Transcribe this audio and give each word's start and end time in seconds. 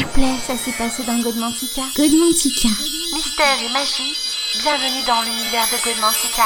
S'il 0.00 0.06
vous 0.06 0.12
plaît, 0.14 0.36
ça 0.46 0.56
s'est 0.56 0.72
passé 0.78 1.02
dans 1.02 1.18
Godmantica. 1.20 1.82
Godmantica. 1.94 2.68
Mystère 3.12 3.58
et 3.62 3.70
magie, 3.70 4.16
bienvenue 4.62 5.04
dans 5.06 5.20
l'univers 5.20 5.66
de 5.68 5.76
Godmantica. 5.84 6.44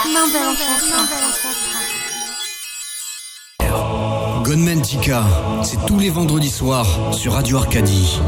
Godmantica, 4.43 5.23
c'est 5.63 5.87
tous 5.87 6.01
les 6.01 6.11
vendredis 6.11 6.51
soirs 6.51 7.15
sur 7.15 7.35
Radio 7.35 7.59
Arcadie. 7.59 8.19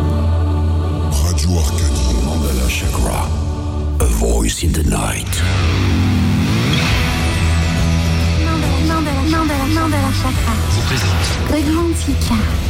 Radio 1.24 1.58
Arcadie. 1.58 2.14
Mandala 2.24 2.68
Chakra, 2.68 3.28
a 3.98 4.04
voice 4.04 4.62
in 4.62 4.70
the 4.70 4.84
night. 4.84 5.42
Mandala, 8.86 9.22
Mandala, 9.28 9.66
Mandala 9.74 10.12
Chakra. 10.22 10.52
Vous 10.70 10.82
présente 10.82 11.50
Godmantica. 11.50 12.65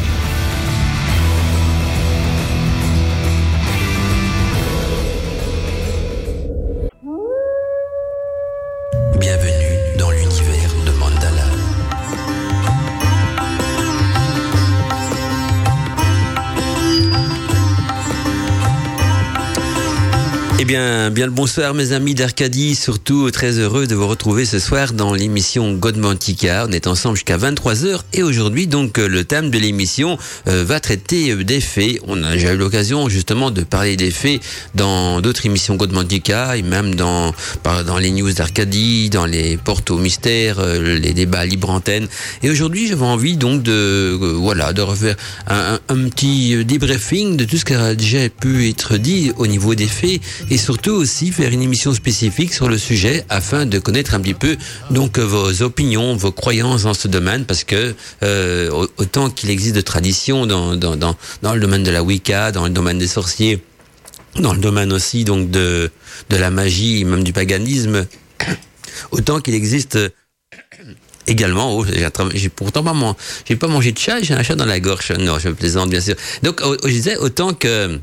Bien, 20.67 21.11
bien 21.11 21.27
le 21.27 21.33
bonsoir 21.33 21.75
mes 21.75 21.93
amis 21.93 22.15
d'Arcadie, 22.15 22.75
surtout 22.75 23.31
très 23.31 23.59
heureux 23.59 23.87
de 23.87 23.95
vous 23.95 24.09
retrouver 24.09 24.45
ce 24.45 24.59
soir 24.59 24.93
dans 24.93 25.15
l'émission 25.15 25.75
Godmantica. 25.75 26.67
On 26.69 26.73
est 26.73 26.89
ensemble 26.89 27.17
jusqu'à 27.17 27.39
23h 27.39 28.01
et 28.13 28.25
aujourd'hui 28.25 28.67
donc 28.67 28.99
euh, 28.99 29.07
le 29.07 29.23
thème 29.23 29.51
de 29.51 29.59
l'émission 29.59 30.19
euh, 30.49 30.65
va 30.65 30.81
traiter 30.81 31.31
euh, 31.31 31.45
des 31.45 31.61
faits. 31.61 32.01
On 32.09 32.21
a 32.25 32.33
déjà 32.33 32.53
eu 32.53 32.57
l'occasion 32.57 33.09
justement 33.09 33.53
de 33.53 33.63
parler 33.63 33.97
des 33.97 34.11
faits 34.11 34.41
dans 34.75 35.21
d'autres 35.21 35.47
émissions 35.47 35.77
Godmantica 35.77 36.57
et 36.57 36.63
même 36.63 36.97
dans 36.97 37.33
dans 37.63 37.99
les 37.99 38.11
news 38.11 38.33
d'Arcadie, 38.33 39.09
dans 39.09 39.27
les 39.27 39.57
portes 39.57 39.91
au 39.91 39.99
mystère, 39.99 40.65
les 40.65 41.13
débats 41.13 41.45
libre 41.45 41.71
antenne. 41.71 42.09
Et 42.43 42.51
aujourd'hui, 42.51 42.89
j'avais 42.89 43.05
envie 43.05 43.37
donc 43.37 43.63
de 43.63 44.17
voilà 44.21 44.73
de 44.73 44.83
refaire 44.83 45.17
un, 45.47 45.79
petit 45.89 46.65
débriefing 46.65 47.37
de 47.37 47.45
tout 47.45 47.57
ce 47.57 47.65
qui 47.65 47.75
a 47.75 47.95
déjà 47.95 48.29
pu 48.29 48.69
être 48.69 48.97
dit 48.97 49.33
au 49.37 49.47
niveau 49.47 49.75
des 49.75 49.89
faits 49.89 50.21
surtout 50.57 50.93
aussi 50.93 51.33
faire 51.33 51.53
une 51.53 51.63
émission 51.63 51.93
spécifique 51.93 52.53
sur 52.55 52.69
le 52.69 52.79
sujet 52.79 53.25
afin 53.29 53.67
de 53.67 53.79
connaître 53.79 54.15
un 54.15 54.21
petit 54.21 54.35
peu 54.35 54.57
donc 54.91 55.19
euh, 55.19 55.23
vos 55.25 55.63
opinions, 55.63 56.17
vos 56.17 56.33
croyances 56.33 56.85
dans 56.85 56.95
ce 56.95 57.09
domaine 57.09 57.45
parce 57.45 57.65
que 57.65 57.95
euh, 58.23 58.71
au- 58.71 58.89
autant 58.99 59.31
qu'il 59.31 59.51
existe 59.51 59.75
de 59.75 59.81
traditions 59.81 60.47
dans, 60.47 60.77
dans, 60.77 60.97
dans, 60.97 61.17
le 61.55 61.61
domaine 61.61 61.83
de 61.83 61.91
la 61.91 62.03
Wicca, 62.03 62.53
dans 62.53 62.65
le 62.65 62.71
domaine 62.71 62.99
des 62.99 63.09
sorciers, 63.09 63.63
dans 64.39 64.53
le 64.53 64.61
domaine 64.61 64.93
aussi 64.93 65.25
donc 65.25 65.51
de, 65.51 65.91
de 66.31 66.37
la 66.37 66.51
magie, 66.51 67.05
même 67.05 67.25
du 67.25 67.33
paganisme, 67.33 68.07
autant 69.11 69.41
qu'il 69.41 69.55
existe 69.55 69.97
euh, 69.97 70.09
également, 71.27 71.77
oh, 71.77 71.85
j'ai 72.35 72.49
pourtant 72.51 72.85
pas 72.85 72.93
man- 72.93 73.15
j'ai 73.49 73.57
pas 73.57 73.67
mangé 73.67 73.93
de 73.93 73.99
chat, 73.99 74.23
j'ai 74.23 74.35
un 74.35 74.43
chat 74.43 74.55
dans 74.55 74.65
la 74.67 74.79
gorge. 74.81 75.11
Non, 75.19 75.39
je 75.39 75.49
plaisante 75.49 75.91
bien 75.91 76.01
sûr. 76.01 76.15
Donc, 76.43 76.61
oh, 76.65 76.77
je 76.85 76.89
disais 76.89 77.17
autant 77.17 77.53
que 77.53 77.99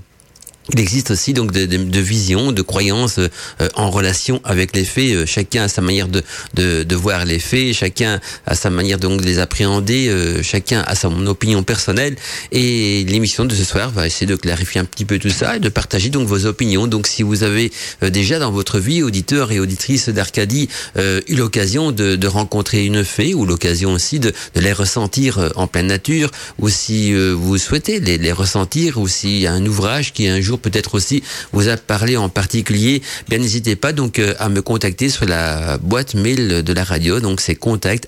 il 0.72 0.80
existe 0.80 1.12
aussi 1.12 1.34
donc 1.34 1.52
de, 1.52 1.66
de, 1.66 1.78
de 1.78 2.00
visions, 2.00 2.52
de 2.52 2.62
croyances 2.62 3.20
euh, 3.20 3.28
en 3.76 3.90
relation 3.92 4.40
avec 4.44 4.76
les 4.76 4.86
faits. 4.86 5.12
Euh, 5.12 5.26
chacun 5.26 5.64
a 5.64 5.68
sa 5.68 5.82
manière 5.82 6.08
de, 6.08 6.24
de, 6.54 6.84
de 6.84 6.96
voir 6.96 7.26
les 7.26 7.40
faits, 7.40 7.74
chacun 7.74 8.22
a 8.46 8.56
sa 8.56 8.70
manière 8.70 8.98
donc 8.98 9.22
de 9.22 9.26
les 9.26 9.40
appréhender, 9.40 10.08
euh, 10.08 10.42
chacun 10.42 10.82
a 10.88 10.96
son 10.96 11.28
opinion 11.28 11.64
personnelle. 11.64 12.16
Et 12.52 13.04
l'émission 13.06 13.46
de 13.46 13.54
ce 13.54 13.64
soir 13.64 13.92
va 13.92 14.08
essayer 14.08 14.26
de 14.26 14.36
clarifier 14.36 14.80
un 14.80 14.86
petit 14.86 15.06
peu 15.06 15.20
tout 15.20 15.30
ça 15.30 15.58
et 15.58 15.60
de 15.60 15.70
partager 15.70 16.10
donc 16.10 16.28
vos 16.28 16.46
opinions. 16.46 16.88
Donc 16.88 17.08
si 17.08 17.24
vous 17.24 17.44
avez 17.44 17.72
euh, 18.02 18.10
déjà 18.10 18.40
dans 18.40 18.52
votre 18.52 18.80
vie, 18.80 19.04
auditeurs 19.04 19.52
et 19.52 19.60
auditrices 19.60 20.10
d'Arcadie, 20.10 20.70
euh, 20.98 21.22
eu 21.28 21.36
l'occasion 21.36 21.92
de, 21.92 22.16
de 22.16 22.28
rencontrer 22.28 22.86
une 22.86 23.04
fée 23.04 23.34
ou 23.34 23.46
l'occasion 23.46 23.94
aussi 23.94 24.20
de, 24.20 24.34
de 24.56 24.62
les 24.62 24.74
ressentir 24.74 25.40
euh, 25.40 25.50
en 25.56 25.68
pleine 25.68 25.88
nature, 25.88 26.32
ou 26.60 26.70
si 26.70 27.14
vous 27.14 27.58
souhaitez 27.58 28.00
les, 28.00 28.18
les 28.18 28.32
ressentir, 28.32 28.98
ou 28.98 29.08
a 29.46 29.52
un 29.52 29.66
ouvrage 29.66 30.14
qui 30.14 30.28
un 30.28 30.42
jour 30.42 30.53
peut-être 30.60 30.96
aussi 30.96 31.24
vous 31.52 31.68
a 31.70 31.78
parlé 31.78 32.18
en 32.18 32.30
particulier, 32.30 33.02
bien 33.30 33.40
n'hésitez 33.40 33.76
pas 33.76 33.94
donc 33.94 34.20
euh, 34.20 34.34
à 34.40 34.50
me 34.50 34.62
contacter 34.62 35.10
sur 35.10 35.26
la 35.26 35.78
boîte 35.78 36.14
mail 36.16 36.64
de 36.64 36.74
la 36.74 36.84
radio. 36.84 37.20
Donc 37.20 37.42
c'est 37.42 37.56
contact 37.56 38.08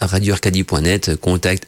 radioarcadie.net, 0.00 1.16
contact 1.20 1.64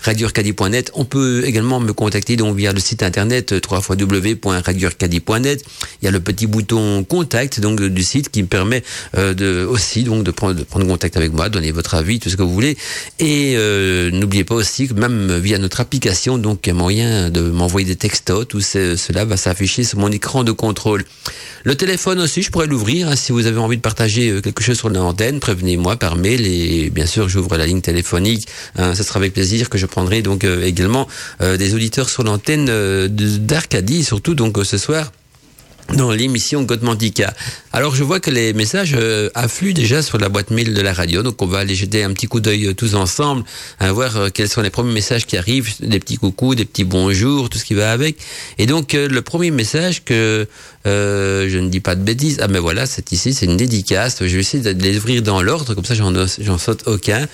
radioarcadie.net. 0.00 0.90
On 0.94 1.04
peut 1.04 1.44
également 1.44 1.80
me 1.80 1.92
contacter 1.92 2.36
donc 2.36 2.56
via 2.56 2.72
le 2.72 2.80
site 2.80 3.02
internet 3.02 3.52
euh, 3.52 3.60
www.radioarcadie.net. 3.70 5.64
Il 6.02 6.04
y 6.04 6.08
a 6.08 6.10
le 6.10 6.20
petit 6.20 6.46
bouton 6.46 7.04
contact 7.04 7.60
donc 7.60 7.80
du 7.82 8.02
site 8.02 8.30
qui 8.30 8.42
me 8.42 8.48
permet 8.48 8.82
euh, 9.16 9.34
de 9.34 9.64
aussi 9.64 10.02
donc 10.04 10.24
de 10.24 10.30
prendre 10.30 10.54
de 10.54 10.62
prendre 10.64 10.86
contact 10.86 11.16
avec 11.16 11.32
moi, 11.32 11.48
donner 11.48 11.72
votre 11.72 11.94
avis, 11.94 12.18
tout 12.20 12.30
ce 12.30 12.36
que 12.36 12.42
vous 12.42 12.52
voulez. 12.52 12.76
Et 13.18 13.56
n'oubliez 14.12 14.44
pas 14.44 14.54
aussi 14.54 14.88
que 14.88 14.94
même 14.94 15.36
via 15.38 15.58
notre 15.58 15.80
application, 15.80 16.38
donc 16.38 16.66
moyen 16.68 17.30
de 17.30 17.40
m'envoyer 17.40 17.86
des 17.86 17.96
textos, 17.96 18.46
tout 18.48 18.60
ce- 18.60 18.96
cela 19.06 19.24
va 19.24 19.36
s'afficher 19.36 19.84
sur 19.84 19.98
mon 19.98 20.10
écran 20.10 20.42
de 20.42 20.52
contrôle. 20.52 21.04
Le 21.64 21.74
téléphone 21.74 22.20
aussi, 22.20 22.42
je 22.42 22.50
pourrais 22.50 22.66
l'ouvrir 22.66 23.08
hein, 23.08 23.16
si 23.16 23.32
vous 23.32 23.46
avez 23.46 23.58
envie 23.58 23.76
de 23.76 23.82
partager 23.82 24.30
euh, 24.30 24.40
quelque 24.40 24.62
chose 24.62 24.76
sur 24.76 24.88
l'antenne, 24.88 25.38
prévenez-moi 25.38 25.96
par 25.96 26.16
mail 26.16 26.46
et 26.46 26.90
bien 26.90 27.06
sûr 27.06 27.28
j'ouvre 27.28 27.56
la 27.56 27.66
ligne 27.66 27.80
téléphonique. 27.80 28.48
Hein, 28.76 28.94
ce 28.94 29.02
sera 29.02 29.18
avec 29.18 29.32
plaisir 29.32 29.70
que 29.70 29.78
je 29.78 29.86
prendrai 29.86 30.22
donc 30.22 30.44
euh, 30.44 30.64
également 30.64 31.06
euh, 31.40 31.56
des 31.56 31.74
auditeurs 31.74 32.08
sur 32.08 32.24
l'antenne 32.24 32.66
d'Arcadie, 33.08 34.02
surtout 34.02 34.34
donc 34.34 34.58
ce 34.64 34.78
soir 34.78 35.12
dans 35.94 36.10
l'émission 36.10 36.62
Godmantica. 36.62 37.32
Alors 37.72 37.94
je 37.94 38.02
vois 38.02 38.20
que 38.20 38.30
les 38.30 38.52
messages 38.52 38.94
euh, 38.96 39.28
affluent 39.34 39.74
déjà 39.74 40.02
sur 40.02 40.18
la 40.18 40.28
boîte 40.28 40.50
mail 40.50 40.74
de 40.74 40.80
la 40.80 40.92
radio, 40.92 41.22
donc 41.22 41.40
on 41.42 41.46
va 41.46 41.58
aller 41.58 41.74
jeter 41.74 42.02
un 42.02 42.12
petit 42.12 42.26
coup 42.26 42.40
d'œil 42.40 42.66
euh, 42.66 42.74
tous 42.74 42.94
ensemble, 42.94 43.44
à 43.78 43.92
voir 43.92 44.16
euh, 44.16 44.28
quels 44.32 44.48
sont 44.48 44.62
les 44.62 44.70
premiers 44.70 44.92
messages 44.92 45.26
qui 45.26 45.36
arrivent, 45.36 45.70
des 45.80 45.98
petits 46.00 46.16
coucous, 46.16 46.54
des 46.54 46.64
petits 46.64 46.84
bonjours, 46.84 47.48
tout 47.50 47.58
ce 47.58 47.64
qui 47.64 47.74
va 47.74 47.92
avec. 47.92 48.16
Et 48.58 48.66
donc 48.66 48.94
le 48.94 49.20
premier 49.22 49.50
message 49.50 50.04
que 50.04 50.46
je 50.84 51.58
ne 51.58 51.68
dis 51.68 51.80
pas 51.80 51.94
de 51.94 52.02
bêtises, 52.02 52.38
ah 52.40 52.48
mais 52.48 52.58
voilà, 52.58 52.86
c'est 52.86 53.12
ici, 53.12 53.34
c'est 53.34 53.46
une 53.46 53.56
dédicace. 53.56 54.18
Je 54.20 54.26
vais 54.26 54.40
essayer 54.40 54.62
de 54.62 54.82
les 54.82 54.96
ouvrir 54.96 55.22
dans 55.22 55.42
l'ordre, 55.42 55.74
comme 55.74 55.84
ça 55.84 55.94
j'en 55.94 56.58
saute 56.58 56.82
aucun. 56.86 57.26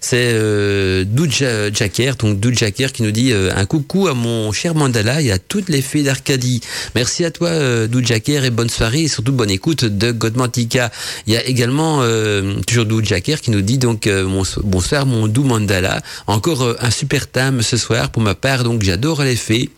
C'est 0.00 0.32
euh, 0.32 1.04
Jacker, 1.72 2.16
donc 2.18 2.40
Doud 2.40 2.56
Jacker 2.58 2.92
qui 2.92 3.02
nous 3.02 3.10
dit 3.10 3.32
euh, 3.32 3.50
un 3.54 3.66
coucou 3.66 4.08
à 4.08 4.14
mon 4.14 4.50
cher 4.50 4.74
Mandala 4.74 5.20
et 5.20 5.30
à 5.30 5.38
toutes 5.38 5.68
les 5.68 5.82
fées 5.82 6.02
d'Arcadie. 6.02 6.60
Merci 6.94 7.24
à 7.24 7.30
toi 7.30 7.48
euh, 7.48 7.86
et 7.86 8.50
bonne 8.50 8.70
soirée 8.70 9.02
et 9.02 9.08
surtout 9.08 9.32
bonne 9.32 9.50
écoute 9.50 9.84
de 9.84 10.12
Godmantica. 10.12 10.90
Il 11.26 11.34
y 11.34 11.36
a 11.36 11.44
également 11.44 11.98
euh, 12.02 12.54
toujours 12.66 12.86
Doud 12.86 13.04
Jacker 13.04 13.40
qui 13.40 13.50
nous 13.50 13.60
dit 13.60 13.78
donc 13.78 14.06
euh, 14.06 14.24
mon- 14.26 14.42
bonsoir 14.64 15.04
mon 15.06 15.28
doux 15.28 15.44
Mandala. 15.44 16.00
Encore 16.26 16.76
un 16.80 16.90
super 16.90 17.26
thème 17.26 17.62
ce 17.62 17.76
soir 17.76 18.10
pour 18.10 18.22
ma 18.22 18.34
part 18.34 18.64
donc 18.64 18.82
j'adore 18.82 19.22
les 19.22 19.36
fées. 19.36 19.70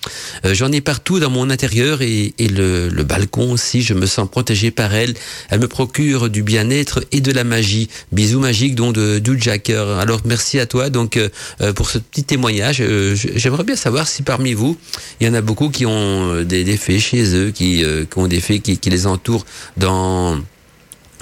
J'en 0.45 0.71
ai 0.71 0.81
partout 0.81 1.19
dans 1.19 1.31
mon 1.31 1.51
intérieur 1.51 2.03
et, 2.03 2.33
le, 2.39 2.91
balcon 3.03 3.53
aussi. 3.53 3.83
Je 3.83 3.95
me 3.95 4.07
sens 4.07 4.29
protégé 4.31 4.71
par 4.71 4.95
elle. 4.95 5.15
Elle 5.51 5.61
me 5.61 5.69
procure 5.69 6.31
du 6.31 6.43
bien-être 6.43 7.05
et 7.11 7.21
de 7.21 7.33
la 7.33 7.45
magie. 7.45 7.89
Bisous 8.13 8.41
magiques 8.41 8.75
donc 8.75 8.95
de 8.95 9.19
Doud 9.19 9.43
Jacker. 9.43 9.99
Alors 10.01 10.12
merci 10.25 10.59
à 10.59 10.67
toi 10.67 10.91
donc 10.91 11.17
euh, 11.17 11.29
euh, 11.61 11.73
pour 11.73 11.91
ce 11.91 11.99
petit 11.99 12.25
témoignage. 12.25 12.79
Euh, 12.81 13.15
J'aimerais 13.15 13.65
bien 13.65 13.77
savoir 13.77 14.09
si 14.09 14.23
parmi 14.23 14.55
vous 14.55 14.77
il 15.21 15.27
y 15.27 15.31
en 15.31 15.35
a 15.35 15.41
beaucoup 15.41 15.69
qui 15.71 15.87
ont 15.87 16.43
des, 16.43 16.77
fées 16.77 16.99
chez 16.99 17.35
eux, 17.35 17.51
qui, 17.51 17.85
ont 18.17 18.27
des 18.27 18.41
qui, 18.41 18.79
qui 18.79 18.91
les 18.91 19.07
entourent 19.07 19.45
dans 19.77 20.39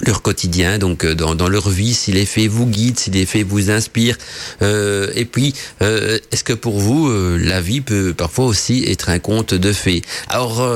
leur 0.03 0.23
quotidien, 0.23 0.79
donc 0.79 1.05
euh, 1.05 1.15
dans, 1.15 1.35
dans 1.35 1.49
leur 1.49 1.69
vie, 1.69 1.95
si 1.95 2.13
les 2.13 2.27
faits 2.27 2.49
vous 2.49 2.67
guident, 2.67 2.99
si 2.99 3.11
les 3.11 3.27
faits 3.27 3.47
vous 3.47 3.71
inspirent. 3.71 4.17
Euh, 4.63 5.11
et 5.15 5.25
puis, 5.25 5.55
euh, 5.83 6.19
est-ce 6.33 6.45
que 6.45 6.53
pour 6.53 6.79
vous, 6.79 7.11
la 7.11 7.61
vie 7.61 7.81
peut 7.81 8.15
parfois 8.15 8.47
aussi 8.47 8.85
être 8.87 9.11
un 9.11 9.19
conte 9.19 9.55
de 9.55 9.73
fées? 9.73 10.03
Alors, 10.29 10.67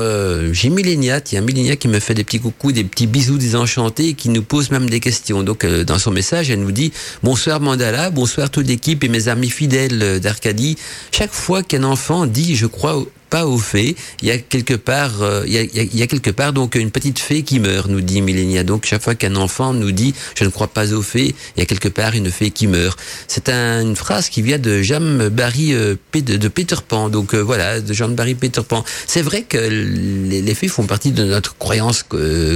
j'ai 0.51 0.69
Millénia, 0.69 1.21
il 1.31 1.35
y 1.35 1.37
a 1.37 1.41
Millénia 1.41 1.75
qui 1.75 1.87
me 1.87 1.99
fait 1.99 2.13
des 2.13 2.23
petits 2.23 2.39
coucous, 2.39 2.71
des 2.71 2.83
petits 2.83 3.07
bisous 3.07 3.37
désenchantés, 3.37 4.13
qui 4.13 4.29
nous 4.29 4.43
pose 4.43 4.71
même 4.71 4.89
des 4.89 4.99
questions. 4.99 5.43
Donc, 5.43 5.65
dans 5.65 5.99
son 5.99 6.11
message, 6.11 6.49
elle 6.49 6.59
nous 6.59 6.71
dit 6.71 6.91
«Bonsoir 7.23 7.59
Mandala, 7.59 8.09
bonsoir 8.09 8.49
toute 8.49 8.67
l'équipe 8.67 9.03
et 9.03 9.09
mes 9.09 9.27
amis 9.27 9.49
fidèles 9.49 10.19
d'Arcadie. 10.19 10.77
Chaque 11.11 11.33
fois 11.33 11.63
qu'un 11.63 11.83
enfant 11.83 12.25
dit 12.25 12.55
«Je 12.57 12.67
crois 12.67 13.03
pas 13.29 13.45
aux 13.45 13.57
fées. 13.57 13.95
Il 14.21 14.27
y 14.27 14.31
a 14.31 14.37
quelque 14.37 14.73
part, 14.73 15.21
euh, 15.21 15.43
il, 15.47 15.53
y 15.53 16.01
a, 16.03 16.07
quelque 16.07 16.29
part 16.29 16.53
donc 16.53 16.75
une 16.75 16.91
petite 16.91 17.19
fée 17.19 17.43
qui 17.43 17.59
meurt, 17.59 17.87
nous 17.89 18.01
dit 18.01 18.21
Millénia. 18.21 18.63
Donc 18.63 18.85
chaque 18.85 19.01
fois 19.01 19.15
qu'un 19.15 19.35
enfant 19.35 19.73
nous 19.73 19.91
dit 19.91 20.13
je 20.37 20.43
ne 20.43 20.49
crois 20.49 20.67
pas 20.67 20.93
aux 20.93 21.01
fées, 21.01 21.35
il 21.55 21.59
y 21.59 21.61
a 21.61 21.65
quelque 21.65 21.89
part 21.89 22.13
une 22.15 22.31
fée 22.31 22.51
qui 22.51 22.67
meurt. 22.67 22.99
C'est 23.27 23.49
un- 23.49 23.81
une 23.81 23.95
phrase 23.95 24.29
qui 24.29 24.41
vient 24.41 24.59
de 24.59 24.81
Jean 24.81 25.29
Barry 25.29 25.73
euh, 25.73 25.95
de, 26.13 26.47
Peter 26.47 26.77
Pan. 26.87 27.09
Donc 27.09 27.33
euh, 27.33 27.39
voilà, 27.41 27.81
de 27.81 27.93
Jean 27.93 28.09
Barry 28.09 28.35
Peter 28.35 28.61
Pan. 28.67 28.83
C'est 29.07 29.21
vrai 29.21 29.43
que 29.43 29.57
les, 29.57 30.41
les 30.41 30.55
fées 30.55 30.67
font 30.67 30.85
partie 30.85 31.11
de 31.11 31.23
notre 31.23 31.57
croyance 31.57 32.03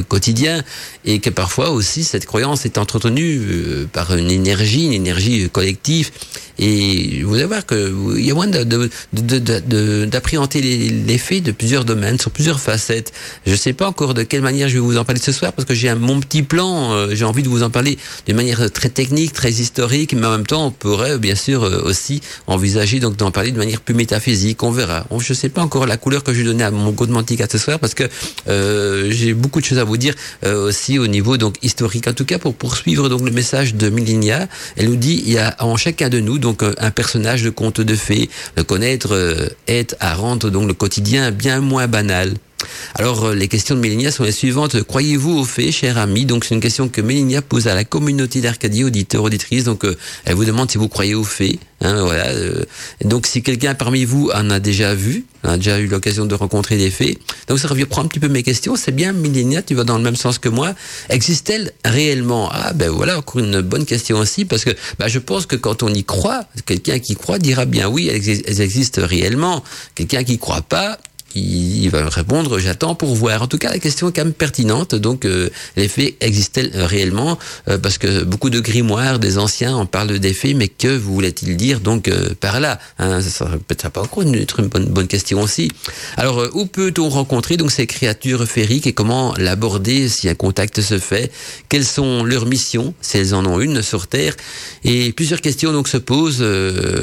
quotidienne 0.07 0.63
et 1.05 1.19
que 1.19 1.29
parfois 1.29 1.71
aussi 1.71 2.03
cette 2.03 2.25
croyance 2.25 2.65
est 2.65 2.77
entretenue 2.77 3.41
par 3.91 4.15
une 4.15 4.31
énergie, 4.31 4.85
une 4.85 4.93
énergie 4.93 5.49
collective 5.49 6.11
Et 6.59 7.23
vous 7.23 7.35
allez 7.35 7.45
voir 7.45 7.65
qu'il 7.65 8.19
y 8.19 8.31
a 8.31 8.33
moyen 8.33 8.51
d'appréhender 8.51 10.61
les, 10.61 10.89
les, 10.89 11.17
faits 11.17 11.41
de 11.41 11.53
plusieurs 11.53 11.85
domaines, 11.85 12.19
sur 12.19 12.31
plusieurs 12.31 12.59
facettes. 12.59 13.13
Je 13.45 13.51
ne 13.51 13.55
sais 13.55 13.71
pas 13.71 13.87
encore 13.87 14.13
de 14.13 14.23
quelle 14.23 14.41
manière 14.41 14.67
je 14.67 14.73
vais 14.73 14.81
vous 14.81 14.97
en 14.97 15.05
parler 15.05 15.21
ce 15.21 15.31
soir, 15.31 15.53
parce 15.53 15.65
que 15.65 15.73
j'ai 15.73 15.93
mon 15.95 16.19
petit 16.19 16.43
plan, 16.43 16.91
euh, 16.91 17.11
j'ai 17.13 17.23
envie 17.23 17.43
de 17.43 17.47
vous 17.47 17.63
en 17.63 17.69
parler 17.69 17.97
d'une 18.27 18.35
manière 18.35 18.69
très 18.71 18.89
technique, 18.89 19.31
très 19.31 19.51
historique, 19.51 20.13
mais 20.13 20.27
en 20.27 20.31
même 20.31 20.45
temps, 20.45 20.67
on 20.67 20.71
pourrait 20.71 21.17
bien 21.17 21.35
sûr 21.35 21.63
euh, 21.63 21.81
aussi 21.85 22.19
envisager 22.45 22.99
donc 22.99 23.15
d'en 23.15 23.31
parler 23.31 23.51
de 23.51 23.57
manière 23.57 23.79
plus 23.79 23.95
métaphysique. 23.95 24.61
On 24.61 24.71
verra. 24.71 25.05
je 25.17 25.31
ne 25.31 25.37
sais 25.37 25.49
pas 25.49 25.61
encore 25.61 25.85
la 25.85 25.95
couleur 25.95 26.25
que 26.25 26.33
je 26.33 26.39
vais 26.39 26.45
donner 26.45 26.65
à 26.65 26.71
mon 26.71 26.91
Godmantique 26.91 27.39
à 27.39 27.47
ce 27.49 27.57
soir, 27.57 27.79
parce 27.79 27.93
que 27.93 28.03
euh, 28.49 29.07
j'ai 29.11 29.33
beaucoup 29.33 29.61
de 29.61 29.65
choses 29.65 29.79
à 29.79 29.85
vous 29.85 29.97
dire 29.97 30.13
aussi 30.45 30.99
au 30.99 31.07
niveau 31.07 31.37
donc 31.37 31.55
historique. 31.61 32.07
En 32.07 32.13
tout 32.13 32.25
cas, 32.25 32.37
pour 32.37 32.53
poursuivre 32.53 33.07
donc 33.07 33.21
le 33.21 33.31
message 33.31 33.75
de 33.75 33.89
Milinia, 33.89 34.49
elle 34.75 34.89
nous 34.89 34.97
dit 34.97 35.23
il 35.25 35.31
y 35.31 35.37
a 35.37 35.55
en 35.59 35.77
chacun 35.77 36.09
de 36.09 36.19
nous 36.19 36.37
un 36.77 36.91
personnage 36.91 37.43
de 37.43 37.49
conte 37.49 37.81
de 37.81 37.95
fées. 37.95 38.29
Le 38.55 38.63
connaître 38.63 39.53
est 39.67 39.95
à 39.99 40.13
rendre 40.13 40.49
donc 40.49 40.67
le 40.67 40.73
quotidien 40.73 41.31
bien 41.31 41.59
moins 41.59 41.87
banal. 41.87 42.33
Alors, 42.95 43.25
euh, 43.25 43.35
les 43.35 43.47
questions 43.47 43.75
de 43.75 43.79
Mélinia 43.79 44.11
sont 44.11 44.23
les 44.23 44.31
suivantes. 44.31 44.81
Croyez-vous 44.83 45.39
aux 45.39 45.45
faits, 45.45 45.71
cher 45.71 45.97
ami? 45.97 46.25
Donc, 46.25 46.43
c'est 46.45 46.55
une 46.55 46.61
question 46.61 46.89
que 46.89 47.01
Mélinia 47.01 47.41
pose 47.41 47.67
à 47.67 47.75
la 47.75 47.83
communauté 47.83 48.41
d'Arcadie, 48.41 48.83
auditeurs, 48.83 49.23
auditrices. 49.23 49.63
Donc, 49.63 49.85
euh, 49.85 49.97
elle 50.25 50.35
vous 50.35 50.45
demande 50.45 50.69
si 50.69 50.77
vous 50.77 50.89
croyez 50.89 51.15
aux 51.15 51.23
faits. 51.23 51.59
Hein, 51.81 52.03
voilà. 52.03 52.27
Euh. 52.27 52.65
donc, 53.05 53.25
si 53.27 53.41
quelqu'un 53.41 53.73
parmi 53.73 54.03
vous 54.03 54.29
en 54.33 54.49
a 54.49 54.59
déjà 54.59 54.93
vu, 54.93 55.25
a 55.43 55.55
déjà 55.55 55.79
eu 55.79 55.87
l'occasion 55.87 56.25
de 56.25 56.35
rencontrer 56.35 56.77
des 56.77 56.91
faits, 56.91 57.17
donc 57.47 57.59
ça 57.59 57.69
reprend 57.69 58.03
un 58.03 58.07
petit 58.07 58.19
peu 58.19 58.27
mes 58.27 58.43
questions. 58.43 58.75
C'est 58.75 58.91
bien, 58.91 59.13
Mélinia, 59.13 59.61
tu 59.61 59.75
vas 59.75 59.85
dans 59.85 59.97
le 59.97 60.03
même 60.03 60.17
sens 60.17 60.39
que 60.39 60.49
moi. 60.49 60.73
Existe-t-elle 61.09 61.71
réellement? 61.85 62.49
Ah, 62.51 62.73
ben 62.73 62.89
voilà, 62.89 63.17
encore 63.17 63.39
une 63.39 63.61
bonne 63.61 63.85
question 63.85 64.17
aussi, 64.17 64.43
parce 64.43 64.65
que 64.65 64.71
ben, 64.97 65.07
je 65.07 65.19
pense 65.19 65.45
que 65.45 65.55
quand 65.55 65.83
on 65.83 65.93
y 65.93 66.03
croit, 66.03 66.43
quelqu'un 66.65 66.99
qui 66.99 67.15
croit 67.15 67.39
dira 67.39 67.65
bien 67.65 67.87
oui, 67.87 68.09
elles 68.09 68.61
existent 68.61 69.01
réellement. 69.05 69.63
Quelqu'un 69.95 70.23
qui 70.25 70.37
croit 70.37 70.61
pas, 70.61 70.97
il, 71.35 71.89
va 71.89 72.07
répondre 72.09 72.59
j'attends 72.59 72.95
pour 72.95 73.15
voir. 73.15 73.41
En 73.41 73.47
tout 73.47 73.57
cas, 73.57 73.69
la 73.69 73.79
question 73.79 74.09
est 74.09 74.11
quand 74.11 74.23
même 74.23 74.33
pertinente. 74.33 74.95
Donc, 74.95 75.25
euh, 75.25 75.49
les 75.75 75.87
faits 75.87 76.15
existent-ils 76.21 76.71
réellement? 76.73 77.37
Euh, 77.67 77.77
Parce 77.77 77.97
que 77.97 78.23
beaucoup 78.23 78.49
de 78.49 78.59
grimoires 78.59 79.19
des 79.19 79.37
anciens 79.37 79.75
en 79.75 79.85
parlent 79.85 80.19
des 80.19 80.33
faits, 80.33 80.55
mais 80.55 80.67
que 80.67 80.87
voulait-il 80.87 81.57
dire 81.57 81.79
donc 81.79 82.07
euh, 82.07 82.33
par 82.39 82.59
là? 82.59 82.79
Hein, 82.97 83.21
Ça 83.21 83.45
peut-être 83.67 83.89
pas 83.89 84.01
encore 84.01 84.23
une, 84.23 84.45
bonne, 84.71 84.85
bonne, 84.85 85.07
question 85.07 85.41
aussi. 85.41 85.71
Alors, 86.17 86.47
où 86.53 86.65
peut-on 86.65 87.09
rencontrer 87.09 87.57
donc 87.57 87.71
ces 87.71 87.87
créatures 87.87 88.45
féeriques 88.45 88.87
et 88.87 88.93
comment 88.93 89.33
l'aborder 89.37 90.09
si 90.09 90.29
un 90.29 90.35
contact 90.35 90.81
se 90.81 90.99
fait? 90.99 91.31
Quelles 91.69 91.85
sont 91.85 92.23
leurs 92.23 92.45
missions? 92.45 92.93
Si 93.01 93.17
elles 93.17 93.33
en 93.33 93.45
ont 93.45 93.59
une 93.59 93.81
sur 93.81 94.07
Terre? 94.07 94.35
Et 94.83 95.11
plusieurs 95.13 95.41
questions 95.41 95.71
donc 95.71 95.87
se 95.87 95.97
posent 95.97 96.45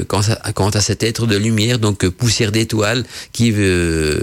quant 0.09 0.21
à, 0.43 0.53
quant, 0.53 0.71
à, 0.71 0.81
cet 0.81 1.03
être 1.03 1.27
de 1.27 1.37
lumière, 1.37 1.79
donc 1.79 2.07
poussière 2.09 2.53
d'étoiles 2.53 3.05
qui 3.33 3.51
veut 3.51 4.16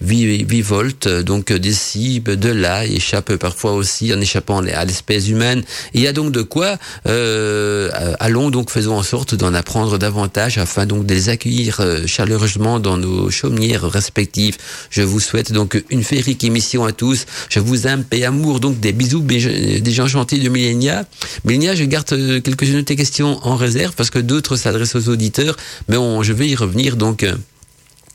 vivolte 0.00 1.08
donc 1.08 1.52
d'ici, 1.52 2.20
de 2.20 2.48
là, 2.48 2.84
échappe 2.86 3.36
parfois 3.36 3.72
aussi 3.72 4.12
en 4.14 4.20
échappant 4.20 4.58
à 4.58 4.84
l'espèce 4.84 5.28
humaine. 5.28 5.62
Il 5.94 6.00
y 6.00 6.06
a 6.06 6.12
donc 6.12 6.32
de 6.32 6.42
quoi 6.42 6.78
euh, 7.06 7.90
allons 8.20 8.50
donc 8.50 8.70
faisons 8.70 8.96
en 8.96 9.02
sorte 9.02 9.34
d'en 9.34 9.54
apprendre 9.54 9.98
davantage 9.98 10.58
afin 10.58 10.86
donc 10.86 11.06
de 11.06 11.14
les 11.14 11.28
accueillir 11.28 11.80
euh, 11.80 12.06
chaleureusement 12.06 12.80
dans 12.80 12.96
nos 12.96 13.30
chaumières 13.30 13.82
respectives. 13.82 14.56
Je 14.90 15.02
vous 15.02 15.20
souhaite 15.20 15.52
donc 15.52 15.82
une 15.90 16.04
féerique 16.04 16.44
émission 16.44 16.84
à 16.84 16.92
tous. 16.92 17.26
Je 17.48 17.60
vous 17.60 17.86
aime, 17.86 18.04
paix, 18.04 18.24
amour, 18.24 18.60
donc 18.60 18.80
des 18.80 18.92
bisous 18.92 19.20
des 19.20 19.92
gens 19.92 20.06
gentils 20.06 20.40
de 20.40 20.48
Millénia. 20.48 21.04
Millénia, 21.44 21.74
je 21.74 21.84
garde 21.84 22.12
euh, 22.12 22.40
quelques-unes 22.40 22.76
de 22.76 22.80
tes 22.80 22.96
questions 22.96 23.38
en 23.46 23.56
réserve 23.56 23.94
parce 23.94 24.10
que 24.10 24.18
d'autres 24.18 24.56
s'adressent 24.56 24.96
aux 24.96 25.08
auditeurs, 25.08 25.56
mais 25.88 25.96
je 26.22 26.32
vais 26.32 26.48
y 26.48 26.54
revenir 26.54 26.96
donc 26.96 27.24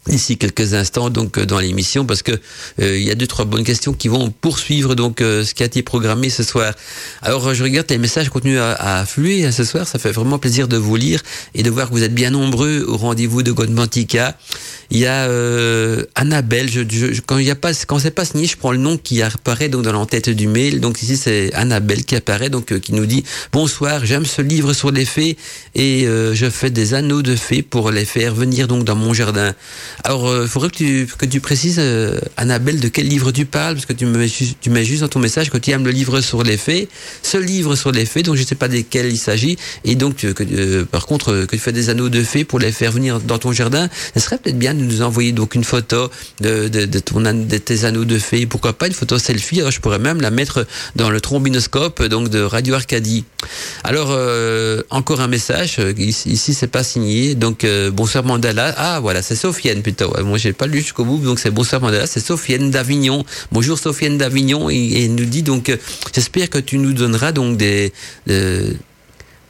ici 0.09 0.37
quelques 0.37 0.73
instants 0.73 1.09
donc 1.09 1.37
euh, 1.37 1.45
dans 1.45 1.59
l'émission 1.59 2.05
parce 2.05 2.23
que 2.23 2.31
euh, 2.31 2.97
il 2.97 3.03
y 3.03 3.11
a 3.11 3.15
deux 3.15 3.27
trois 3.27 3.45
bonnes 3.45 3.63
questions 3.63 3.93
qui 3.93 4.07
vont 4.07 4.31
poursuivre 4.31 4.95
donc 4.95 5.21
euh, 5.21 5.45
ce 5.45 5.53
qui 5.53 5.61
a 5.63 5.67
été 5.67 5.83
programmé 5.83 6.29
ce 6.29 6.43
soir. 6.43 6.73
Alors 7.21 7.53
je 7.53 7.63
regarde 7.63 7.87
les 7.89 7.97
messages 7.97 8.29
continuent 8.29 8.59
à, 8.59 8.71
à, 8.73 8.99
affluer 9.01 9.45
hein, 9.45 9.51
ce 9.51 9.63
soir, 9.63 9.87
ça 9.87 9.99
fait 9.99 10.11
vraiment 10.11 10.39
plaisir 10.39 10.67
de 10.67 10.77
vous 10.77 10.95
lire 10.95 11.21
et 11.53 11.61
de 11.61 11.69
voir 11.69 11.89
que 11.89 11.93
vous 11.93 12.03
êtes 12.03 12.15
bien 12.15 12.31
nombreux 12.31 12.83
au 12.87 12.97
rendez-vous 12.97 13.43
de 13.43 13.51
Godmantica. 13.51 14.37
Il 14.89 14.97
y 14.97 15.05
a 15.05 15.29
Annabelle, 16.15 16.69
je, 16.69 16.81
je, 16.89 17.21
quand 17.21 17.37
il 17.37 17.45
y 17.45 17.51
a 17.51 17.55
pas 17.55 17.71
quand 17.87 17.97
c'est 17.99 18.11
pas 18.11 18.25
signé, 18.25 18.45
je 18.45 18.57
prends 18.57 18.73
le 18.73 18.77
nom 18.77 18.97
qui 18.97 19.21
apparaît 19.21 19.69
donc 19.69 19.83
dans 19.83 19.93
l'entête 19.93 20.29
du 20.29 20.47
mail. 20.47 20.81
Donc 20.81 21.01
ici 21.01 21.15
c'est 21.15 21.53
Annabelle 21.53 22.03
qui 22.03 22.15
apparaît 22.17 22.49
donc 22.49 22.77
qui 22.79 22.93
nous 22.93 23.05
dit 23.05 23.23
bonsoir, 23.53 24.05
j'aime 24.05 24.25
ce 24.25 24.41
livre 24.41 24.73
sur 24.73 24.91
les 24.91 25.05
fées 25.05 25.37
et 25.75 26.05
je 26.05 26.49
fais 26.49 26.71
des 26.71 26.93
anneaux 26.93 27.21
de 27.21 27.35
fées 27.37 27.61
pour 27.61 27.91
les 27.91 28.03
faire 28.03 28.35
venir 28.35 28.67
donc 28.67 28.83
dans 28.83 28.95
mon 28.95 29.13
jardin. 29.13 29.53
Alors, 30.03 30.27
il 30.27 30.35
euh, 30.35 30.47
faudrait 30.47 30.69
que 30.69 30.75
tu, 30.75 31.07
que 31.17 31.25
tu 31.25 31.39
précises, 31.39 31.77
euh, 31.79 32.19
Annabelle, 32.37 32.79
de 32.79 32.87
quel 32.87 33.07
livre 33.07 33.31
tu 33.31 33.45
parles, 33.45 33.75
parce 33.75 33.85
que 33.85 33.93
tu, 33.93 34.05
me, 34.05 34.25
tu 34.27 34.69
mets 34.69 34.85
juste 34.85 35.01
dans 35.01 35.07
ton 35.07 35.19
message 35.19 35.49
que 35.49 35.57
tu 35.57 35.71
aimes 35.71 35.85
le 35.85 35.91
livre 35.91 36.21
sur 36.21 36.43
les 36.43 36.57
faits, 36.57 36.89
ce 37.23 37.37
livre 37.37 37.75
sur 37.75 37.91
les 37.91 38.05
faits, 38.05 38.25
donc 38.25 38.35
je 38.35 38.41
ne 38.41 38.47
sais 38.47 38.55
pas 38.55 38.67
desquels 38.67 39.11
il 39.11 39.17
s'agit, 39.17 39.57
et 39.83 39.95
donc, 39.95 40.17
que, 40.17 40.43
euh, 40.43 40.85
par 40.85 41.05
contre, 41.05 41.45
que 41.45 41.55
tu 41.55 41.61
fais 41.61 41.71
des 41.71 41.89
anneaux 41.89 42.09
de 42.09 42.23
fées 42.23 42.43
pour 42.43 42.59
les 42.59 42.71
faire 42.71 42.91
venir 42.91 43.19
dans 43.19 43.37
ton 43.37 43.51
jardin, 43.51 43.89
ce 44.13 44.19
serait 44.19 44.37
peut-être 44.37 44.59
bien 44.59 44.73
de 44.73 44.79
nous 44.81 45.01
envoyer 45.01 45.31
donc 45.31 45.55
une 45.55 45.63
photo 45.63 46.09
de, 46.39 46.67
de, 46.67 46.85
de, 46.85 46.99
tes 46.99 47.85
anneaux 47.85 48.05
de 48.05 48.17
fées, 48.17 48.45
pourquoi 48.45 48.73
pas 48.73 48.87
une 48.87 48.93
photo 48.93 49.17
selfie, 49.17 49.59
alors 49.59 49.71
je 49.71 49.79
pourrais 49.79 49.99
même 49.99 50.21
la 50.21 50.31
mettre 50.31 50.65
dans 50.95 51.09
le 51.09 51.21
trombinoscope 51.21 52.03
donc 52.03 52.29
de 52.29 52.41
Radio 52.41 52.75
Arcadie. 52.75 53.25
Alors, 53.83 54.17
encore 54.89 55.21
un 55.21 55.27
message, 55.27 55.79
ici, 55.97 56.53
c'est 56.53 56.67
pas 56.67 56.83
signé, 56.83 57.35
donc 57.35 57.65
bonsoir 57.91 58.23
Mandala, 58.23 58.73
ah 58.77 58.99
voilà, 58.99 59.21
c'est 59.21 59.35
Sofiane 59.35 59.80
moi 59.99 60.23
Moi, 60.23 60.37
j'ai 60.37 60.53
pas 60.53 60.67
lu 60.67 60.79
jusqu'au 60.79 61.05
bout, 61.05 61.17
donc 61.17 61.39
c'est 61.39 61.51
Bonsoir 61.51 61.81
Mandela. 61.81 62.07
C'est 62.07 62.19
Sofiane 62.19 62.71
d'Avignon. 62.71 63.25
Bonjour 63.51 63.77
Sofiane 63.77 64.17
d'Avignon. 64.17 64.69
Et, 64.69 65.07
nous 65.07 65.25
dit 65.25 65.43
donc, 65.43 65.69
euh, 65.69 65.77
j'espère 66.13 66.49
que 66.49 66.59
tu 66.59 66.77
nous 66.77 66.93
donneras 66.93 67.31
donc 67.31 67.57
des, 67.57 67.91
euh, 68.29 68.73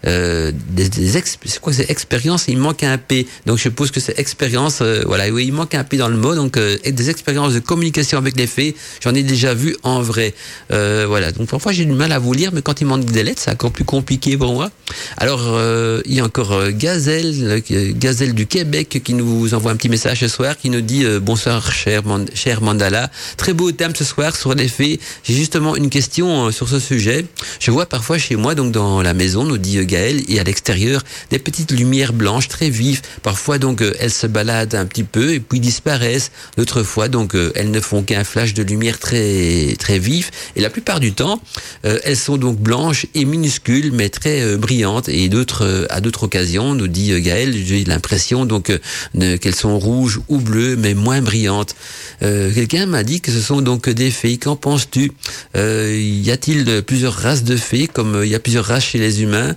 euh, 0.06 0.51
des, 0.69 0.89
des 0.89 1.07
c'est 1.07 1.59
quoi 1.59 1.74
c'est 1.74 1.89
expérience 1.89 2.45
il 2.48 2.57
manque 2.57 2.83
un 2.83 2.98
P. 2.98 3.27
Donc 3.45 3.57
je 3.57 3.63
suppose 3.63 3.92
que 3.92 4.00
c'est 4.00 4.18
expérience 4.19 4.80
euh, 4.81 5.03
voilà. 5.06 5.30
Oui 5.30 5.45
il 5.45 5.53
manque 5.53 5.75
un 5.75 5.83
P 5.83 5.98
dans 5.98 6.09
le 6.09 6.18
mot. 6.18 6.36
Donc 6.36 6.57
euh, 6.57 6.77
des 6.86 7.09
expériences 7.09 7.53
de 7.53 7.59
communication 7.59 8.18
avec 8.18 8.36
les 8.38 8.48
faits 8.48 8.75
j'en 9.03 9.13
ai 9.13 9.24
déjà 9.24 9.53
vu 9.53 9.75
en 9.83 10.01
vrai. 10.01 10.33
Euh, 10.71 11.06
voilà. 11.07 11.31
Donc 11.31 11.50
parfois 11.50 11.71
j'ai 11.71 11.86
du 11.86 11.94
mal 11.94 12.12
à 12.12 12.19
vous 12.19 12.33
lire 12.33 12.51
mais 12.53 12.62
quand 12.62 12.81
il 12.81 12.88
manque 12.88 13.06
des 13.06 13.24
lettres 13.24 13.42
c'est 13.44 13.51
encore 13.51 13.71
plus 13.71 13.83
compliqué 13.83 14.38
pour 14.38 14.53
moi. 14.53 14.71
Alors 15.18 15.59
il 16.06 16.13
y 16.13 16.19
a 16.19 16.25
encore 16.25 16.69
Gazelle 16.71 17.62
Gazelle 17.98 18.33
du 18.33 18.48
Québec 18.48 19.01
qui 19.03 19.13
nous 19.13 19.53
envoie 19.53 19.71
un 19.71 19.75
petit 19.75 19.89
message 19.89 20.19
ce 20.21 20.27
soir 20.27 20.57
qui 20.57 20.69
nous 20.69 20.81
dit 20.81 21.06
bonsoir 21.21 21.71
cher, 21.71 22.01
cher 22.33 22.62
Mandala. 22.62 23.10
Très 23.38 23.53
beau 23.53 23.72
thème 23.72 23.96
ce 23.96 24.03
soir 24.03 24.36
sur 24.36 24.53
les 24.55 24.67
faits. 24.67 25.00
J'ai 25.24 25.34
justement 25.34 25.75
une 25.75 25.89
question 25.89 26.51
sur 26.51 26.67
ce 26.67 26.79
sujet. 26.79 27.25
Je 27.60 27.72
vois 27.72 27.86
parfois 27.86 28.17
chez 28.17 28.36
moi 28.36 28.55
donc 28.55 28.72
dans 28.72 29.01
la 29.01 29.13
maison 29.13 29.43
nous 29.43 29.58
dit 29.58 29.86
et 29.93 30.39
à 30.39 30.43
l'extérieur 30.43 31.03
des 31.29 31.39
petites 31.39 31.71
lumières 31.71 32.13
blanches 32.13 32.48
très 32.48 32.69
vives. 32.69 33.01
Parfois 33.24 33.57
donc 33.57 33.81
euh, 33.81 33.93
elles 34.00 34.12
se 34.12 34.27
baladent 34.27 34.75
un 34.75 34.86
petit 34.86 35.03
peu 35.03 35.33
et 35.33 35.39
puis 35.39 35.60
disparaissent. 35.60 36.31
D'autres 36.57 36.83
fois 36.83 37.07
donc 37.07 37.36
euh, 37.36 37.51
elles 37.55 37.71
ne 37.71 37.79
font 37.79 38.03
qu'un 38.03 38.24
flash 38.24 38.53
de 38.53 38.63
lumière 38.63 39.00
très 39.00 39.75
très 39.79 40.00
vif 40.00 40.31
et 40.55 40.62
la 40.62 40.69
plupart 40.69 41.00
du 41.00 41.13
temps 41.13 41.41
euh, 41.86 42.00
elles 42.03 42.17
sont 42.17 42.38
donc 42.38 42.57
blanches 42.57 43.05
et 43.15 43.25
minuscules 43.25 43.91
mais 43.91 44.10
très 44.10 44.55
brillantes 44.57 45.10
et 45.10 45.29
d'autres 45.29 45.88
à 45.89 46.01
d'autres 46.01 46.24
occasions 46.24 46.74
nous 46.74 46.88
dit 46.88 47.19
Gaël 47.21 47.53
j'ai 47.65 47.83
l'impression 47.83 48.45
donc 48.45 48.71
qu'elles 49.13 49.55
sont 49.55 49.77
rouges 49.77 50.19
ou 50.29 50.38
bleues 50.38 50.75
mais 50.75 50.93
moins 50.93 51.21
brillantes. 51.21 51.75
Quelqu'un 52.19 52.86
m'a 52.86 53.03
dit 53.03 53.21
que 53.21 53.31
ce 53.31 53.41
sont 53.41 53.62
donc 53.62 53.89
des 53.89 54.12
fées. 54.12 54.38
Qu'en 54.38 54.55
penses-tu? 54.55 55.12
Y 55.55 56.31
a-t-il 56.31 56.81
plusieurs 56.83 57.13
races 57.13 57.43
de 57.43 57.55
fées 57.55 57.88
comme 57.88 58.21
il 58.24 58.29
y 58.29 58.36
a 58.36 58.39
plusieurs 58.39 58.65
races 58.65 58.86
chez 58.86 59.00
les 59.00 59.21
humains? 59.21 59.55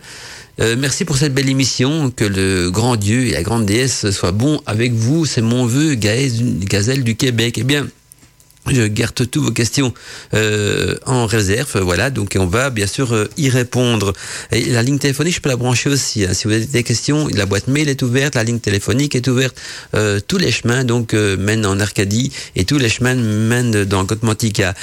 Euh, 0.61 0.77
merci 0.79 1.05
pour 1.05 1.17
cette 1.17 1.35
belle 1.35 1.49
émission. 1.49 2.11
Que 2.11 2.25
le 2.25 2.71
grand 2.71 2.97
Dieu 2.97 3.27
et 3.27 3.33
la 3.33 3.43
grande 3.43 3.67
déesse 3.67 4.11
soient 4.11 4.33
bons 4.33 4.61
avec 4.67 4.93
vous. 4.93 5.27
C'est 5.27 5.43
mon 5.43 5.67
vœu, 5.67 5.95
Gazelle 5.95 7.05
du 7.05 7.17
Québec. 7.17 7.57
Eh 7.59 7.65
bien, 7.65 7.87
je 8.71 8.83
garde 8.83 9.15
toutes 9.15 9.37
vos 9.37 9.51
questions 9.51 9.93
euh, 10.33 10.97
en 11.05 11.27
réserve, 11.27 11.79
voilà. 11.81 12.09
Donc 12.11 12.37
on 12.39 12.47
va 12.47 12.71
bien 12.71 12.87
sûr 12.87 13.13
euh, 13.13 13.29
y 13.37 13.51
répondre. 13.51 14.13
La 14.53 14.83
ligne 14.83 14.99
téléphonique, 14.99 15.35
je 15.35 15.41
peux 15.41 15.51
la 15.51 15.57
brancher 15.57 15.91
aussi. 15.91 16.25
Hein. 16.25 16.33
Si 16.33 16.47
vous 16.47 16.55
avez 16.55 16.65
des 16.65 16.83
questions, 16.83 17.29
la 17.29 17.47
boîte 17.47 17.69
mail 17.69 17.89
est 17.89 18.03
ouverte, 18.03 18.37
la 18.37 18.45
ligne 18.45 18.61
téléphonique 18.61 19.15
est 19.17 19.27
ouverte. 19.29 19.61
tous 20.29 20.39
les 20.39 20.53
chemins 20.53 20.85
donc 20.85 21.13
mènent 21.13 21.67
en 21.67 21.79
Arcadie 21.81 22.33
et 22.57 22.65
tous 22.65 22.79
les 22.79 22.89
chemins 22.89 23.15
mènent 23.15 23.85
dans 23.85 24.07
Cotmantica. 24.07 24.75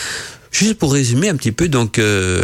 Juste 0.52 0.76
pour 0.76 0.94
résumer 0.94 1.30
un 1.30 1.36
petit 1.36 1.52
peu 1.52 1.70
donc 1.70 1.98
euh, 1.98 2.42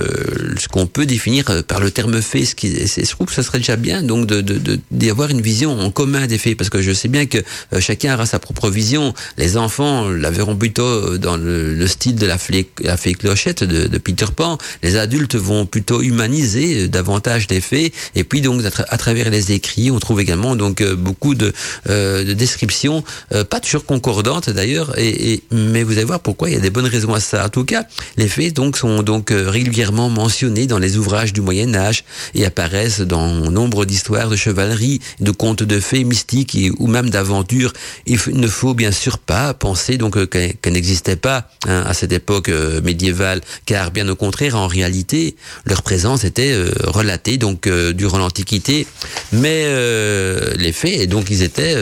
ce 0.57 0.67
qu'on 0.67 0.87
peut 0.87 1.05
définir 1.05 1.63
par 1.67 1.79
le 1.79 1.91
terme 1.91 2.21
fait, 2.21 2.45
ce 2.45 2.55
qui, 2.55 2.73
je 2.73 3.09
trouve 3.09 3.31
ça 3.31 3.43
serait 3.43 3.59
déjà 3.59 3.75
bien 3.75 4.01
donc 4.01 4.25
de 4.25 4.79
d'avoir 4.91 5.29
une 5.29 5.41
vision 5.41 5.79
en 5.79 5.91
commun 5.91 6.25
des 6.25 6.37
faits, 6.37 6.57
parce 6.57 6.69
que 6.69 6.81
je 6.81 6.91
sais 6.91 7.09
bien 7.09 7.25
que 7.25 7.39
chacun 7.79 8.15
aura 8.15 8.25
sa 8.25 8.39
propre 8.39 8.69
vision. 8.69 9.13
Les 9.37 9.57
enfants 9.57 10.09
la 10.09 10.31
verront 10.31 10.55
plutôt 10.55 11.17
dans 11.17 11.37
le, 11.37 11.85
style 11.87 12.15
de 12.15 12.25
la 12.25 12.37
fée, 12.37 12.69
la 12.81 12.97
fée 12.97 13.13
clochette 13.13 13.63
de, 13.63 13.87
de, 13.87 13.97
Peter 13.97 14.25
Pan. 14.35 14.57
Les 14.83 14.95
adultes 14.95 15.35
vont 15.35 15.65
plutôt 15.65 16.01
humaniser 16.01 16.87
davantage 16.87 17.47
les 17.49 17.61
faits, 17.61 17.93
et 18.15 18.23
puis 18.23 18.41
donc 18.41 18.61
à, 18.65 18.97
travers 18.97 19.29
les 19.29 19.51
écrits, 19.51 19.91
on 19.91 19.99
trouve 19.99 20.21
également 20.21 20.55
donc 20.55 20.83
beaucoup 20.83 21.35
de, 21.35 21.53
de 21.85 22.33
descriptions, 22.33 23.03
pas 23.49 23.59
toujours 23.59 23.85
concordantes 23.85 24.49
d'ailleurs, 24.49 24.97
et, 24.97 25.33
et, 25.33 25.43
mais 25.51 25.83
vous 25.83 25.93
allez 25.93 26.05
voir 26.05 26.21
pourquoi 26.21 26.49
il 26.49 26.53
y 26.53 26.57
a 26.57 26.61
des 26.61 26.69
bonnes 26.69 26.85
raisons 26.85 27.13
à 27.13 27.19
ça. 27.19 27.45
En 27.45 27.49
tout 27.49 27.65
cas, 27.65 27.85
les 28.17 28.27
faits 28.27 28.53
donc 28.53 28.77
sont 28.77 29.03
donc 29.03 29.31
euh, 29.31 29.49
régulièrement 29.49 30.09
mentionnés 30.09 30.67
dans 30.67 30.79
les 30.79 30.97
ouvrages 30.97 31.33
du 31.33 31.41
Moyen 31.41 31.73
Âge 31.75 32.03
et 32.35 32.45
apparaissent 32.45 33.01
dans 33.01 33.27
nombre 33.51 33.85
d'histoires 33.85 34.29
de 34.29 34.35
chevalerie, 34.35 34.99
de 35.19 35.31
contes 35.31 35.63
de 35.63 35.79
fées 35.79 36.03
mystiques 36.03 36.57
ou 36.77 36.87
même 36.87 37.09
d'aventures. 37.09 37.73
Il 38.05 38.19
ne 38.33 38.47
faut 38.47 38.73
bien 38.73 38.91
sûr 38.91 39.17
pas 39.17 39.53
penser 39.53 39.97
donc 39.97 40.17
euh, 40.17 40.25
qu'elles 40.25 40.73
n'existaient 40.73 41.15
pas 41.15 41.49
hein, 41.67 41.83
à 41.85 41.93
cette 41.93 42.11
époque 42.11 42.49
euh, 42.49 42.81
médiévale, 42.81 43.41
car 43.65 43.91
bien 43.91 44.07
au 44.09 44.15
contraire, 44.15 44.55
en 44.55 44.67
réalité, 44.67 45.35
leur 45.65 45.81
présence 45.81 46.23
était 46.23 46.55
relatée 46.83 47.37
donc 47.37 47.67
durant 47.67 48.17
l'Antiquité, 48.17 48.87
mais 49.31 49.65
les 50.55 50.71
fées 50.71 51.07
donc 51.07 51.29
ils 51.29 51.41
étaient 51.41 51.75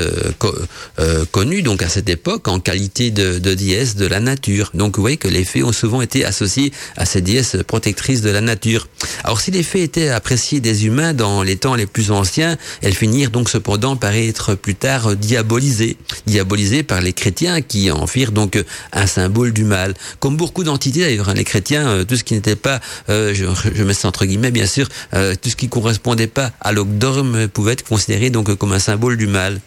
connus 1.31 1.61
donc 1.61 1.81
à 1.81 1.89
cette 1.89 2.09
époque 2.09 2.47
en 2.47 2.59
qualité 2.59 3.11
de, 3.11 3.39
de 3.39 3.55
de 3.55 4.05
la 4.05 4.19
nature. 4.19 4.71
Donc 4.73 4.95
vous 4.95 5.01
voyez 5.01 5.17
que 5.17 5.27
les 5.27 5.43
fées 5.43 5.63
ont 5.63 5.71
souvent 5.71 6.01
été 6.05 6.23
associées 6.23 6.71
à 6.95 7.05
ces 7.05 7.21
déesses 7.21 7.57
protectrices 7.67 8.21
de 8.21 8.29
la 8.29 8.41
nature. 8.41 8.87
Alors 9.23 9.41
si 9.41 9.51
les 9.51 9.63
fées 9.63 9.83
étaient 9.83 10.09
appréciées 10.09 10.59
des 10.59 10.85
humains 10.85 11.13
dans 11.13 11.43
les 11.43 11.57
temps 11.57 11.75
les 11.75 11.85
plus 11.85 12.11
anciens, 12.11 12.57
elles 12.81 12.95
finirent 12.95 13.31
donc 13.31 13.49
cependant 13.49 13.95
par 13.95 14.13
être 14.13 14.55
plus 14.55 14.75
tard 14.75 15.15
diabolisées. 15.15 15.97
Diabolisées 16.25 16.83
par 16.83 17.01
les 17.01 17.13
chrétiens 17.13 17.61
qui 17.61 17.91
en 17.91 18.07
firent 18.07 18.31
donc 18.31 18.63
un 18.93 19.07
symbole 19.07 19.51
du 19.51 19.63
mal. 19.63 19.93
Comme 20.19 20.37
beaucoup 20.37 20.63
d'entités 20.63 21.01
d'ailleurs, 21.01 21.29
hein, 21.29 21.33
les 21.33 21.43
chrétiens, 21.43 21.87
euh, 21.87 22.03
tout 22.03 22.15
ce 22.15 22.23
qui 22.23 22.33
n'était 22.33 22.55
pas, 22.55 22.79
euh, 23.09 23.33
je, 23.33 23.83
mets 23.83 23.93
ça 23.93 24.07
entre 24.07 24.25
guillemets 24.25 24.51
bien 24.51 24.65
sûr, 24.65 24.87
euh, 25.13 25.35
tout 25.41 25.49
ce 25.49 25.55
qui 25.55 25.69
correspondait 25.69 26.27
pas 26.27 26.51
à 26.61 26.71
l'ogdorme 26.71 27.47
pouvait 27.47 27.73
être 27.73 27.83
considéré 27.83 28.29
donc 28.29 28.53
comme 28.55 28.73
un 28.73 28.79
symbole 28.79 29.17
du 29.17 29.27
mal. 29.27 29.59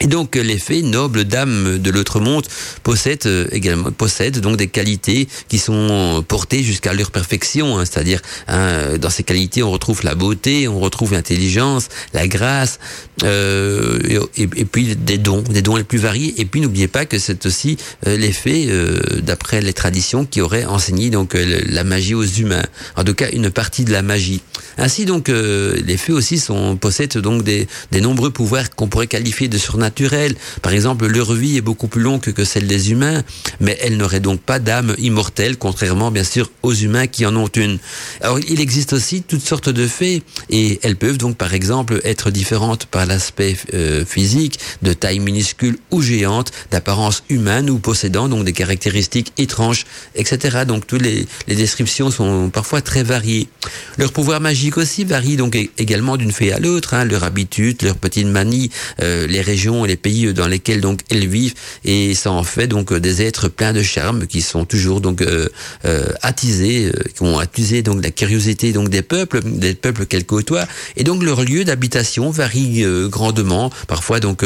Et 0.00 0.06
donc 0.06 0.36
les 0.36 0.58
fées, 0.58 0.82
nobles 0.82 1.24
dames 1.24 1.78
de 1.78 1.90
l'autre 1.90 2.20
monde, 2.20 2.46
possèdent 2.82 3.26
euh, 3.26 3.46
également 3.52 3.90
possèdent 3.90 4.40
donc 4.40 4.56
des 4.56 4.68
qualités 4.68 5.28
qui 5.48 5.58
sont 5.58 6.24
portées 6.26 6.62
jusqu'à 6.62 6.94
leur 6.94 7.10
perfection. 7.10 7.78
Hein, 7.78 7.84
C'est-à-dire, 7.84 8.20
hein, 8.48 8.96
dans 8.98 9.10
ces 9.10 9.24
qualités, 9.24 9.62
on 9.62 9.70
retrouve 9.70 10.02
la 10.04 10.14
beauté, 10.14 10.68
on 10.68 10.80
retrouve 10.80 11.12
l'intelligence, 11.12 11.88
la 12.14 12.26
grâce, 12.28 12.78
euh, 13.24 13.98
et, 14.36 14.46
puis 14.64 14.96
des 14.96 15.18
dons, 15.18 15.42
des 15.42 15.60
dons 15.60 15.76
les 15.76 15.84
plus 15.84 15.98
variés. 15.98 16.34
Et 16.38 16.46
puis 16.46 16.60
n'oubliez 16.60 16.88
pas 16.88 17.04
que 17.04 17.18
c'est 17.18 17.44
aussi 17.44 17.76
euh, 18.06 18.16
les 18.16 18.32
fées, 18.32 18.66
euh, 18.68 19.00
d'après 19.22 19.60
les 19.60 19.74
traditions, 19.74 20.24
qui 20.24 20.40
auraient 20.40 20.64
enseigné 20.64 21.10
donc 21.10 21.34
la 21.34 21.84
magie 21.84 22.14
aux 22.14 22.24
humains. 22.24 22.64
En 22.96 23.04
tout 23.04 23.14
cas, 23.14 23.26
une 23.32 23.50
partie 23.50 23.84
de 23.84 23.92
la 23.92 24.02
magie. 24.02 24.40
Ainsi 24.78 25.04
donc, 25.04 25.28
les 25.28 25.96
fées 25.96 26.12
aussi 26.12 26.38
sont 26.38 26.76
possèdent 26.76 27.18
donc 27.18 27.42
des, 27.42 27.66
des 27.90 28.00
nombreux 28.00 28.30
pouvoirs 28.30 28.70
qu'on 28.70 28.88
pourrait 28.88 29.08
qualifier 29.08 29.48
de 29.48 29.58
surnaturels 29.58 29.89
par 30.62 30.72
exemple, 30.72 31.06
leur 31.06 31.32
vie 31.32 31.56
est 31.56 31.62
beaucoup 31.62 31.88
plus 31.88 32.02
longue 32.02 32.20
que 32.20 32.44
celle 32.44 32.66
des 32.66 32.90
humains, 32.90 33.22
mais 33.60 33.78
elles 33.80 33.96
n'auraient 33.96 34.20
donc 34.20 34.40
pas 34.40 34.58
d'âme 34.58 34.94
immortelle, 34.98 35.56
contrairement 35.56 36.10
bien 36.10 36.24
sûr 36.24 36.50
aux 36.62 36.74
humains 36.74 37.06
qui 37.06 37.26
en 37.26 37.36
ont 37.36 37.48
une. 37.48 37.78
Alors, 38.20 38.38
il 38.48 38.60
existe 38.60 38.92
aussi 38.92 39.22
toutes 39.22 39.46
sortes 39.46 39.68
de 39.68 39.86
fées, 39.86 40.22
et 40.48 40.80
elles 40.82 40.96
peuvent 40.96 41.18
donc 41.18 41.36
par 41.36 41.54
exemple 41.54 42.00
être 42.04 42.30
différentes 42.30 42.86
par 42.86 43.06
l'aspect 43.06 43.56
euh, 43.74 44.04
physique, 44.04 44.58
de 44.82 44.92
taille 44.92 45.20
minuscule 45.20 45.78
ou 45.90 46.02
géante, 46.02 46.52
d'apparence 46.70 47.22
humaine 47.28 47.70
ou 47.70 47.78
possédant 47.78 48.28
donc 48.28 48.44
des 48.44 48.52
caractéristiques 48.52 49.32
étranges, 49.38 49.86
etc. 50.14 50.64
Donc 50.66 50.86
toutes 50.86 51.02
les, 51.02 51.26
descriptions 51.48 52.10
sont 52.10 52.50
parfois 52.50 52.80
très 52.80 53.02
variées. 53.02 53.48
Leur 53.98 54.12
pouvoir 54.12 54.40
magique 54.40 54.76
aussi 54.76 55.04
varie 55.04 55.36
donc 55.36 55.56
également 55.78 56.16
d'une 56.16 56.32
fée 56.32 56.52
à 56.52 56.58
l'autre, 56.58 56.94
hein, 56.94 57.04
leur 57.04 57.24
habitude, 57.24 57.82
leurs 57.82 57.96
petites 57.96 58.26
manies, 58.26 58.70
euh, 59.00 59.26
les 59.26 59.40
régions 59.40 59.79
et 59.84 59.88
les 59.88 59.96
pays 59.96 60.32
dans 60.32 60.48
lesquels 60.48 60.80
donc 60.80 61.00
elles 61.10 61.26
vivent 61.26 61.54
et 61.84 62.14
ça 62.14 62.30
en 62.30 62.44
fait 62.44 62.66
donc 62.66 62.92
des 62.92 63.22
êtres 63.22 63.48
pleins 63.48 63.72
de 63.72 63.82
charme 63.82 64.26
qui 64.26 64.42
sont 64.42 64.64
toujours 64.64 65.00
donc 65.00 65.22
euh, 65.22 65.48
euh, 65.84 66.08
attisés, 66.22 66.86
euh, 66.86 67.02
qui 67.14 67.22
ont 67.22 67.38
attisé 67.38 67.82
donc 67.82 68.02
la 68.02 68.10
curiosité 68.10 68.72
donc 68.72 68.88
des 68.88 69.02
peuples, 69.02 69.40
des 69.44 69.74
peuples 69.74 70.06
qu'elles 70.06 70.26
côtoient 70.26 70.66
et 70.96 71.04
donc 71.04 71.22
leur 71.22 71.42
lieu 71.42 71.64
d'habitation 71.64 72.30
varie 72.30 72.84
grandement. 73.08 73.70
Parfois 73.88 74.20
donc 74.20 74.42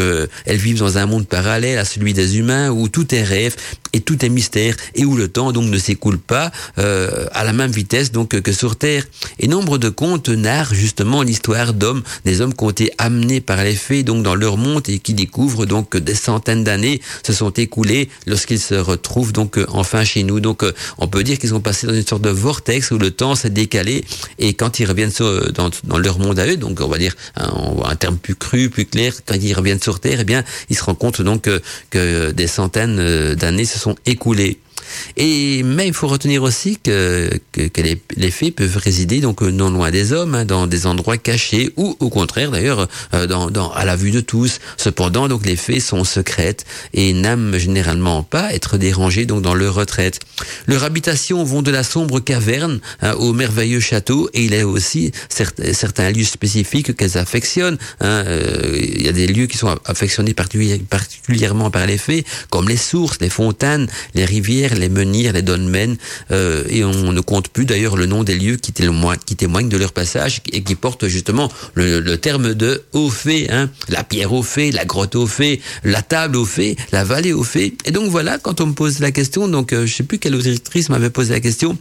elles 0.46 0.56
vivent 0.56 0.78
dans 0.78 0.98
un 0.98 1.06
monde 1.06 1.26
parallèle 1.26 1.78
à 1.78 1.84
celui 1.84 2.12
des 2.12 2.38
humains 2.38 2.70
où 2.70 2.88
tout 2.88 3.14
est 3.14 3.22
rêve 3.22 3.56
et 3.94 4.00
tout 4.00 4.22
est 4.24 4.28
mystère 4.28 4.76
et 4.94 5.06
où 5.06 5.16
le 5.16 5.28
temps 5.28 5.52
donc 5.52 5.70
ne 5.70 5.78
s'écoule 5.78 6.18
pas 6.18 6.52
à 6.76 7.44
la 7.44 7.52
même 7.52 7.70
vitesse 7.70 8.12
donc 8.12 8.40
que 8.40 8.52
sur 8.52 8.76
Terre. 8.76 9.04
Et 9.38 9.48
nombre 9.48 9.78
de 9.78 9.88
contes 9.88 10.28
narrent 10.28 10.74
justement 10.74 11.22
l'histoire 11.22 11.72
d'hommes, 11.72 12.02
des 12.24 12.40
hommes 12.40 12.54
qui 12.54 12.64
ont 12.64 12.70
été 12.70 12.92
amenés 12.98 13.40
par 13.40 13.62
les 13.62 13.74
fées 13.74 14.02
donc 14.02 14.22
dans 14.22 14.34
leur 14.34 14.56
monde 14.56 14.88
et 14.88 14.98
qui 14.98 15.14
découvrent 15.14 15.66
donc 15.66 15.90
que 15.90 15.98
des 15.98 16.14
centaines 16.14 16.64
d'années 16.64 17.00
se 17.24 17.32
sont 17.32 17.50
écoulées 17.50 18.08
lorsqu'ils 18.26 18.60
se 18.60 18.74
retrouvent 18.74 19.32
donc 19.32 19.58
euh, 19.58 19.66
enfin 19.68 20.04
chez 20.04 20.22
nous. 20.22 20.40
Donc 20.40 20.62
euh, 20.62 20.72
on 20.98 21.06
peut 21.06 21.22
dire 21.22 21.38
qu'ils 21.38 21.54
ont 21.54 21.60
passé 21.60 21.86
dans 21.86 21.94
une 21.94 22.06
sorte 22.06 22.22
de 22.22 22.30
vortex 22.30 22.90
où 22.90 22.98
le 22.98 23.10
temps 23.10 23.34
s'est 23.34 23.50
décalé 23.50 24.04
et 24.38 24.54
quand 24.54 24.80
ils 24.80 24.86
reviennent 24.86 25.12
euh, 25.20 25.50
dans, 25.50 25.98
leur 25.98 26.18
monde 26.18 26.38
à 26.38 26.46
eux, 26.46 26.56
donc 26.56 26.80
on 26.80 26.88
va 26.88 26.98
dire 26.98 27.14
un 27.36 27.96
terme 27.96 28.16
plus 28.16 28.34
cru, 28.34 28.70
plus 28.70 28.86
clair, 28.86 29.12
quand 29.26 29.36
ils 29.40 29.54
reviennent 29.54 29.80
sur 29.80 30.00
Terre, 30.00 30.18
eh 30.20 30.24
bien 30.24 30.42
ils 30.70 30.76
se 30.76 30.82
rendent 30.82 30.98
compte 30.98 31.22
donc 31.22 31.42
que, 31.42 31.62
que 31.90 32.30
des 32.32 32.46
centaines 32.46 33.34
d'années 33.34 33.64
se 33.64 33.78
sont 33.78 33.83
écoulées. 34.06 34.58
Et 35.16 35.62
mais 35.62 35.86
il 35.86 35.94
faut 35.94 36.08
retenir 36.08 36.42
aussi 36.42 36.78
que, 36.82 37.30
que, 37.52 37.80
les, 37.80 38.00
les, 38.16 38.30
fées 38.30 38.50
peuvent 38.50 38.76
résider 38.76 39.20
donc 39.20 39.42
non 39.42 39.70
loin 39.70 39.90
des 39.90 40.12
hommes, 40.12 40.34
hein, 40.34 40.44
dans 40.44 40.66
des 40.66 40.86
endroits 40.86 41.16
cachés 41.16 41.72
ou 41.76 41.96
au 42.00 42.10
contraire 42.10 42.50
d'ailleurs 42.50 42.88
euh, 43.14 43.26
dans, 43.26 43.50
dans, 43.50 43.70
à 43.72 43.84
la 43.84 43.96
vue 43.96 44.10
de 44.10 44.20
tous. 44.20 44.60
Cependant 44.76 45.28
donc 45.28 45.46
les 45.46 45.56
fées 45.56 45.80
sont 45.80 46.04
secrètes 46.04 46.64
et 46.92 47.12
n'aiment 47.12 47.56
généralement 47.56 48.22
pas 48.22 48.52
être 48.54 48.78
dérangées 48.78 49.26
donc 49.26 49.42
dans 49.42 49.54
leur 49.54 49.74
retraite. 49.74 50.20
Leurs 50.66 50.84
habitations 50.84 51.44
vont 51.44 51.62
de 51.62 51.70
la 51.70 51.82
sombre 51.82 52.20
caverne 52.20 52.80
hein, 53.02 53.12
au 53.14 53.32
merveilleux 53.32 53.80
château 53.80 54.28
et 54.34 54.44
il 54.44 54.54
y 54.54 54.60
a 54.60 54.66
aussi 54.66 55.12
certains 55.28 56.10
lieux 56.10 56.24
spécifiques 56.24 56.96
qu'elles 56.96 57.18
affectionnent. 57.18 57.78
Hein, 58.00 58.24
euh, 58.26 58.78
il 58.82 59.02
y 59.02 59.08
a 59.08 59.12
des 59.12 59.26
lieux 59.26 59.46
qui 59.46 59.58
sont 59.58 59.74
affectionnés 59.84 60.34
particulièrement 60.34 61.70
par 61.70 61.86
les 61.86 61.98
fées 61.98 62.24
comme 62.50 62.68
les 62.68 62.76
sources, 62.76 63.18
les 63.20 63.30
fontaines, 63.30 63.88
les 64.14 64.24
rivières 64.24 64.73
les 64.74 64.88
menhirs, 64.88 65.32
les 65.32 65.42
dolmens, 65.42 65.96
euh, 66.30 66.64
et 66.68 66.84
on 66.84 67.12
ne 67.12 67.20
compte 67.20 67.48
plus 67.48 67.64
d'ailleurs 67.64 67.96
le 67.96 68.06
nom 68.06 68.24
des 68.24 68.34
lieux 68.34 68.56
qui 68.56 68.72
témoignent, 68.72 69.68
de 69.68 69.76
leur 69.76 69.92
passage 69.92 70.40
et 70.52 70.62
qui 70.62 70.74
portent 70.74 71.06
justement 71.06 71.50
le, 71.74 72.16
terme 72.16 72.54
de 72.54 72.82
haut 72.92 73.10
fait, 73.10 73.50
hein, 73.50 73.70
la 73.88 74.04
pierre 74.04 74.32
au 74.32 74.42
fait, 74.42 74.70
la 74.70 74.84
grotte 74.84 75.14
au 75.14 75.26
fait, 75.26 75.60
la 75.82 76.02
table 76.02 76.36
au 76.36 76.44
fait, 76.44 76.76
la 76.92 77.04
vallée 77.04 77.32
au 77.32 77.42
fait. 77.42 77.74
Et 77.84 77.90
donc 77.90 78.10
voilà, 78.10 78.38
quand 78.38 78.60
on 78.60 78.66
me 78.66 78.72
pose 78.72 79.00
la 79.00 79.10
question, 79.10 79.48
donc 79.48 79.72
euh, 79.72 79.86
je 79.86 79.94
sais 79.94 80.02
plus 80.02 80.18
quelle 80.18 80.34
auditrice 80.34 80.88
m'avait 80.88 81.10
posé 81.10 81.32
la 81.32 81.40
question, 81.40 81.76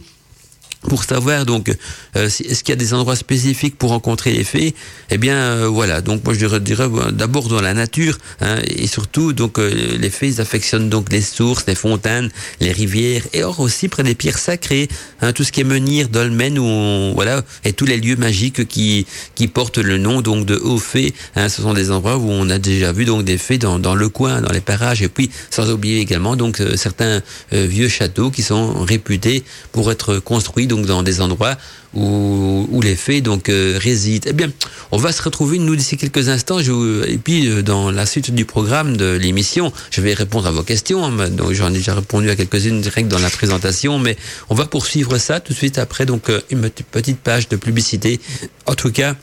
pour 0.88 1.04
savoir 1.04 1.46
donc 1.46 1.68
euh, 2.16 2.26
est-ce 2.26 2.62
qu'il 2.62 2.72
y 2.72 2.72
a 2.72 2.76
des 2.76 2.94
endroits 2.94 3.16
spécifiques 3.16 3.76
pour 3.76 3.90
rencontrer 3.90 4.32
les 4.32 4.44
fées? 4.44 4.74
Eh 5.10 5.18
bien 5.18 5.36
euh, 5.36 5.68
voilà. 5.68 6.00
Donc 6.00 6.24
moi 6.24 6.34
je 6.34 6.46
dirais, 6.58 6.88
d'abord 7.12 7.48
dans 7.48 7.60
la 7.60 7.74
nature 7.74 8.18
hein, 8.40 8.58
et 8.66 8.86
surtout 8.86 9.32
donc 9.32 9.58
euh, 9.58 9.96
les 9.98 10.10
fées 10.10 10.28
ils 10.28 10.40
affectionnent 10.40 10.88
donc 10.88 11.12
les 11.12 11.22
sources 11.22 11.64
les 11.66 11.74
fontaines 11.74 12.30
les 12.60 12.72
rivières 12.72 13.22
et 13.32 13.42
or 13.42 13.60
aussi 13.60 13.88
près 13.88 14.02
des 14.02 14.14
pierres 14.14 14.38
sacrées 14.38 14.88
hein, 15.20 15.32
tout 15.32 15.44
ce 15.44 15.52
qui 15.52 15.60
est 15.60 15.64
menhir 15.64 16.08
dolmen 16.08 16.58
ou 16.58 17.14
voilà 17.14 17.42
et 17.64 17.72
tous 17.72 17.86
les 17.86 17.98
lieux 17.98 18.16
magiques 18.16 18.66
qui 18.68 19.06
qui 19.34 19.48
portent 19.48 19.78
le 19.78 19.98
nom 19.98 20.20
donc 20.20 20.46
de 20.46 20.56
hauts 20.56 20.78
fées 20.78 21.14
hein, 21.36 21.48
ce 21.48 21.62
sont 21.62 21.74
des 21.74 21.90
endroits 21.90 22.16
où 22.16 22.28
on 22.30 22.48
a 22.50 22.58
déjà 22.58 22.92
vu 22.92 23.04
donc 23.04 23.24
des 23.24 23.38
fées 23.38 23.58
dans, 23.58 23.78
dans 23.78 23.94
le 23.94 24.08
coin 24.08 24.40
dans 24.40 24.52
les 24.52 24.60
parages 24.60 25.02
et 25.02 25.08
puis 25.08 25.30
sans 25.50 25.70
oublier 25.70 26.00
également 26.00 26.36
donc 26.36 26.62
certains 26.76 27.22
vieux 27.52 27.88
châteaux 27.88 28.30
qui 28.30 28.42
sont 28.42 28.84
réputés 28.84 29.44
pour 29.72 29.90
être 29.90 30.18
construits 30.18 30.66
dans 30.82 31.02
des 31.02 31.20
endroits 31.20 31.56
où, 31.94 32.66
où 32.70 32.80
les 32.82 32.96
fées 32.96 33.20
donc 33.20 33.48
euh, 33.48 33.78
résident. 33.80 34.28
Eh 34.30 34.32
bien, 34.32 34.50
on 34.90 34.96
va 34.96 35.12
se 35.12 35.22
retrouver 35.22 35.58
nous 35.58 35.76
d'ici 35.76 35.96
quelques 35.96 36.28
instants. 36.28 36.58
Et 36.58 37.18
puis 37.18 37.48
euh, 37.48 37.62
dans 37.62 37.90
la 37.90 38.06
suite 38.06 38.30
du 38.30 38.44
programme 38.44 38.96
de 38.96 39.16
l'émission, 39.16 39.72
je 39.90 40.00
vais 40.00 40.14
répondre 40.14 40.46
à 40.46 40.50
vos 40.50 40.62
questions. 40.62 41.04
Hein, 41.04 41.30
donc 41.30 41.52
j'en 41.52 41.70
ai 41.70 41.74
déjà 41.74 41.94
répondu 41.94 42.30
à 42.30 42.36
quelques-unes 42.36 42.80
direct 42.80 43.08
dans 43.08 43.18
la 43.18 43.30
présentation, 43.30 43.98
mais 43.98 44.16
on 44.50 44.54
va 44.54 44.66
poursuivre 44.66 45.18
ça 45.18 45.40
tout 45.40 45.52
de 45.52 45.58
suite 45.58 45.78
après. 45.78 46.06
Donc 46.06 46.30
euh, 46.30 46.40
une 46.50 46.68
petite 46.68 47.18
page 47.18 47.48
de 47.48 47.56
publicité. 47.56 48.20
En 48.66 48.74
tout 48.74 48.90
cas. 48.92 49.14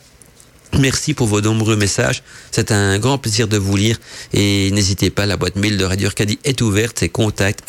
Merci 0.80 1.14
pour 1.14 1.28
vos 1.28 1.42
nombreux 1.42 1.76
messages. 1.76 2.24
C'est 2.52 2.72
un 2.72 2.98
grand 2.98 3.18
plaisir 3.18 3.48
de 3.48 3.58
vous 3.58 3.76
lire. 3.76 3.98
Et 4.34 4.72
n'hésitez 4.72 5.10
pas, 5.10 5.26
la 5.26 5.38
boîte 5.38 5.56
mail 5.56 5.78
de 5.78 5.84
Radio 5.84 6.08
Arcadie 6.08 6.40
est 6.44 6.62
ouverte. 6.62 6.98
C'est 7.00 7.10
contact 7.10 7.64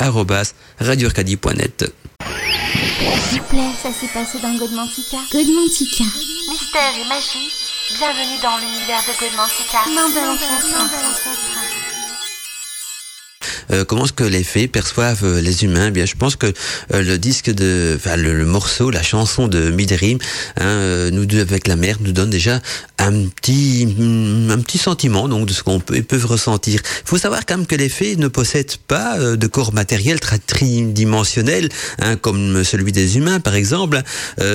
S'il 3.29 3.41
vous 3.41 3.47
plaît, 3.49 3.71
ça 3.83 3.91
s'est 3.93 4.13
passé 4.13 4.39
dans 4.43 4.55
Godmantica. 4.55 5.19
Godmantica. 5.33 6.05
Mystère 6.51 6.95
et 7.01 7.09
magie, 7.09 7.51
bienvenue 7.99 8.39
dans 8.43 8.59
l'univers 8.59 9.03
de 9.07 9.13
Godmantica. 9.21 9.79
L'ancêtre. 9.95 11.82
Euh, 13.71 13.85
comment 13.85 14.05
est-ce 14.05 14.13
que 14.13 14.25
les 14.25 14.45
fées 14.45 14.69
perçoivent 14.69 15.25
euh, 15.25 15.41
les 15.41 15.65
humains? 15.65 15.89
Eh 15.89 15.91
Bien, 15.91 16.07
je 16.07 16.15
pense 16.15 16.37
que 16.37 16.47
euh, 16.47 17.03
le 17.03 17.19
disque 17.19 17.51
de, 17.51 17.95
enfin, 17.97 18.17
le, 18.17 18.45
morceau, 18.45 18.91
la 18.91 19.03
chanson 19.03 19.49
de 19.49 19.71
Midrim, 19.71 20.19
hein, 20.61 21.11
nous 21.11 21.27
avec 21.39 21.67
la 21.69 21.77
mer, 21.77 21.97
nous 22.01 22.13
donne 22.13 22.31
déjà 22.31 22.61
un 22.99 23.13
petit, 23.29 23.89
un 24.51 24.59
petit 24.59 24.79
sentiment 24.79 25.29
donc 25.29 25.47
de 25.47 25.53
ce 25.53 25.63
qu'on 25.63 25.81
peut, 25.81 26.03
peuvent 26.03 26.27
ressentir. 26.27 26.81
Il 27.05 27.09
faut 27.09 27.19
savoir 27.19 27.47
quand 27.47 27.59
même 27.59 27.67
que 27.67 27.77
les 27.77 27.89
fées 27.89 28.17
ne 28.17 28.29
possèdent 28.29 28.77
pas 28.89 29.19
de 29.19 29.47
corps 29.47 29.73
matériel 29.73 30.21
tridimensionnel, 30.21 31.69
hein, 32.01 32.17
comme 32.17 32.65
celui 32.65 32.93
des 32.93 33.17
humains 33.17 33.41
par 33.41 33.55
exemple. 33.55 34.03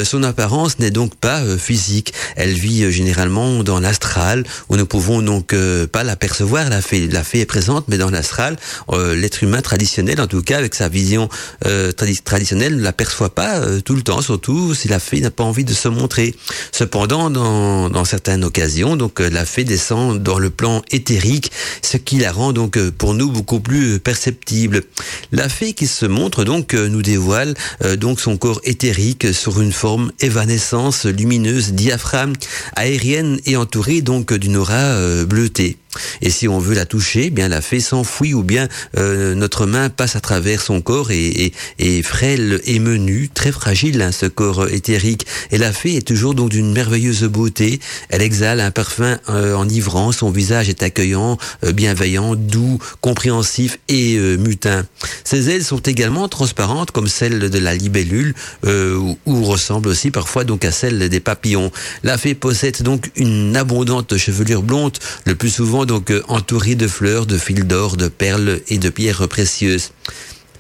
Son 0.04 0.24
apparence 0.24 0.80
n'est 0.80 0.92
donc 0.92 1.16
pas 1.16 1.44
physique. 1.58 2.14
Elle 2.36 2.54
vit 2.54 2.92
généralement 2.92 3.64
dans 3.64 3.80
l'astral, 3.80 4.44
où 4.70 4.78
nous 4.78 4.86
pouvons 4.86 5.22
donc 5.22 5.54
euh, 5.54 5.88
pas 5.88 6.04
l'apercevoir. 6.04 6.70
La 6.70 6.82
fée, 6.82 7.08
la 7.08 7.24
fée 7.24 7.42
est 7.42 7.46
présente, 7.46 7.86
mais 7.88 7.98
dans 7.98 8.10
l'astral, 8.10 8.58
euh, 8.98 9.16
l'être 9.16 9.44
humain 9.44 9.62
traditionnel, 9.62 10.20
en 10.20 10.28
tout 10.28 10.42
cas 10.42 10.58
avec 10.58 10.76
sa 10.76 10.90
vision 10.90 11.30
euh, 11.66 11.92
tradi- 11.92 12.22
traditionnelle, 12.22 12.78
ne 12.78 12.82
l'aperçoit 12.82 13.34
pas 13.34 13.58
euh, 13.60 13.82
tout 13.82 13.96
le 13.96 14.02
temps, 14.02 14.22
surtout 14.22 14.74
si 14.74 14.88
la 14.88 15.00
fée 15.00 15.22
n'a 15.22 15.32
pas 15.32 15.44
envie 15.44 15.64
de 15.64 15.74
se 15.74 15.88
montrer. 15.88 16.36
Cependant, 16.72 17.30
dans, 17.30 18.06
certaines 18.06 18.44
occasions, 18.44 18.96
donc 18.96 19.20
la 19.20 19.46
fée 19.46 19.64
descend 19.64 20.22
dans 20.22 20.40
le 20.40 20.50
plan 20.50 20.82
éthérique, 20.92 21.52
ce 21.82 21.98
qui 21.98 22.18
la 22.18 22.32
rend 22.32 22.54
donc 22.54 22.80
pour 22.92 23.14
nous 23.14 23.32
beaucoup 23.32 23.60
plus 23.60 24.00
perceptible. 24.00 24.84
La 25.32 25.50
fée 25.50 25.74
qui 25.74 25.88
se 25.88 26.06
montre 26.06 26.44
donc 26.44 26.74
nous 26.74 27.02
dévoile 27.02 27.54
donc 27.98 28.20
son 28.20 28.38
corps 28.38 28.62
éthérique 28.64 29.34
sur 29.34 29.62
une 29.62 29.74
forme 29.74 30.12
évanescence 30.20 31.06
lumineuse 31.06 31.74
diaphragme 31.74 32.34
aérienne 32.76 33.40
et 33.46 33.58
entourée 33.58 34.02
donc 34.02 34.34
d'une 34.34 34.58
aura 34.58 35.24
bleutée. 35.26 35.78
Et 36.22 36.30
si 36.30 36.48
on 36.48 36.60
veut 36.60 36.76
la 36.76 36.86
toucher, 36.86 37.26
eh 37.26 37.30
bien 37.30 37.48
la 37.48 37.62
fée 37.62 37.80
s'enfuit 37.80 38.34
ou 38.34 38.44
bien 38.44 38.68
euh, 38.98 39.36
notre 39.36 39.66
main 39.66 39.90
passe 39.90 40.16
à 40.16 40.20
travers 40.20 40.62
son 40.62 40.82
corps 40.82 41.12
et, 41.12 41.28
et, 41.28 41.54
et 41.80 42.04
frêle 42.04 42.62
et 42.66 42.80
menu, 42.80 43.30
très 43.34 43.52
fragile 43.52 44.02
hein, 44.02 44.12
ce 44.12 44.26
corps 44.26 44.68
éthérique. 44.70 45.26
Et 45.52 45.58
la 45.58 45.72
fée 45.72 45.96
est 45.96 46.08
toujours 46.08 46.36
donc 46.36 46.50
d'une 46.50 46.72
merveilleuse 46.72 47.24
beauté. 47.24 47.80
Elle 48.10 48.22
exhale 48.22 48.60
un 48.60 48.72
parfum 48.72 49.18
euh, 49.30 49.56
enivrant. 49.56 50.12
Son 50.12 50.30
visage 50.30 50.70
est 50.70 50.84
accueillant, 50.84 51.38
euh, 51.64 51.72
bienveillant, 51.72 52.36
doux, 52.36 52.80
compréhensif 53.02 53.80
et 53.88 54.16
euh, 54.18 54.38
mutin. 54.38 54.86
Ses 55.24 55.50
ailes 55.50 55.64
sont 55.64 55.80
également 55.80 56.28
transparentes 56.28 56.92
comme 56.92 57.08
celles 57.08 57.50
de 57.50 57.60
la 57.60 57.76
libellule 57.76 58.34
euh, 58.66 58.96
ou, 58.96 59.18
ou 59.26 59.44
ressemblent 59.44 59.90
aussi 59.90 60.12
parfois 60.12 60.44
donc 60.44 60.66
à 60.66 60.72
celles 60.72 61.10
des 61.10 61.20
papillons. 61.20 61.72
La 62.04 62.18
fée 62.18 62.36
possède 62.36 62.82
donc 62.82 63.12
une 63.16 63.56
abondante 63.56 64.18
chevelure 64.18 64.62
blonde, 64.62 64.98
le 65.26 65.36
plus 65.36 65.50
souvent 65.50 65.86
donc 65.88 66.12
euh, 66.12 66.22
entourée 66.28 66.76
de 66.76 66.88
fleurs, 66.88 67.26
de 67.26 67.38
fils 67.38 67.66
d'or, 67.66 67.98
de 67.98 68.08
perles 68.10 68.60
et 68.68 68.78
de 68.78 68.90
pierres 68.90 69.28
précieuses. 69.28 69.92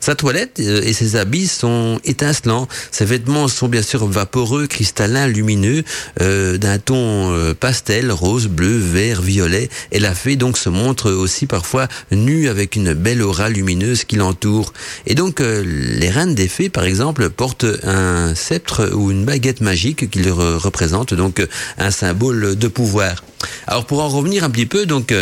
Sa 0.08 0.16
toilette 0.16 0.62
euh, 0.62 0.82
et 0.86 0.94
ses 0.94 1.18
habits 1.18 1.50
sont 1.50 2.00
étincelants. 2.06 2.70
Ses 2.92 3.04
vêtements 3.04 3.50
sont 3.50 3.68
bien 3.68 3.82
sûr 3.82 4.06
vaporeux, 4.06 4.66
cristallins, 4.66 5.28
lumineux, 5.28 5.84
euh, 6.22 6.58
d'un 6.58 6.80
ton 6.80 7.34
euh, 7.34 7.54
pastel, 7.54 8.14
rose, 8.14 8.48
bleu, 8.48 8.78
vert, 8.78 9.22
violet. 9.22 9.68
Et 9.92 10.00
la 10.00 10.16
fée 10.16 10.38
donc 10.38 10.58
se 10.58 10.70
montre 10.70 11.12
aussi 11.12 11.46
parfois 11.46 11.90
nue 12.10 12.48
avec 12.48 12.78
une 12.78 12.94
belle 12.94 13.22
aura 13.22 13.50
lumineuse 13.50 14.06
qui 14.06 14.16
l'entoure. 14.16 14.72
Et 15.08 15.14
donc 15.14 15.42
les 15.42 16.10
reines 16.10 16.36
des 16.36 16.48
fées, 16.48 16.70
par 16.70 16.86
exemple, 16.86 17.30
portent 17.30 17.66
un 17.84 18.34
sceptre 18.34 18.90
ou 18.94 19.12
une 19.12 19.26
baguette 19.26 19.60
magique 19.60 20.10
qui 20.10 20.20
leur 20.20 20.62
représente 20.62 21.16
donc 21.16 21.46
un 21.78 21.92
symbole 21.92 22.56
de 22.56 22.68
pouvoir. 22.70 23.26
Alors 23.68 23.86
pour 23.86 24.02
en 24.02 24.08
revenir 24.08 24.46
un 24.46 24.50
petit 24.50 24.68
peu, 24.68 24.86
donc 24.86 25.14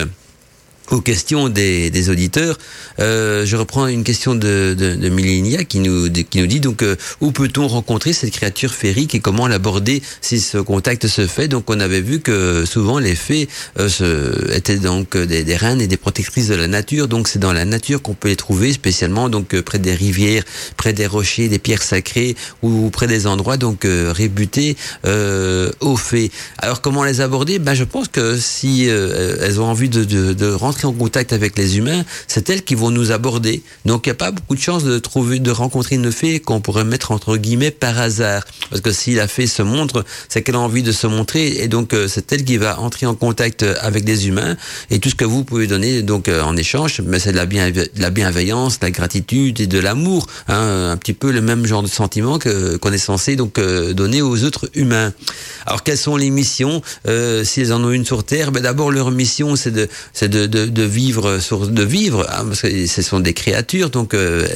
aux 0.91 1.01
questions 1.01 1.49
des, 1.49 1.89
des 1.89 2.09
auditeurs, 2.09 2.57
euh, 2.99 3.45
je 3.45 3.55
reprends 3.55 3.87
une 3.87 4.03
question 4.03 4.35
de, 4.35 4.75
de, 4.77 4.95
de 4.95 5.09
Millenia 5.09 5.63
qui 5.63 5.79
nous, 5.79 6.09
qui 6.11 6.39
nous 6.39 6.47
dit 6.47 6.59
donc 6.59 6.83
euh, 6.83 6.95
où 7.21 7.31
peut-on 7.31 7.67
rencontrer 7.67 8.13
cette 8.13 8.31
créature 8.31 8.73
féerique 8.73 9.15
et 9.15 9.19
comment 9.19 9.47
l'aborder 9.47 10.01
si 10.21 10.39
ce 10.39 10.57
contact 10.59 11.07
se 11.07 11.25
fait? 11.25 11.47
Donc 11.47 11.69
on 11.69 11.79
avait 11.79 12.01
vu 12.01 12.19
que 12.19 12.65
souvent 12.65 12.99
les 12.99 13.15
fées 13.15 13.49
euh, 13.79 13.89
se, 13.89 14.53
étaient 14.53 14.77
donc 14.77 15.17
des, 15.17 15.43
des 15.43 15.55
reines 15.55 15.81
et 15.81 15.87
des 15.87 15.97
protectrices 15.97 16.49
de 16.49 16.55
la 16.55 16.67
nature. 16.67 17.07
Donc 17.07 17.27
c'est 17.27 17.39
dans 17.39 17.53
la 17.53 17.65
nature 17.65 18.01
qu'on 18.01 18.13
peut 18.13 18.27
les 18.27 18.35
trouver, 18.35 18.71
spécialement 18.71 19.29
donc 19.29 19.55
euh, 19.55 19.63
près 19.63 19.79
des 19.79 19.95
rivières, 19.95 20.43
près 20.77 20.93
des 20.93 21.07
rochers, 21.07 21.49
des 21.49 21.59
pierres 21.59 21.83
sacrées 21.83 22.35
ou 22.61 22.89
près 22.91 23.07
des 23.07 23.25
endroits 23.25 23.57
donc 23.57 23.85
euh, 23.85 24.11
réputés 24.11 24.77
euh, 25.05 25.71
aux 25.79 25.97
fées. 25.97 26.31
Alors 26.59 26.81
comment 26.81 27.03
les 27.03 27.21
aborder? 27.21 27.57
Ben 27.57 27.73
je 27.73 27.85
pense 27.85 28.07
que 28.07 28.37
si 28.37 28.87
euh, 28.89 29.37
elles 29.41 29.59
ont 29.59 29.65
envie 29.65 29.89
de, 29.89 30.03
de, 30.03 30.33
de 30.33 30.51
rentrer 30.51 30.74
en 30.83 30.91
contact 30.91 31.31
avec 31.31 31.57
les 31.57 31.77
humains, 31.77 32.03
c'est 32.27 32.49
elles 32.49 32.63
qui 32.63 32.75
vont 32.75 32.91
nous 32.91 33.11
aborder. 33.11 33.63
Donc 33.85 34.05
il 34.05 34.09
n'y 34.09 34.13
a 34.13 34.15
pas 34.15 34.31
beaucoup 34.31 34.55
de 34.55 34.61
chances 34.61 34.83
de 34.83 34.99
trouver, 34.99 35.39
de 35.39 35.51
rencontrer 35.51 35.95
une 35.95 36.11
fée 36.11 36.39
qu'on 36.39 36.59
pourrait 36.59 36.83
mettre 36.83 37.11
entre 37.11 37.37
guillemets 37.37 37.71
par 37.71 37.97
hasard. 37.99 38.43
Parce 38.69 38.81
que 38.81 38.91
si 38.91 39.13
la 39.13 39.27
fée 39.27 39.47
se 39.47 39.61
montre, 39.61 40.03
c'est 40.27 40.41
qu'elle 40.41 40.55
a 40.55 40.59
envie 40.59 40.83
de 40.83 40.91
se 40.91 41.07
montrer 41.07 41.63
et 41.63 41.67
donc 41.67 41.93
euh, 41.93 42.07
c'est 42.07 42.31
elle 42.33 42.43
qui 42.43 42.57
va 42.57 42.79
entrer 42.79 43.05
en 43.05 43.15
contact 43.15 43.63
euh, 43.63 43.75
avec 43.81 44.03
des 44.03 44.27
humains 44.27 44.57
et 44.89 44.99
tout 44.99 45.09
ce 45.09 45.15
que 45.15 45.25
vous 45.25 45.43
pouvez 45.43 45.67
donner 45.67 46.01
donc 46.01 46.27
euh, 46.27 46.41
en 46.41 46.57
échange, 46.57 47.01
mais 47.05 47.19
c'est 47.19 47.31
de 47.31 47.37
la, 47.37 47.45
bienveillance, 48.09 48.79
de 48.79 48.85
la 48.85 48.91
gratitude 48.91 49.61
et 49.61 49.67
de 49.67 49.79
l'amour, 49.79 50.27
hein, 50.47 50.91
un 50.91 50.97
petit 50.97 51.13
peu 51.13 51.31
le 51.31 51.41
même 51.41 51.65
genre 51.65 51.83
de 51.83 51.87
sentiment 51.87 52.39
que 52.39 52.77
qu'on 52.77 52.91
est 52.91 52.97
censé 52.97 53.35
donc 53.35 53.59
donner 53.59 54.21
aux 54.21 54.43
autres 54.43 54.69
humains. 54.73 55.13
Alors 55.65 55.83
quelles 55.83 55.97
sont 55.97 56.17
les 56.17 56.29
missions? 56.29 56.81
Si 57.05 57.61
elles 57.61 57.73
en 57.73 57.83
ont 57.83 57.91
une 57.91 58.05
sur 58.05 58.23
Terre 58.23 58.51
Ben 58.51 58.63
d'abord 58.63 58.91
leur 58.91 59.11
mission 59.11 59.55
c'est 59.55 59.71
de 59.71 59.87
c'est 60.13 60.29
de, 60.29 60.64
de 60.71 60.83
vivre 60.83 61.39
de 61.69 61.83
vivre 61.83 62.25
hein, 62.29 62.45
parce 62.45 62.61
que 62.61 62.87
ce 62.87 63.01
sont 63.01 63.19
des 63.19 63.33
créatures 63.33 63.89
donc 63.89 64.13
euh, 64.13 64.47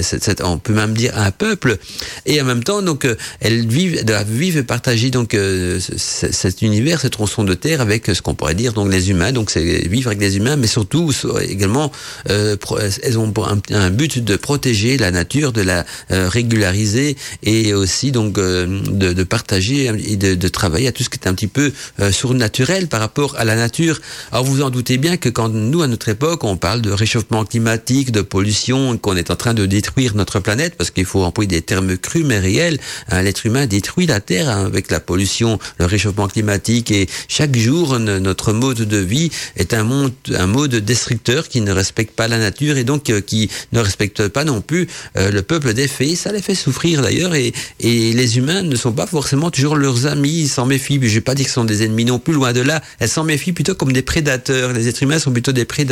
on 0.44 0.58
peut 0.58 0.74
même 0.74 0.94
dire 0.94 1.18
un 1.18 1.32
peuple 1.32 1.78
et 2.26 2.42
en 2.42 2.46
même 2.46 2.64
temps 2.64 2.82
donc 2.82 3.06
euh, 3.06 3.16
elles 3.40 3.68
vivent 3.68 4.04
vivre 4.28 4.58
et 4.58 4.64
partager 4.64 5.10
donc 5.10 5.34
euh, 5.34 5.80
cet 5.80 6.62
univers 6.62 7.02
cette 7.02 7.14
tronçon 7.14 7.44
de 7.44 7.54
terre 7.54 7.82
avec 7.82 8.08
ce 8.08 8.22
qu'on 8.22 8.36
pourrait 8.36 8.56
dire 8.56 8.74
donc 8.74 8.92
les 8.92 9.10
humains 9.10 9.32
donc 9.32 9.50
c'est 9.50 9.88
vivre 9.88 10.08
avec 10.08 10.20
les 10.20 10.38
humains 10.38 10.56
mais 10.56 10.68
surtout 10.68 11.12
également 11.42 11.92
euh, 12.30 12.56
elles 13.04 13.18
ont 13.18 13.34
un, 13.72 13.90
but 13.90 14.24
de 14.24 14.36
protéger 14.36 14.98
la 14.98 15.12
nature 15.12 15.52
de 15.52 15.62
la 15.62 15.86
régulariser 16.10 17.18
et 17.44 17.74
aussi 17.74 18.12
donc 18.12 18.34
de, 18.36 19.24
partager 19.24 19.92
et 20.06 20.16
de, 20.16 20.36
de 20.36 20.48
travailler 20.48 20.88
à 20.88 20.92
tout 20.92 21.04
ce 21.04 21.10
qui 21.10 21.20
est 21.20 21.28
un 21.28 21.34
petit 21.34 21.48
peu 21.48 21.72
surnaturel 22.12 22.88
par 22.88 23.00
rapport 23.00 23.36
à 23.38 23.46
la 23.46 23.56
nature. 23.56 24.00
Alors 24.32 24.46
vous 24.46 24.62
en 24.62 24.70
doutez 24.70 24.98
bien 24.98 25.18
que 25.18 25.30
quand 25.30 25.50
nous 25.50 25.82
à 25.82 25.88
notre 25.88 25.99
époque 26.08 26.44
on 26.44 26.56
parle 26.56 26.82
de 26.82 26.92
réchauffement 26.92 27.44
climatique, 27.44 28.12
de 28.12 28.22
pollution, 28.22 28.98
qu'on 28.98 29.18
est 29.18 29.32
en 29.32 29.36
train 29.36 29.54
de 29.54 29.66
détruire 29.66 30.16
notre 30.16 30.40
planète 30.40 30.76
parce 30.78 30.92
qu'il 30.92 31.06
faut 31.06 31.24
employer 31.24 31.48
des 31.48 31.62
termes 31.62 31.98
crus 31.98 32.24
mais 32.26 32.40
réels. 32.40 32.80
L'être 33.12 33.46
humain 33.46 33.66
détruit 33.66 34.08
la 34.08 34.22
Terre 34.22 34.50
hein, 34.50 34.66
avec 34.66 34.92
la 34.92 35.00
pollution, 35.00 35.60
le 35.80 35.86
réchauffement 35.86 36.28
climatique 36.28 36.92
et 36.92 37.08
chaque 37.28 37.58
jour 37.58 38.00
notre 38.00 38.54
mode 38.54 38.78
de 38.78 38.98
vie 38.98 39.32
est 39.58 39.74
un 39.74 39.84
mode 39.84 40.76
destructeur 40.76 41.48
qui 41.48 41.62
ne 41.62 41.72
respecte 41.72 42.16
pas 42.16 42.28
la 42.28 42.38
nature 42.38 42.78
et 42.78 42.84
donc 42.84 43.10
euh, 43.10 43.22
qui 43.22 43.50
ne 43.72 43.80
respecte 43.80 44.28
pas 44.28 44.44
non 44.44 44.62
plus 44.62 44.88
euh, 45.18 45.32
le 45.32 45.42
peuple 45.42 45.74
des 45.74 45.88
fées. 45.88 46.16
Ça 46.16 46.32
les 46.32 46.42
fait 46.42 46.56
souffrir 46.56 47.02
d'ailleurs 47.02 47.36
et, 47.36 47.54
les 47.80 48.38
humains 48.38 48.62
ne 48.62 48.76
sont 48.76 48.92
pas 48.92 49.08
forcément 49.08 49.50
toujours 49.50 49.76
leurs 49.76 50.06
amis, 50.06 50.42
ils 50.42 50.50
s'en 50.50 50.66
méfient. 50.66 51.00
Je 51.02 51.16
vais 51.16 51.22
pas 51.22 51.36
dire 51.36 51.48
ce 51.48 51.54
sont 51.54 51.66
des 51.66 51.84
ennemis 51.84 52.06
non 52.06 52.20
plus, 52.20 52.34
loin 52.34 52.54
de 52.54 52.62
là. 52.62 52.82
Elles 53.00 53.10
s'en 53.10 53.24
méfient 53.24 53.54
plutôt 53.54 53.76
comme 53.76 53.92
des 53.92 54.02
prédateurs. 54.02 54.74
Les 54.74 54.88
êtres 54.88 55.04
humains 55.04 55.20
sont 55.20 55.32
plutôt 55.32 55.52
des 55.52 55.66
prédateurs. 55.66 55.89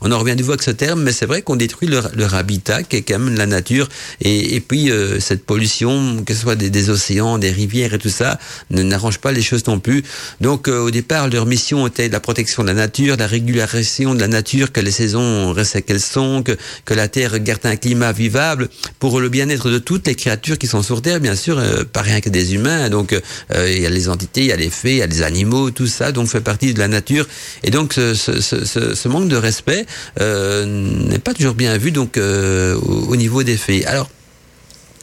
On 0.00 0.12
en 0.12 0.18
revient 0.18 0.36
du 0.36 0.42
voir 0.42 0.54
avec 0.54 0.62
ce 0.62 0.70
terme, 0.70 1.02
mais 1.02 1.12
c'est 1.12 1.26
vrai 1.26 1.42
qu'on 1.42 1.56
détruit 1.56 1.88
leur, 1.88 2.34
habitat, 2.34 2.82
qui 2.82 2.96
est 2.96 3.02
quand 3.02 3.18
même 3.18 3.36
la 3.36 3.46
nature. 3.46 3.88
Et, 4.20 4.60
puis 4.60 4.90
euh, 4.90 5.20
cette 5.20 5.44
pollution, 5.44 6.22
que 6.24 6.34
ce 6.34 6.40
soit 6.40 6.54
des, 6.56 6.90
océans, 6.90 7.38
des 7.38 7.50
rivières 7.50 7.94
et 7.94 7.98
tout 7.98 8.08
ça, 8.10 8.38
n'arrange 8.70 9.18
pas 9.18 9.32
les 9.32 9.42
choses 9.42 9.66
non 9.66 9.80
plus. 9.80 10.02
Donc 10.40 10.68
euh, 10.68 10.80
au 10.80 10.90
départ, 10.90 11.28
leur 11.28 11.46
mission 11.46 11.86
était 11.86 12.08
la 12.08 12.20
protection 12.20 12.62
de 12.62 12.68
la 12.68 12.74
nature, 12.74 13.16
la 13.16 13.26
régularisation 13.26 14.14
de 14.14 14.20
la 14.20 14.28
nature, 14.28 14.72
que 14.72 14.80
les 14.80 14.90
saisons 14.90 15.52
restent 15.52 15.84
qu'elles 15.84 16.00
sont, 16.00 16.42
que, 16.42 16.56
la 16.94 17.08
Terre 17.08 17.38
garde 17.38 17.64
un 17.64 17.76
climat 17.76 18.10
vivable 18.12 18.68
pour 18.98 19.20
le 19.20 19.28
bien-être 19.28 19.70
de 19.70 19.78
toutes 19.78 20.06
les 20.08 20.16
créatures 20.16 20.58
qui 20.58 20.66
sont 20.66 20.82
sur 20.82 21.00
Terre, 21.00 21.20
bien 21.20 21.36
sûr, 21.36 21.58
euh, 21.58 21.84
pas 21.84 22.02
rien 22.02 22.20
que 22.20 22.28
des 22.28 22.54
humains. 22.54 22.90
Donc 22.90 23.16
il 23.54 23.78
y 23.80 23.86
a 23.86 23.90
les 23.90 24.08
entités, 24.08 24.40
il 24.40 24.46
y 24.46 24.52
a 24.52 24.56
les 24.56 24.70
fées, 24.70 24.92
il 24.92 24.98
y 24.98 25.02
a 25.02 25.06
les 25.06 25.22
animaux, 25.22 25.70
tout 25.70 25.86
ça, 25.86 26.10
donc 26.12 26.28
fait 26.28 26.40
partie 26.40 26.74
de 26.74 26.78
la 26.78 26.88
nature. 26.88 27.26
Et 27.62 27.70
donc 27.70 27.92
ce, 27.92 28.14
ce, 28.14 28.40
ce, 28.40 28.64
ce- 28.64 28.94
ce 28.94 29.08
de 29.28 29.36
respect 29.36 29.86
euh, 30.20 30.64
n'est 30.64 31.18
pas 31.18 31.34
toujours 31.34 31.54
bien 31.54 31.76
vu 31.78 31.90
donc 31.90 32.16
euh, 32.16 32.74
au, 32.76 33.12
au 33.12 33.16
niveau 33.16 33.42
des 33.42 33.56
fées. 33.56 33.84
Alors 33.86 34.10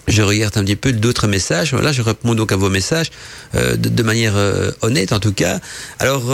je 0.08 0.22
regarde 0.22 0.56
un 0.58 0.64
petit 0.64 0.76
peu 0.76 0.92
d'autres 0.94 1.28
messages. 1.28 1.74
Voilà, 1.74 1.92
je 1.92 2.04
réponds 2.04 2.36
donc 2.36 2.52
à 2.52 2.56
vos 2.56 2.70
messages 2.70 3.10
euh, 3.56 3.76
de, 3.76 4.04
manière 4.04 4.36
honnête 4.82 5.14
en 5.14 5.20
tout 5.20 5.34
cas. 5.34 5.60
Alors, 5.98 6.32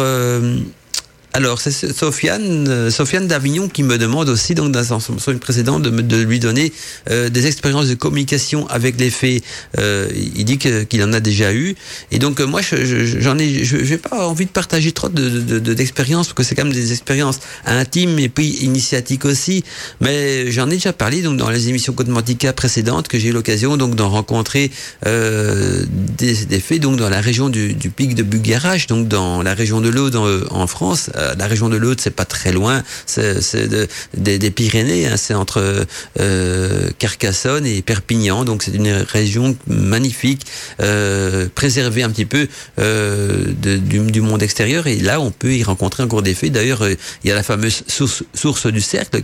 Alors, 1.33 1.61
c'est 1.61 1.71
Sofiane, 1.93 2.67
euh, 2.67 2.89
Sofiane 2.91 3.25
d'Avignon 3.25 3.69
qui 3.69 3.83
me 3.83 3.97
demande 3.97 4.27
aussi, 4.27 4.53
donc 4.53 4.73
dans 4.73 4.99
son, 4.99 5.15
précédent, 5.39 5.79
de, 5.79 5.89
de 5.89 6.17
lui 6.17 6.39
donner 6.39 6.73
euh, 7.09 7.29
des 7.29 7.47
expériences 7.47 7.87
de 7.87 7.93
communication 7.95 8.67
avec 8.67 8.99
les 8.99 9.09
faits. 9.09 9.41
Euh, 9.79 10.09
il 10.35 10.43
dit 10.43 10.57
qu'il 10.57 11.01
en 11.03 11.13
a 11.13 11.21
déjà 11.21 11.53
eu. 11.53 11.75
Et 12.11 12.19
donc, 12.19 12.41
euh, 12.41 12.45
moi, 12.45 12.59
je- 12.61 12.83
je- 12.83 13.19
j'en 13.21 13.37
ai, 13.39 13.63
je 13.63 13.77
n'ai 13.77 13.97
pas 13.97 14.27
envie 14.27 14.45
de 14.45 14.51
partager 14.51 14.91
trop 14.91 15.07
de- 15.07 15.29
de- 15.29 15.59
de- 15.59 15.73
d'expériences, 15.73 16.27
parce 16.27 16.33
que 16.33 16.43
c'est 16.43 16.53
quand 16.53 16.65
même 16.65 16.73
des 16.73 16.91
expériences 16.91 17.39
intimes 17.65 18.19
et 18.19 18.27
puis 18.27 18.47
initiatiques 18.61 19.23
aussi. 19.23 19.63
Mais 20.01 20.51
j'en 20.51 20.67
ai 20.69 20.73
déjà 20.73 20.91
parlé 20.91 21.21
donc 21.21 21.37
dans 21.37 21.49
les 21.49 21.69
émissions 21.69 21.93
Code 21.93 22.09
Mantica 22.09 22.51
précédentes, 22.51 23.07
que 23.07 23.17
j'ai 23.17 23.29
eu 23.29 23.33
l'occasion 23.33 23.77
donc 23.77 23.95
d'en 23.95 24.09
rencontrer 24.09 24.69
euh, 25.07 25.85
des, 26.17 26.45
des 26.45 26.59
faits 26.59 26.81
donc 26.81 26.97
dans 26.97 27.09
la 27.09 27.21
région 27.21 27.47
du, 27.47 27.73
du 27.73 27.89
pic 27.89 28.15
de 28.15 28.23
Bugarach, 28.23 28.87
donc 28.87 29.07
dans 29.07 29.41
la 29.41 29.53
région 29.53 29.79
de 29.79 29.87
l'Aude 29.87 30.17
en 30.17 30.67
France. 30.67 31.09
Euh, 31.21 31.35
la 31.37 31.47
région 31.47 31.69
de 31.69 31.77
l'Aude, 31.77 31.99
c'est 32.01 32.15
pas 32.15 32.25
très 32.25 32.51
loin, 32.51 32.83
c'est 33.05 33.67
de- 33.69 33.87
des, 34.17 34.37
des 34.39 34.51
Pyrénées, 34.51 35.07
hein, 35.07 35.17
c'est 35.17 35.33
entre 35.33 35.85
euh, 36.19 36.89
Carcassonne 36.99 37.65
et 37.65 37.81
Perpignan, 37.81 38.43
donc 38.43 38.63
c'est 38.63 38.73
une 38.73 38.91
région 38.91 39.55
magnifique, 39.67 40.41
euh, 40.81 41.47
préservée 41.53 42.03
un 42.03 42.09
petit 42.09 42.25
peu 42.25 42.47
euh, 42.79 43.45
de- 43.61 43.77
du, 43.77 43.99
du 43.99 44.21
monde 44.21 44.41
extérieur. 44.43 44.87
Et 44.87 44.97
là, 44.97 45.19
on 45.19 45.31
peut 45.31 45.53
y 45.53 45.63
rencontrer 45.63 46.03
encore 46.03 46.21
des 46.21 46.33
faits. 46.33 46.51
D'ailleurs, 46.51 46.83
il 46.87 47.27
y 47.27 47.31
a 47.31 47.35
la 47.35 47.43
fameuse 47.43 47.83
source, 47.87 48.23
source 48.33 48.67
du 48.67 48.81
cercle 48.81 49.21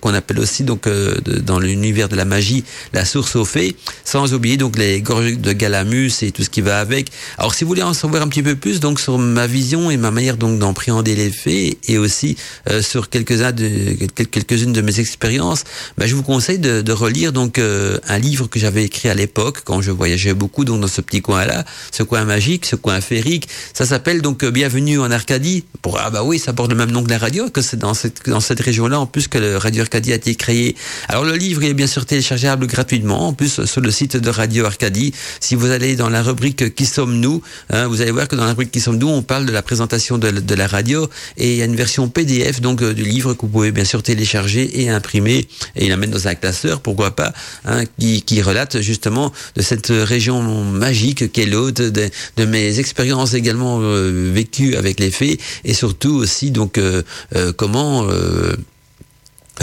qu'on 0.00 0.14
appelle 0.14 0.38
aussi 0.40 0.62
donc 0.64 0.86
de- 0.88 1.20
dans 1.40 1.58
l'univers 1.58 2.08
de 2.08 2.16
la 2.16 2.24
magie 2.24 2.64
la 2.92 3.04
source 3.04 3.36
aux 3.36 3.44
fées, 3.44 3.76
sans 4.04 4.32
oublier 4.34 4.56
donc 4.56 4.78
les 4.78 5.00
gorges 5.02 5.36
de 5.38 5.52
Galamus 5.52 6.12
et 6.22 6.30
tout 6.32 6.42
ce 6.42 6.50
qui 6.50 6.60
va 6.60 6.78
avec. 6.80 7.08
Alors, 7.38 7.54
si 7.54 7.64
vous 7.64 7.68
voulez 7.68 7.82
en 7.82 7.94
savoir 7.94 8.22
un 8.22 8.28
petit 8.28 8.42
peu 8.42 8.56
plus 8.56 8.80
donc 8.80 9.00
sur 9.00 9.18
ma 9.18 9.46
vision 9.46 9.90
et 9.90 9.96
ma 9.96 10.10
manière 10.10 10.36
donc 10.36 10.58
d'appréhender 10.58 11.14
les 11.14 11.30
et 11.46 11.98
aussi 11.98 12.36
euh, 12.68 12.82
sur 12.82 13.08
quelques-uns 13.08 13.52
de 13.52 13.68
quel- 14.14 14.28
quelques-unes 14.28 14.72
de 14.72 14.80
mes 14.80 15.00
expériences, 15.00 15.64
ben, 15.98 16.06
je 16.06 16.14
vous 16.14 16.22
conseille 16.22 16.58
de, 16.58 16.82
de 16.82 16.92
relire 16.92 17.32
donc 17.32 17.58
euh, 17.58 17.98
un 18.08 18.18
livre 18.18 18.46
que 18.48 18.58
j'avais 18.58 18.84
écrit 18.84 19.08
à 19.08 19.14
l'époque 19.14 19.62
quand 19.64 19.80
je 19.82 19.90
voyageais 19.90 20.34
beaucoup 20.34 20.64
donc 20.64 20.80
dans 20.80 20.88
ce 20.88 21.00
petit 21.00 21.20
coin-là, 21.20 21.64
ce 21.92 22.02
coin 22.02 22.24
magique, 22.24 22.66
ce 22.66 22.76
coin 22.76 23.00
féerique. 23.00 23.48
Ça 23.74 23.86
s'appelle 23.86 24.22
donc 24.22 24.42
euh, 24.44 24.50
Bienvenue 24.50 24.98
en 25.00 25.10
Arcadie. 25.10 25.64
Pour 25.82 25.98
ah 25.98 26.10
bah 26.10 26.22
oui, 26.22 26.38
ça 26.38 26.52
porte 26.52 26.70
le 26.70 26.76
même 26.76 26.90
nom 26.90 27.02
que 27.02 27.10
la 27.10 27.18
radio, 27.18 27.48
que 27.50 27.62
c'est 27.62 27.78
dans 27.78 27.94
cette 27.94 28.28
dans 28.28 28.40
cette 28.40 28.60
région-là 28.60 28.98
en 29.00 29.06
plus 29.06 29.28
que 29.28 29.38
le 29.38 29.56
Radio 29.56 29.82
Arcadie 29.82 30.12
a 30.12 30.16
été 30.16 30.34
créé. 30.34 30.76
Alors 31.08 31.24
le 31.24 31.34
livre 31.36 31.62
est 31.62 31.74
bien 31.74 31.86
sûr 31.86 32.04
téléchargeable 32.06 32.66
gratuitement 32.66 33.28
en 33.28 33.32
plus 33.32 33.64
sur 33.64 33.80
le 33.80 33.90
site 33.90 34.16
de 34.16 34.30
Radio 34.30 34.64
Arcadie. 34.66 35.12
Si 35.40 35.54
vous 35.54 35.70
allez 35.70 35.96
dans 35.96 36.08
la 36.10 36.22
rubrique 36.22 36.74
Qui 36.74 36.86
sommes-nous, 36.86 37.42
hein, 37.70 37.86
vous 37.86 38.00
allez 38.00 38.10
voir 38.10 38.28
que 38.28 38.36
dans 38.36 38.44
la 38.44 38.50
rubrique 38.50 38.70
Qui 38.70 38.80
sommes-nous, 38.80 39.08
on 39.08 39.22
parle 39.22 39.46
de 39.46 39.52
la 39.52 39.62
présentation 39.62 40.18
de 40.18 40.54
la 40.54 40.66
radio 40.66 41.08
et 41.36 41.52
il 41.52 41.56
y 41.56 41.62
a 41.62 41.64
une 41.64 41.76
version 41.76 42.08
PDF 42.08 42.60
donc 42.60 42.82
euh, 42.82 42.92
du 42.92 43.04
livre 43.04 43.34
que 43.34 43.42
vous 43.42 43.48
pouvez 43.48 43.72
bien 43.72 43.84
sûr 43.84 44.02
télécharger 44.02 44.82
et 44.82 44.90
imprimer. 44.90 45.46
Et 45.76 45.88
la 45.88 45.96
mettre 45.96 46.12
dans 46.12 46.28
un 46.28 46.34
classeur, 46.34 46.80
pourquoi 46.80 47.12
pas, 47.12 47.32
hein, 47.64 47.84
qui, 47.98 48.22
qui 48.22 48.42
relate 48.42 48.80
justement 48.80 49.32
de 49.56 49.62
cette 49.62 49.88
région 49.88 50.42
magique 50.64 51.32
qu'est 51.32 51.46
l'autre, 51.46 51.84
de, 51.84 52.10
de 52.36 52.44
mes 52.44 52.78
expériences 52.78 53.34
également 53.34 53.78
euh, 53.80 54.30
vécues 54.32 54.76
avec 54.76 55.00
les 55.00 55.10
fées 55.10 55.38
et 55.64 55.74
surtout 55.74 56.14
aussi 56.14 56.50
donc 56.50 56.78
euh, 56.78 57.02
euh, 57.36 57.52
comment 57.52 58.06
euh, 58.08 58.54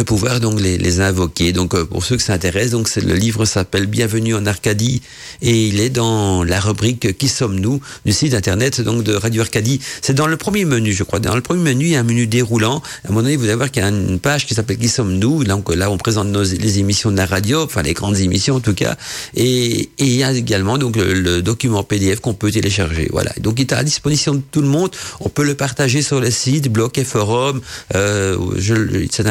pouvoir 0.04 0.40
donc 0.40 0.60
les, 0.60 0.78
les 0.78 1.02
invoquer. 1.02 1.54
Donc 1.54 1.74
euh, 1.74 1.86
pour 1.86 2.04
ceux 2.04 2.18
que 2.18 2.24
ça 2.24 2.34
intéresse, 2.34 2.72
donc 2.72 2.94
le 2.96 3.16
livre 3.16 3.46
s'appelle 3.46 3.88
Bienvenue 3.88 4.36
en 4.36 4.46
Arcadie 4.46 5.02
et 5.42 5.68
il 5.68 5.80
est 5.80 5.90
dans 5.90 6.44
la 6.44 6.60
rubrique 6.60 7.18
Qui 7.18 7.28
sommes-nous 7.28 7.82
du 8.06 8.12
site 8.12 8.34
internet 8.34 8.82
donc 8.82 9.04
de 9.04 9.14
Radio 9.14 9.42
Arcadie. 9.42 9.80
C'est 10.02 10.14
dans 10.14 10.28
le 10.28 10.38
premier 10.38 10.66
menu, 10.66 10.94
je 10.94 11.04
crois. 11.04 11.20
Dans 11.20 11.36
le 11.36 11.42
premier 11.42 11.62
menu, 11.62 11.86
il 11.86 11.92
y 11.92 11.96
a 11.96 12.00
un 12.00 12.04
menu 12.04 12.28
déroulant. 12.28 12.82
À 13.04 13.08
un 13.08 13.10
moment 13.10 13.24
donné, 13.24 13.36
vous 13.36 13.46
allez 13.46 13.56
voir 13.56 13.72
qu'il 13.72 13.82
y 13.82 13.86
a 13.86 13.90
une 13.90 14.20
page 14.20 14.46
qui 14.46 14.54
s'appelle 14.54 14.78
Qui 14.78 14.90
sommes-nous. 14.90 15.44
Donc 15.44 15.74
là, 15.74 15.90
on 15.90 15.98
présente 15.98 16.28
nos, 16.28 16.44
les 16.44 16.80
émissions 16.80 17.12
de 17.12 17.18
la 17.18 17.26
radio, 17.26 17.64
enfin 17.64 17.82
les 17.82 17.94
grandes 17.94 18.18
émissions 18.18 18.56
en 18.56 18.60
tout 18.60 18.74
cas. 18.74 18.96
Et, 19.36 19.82
et 19.82 19.90
il 20.00 20.16
y 20.16 20.24
a 20.24 20.32
également 20.32 20.78
donc 20.78 20.96
le, 20.96 21.42
document 21.42 21.84
PDF 21.84 22.20
qu'on 22.20 22.34
peut 22.34 22.52
télécharger. 22.52 23.08
Voilà. 23.12 23.32
Donc 23.40 23.60
il 23.60 23.64
est 23.64 23.74
à 23.74 23.84
disposition 23.84 24.36
de 24.36 24.42
tout 24.52 24.62
le 24.62 24.68
monde. 24.68 24.92
On 25.20 25.30
peut 25.30 25.44
le 25.44 25.56
partager 25.56 26.02
sur 26.02 26.20
les 26.20 26.32
sites, 26.32 26.72
blogs 26.72 26.98
et 26.98 27.04
forums. 27.04 27.62
Euh, 27.96 28.38
je, 28.58 29.08
ça 29.12 29.24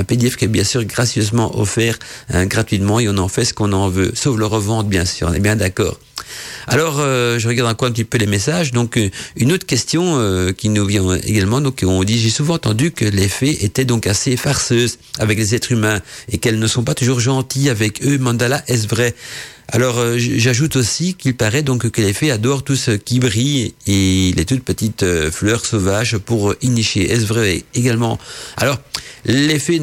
un 0.00 0.04
PDF 0.04 0.36
qui 0.36 0.46
est 0.46 0.48
bien 0.48 0.64
sûr 0.64 0.84
gracieusement 0.84 1.58
offert 1.58 1.98
hein, 2.32 2.46
gratuitement 2.46 3.00
et 3.00 3.08
on 3.08 3.18
en 3.18 3.28
fait 3.28 3.44
ce 3.44 3.54
qu'on 3.54 3.72
en 3.72 3.88
veut, 3.88 4.12
sauf 4.14 4.36
le 4.36 4.46
revendre 4.46 4.88
bien 4.88 5.04
sûr, 5.04 5.28
on 5.30 5.34
est 5.34 5.40
bien 5.40 5.56
d'accord. 5.56 5.98
Alors, 6.66 7.00
euh, 7.00 7.38
je 7.38 7.48
regarde 7.48 7.70
encore 7.70 7.88
un 7.88 7.92
petit 7.92 8.04
peu 8.04 8.18
les 8.18 8.26
messages. 8.26 8.70
Donc, 8.70 8.96
euh, 8.96 9.10
une 9.36 9.52
autre 9.52 9.66
question 9.66 10.18
euh, 10.18 10.52
qui 10.52 10.68
nous 10.68 10.84
vient 10.86 11.14
également. 11.24 11.60
Donc, 11.60 11.82
on 11.84 12.04
dit, 12.04 12.18
j'ai 12.18 12.30
souvent 12.30 12.54
entendu 12.54 12.92
que 12.92 13.04
les 13.04 13.28
fées 13.28 13.64
étaient 13.64 13.84
donc 13.84 14.06
assez 14.06 14.36
farceuses 14.36 14.98
avec 15.18 15.38
les 15.38 15.54
êtres 15.54 15.72
humains 15.72 16.00
et 16.30 16.38
qu'elles 16.38 16.58
ne 16.58 16.66
sont 16.66 16.84
pas 16.84 16.94
toujours 16.94 17.20
gentilles 17.20 17.70
avec 17.70 18.04
eux. 18.04 18.18
Mandala, 18.18 18.62
est-ce 18.68 18.86
vrai? 18.86 19.14
Alors 19.72 19.98
euh, 19.98 20.16
j'ajoute 20.18 20.74
aussi 20.76 21.14
qu'il 21.14 21.36
paraît 21.36 21.62
donc 21.62 21.88
que 21.90 22.00
les 22.00 22.12
fées 22.12 22.32
adorent 22.32 22.64
tout 22.64 22.74
ce 22.74 22.90
qui 22.90 23.20
brille 23.20 23.72
et 23.86 24.32
les 24.36 24.44
toutes 24.44 24.64
petites 24.64 25.04
euh, 25.04 25.30
fleurs 25.30 25.64
sauvages 25.64 26.18
pour 26.18 26.54
initier. 26.60 27.10
Est-ce 27.10 27.26
vrai 27.26 27.62
également? 27.74 28.18
Alors 28.56 28.78
les 29.26 29.58
fées, 29.58 29.80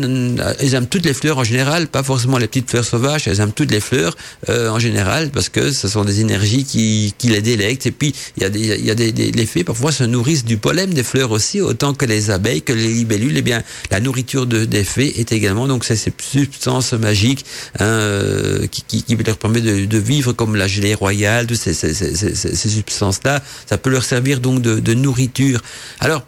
elles 0.60 0.74
aiment 0.74 0.88
toutes 0.88 1.06
les 1.06 1.14
fleurs 1.14 1.38
en 1.38 1.44
général, 1.44 1.88
pas 1.88 2.04
forcément 2.04 2.38
les 2.38 2.48
petites 2.48 2.70
fleurs 2.70 2.84
sauvages. 2.84 3.28
Elles 3.28 3.40
aiment 3.40 3.54
toutes 3.54 3.72
les 3.72 3.80
fleurs 3.80 4.18
euh, 4.50 4.70
en 4.70 4.80
général 4.80 5.30
parce 5.32 5.48
que 5.48 5.72
ce 5.72 5.88
sont 5.88 6.04
des 6.04 6.20
énergies 6.20 6.66
qui, 6.66 7.14
qui 7.18 7.30
les 7.30 7.42
délectent. 7.42 7.86
Et 7.86 7.92
puis 7.92 8.14
il 8.36 8.44
y 8.44 8.46
a 8.46 8.50
des, 8.50 8.82
y 8.82 8.92
a 8.92 8.96
des, 8.96 9.12
des 9.14 9.32
les 9.32 9.46
fées 9.46 9.64
parfois 9.64 9.94
se 9.94 10.04
nourrissent 10.04 10.44
du 10.44 10.58
pollen 10.58 10.90
des 10.90 11.04
fleurs 11.04 11.32
aussi, 11.32 11.62
autant 11.62 11.94
que 11.94 12.06
les 12.06 12.30
abeilles, 12.30 12.62
que 12.62 12.74
les 12.74 12.94
libellules. 12.94 13.38
Eh 13.38 13.42
bien 13.42 13.64
la 13.90 14.02
nourriture 14.02 14.48
de, 14.48 14.66
des 14.66 14.84
fées 14.84 15.20
est 15.20 15.32
également 15.32 15.68
donc 15.68 15.86
c'est 15.86 15.96
ces 15.96 16.12
substances 16.20 16.92
magiques 16.94 17.46
hein, 17.80 18.60
qui, 18.70 18.82
qui, 18.82 19.04
qui 19.04 19.16
leur 19.16 19.38
permet 19.38 19.62
de 19.62 19.77
de 19.86 19.98
vivre 19.98 20.34
comme 20.34 20.56
la 20.56 20.68
gelée 20.68 20.94
royale, 20.94 21.48
toutes 21.48 21.58
ces, 21.58 21.74
ces, 21.74 21.94
ces, 21.94 22.36
ces 22.36 22.70
substances-là, 22.70 23.42
ça 23.66 23.78
peut 23.78 23.90
leur 23.90 24.04
servir 24.04 24.40
donc 24.40 24.62
de, 24.62 24.80
de 24.80 24.94
nourriture. 24.94 25.62
Alors, 26.00 26.26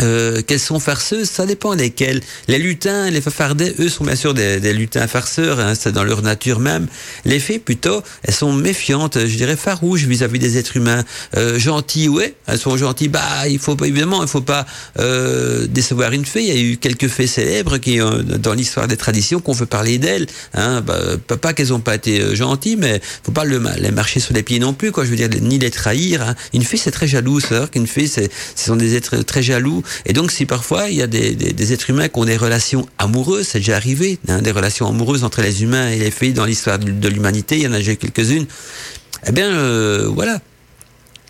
euh, 0.00 0.42
qu'elles 0.42 0.60
sont 0.60 0.80
farceuses, 0.80 1.28
ça 1.28 1.46
dépend 1.46 1.74
lesquelles. 1.74 2.20
Les 2.48 2.58
lutins, 2.58 3.10
les 3.10 3.20
fafardets, 3.20 3.74
eux 3.78 3.88
sont 3.88 4.04
bien 4.04 4.16
sûr 4.16 4.34
des, 4.34 4.72
lutins 4.72 5.06
farceurs, 5.06 5.60
hein, 5.60 5.74
c'est 5.74 5.92
dans 5.92 6.04
leur 6.04 6.22
nature 6.22 6.60
même. 6.60 6.86
Les 7.24 7.38
fées, 7.38 7.58
plutôt, 7.58 8.02
elles 8.22 8.34
sont 8.34 8.52
méfiantes, 8.52 9.18
je 9.18 9.36
dirais 9.36 9.56
farouches 9.56 10.04
vis-à-vis 10.04 10.38
des 10.38 10.58
êtres 10.58 10.76
humains. 10.76 11.04
Euh, 11.36 11.58
gentilles, 11.58 12.08
ouais, 12.08 12.34
elles 12.46 12.58
sont 12.58 12.76
gentilles. 12.76 13.08
Bah, 13.08 13.48
il 13.48 13.58
faut 13.58 13.76
pas 13.76 13.86
évidemment, 13.86 14.22
il 14.22 14.28
faut 14.28 14.40
pas 14.40 14.66
euh, 14.98 15.66
décevoir 15.66 16.12
une 16.12 16.24
fée. 16.24 16.42
Il 16.42 16.48
y 16.48 16.58
a 16.58 16.60
eu 16.60 16.76
quelques 16.78 17.08
fées 17.08 17.26
célèbres 17.26 17.78
qui, 17.78 18.00
euh, 18.00 18.22
dans 18.22 18.54
l'histoire 18.54 18.88
des 18.88 18.96
traditions, 18.96 19.40
qu'on 19.40 19.52
veut 19.52 19.66
parler 19.66 19.98
d'elles. 19.98 20.26
Hein, 20.54 20.80
bah, 20.80 20.96
pas 21.40 21.52
qu'elles 21.52 21.72
ont 21.72 21.80
pas 21.80 21.96
été 21.96 22.34
gentilles, 22.34 22.76
mais 22.76 23.00
faut 23.22 23.32
pas 23.32 23.44
le, 23.44 23.62
les 23.78 23.90
marcher 23.90 24.20
sur 24.20 24.34
les 24.34 24.42
pieds 24.42 24.58
non 24.58 24.72
plus, 24.72 24.90
quoi. 24.90 25.04
Je 25.04 25.10
veux 25.10 25.16
dire, 25.16 25.28
ni 25.40 25.58
les 25.58 25.70
trahir. 25.70 26.22
Hein. 26.22 26.34
Une 26.54 26.62
fée, 26.62 26.76
c'est 26.76 26.90
très 26.90 27.06
jaloux, 27.06 27.40
c'est 27.40 27.70
qu'une 27.70 27.86
fée, 27.86 28.06
c'est, 28.06 28.30
ce 28.56 28.66
sont 28.66 28.76
des 28.76 28.96
êtres 28.96 29.18
très 29.18 29.42
jaloux. 29.42 29.81
Et 30.06 30.12
donc, 30.12 30.30
si 30.30 30.46
parfois 30.46 30.88
il 30.88 30.96
y 30.96 31.02
a 31.02 31.06
des, 31.06 31.72
êtres 31.72 31.90
humains 31.90 32.08
qui 32.08 32.18
ont 32.18 32.24
des 32.24 32.36
relations 32.36 32.86
amoureuses, 32.98 33.48
c'est 33.48 33.58
déjà 33.58 33.76
arrivé, 33.76 34.18
hein, 34.28 34.42
des 34.42 34.52
relations 34.52 34.88
amoureuses 34.88 35.24
entre 35.24 35.42
les 35.42 35.62
humains 35.62 35.88
et 35.90 35.98
les 35.98 36.10
fées 36.10 36.32
dans 36.32 36.44
l'histoire 36.44 36.78
de, 36.78 36.90
de 36.90 37.08
l'humanité, 37.08 37.56
il 37.56 37.62
y 37.62 37.66
en 37.66 37.72
a 37.72 37.78
déjà 37.78 37.96
quelques-unes. 37.96 38.46
Eh 39.26 39.32
bien, 39.32 39.48
euh, 39.50 40.08
voilà. 40.12 40.40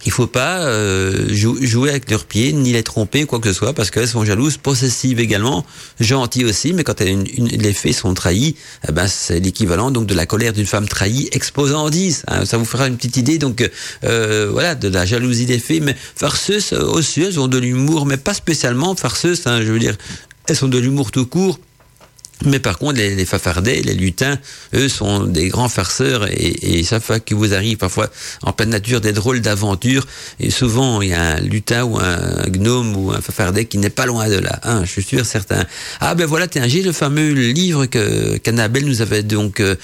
Il 0.04 0.12
faut 0.12 0.26
pas 0.26 0.64
euh, 0.64 1.32
jou 1.32 1.56
jouer 1.60 1.90
avec 1.90 2.10
leurs 2.10 2.24
pieds, 2.24 2.52
ni 2.52 2.72
les 2.72 2.82
tromper, 2.82 3.24
quoi 3.24 3.38
que 3.38 3.48
ce 3.48 3.54
soit, 3.54 3.72
parce 3.72 3.90
qu'elles 3.90 4.08
sont 4.08 4.24
jalouses, 4.24 4.56
possessives 4.56 5.20
également, 5.20 5.64
gentilles 6.00 6.44
aussi, 6.44 6.72
mais 6.72 6.84
quand 6.84 7.00
les 7.00 7.72
faits 7.72 7.94
sont 7.94 8.12
trahis, 8.14 8.56
eh 8.88 8.92
ben 8.92 9.06
c'est 9.06 9.40
l'équivalent 9.40 9.90
donc 9.90 10.06
de 10.06 10.14
la 10.14 10.26
colère 10.26 10.52
d'une 10.52 10.66
femme 10.66 10.88
trahie 10.88 11.28
exposée 11.32 11.74
en 11.74 11.88
10. 11.90 12.24
Hein, 12.28 12.44
ça 12.44 12.56
vous 12.56 12.64
fera 12.64 12.88
une 12.88 12.96
petite 12.96 13.16
idée 13.16 13.38
donc 13.38 13.68
euh, 14.04 14.48
voilà 14.50 14.74
de 14.74 14.88
la 14.88 15.06
jalousie 15.06 15.46
des 15.46 15.58
faits, 15.58 15.82
mais 15.82 15.96
farceuses 16.16 16.72
aussi, 16.72 17.22
elles 17.22 17.38
ont 17.38 17.48
de 17.48 17.58
l'humour, 17.58 18.06
mais 18.06 18.16
pas 18.16 18.34
spécialement 18.34 18.94
farceuses. 18.96 19.42
Hein, 19.46 19.60
je 19.62 19.70
veux 19.70 19.78
dire, 19.78 19.96
elles 20.46 20.56
sont 20.56 20.68
de 20.68 20.78
l'humour 20.78 21.10
tout 21.10 21.26
court. 21.26 21.58
Mais 22.44 22.58
par 22.58 22.78
contre, 22.78 22.98
les, 22.98 23.14
les 23.14 23.26
fafardets, 23.26 23.82
les 23.82 23.94
lutins, 23.94 24.38
eux 24.74 24.88
sont 24.88 25.24
des 25.24 25.48
grands 25.48 25.68
farceurs 25.68 26.26
et, 26.30 26.80
et 26.80 26.84
fait 27.00 27.24
qu'il 27.24 27.36
vous 27.36 27.54
arrive 27.54 27.78
parfois 27.78 28.10
en 28.42 28.52
pleine 28.52 28.70
nature 28.70 29.00
des 29.00 29.12
drôles 29.12 29.40
d'aventures. 29.40 30.06
Et 30.40 30.50
souvent, 30.50 31.02
il 31.02 31.10
y 31.10 31.14
a 31.14 31.36
un 31.36 31.40
lutin 31.40 31.84
ou 31.84 31.98
un 31.98 32.48
gnome 32.48 32.96
ou 32.96 33.12
un 33.12 33.20
fafardet 33.20 33.64
qui 33.64 33.78
n'est 33.78 33.90
pas 33.90 34.06
loin 34.06 34.28
de 34.28 34.36
là. 34.36 34.60
Hein, 34.62 34.82
je 34.84 34.90
suis 34.90 35.02
sûr, 35.02 35.24
certain. 35.24 35.64
Ah 36.00 36.14
ben 36.14 36.26
voilà, 36.26 36.48
tiens, 36.48 36.66
j'ai 36.66 36.82
le 36.82 36.92
fameux 36.92 37.32
livre 37.32 37.86
que 37.86 38.36
qu'Annabelle 38.38 38.84
nous 38.84 39.02
avait 39.02 39.22
donc 39.22 39.60
euh, 39.60 39.74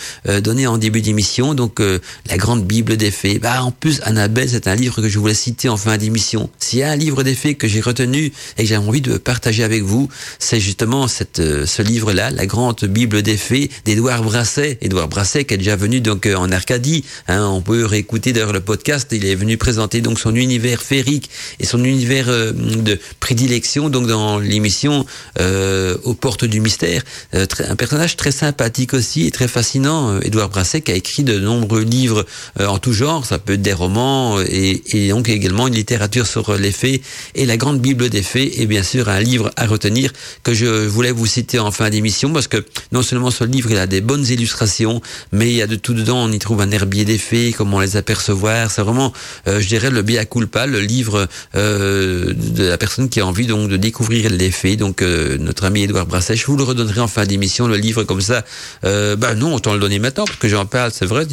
donné 0.40 0.66
en 0.66 0.78
début 0.78 1.00
d'émission, 1.00 1.54
donc 1.54 1.80
euh, 1.80 1.98
la 2.28 2.36
grande 2.36 2.66
Bible 2.66 2.96
des 2.96 3.10
fées. 3.10 3.38
Bah 3.38 3.62
en 3.62 3.70
plus, 3.70 4.00
Annabelle, 4.04 4.48
c'est 4.48 4.66
un 4.66 4.74
livre 4.74 5.00
que 5.00 5.08
je 5.08 5.18
voulais 5.18 5.34
citer 5.34 5.68
en 5.68 5.76
fin 5.76 5.96
d'émission. 5.96 6.50
S'il 6.58 6.80
y 6.80 6.82
a 6.82 6.90
un 6.90 6.96
livre 6.96 7.22
des 7.22 7.34
fées 7.34 7.54
que 7.54 7.68
j'ai 7.68 7.80
retenu 7.80 8.32
et 8.56 8.62
que 8.62 8.68
j'ai 8.68 8.76
envie 8.76 9.00
de 9.00 9.16
partager 9.18 9.64
avec 9.64 9.82
vous, 9.82 10.08
c'est 10.38 10.60
justement 10.60 11.08
cette, 11.08 11.40
euh, 11.40 11.66
ce 11.66 11.82
livre-là, 11.82 12.30
grande 12.48 12.84
Bible 12.84 13.22
des 13.22 13.36
fées 13.36 13.70
d'Édouard 13.84 14.24
Brasset. 14.24 14.78
Édouard 14.80 15.06
Brasset 15.06 15.44
qui 15.44 15.54
est 15.54 15.58
déjà 15.58 15.76
venu 15.76 16.00
donc 16.00 16.26
euh, 16.26 16.34
en 16.34 16.50
Arcadie. 16.50 17.04
Hein, 17.28 17.46
on 17.46 17.60
peut 17.60 17.84
réécouter 17.84 18.32
d'ailleurs 18.32 18.52
le 18.52 18.60
podcast. 18.60 19.06
Il 19.12 19.24
est 19.24 19.36
venu 19.36 19.56
présenter 19.56 20.00
donc 20.00 20.18
son 20.18 20.34
univers 20.34 20.82
féerique 20.82 21.30
et 21.60 21.66
son 21.66 21.84
univers 21.84 22.28
euh, 22.28 22.52
de 22.52 22.98
prédilection 23.20 23.90
donc 23.90 24.06
dans 24.08 24.40
l'émission 24.40 25.06
euh, 25.38 25.96
aux 26.02 26.14
portes 26.14 26.44
du 26.44 26.60
mystère. 26.60 27.02
Euh, 27.34 27.46
un 27.68 27.76
personnage 27.76 28.16
très 28.16 28.32
sympathique 28.32 28.94
aussi 28.94 29.26
et 29.26 29.30
très 29.30 29.48
fascinant. 29.48 30.20
Édouard 30.20 30.48
Brasset 30.48 30.80
qui 30.80 30.90
a 30.90 30.96
écrit 30.96 31.22
de 31.22 31.38
nombreux 31.38 31.82
livres 31.82 32.26
en 32.58 32.78
tout 32.78 32.92
genre. 32.92 33.24
Ça 33.26 33.38
peut 33.38 33.52
être 33.52 33.62
des 33.62 33.72
romans 33.72 34.40
et, 34.40 34.82
et 34.88 35.10
donc 35.10 35.28
également 35.28 35.68
une 35.68 35.74
littérature 35.74 36.26
sur 36.26 36.56
les 36.56 36.72
fées 36.72 37.02
et 37.34 37.46
la 37.46 37.56
grande 37.56 37.80
Bible 37.80 38.08
des 38.08 38.22
fées 38.22 38.62
et 38.62 38.66
bien 38.66 38.82
sûr 38.82 39.08
un 39.08 39.20
livre 39.20 39.50
à 39.56 39.66
retenir 39.66 40.12
que 40.42 40.54
je 40.54 40.86
voulais 40.86 41.12
vous 41.12 41.26
citer 41.26 41.58
en 41.58 41.70
fin 41.70 41.90
d'émission 41.90 42.30
parce 42.38 42.46
que 42.46 42.64
non 42.92 43.02
seulement 43.02 43.32
ce 43.32 43.42
livre 43.42 43.72
il 43.72 43.78
a 43.78 43.88
des 43.88 44.00
bonnes 44.00 44.24
illustrations 44.24 45.02
mais 45.32 45.50
il 45.50 45.56
y 45.56 45.62
a 45.62 45.66
de 45.66 45.74
tout 45.74 45.92
dedans. 45.92 46.18
On 46.18 46.30
y 46.30 46.38
trouve 46.38 46.60
un 46.60 46.70
herbier 46.70 47.04
des 47.04 47.18
fées 47.18 47.52
comment 47.56 47.80
les 47.80 47.96
apercevoir. 47.96 48.70
C'est 48.70 48.82
vraiment 48.82 49.12
euh, 49.48 49.60
je 49.60 49.66
dirais 49.66 49.90
le 49.90 50.02
Bia 50.02 50.24
culpa 50.24 50.66
le 50.66 50.80
livre 50.80 51.26
euh, 51.56 52.32
de 52.32 52.64
la 52.64 52.78
personne 52.78 53.08
qui 53.08 53.20
a 53.20 53.26
envie 53.26 53.46
donc 53.46 53.68
de 53.68 53.76
découvrir 53.76 54.30
les 54.30 54.52
fées. 54.52 54.76
Donc 54.76 55.02
euh, 55.02 55.36
notre 55.38 55.64
ami 55.64 55.82
Édouard 55.82 56.06
Brasset 56.06 56.36
je 56.36 56.46
vous 56.46 56.56
le 56.56 56.62
redonnerai 56.62 57.00
en 57.00 57.08
fin 57.08 57.26
d'émission 57.26 57.66
le 57.66 57.76
livre 57.76 58.04
comme 58.04 58.20
ça. 58.20 58.44
Euh, 58.84 59.16
ben 59.16 59.34
non 59.34 59.54
autant 59.54 59.74
le 59.74 59.80
donner 59.80 59.98
maintenant 59.98 60.24
parce 60.24 60.38
que 60.38 60.48
j'en 60.48 60.64
parle 60.64 60.92
c'est 60.94 61.06
vrai 61.06 61.26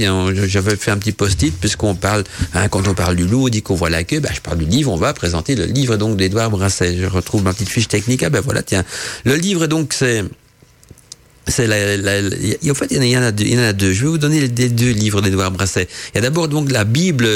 j'avais 0.48 0.76
fait 0.76 0.90
un 0.90 0.98
petit 0.98 1.12
post-it 1.12 1.54
puisqu'on 1.60 1.94
parle 1.94 2.24
hein, 2.56 2.68
quand 2.70 2.88
on 2.88 2.96
parle 2.96 3.16
du 3.16 3.28
loup 3.28 3.46
on 3.46 3.50
dit 3.50 3.62
qu'on 3.62 3.76
voit 3.76 3.92
la 3.92 4.04
queue 4.04 4.20
ben, 4.20 4.32
je 4.34 4.42
parle 4.42 4.58
du 4.58 4.66
livre 4.66 4.92
on 4.92 4.98
va 4.98 5.14
présenter 5.14 5.54
le 5.56 5.66
livre 5.66 5.98
donc 5.98 6.18
d'Édouard 6.18 6.50
Brasset. 6.50 6.98
Je 6.98 7.06
retrouve 7.06 7.44
ma 7.44 7.54
petite 7.54 7.70
fiche 7.70 7.88
technique. 7.88 8.24
Ah 8.24 8.32
ben 8.32 8.42
voilà 8.42 8.64
tiens. 8.64 8.84
Le 9.24 9.36
livre 9.36 9.68
donc 9.68 9.94
c'est 9.94 10.24
c'est 11.48 11.68
la, 11.68 11.98
la, 11.98 12.22
la- 12.22 12.36
en 12.72 12.74
fait, 12.74 12.88
il 12.92 13.04
y 13.04 13.18
en 13.18 13.22
a, 13.22 13.32
deux, 13.32 13.44
il 13.46 13.54
y 13.54 13.58
en 13.58 13.64
a 13.64 13.74
deux. 13.74 13.94
Je 13.94 14.02
vais 14.04 14.08
vous 14.10 14.18
donner 14.18 14.40
les, 14.40 14.48
deux 14.70 14.92
livres 14.92 15.22
d'Édouard 15.22 15.52
Brasset. 15.52 15.88
Il 16.14 16.16
y 16.16 16.20
a 16.20 16.22
d'abord 16.22 16.48
donc 16.48 16.72
la 16.72 16.84
Bible, 16.86 17.28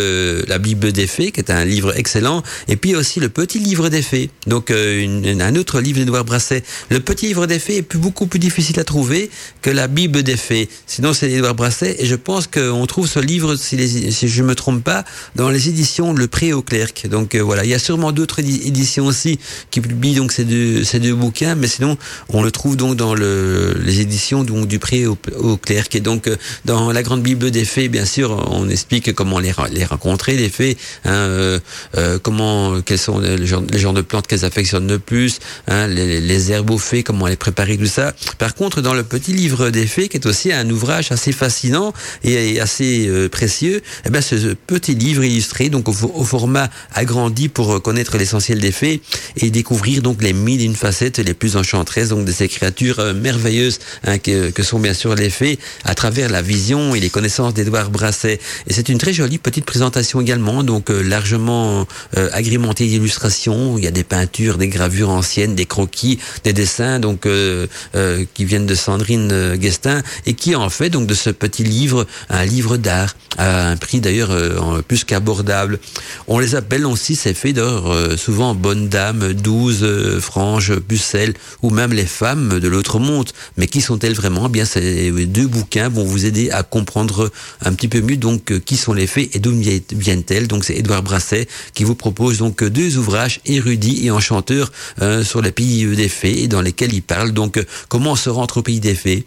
la 0.48 0.58
Bible 0.58 0.91
des 0.91 1.08
fées, 1.08 1.32
qui 1.32 1.39
est 1.39 1.52
un 1.52 1.63
livre 1.65 1.98
excellent, 1.98 2.43
et 2.67 2.76
puis 2.76 2.95
aussi 2.95 3.19
le 3.19 3.30
Petit 3.30 3.60
Livre 3.60 3.89
des 3.89 4.02
fées. 4.02 4.30
Donc 4.48 4.72
euh, 4.72 5.02
une- 5.02 5.41
un 5.41 5.56
autre 5.56 5.80
livre 5.82 6.00
d'Édouard 6.00 6.26
Brasset. 6.26 6.63
Le 6.89 7.00
Petit 7.00 7.28
Livre 7.28 7.45
des 7.48 7.60
fées 7.60 7.78
est 7.78 7.82
plus, 7.82 8.00
beaucoup 8.00 8.26
plus 8.28 8.39
difficile 8.39 8.80
à 8.80 8.84
trouver 8.84 9.30
que 9.62 9.69
la 9.69 9.88
Bible 9.88 10.24
des 10.24 10.38
fées. 10.38 10.69
Sinon, 10.88 11.13
c'est 11.13 11.32
Édouard 11.32 11.56
Brasset, 11.56 11.98
et 12.00 12.06
je 12.06 12.15
pense 12.15 12.48
qu'on 12.48 12.86
trouve 12.88 13.08
ce 13.08 13.19
livre, 13.19 13.56
si, 13.56 13.76
les, 13.76 14.12
si 14.12 14.28
je 14.28 14.43
me 14.43 14.56
trompe 14.56 14.84
pas, 14.84 15.06
dans 15.36 15.50
les 15.50 15.69
éditions 15.69 16.13
Le 16.13 16.28
Pré 16.28 16.54
au 16.54 16.62
Clerc. 16.62 16.93
Donc 17.10 17.36
euh, 17.36 17.39
voilà, 17.41 17.63
il 17.63 17.69
y 17.69 17.74
a 17.74 17.80
sûrement 17.80 18.12
d'autres 18.12 18.39
édi- 18.41 18.67
éditions 18.67 19.06
aussi 19.06 19.39
qui 19.72 19.82
publient 19.82 20.15
donc 20.15 20.32
ces 20.32 20.45
deux, 20.45 20.84
ces 20.84 21.00
deux 21.00 21.13
bouquins, 21.13 21.56
mais 21.56 21.67
sinon 21.67 21.98
on 22.30 22.41
le 22.43 22.52
trouve 22.52 22.76
donc 22.76 22.95
dans 22.95 23.13
le, 23.13 23.74
éditions 24.00 24.44
donc 24.44 24.68
du 24.68 24.80
Pré 24.80 25.06
au, 25.06 25.18
au 25.38 25.58
Clerc. 25.58 25.88
Et 25.94 26.00
donc 26.00 26.28
euh, 26.28 26.36
dans 26.66 26.92
la 26.92 27.04
grande 27.04 27.22
Bible 27.22 27.52
des 27.52 27.66
fées, 27.66 27.90
bien 27.90 28.06
sûr, 28.06 28.48
on 28.52 28.70
explique 28.70 29.14
comment 29.14 29.40
les, 29.40 29.54
les 29.72 29.86
rencontrer, 29.86 30.36
les 30.36 30.50
fées, 30.50 30.78
hein, 31.06 31.12
euh, 31.12 31.60
euh, 31.98 32.20
comment 32.22 32.82
quels 32.82 32.98
sont 32.98 33.20
les 33.20 33.46
genres, 33.46 33.94
de 33.94 34.02
plantes 34.02 34.28
qu'elles 34.28 34.46
affectionnent 34.46 34.88
le 34.88 35.00
plus, 35.00 35.40
hein, 35.68 35.88
les, 35.88 36.22
les 36.22 36.52
herbes 36.52 36.72
aux 36.72 36.78
fées, 36.78 37.04
comment 37.04 37.28
les 37.28 37.36
préparer, 37.36 37.78
tout 37.78 37.86
ça. 37.86 38.14
Par 38.38 38.56
contre, 38.56 38.82
dans 38.82 38.94
le 38.94 39.04
petit 39.04 39.34
livre 39.34 39.70
des 39.70 39.88
fées, 39.88 40.10
qui 40.10 40.18
est 40.18 40.26
aussi 40.26 40.52
un 40.52 40.70
ouvrage 40.70 41.12
assez 41.12 41.32
fascinant 41.32 41.94
et, 42.24 42.60
assez 42.60 43.08
euh, 43.08 43.30
précieux, 43.30 43.82
eh 44.06 44.10
ben, 44.10 44.22
ce 44.22 44.54
petit 44.54 44.96
livre 44.96 45.24
illustré, 45.24 45.70
donc 45.70 45.88
au, 45.90 45.94
au 46.14 46.24
format 46.24 46.70
agrandi 46.94 47.50
pour 47.50 47.82
connaître 47.82 48.18
l'essentiel 48.18 48.60
des 48.60 48.72
fées 48.72 49.02
et 49.38 49.50
découvrir 49.50 50.02
donc 50.02 50.22
les 50.22 50.34
mille 50.34 50.62
et 50.62 50.66
une 50.66 50.76
facettes 50.76 51.20
les 51.20 51.34
plus 51.34 51.56
enchanteresses 51.56 52.10
donc 52.10 52.26
de 52.26 52.32
ces 52.32 52.48
créatures 52.48 53.00
euh, 53.00 53.14
merveilleuses 53.14 53.80
hein, 54.06 54.17
que, 54.17 54.63
sont 54.63 54.80
bien 54.80 54.93
sûr 54.93 55.15
les 55.15 55.30
fées 55.30 55.58
à 55.84 55.95
travers 55.95 56.30
la 56.30 56.41
vision 56.41 56.93
et 56.95 56.99
les 56.99 57.10
connaissances 57.10 57.54
d'Édouard 57.54 57.89
Brasset. 57.89 58.39
Et 58.67 58.73
c'est 58.73 58.89
une 58.89 58.97
très 58.97 59.13
jolie 59.13 59.38
petite 59.38 59.65
présentation 59.65 60.21
également, 60.21 60.63
donc 60.63 60.91
euh, 60.91 61.02
largement 61.02 61.88
euh, 62.17 62.30
agrémentée 62.34 62.86
d'illustrations. 62.86 63.78
Il 63.78 63.84
y 63.84 63.88
a 63.88 63.91
des 63.91 64.04
peintures, 64.04 64.58
des 64.58 64.67
gravures 64.67 65.10
anciennes, 65.10 65.56
des 65.56 65.65
croquis, 65.65 66.19
des 66.43 66.54
dessins 66.54 66.99
donc 66.99 67.25
euh, 67.25 67.67
euh, 67.95 68.25
qui 68.34 68.45
viennent 68.45 68.67
de 68.67 68.75
Sandrine 68.75 69.56
Guestin 69.56 70.02
et 70.25 70.34
qui 70.34 70.56
en 70.56 70.69
fait 70.69 70.89
donc 70.89 71.08
de 71.08 71.13
ce 71.13 71.30
petit 71.30 71.63
livre 71.63 72.06
un 72.30 72.45
livre 72.45 72.78
d'art 72.78 73.15
à 73.38 73.69
un 73.69 73.78
prix 73.78 74.02
d'ailleurs 74.02 74.36
plus 74.84 75.04
qu'abordable. 75.04 75.80
On 76.28 76.39
les 76.39 76.56
appelle 76.56 76.86
aussi 76.86 77.15
ces 77.15 77.34
d'ailleurs 77.54 77.91
euh, 77.91 78.17
souvent 78.17 78.56
dames, 78.56 79.34
douces, 79.34 79.82
euh, 79.82 80.19
franges, 80.19 80.75
pucelles 80.80 81.34
ou 81.62 81.69
même 81.69 81.93
les 81.93 82.06
femmes 82.06 82.60
de 82.60 82.67
l'autre 82.67 82.99
monde. 82.99 83.30
Mais 83.58 83.67
sont-elles 83.82 84.13
vraiment? 84.13 84.46
Eh 84.48 84.50
Bien, 84.50 84.65
ces 84.65 85.12
deux 85.26 85.48
bouquins 85.48 85.89
vont 85.89 86.04
vous 86.04 86.26
aider 86.26 86.50
à 86.52 86.63
comprendre 86.63 87.32
un 87.62 87.74
petit 87.74 87.88
peu 87.88 88.02
mieux 88.02 88.18
donc 88.18 88.52
euh, 88.52 88.60
qui 88.60 88.78
sont 88.78 88.94
les 88.94 89.08
fées 89.08 89.30
et 89.34 89.39
d'où 89.39 89.52
vi- 89.52 89.84
viennent-elles. 89.92 90.48
Donc 90.48 90.63
c'est 90.65 90.76
Édouard 90.76 91.04
Brasset 91.04 91.48
qui 91.74 91.84
vous 91.84 91.96
propose 91.96 92.38
donc 92.39 92.63
deux 92.63 92.98
ouvrages 92.98 93.42
érudits 93.46 94.06
et 94.06 94.12
enchanteurs 94.12 94.72
euh, 95.02 95.24
sur 95.24 95.42
les 95.42 95.52
pays 95.52 95.84
euh, 95.86 95.96
des 95.96 96.10
fées 96.10 96.44
et 96.44 96.48
dans 96.48 96.62
lesquels 96.62 96.94
il 96.94 97.02
parle. 97.04 97.32
Donc 97.32 97.63
comment 97.88 98.12
on 98.12 98.15
se 98.15 98.30
rentre 98.30 98.58
au 98.58 98.62
pays 98.62 98.80
des 98.80 98.96
fées, 98.96 99.26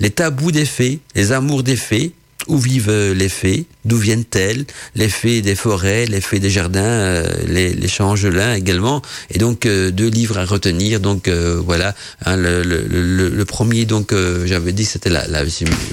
les 0.00 0.10
tabous 0.10 0.52
des 0.52 0.64
fées, 0.64 1.00
les 1.14 1.32
amours 1.32 1.62
des 1.62 1.76
fées, 1.76 2.12
où 2.48 2.56
vivent 2.56 3.12
les 3.14 3.28
fées, 3.28 3.66
d'où 3.84 3.96
viennent-elles, 3.96 4.64
les 4.94 5.08
fées 5.08 5.42
des 5.42 5.54
forêts, 5.54 6.06
les 6.06 6.20
fées 6.20 6.38
des 6.38 6.50
jardins, 6.50 6.80
euh, 6.82 7.26
les, 7.46 7.72
les 7.72 7.88
changelins 7.88 8.54
également, 8.54 9.02
et 9.30 9.38
donc 9.38 9.66
euh, 9.66 9.90
deux 9.90 10.08
livres 10.08 10.38
à 10.38 10.44
retenir. 10.44 11.00
Donc 11.00 11.28
euh, 11.28 11.60
voilà, 11.64 11.94
hein, 12.24 12.36
le, 12.36 12.62
le, 12.62 12.84
le, 12.88 13.28
le 13.28 13.44
premier 13.44 13.84
donc 13.84 14.12
euh, 14.12 14.46
j'avais 14.46 14.72
dit 14.72 14.84
c'était 14.84 15.10
la, 15.10 15.26
la, 15.28 15.44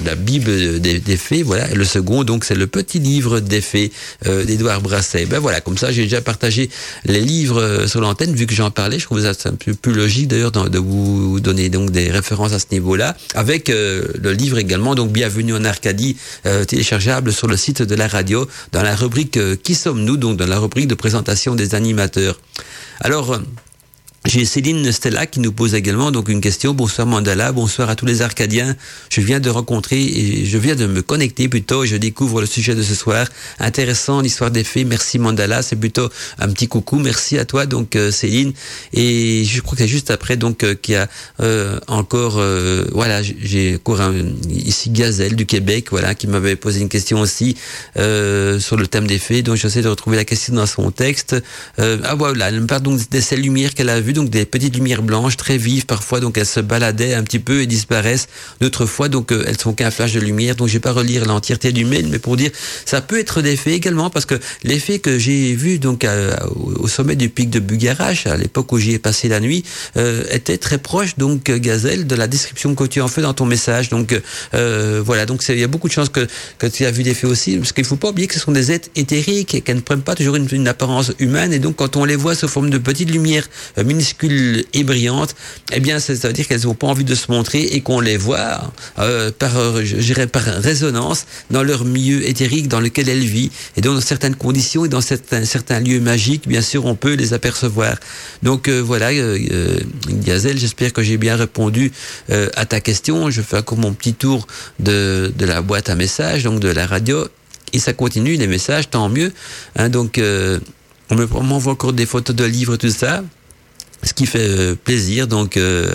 la 0.04 0.14
Bible 0.14 0.80
des, 0.80 0.98
des 0.98 1.16
fées, 1.16 1.42
voilà, 1.42 1.70
et 1.70 1.74
le 1.74 1.84
second 1.84 2.24
donc 2.24 2.44
c'est 2.44 2.54
le 2.54 2.66
petit 2.66 2.98
livre 2.98 3.40
des 3.40 3.60
fées 3.60 3.90
euh, 4.26 4.44
d'Édouard 4.44 4.80
Brasset. 4.80 5.26
Ben 5.26 5.38
voilà, 5.38 5.60
comme 5.60 5.78
ça 5.78 5.92
j'ai 5.92 6.02
déjà 6.02 6.20
partagé 6.20 6.70
les 7.04 7.20
livres 7.20 7.62
euh, 7.62 7.86
sur 7.86 8.00
l'antenne 8.00 8.34
vu 8.34 8.46
que 8.46 8.54
j'en 8.54 8.70
parlais. 8.70 8.98
Je 8.98 9.04
trouve 9.04 9.22
ça 9.22 9.32
un 9.48 9.54
peu 9.54 9.74
plus 9.74 9.92
logique 9.92 10.28
d'ailleurs 10.28 10.52
de 10.52 10.78
vous 10.78 11.40
donner 11.40 11.68
donc 11.68 11.90
des 11.90 12.10
références 12.10 12.52
à 12.52 12.58
ce 12.58 12.66
niveau-là, 12.72 13.16
avec 13.34 13.68
le 13.68 14.32
livre 14.32 14.58
également 14.58 14.94
donc 14.94 15.12
Bienvenue 15.12 15.54
en 15.54 15.64
Arcadie 15.64 16.16
téléchargeable 16.66 17.32
sur 17.32 17.46
le 17.46 17.56
site 17.56 17.77
de 17.82 17.94
la 17.94 18.08
radio 18.08 18.48
dans 18.72 18.82
la 18.82 18.94
rubrique 18.94 19.36
euh, 19.36 19.56
Qui 19.56 19.74
sommes-nous 19.74 20.16
donc 20.16 20.36
dans 20.36 20.46
la 20.46 20.58
rubrique 20.58 20.88
de 20.88 20.94
présentation 20.94 21.54
des 21.54 21.74
animateurs. 21.74 22.40
Alors 23.00 23.38
j'ai 24.26 24.44
Céline 24.44 24.90
Stella 24.92 25.26
qui 25.26 25.38
nous 25.40 25.52
pose 25.52 25.74
également 25.74 26.10
donc 26.10 26.28
une 26.28 26.40
question. 26.40 26.74
Bonsoir 26.74 27.06
Mandala, 27.06 27.52
bonsoir 27.52 27.88
à 27.88 27.94
tous 27.94 28.04
les 28.04 28.20
Arcadiens. 28.20 28.76
Je 29.10 29.20
viens 29.20 29.38
de 29.38 29.48
rencontrer 29.48 30.02
et 30.02 30.44
je 30.44 30.58
viens 30.58 30.74
de 30.74 30.86
me 30.86 31.02
connecter 31.02 31.48
plutôt 31.48 31.86
je 31.86 31.96
découvre 31.96 32.40
le 32.40 32.46
sujet 32.46 32.74
de 32.74 32.82
ce 32.82 32.94
soir. 32.94 33.28
Intéressant 33.60 34.20
l'histoire 34.20 34.50
des 34.50 34.64
fées. 34.64 34.84
Merci 34.84 35.18
Mandala, 35.18 35.62
c'est 35.62 35.76
plutôt 35.76 36.10
un 36.38 36.48
petit 36.48 36.66
coucou. 36.66 36.98
Merci 36.98 37.38
à 37.38 37.44
toi 37.44 37.64
donc 37.64 37.94
euh, 37.94 38.10
Céline. 38.10 38.52
Et 38.92 39.44
je 39.44 39.60
crois 39.60 39.76
que 39.76 39.84
c'est 39.84 39.88
juste 39.88 40.10
après 40.10 40.36
donc 40.36 40.64
euh, 40.64 40.74
qu'il 40.74 40.94
y 40.94 40.96
a 40.96 41.08
euh, 41.40 41.78
encore 41.86 42.38
euh, 42.38 42.84
voilà 42.92 43.22
j'ai 43.22 43.76
encore 43.76 44.00
un, 44.00 44.14
ici 44.50 44.90
Gazelle 44.90 45.36
du 45.36 45.46
Québec 45.46 45.86
voilà 45.90 46.14
qui 46.14 46.26
m'avait 46.26 46.56
posé 46.56 46.80
une 46.80 46.88
question 46.88 47.20
aussi 47.20 47.56
euh, 47.96 48.58
sur 48.58 48.76
le 48.76 48.88
thème 48.88 49.06
des 49.06 49.18
fées. 49.18 49.42
Donc 49.42 49.56
j'essaie 49.56 49.82
de 49.82 49.88
retrouver 49.88 50.16
la 50.16 50.24
question 50.24 50.54
dans 50.54 50.66
son 50.66 50.90
texte. 50.90 51.36
Euh, 51.78 51.98
ah 52.04 52.16
voilà, 52.16 52.48
elle 52.48 52.60
me 52.60 52.66
parle 52.66 52.82
donc 52.82 53.08
de 53.08 53.20
ces 53.20 53.36
lumières 53.36 53.74
qu'elle 53.74 53.88
a 53.88 54.00
vues 54.00 54.07
donc 54.12 54.30
des 54.30 54.44
petites 54.44 54.74
lumières 54.74 55.02
blanches 55.02 55.36
très 55.36 55.58
vives 55.58 55.86
parfois 55.86 56.20
donc 56.20 56.36
elles 56.38 56.46
se 56.46 56.60
baladaient 56.60 57.14
un 57.14 57.22
petit 57.22 57.38
peu 57.38 57.62
et 57.62 57.66
disparaissent. 57.66 58.26
D'autres 58.60 58.86
fois 58.86 59.08
donc 59.08 59.32
euh, 59.32 59.44
elles 59.46 59.58
sont 59.60 59.72
qu'un 59.72 59.90
flash 59.90 60.12
de 60.12 60.20
lumière. 60.20 60.56
Donc 60.56 60.68
je 60.68 60.74
vais 60.74 60.80
pas 60.80 60.92
relire 60.92 61.24
l'entièreté 61.24 61.72
du 61.72 61.84
mail 61.84 62.08
mais 62.10 62.18
pour 62.18 62.36
dire 62.36 62.50
ça 62.84 63.00
peut 63.00 63.18
être 63.18 63.42
des 63.42 63.56
fées 63.56 63.72
également 63.74 64.10
parce 64.10 64.26
que 64.26 64.34
les 64.64 64.78
fées 64.78 64.98
que 64.98 65.18
j'ai 65.18 65.54
vues 65.54 65.78
donc 65.78 66.04
à- 66.04 66.44
au 66.54 66.88
sommet 66.88 67.16
du 67.16 67.28
pic 67.28 67.50
de 67.50 67.60
Bugarache 67.60 68.26
à 68.26 68.36
l'époque 68.36 68.72
où 68.72 68.78
j'y 68.78 68.92
ai 68.92 68.98
passé 68.98 69.28
la 69.28 69.40
nuit 69.40 69.64
euh, 69.96 70.24
étaient 70.30 70.58
très 70.58 70.78
proches 70.78 71.16
donc 71.18 71.48
euh, 71.50 71.58
Gazelle 71.58 72.06
de 72.06 72.14
la 72.14 72.26
description 72.26 72.74
que 72.74 72.84
tu 72.84 73.00
en 73.00 73.08
fais 73.08 73.22
dans 73.22 73.34
ton 73.34 73.46
message. 73.46 73.88
Donc 73.88 74.18
euh, 74.54 75.02
voilà 75.04 75.26
donc 75.26 75.42
il 75.48 75.58
y 75.58 75.64
a 75.64 75.68
beaucoup 75.68 75.88
de 75.88 75.92
chances 75.92 76.08
que 76.08 76.26
que 76.58 76.66
tu 76.66 76.84
as 76.84 76.90
vu 76.90 77.02
des 77.02 77.14
fées 77.14 77.26
aussi 77.26 77.56
parce 77.56 77.72
qu'il 77.72 77.84
faut 77.84 77.96
pas 77.96 78.08
oublier 78.10 78.26
que 78.28 78.34
ce 78.34 78.40
sont 78.40 78.52
des 78.52 78.72
êtres 78.72 78.88
éthériques 78.96 79.54
et 79.54 79.60
qu'elles 79.60 79.76
ne 79.76 79.80
prennent 79.82 80.02
pas 80.02 80.14
toujours 80.14 80.36
une, 80.36 80.48
une 80.52 80.68
apparence 80.68 81.12
humaine 81.18 81.52
et 81.52 81.58
donc 81.58 81.76
quand 81.76 81.96
on 81.96 82.04
les 82.04 82.16
voit 82.16 82.34
sous 82.34 82.48
forme 82.48 82.70
de 82.70 82.78
petites 82.78 83.10
lumières 83.10 83.48
euh, 83.78 83.84
minuscules 83.98 84.64
et 84.72 84.84
brillantes 84.84 85.34
eh 85.72 85.80
bien 85.80 85.98
ça 85.98 86.14
veut 86.14 86.32
dire 86.32 86.46
qu'elles 86.46 86.64
n'ont 86.64 86.74
pas 86.74 86.86
envie 86.86 87.04
de 87.04 87.14
se 87.14 87.30
montrer 87.30 87.62
et 87.62 87.80
qu'on 87.80 88.00
les 88.00 88.16
voit 88.16 88.72
euh, 88.98 89.30
par 89.36 89.56
euh, 89.58 89.82
je 89.84 90.24
par 90.24 90.44
résonance 90.44 91.26
dans 91.50 91.62
leur 91.62 91.84
milieu 91.84 92.26
éthérique 92.26 92.68
dans 92.68 92.80
lequel 92.80 93.08
elles 93.08 93.20
vivent. 93.20 93.50
Et 93.76 93.80
donc 93.80 93.94
dans 93.94 94.00
certaines 94.00 94.34
conditions 94.34 94.84
et 94.84 94.88
dans 94.88 95.00
certains 95.00 95.80
lieux 95.80 96.00
magiques 96.00 96.48
bien 96.48 96.62
sûr 96.62 96.86
on 96.86 96.94
peut 96.94 97.14
les 97.14 97.32
apercevoir. 97.32 97.96
Donc 98.42 98.68
euh, 98.68 98.80
voilà 98.80 99.10
euh, 99.10 99.78
Gazelle 100.08 100.58
j'espère 100.58 100.92
que 100.92 101.02
j'ai 101.02 101.16
bien 101.16 101.36
répondu 101.36 101.92
à 102.28 102.64
ta 102.66 102.80
question. 102.80 103.30
Je 103.30 103.42
fais 103.42 103.58
encore 103.58 103.78
mon 103.78 103.92
petit 103.92 104.14
tour 104.14 104.46
de, 104.78 105.32
de 105.36 105.46
la 105.46 105.62
boîte 105.62 105.88
à 105.90 105.94
messages 105.94 106.44
donc 106.44 106.60
de 106.60 106.68
la 106.68 106.86
radio 106.86 107.26
et 107.72 107.78
ça 107.78 107.92
continue 107.92 108.36
les 108.36 108.46
messages 108.46 108.88
tant 108.90 109.08
mieux 109.08 109.32
hein, 109.76 109.88
donc 109.88 110.20
on 111.10 111.42
m'envoie 111.42 111.72
encore 111.72 111.92
des 111.92 112.06
photos 112.06 112.34
de 112.34 112.44
livres 112.44 112.76
tout 112.76 112.90
ça 112.90 113.22
ce 114.02 114.12
qui 114.12 114.26
fait 114.26 114.48
euh, 114.48 114.74
plaisir 114.74 115.26
donc 115.26 115.56
euh, 115.56 115.90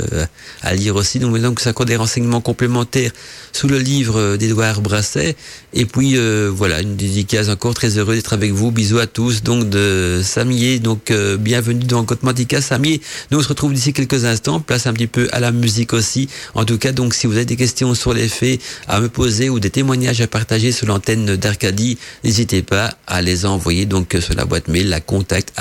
à 0.61 0.73
lire 0.73 0.95
aussi. 0.95 1.19
Donc, 1.19 1.37
donc 1.39 1.59
ça 1.59 1.73
compte 1.73 1.87
des 1.87 1.95
renseignements 1.95 2.41
complémentaires 2.41 3.11
sous 3.51 3.67
le 3.67 3.77
livre 3.77 4.19
euh, 4.19 4.37
d'Edouard 4.37 4.81
Brasset. 4.81 5.35
Et 5.73 5.85
puis 5.85 6.15
voilà, 6.49 6.81
une 6.81 6.95
dédicace 6.95 7.49
encore 7.49 7.73
très 7.73 7.97
heureux 7.97 8.15
d'être 8.15 8.33
avec 8.33 8.51
vous. 8.51 8.71
Bisous 8.71 8.99
à 8.99 9.07
tous. 9.07 9.41
Donc 9.41 9.69
de 9.69 10.21
Samier, 10.23 10.77
donc 10.77 11.11
bienvenue 11.39 11.85
dans 11.85 12.03
Cotmantica 12.03 12.61
Samier. 12.61 13.01
Nous 13.31 13.39
on 13.39 13.41
se 13.41 13.47
retrouve 13.47 13.73
d'ici 13.73 13.91
quelques 13.91 14.25
instants. 14.25 14.59
Place 14.59 14.85
un 14.85 14.93
petit 14.93 15.07
peu 15.07 15.27
à 15.31 15.39
la 15.39 15.51
musique 15.51 15.93
aussi. 15.93 16.29
En 16.53 16.63
tout 16.63 16.77
cas, 16.77 16.91
donc 16.91 17.15
si 17.15 17.25
vous 17.25 17.33
avez 17.33 17.45
des 17.45 17.55
questions 17.55 17.95
sur 17.95 18.13
les 18.13 18.27
faits 18.27 18.61
à 18.87 19.01
me 19.01 19.09
poser 19.09 19.49
ou 19.49 19.59
des 19.59 19.71
témoignages 19.71 20.21
à 20.21 20.27
partager 20.27 20.71
sur 20.71 20.85
l'antenne 20.85 21.37
d'Arcadie, 21.37 21.97
n'hésitez 22.23 22.61
pas 22.61 22.93
à 23.07 23.23
les 23.23 23.47
envoyer 23.47 23.87
donc 23.87 24.15
sur 24.19 24.35
la 24.35 24.45
boîte 24.45 24.67
mail 24.67 24.89
la 24.89 25.01
contact 25.01 25.53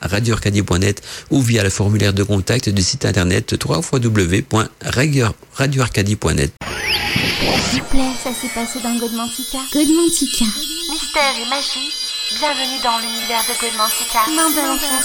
radioarcadie.net 0.00 1.02
ou 1.30 1.42
via 1.42 1.64
le 1.64 1.69
formulaire 1.70 2.12
de 2.12 2.22
contact 2.22 2.68
du 2.68 2.82
site 2.82 3.04
internet 3.04 3.52
www.radioarcadie.net. 3.64 6.52
S'il 7.70 7.80
vous 7.80 7.88
plaît, 7.88 8.12
ça 8.22 8.30
s'est 8.34 8.50
passé 8.54 8.78
dans 8.82 8.94
Godmantica. 8.98 9.58
Godmantica. 9.72 10.44
Mystère 10.90 11.34
et 11.40 11.46
magie, 11.48 11.90
bienvenue 12.38 12.80
dans 12.82 12.98
l'univers 12.98 13.42
de 13.48 13.54
Godmantica. 13.60 14.26
Non, 14.30 14.50
de 14.50 14.60
l'enfer. 14.66 15.00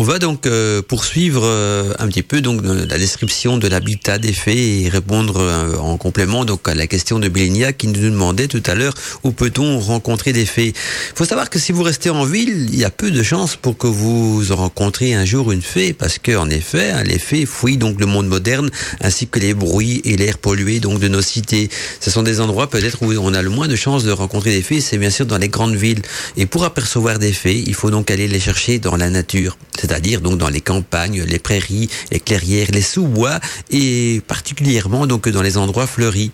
On 0.00 0.02
va 0.02 0.18
donc 0.18 0.46
euh, 0.46 0.80
poursuivre 0.80 1.42
euh, 1.44 1.92
un 1.98 2.08
petit 2.08 2.22
peu 2.22 2.40
donc 2.40 2.62
la 2.64 2.96
description 2.96 3.58
de 3.58 3.68
l'habitat 3.68 4.16
des 4.16 4.32
fées 4.32 4.84
et 4.84 4.88
répondre 4.88 5.36
euh, 5.36 5.76
en 5.76 5.98
complément 5.98 6.46
donc 6.46 6.66
à 6.70 6.74
la 6.74 6.86
question 6.86 7.18
de 7.18 7.28
Bélinia 7.28 7.74
qui 7.74 7.86
nous 7.86 8.00
demandait 8.00 8.48
tout 8.48 8.62
à 8.64 8.74
l'heure 8.74 8.94
où 9.24 9.32
peut-on 9.32 9.78
rencontrer 9.78 10.32
des 10.32 10.46
fées. 10.46 10.68
Il 10.68 11.16
faut 11.16 11.26
savoir 11.26 11.50
que 11.50 11.58
si 11.58 11.72
vous 11.72 11.82
restez 11.82 12.08
en 12.08 12.24
ville, 12.24 12.70
il 12.72 12.78
y 12.78 12.84
a 12.86 12.90
peu 12.90 13.10
de 13.10 13.22
chances 13.22 13.56
pour 13.56 13.76
que 13.76 13.88
vous 13.88 14.42
rencontriez 14.48 15.14
un 15.14 15.26
jour 15.26 15.52
une 15.52 15.60
fée 15.60 15.92
parce 15.92 16.18
que 16.18 16.34
en 16.34 16.48
effet, 16.48 16.92
hein, 16.92 17.02
les 17.04 17.18
fées 17.18 17.44
fuient 17.44 17.76
donc 17.76 18.00
le 18.00 18.06
monde 18.06 18.26
moderne 18.26 18.70
ainsi 19.02 19.26
que 19.26 19.38
les 19.38 19.52
bruits 19.52 20.00
et 20.06 20.16
l'air 20.16 20.38
pollué 20.38 20.80
donc 20.80 20.98
de 20.98 21.08
nos 21.08 21.20
cités. 21.20 21.68
Ce 22.00 22.10
sont 22.10 22.22
des 22.22 22.40
endroits 22.40 22.70
peut-être 22.70 23.02
où 23.02 23.12
on 23.20 23.34
a 23.34 23.42
le 23.42 23.50
moins 23.50 23.68
de 23.68 23.76
chances 23.76 24.04
de 24.04 24.12
rencontrer 24.12 24.52
des 24.52 24.62
fées, 24.62 24.80
c'est 24.80 24.96
bien 24.96 25.10
sûr 25.10 25.26
dans 25.26 25.36
les 25.36 25.50
grandes 25.50 25.76
villes. 25.76 26.00
Et 26.38 26.46
pour 26.46 26.64
apercevoir 26.64 27.18
des 27.18 27.34
fées, 27.34 27.62
il 27.66 27.74
faut 27.74 27.90
donc 27.90 28.10
aller 28.10 28.28
les 28.28 28.40
chercher 28.40 28.78
dans 28.78 28.96
la 28.96 29.10
nature 29.10 29.58
c'est-à-dire 29.90 30.20
donc 30.20 30.38
dans 30.38 30.48
les 30.48 30.60
campagnes, 30.60 31.24
les 31.24 31.40
prairies, 31.40 31.90
les 32.12 32.20
clairières, 32.20 32.68
les 32.72 32.80
sous-bois 32.80 33.40
et 33.70 34.22
particulièrement 34.28 35.08
donc 35.08 35.28
dans 35.28 35.42
les 35.42 35.58
endroits 35.58 35.88
fleuris. 35.88 36.30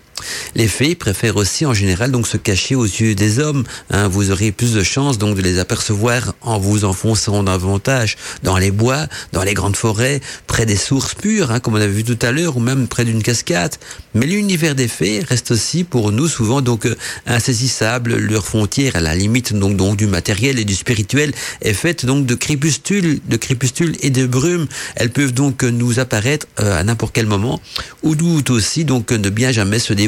Les 0.55 0.67
fées 0.67 0.95
préfèrent 0.95 1.37
aussi 1.37 1.65
en 1.65 1.73
général 1.73 2.11
donc 2.11 2.27
se 2.27 2.37
cacher 2.37 2.75
aux 2.75 2.85
yeux 2.85 3.15
des 3.15 3.39
hommes. 3.39 3.63
Hein. 3.91 4.07
Vous 4.07 4.31
aurez 4.31 4.51
plus 4.51 4.73
de 4.73 4.83
chances 4.83 5.17
donc 5.17 5.35
de 5.37 5.41
les 5.41 5.59
apercevoir 5.59 6.33
en 6.41 6.59
vous 6.59 6.85
enfonçant 6.85 7.43
davantage 7.43 8.17
dans 8.43 8.57
les 8.57 8.71
bois, 8.71 9.07
dans 9.33 9.43
les 9.43 9.53
grandes 9.53 9.75
forêts, 9.75 10.19
près 10.47 10.65
des 10.65 10.75
sources 10.75 11.13
pures, 11.13 11.51
hein, 11.51 11.59
comme 11.59 11.75
on 11.75 11.81
a 11.81 11.87
vu 11.87 12.03
tout 12.03 12.17
à 12.21 12.31
l'heure, 12.31 12.57
ou 12.57 12.59
même 12.59 12.87
près 12.87 13.05
d'une 13.05 13.21
cascade. 13.21 13.75
Mais 14.15 14.25
l'univers 14.25 14.73
des 14.73 14.87
fées 14.87 15.23
reste 15.27 15.51
aussi 15.51 15.83
pour 15.83 16.11
nous 16.11 16.27
souvent 16.27 16.61
donc 16.61 16.85
euh, 16.85 16.95
insaisissable. 17.27 18.15
Leur 18.15 18.45
frontière, 18.45 18.95
à 18.95 19.01
la 19.01 19.15
limite 19.15 19.53
donc, 19.53 19.77
donc 19.77 19.97
du 19.97 20.07
matériel 20.07 20.59
et 20.59 20.65
du 20.65 20.75
spirituel, 20.75 21.33
est 21.61 21.73
faite 21.73 22.05
donc 22.05 22.25
de 22.25 22.35
crépuscules, 22.35 23.19
de 23.27 23.37
crépuscules 23.37 23.95
et 24.01 24.09
de 24.09 24.25
brumes. 24.25 24.67
Elles 24.95 25.11
peuvent 25.11 25.33
donc 25.33 25.63
nous 25.63 25.99
apparaître 25.99 26.47
euh, 26.59 26.79
à 26.79 26.83
n'importe 26.83 27.13
quel 27.13 27.27
moment, 27.27 27.61
ou 28.01 28.15
doute 28.15 28.49
aussi 28.49 28.85
donc 28.85 29.11
ne 29.11 29.29
bien 29.29 29.51
jamais 29.51 29.79
se 29.79 29.93
dévoiler 29.93 30.06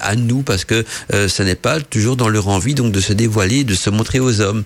à 0.00 0.16
nous 0.16 0.42
parce 0.42 0.64
que 0.64 0.84
euh, 1.12 1.28
n'est 1.44 1.54
pas 1.54 1.80
toujours 1.80 2.16
dans 2.16 2.28
leur 2.28 2.48
envie 2.48 2.74
donc 2.74 2.92
de 2.92 3.00
se 3.00 3.12
dévoiler, 3.12 3.64
de 3.64 3.74
se 3.74 3.90
montrer 3.90 4.20
aux 4.20 4.40
hommes. 4.40 4.62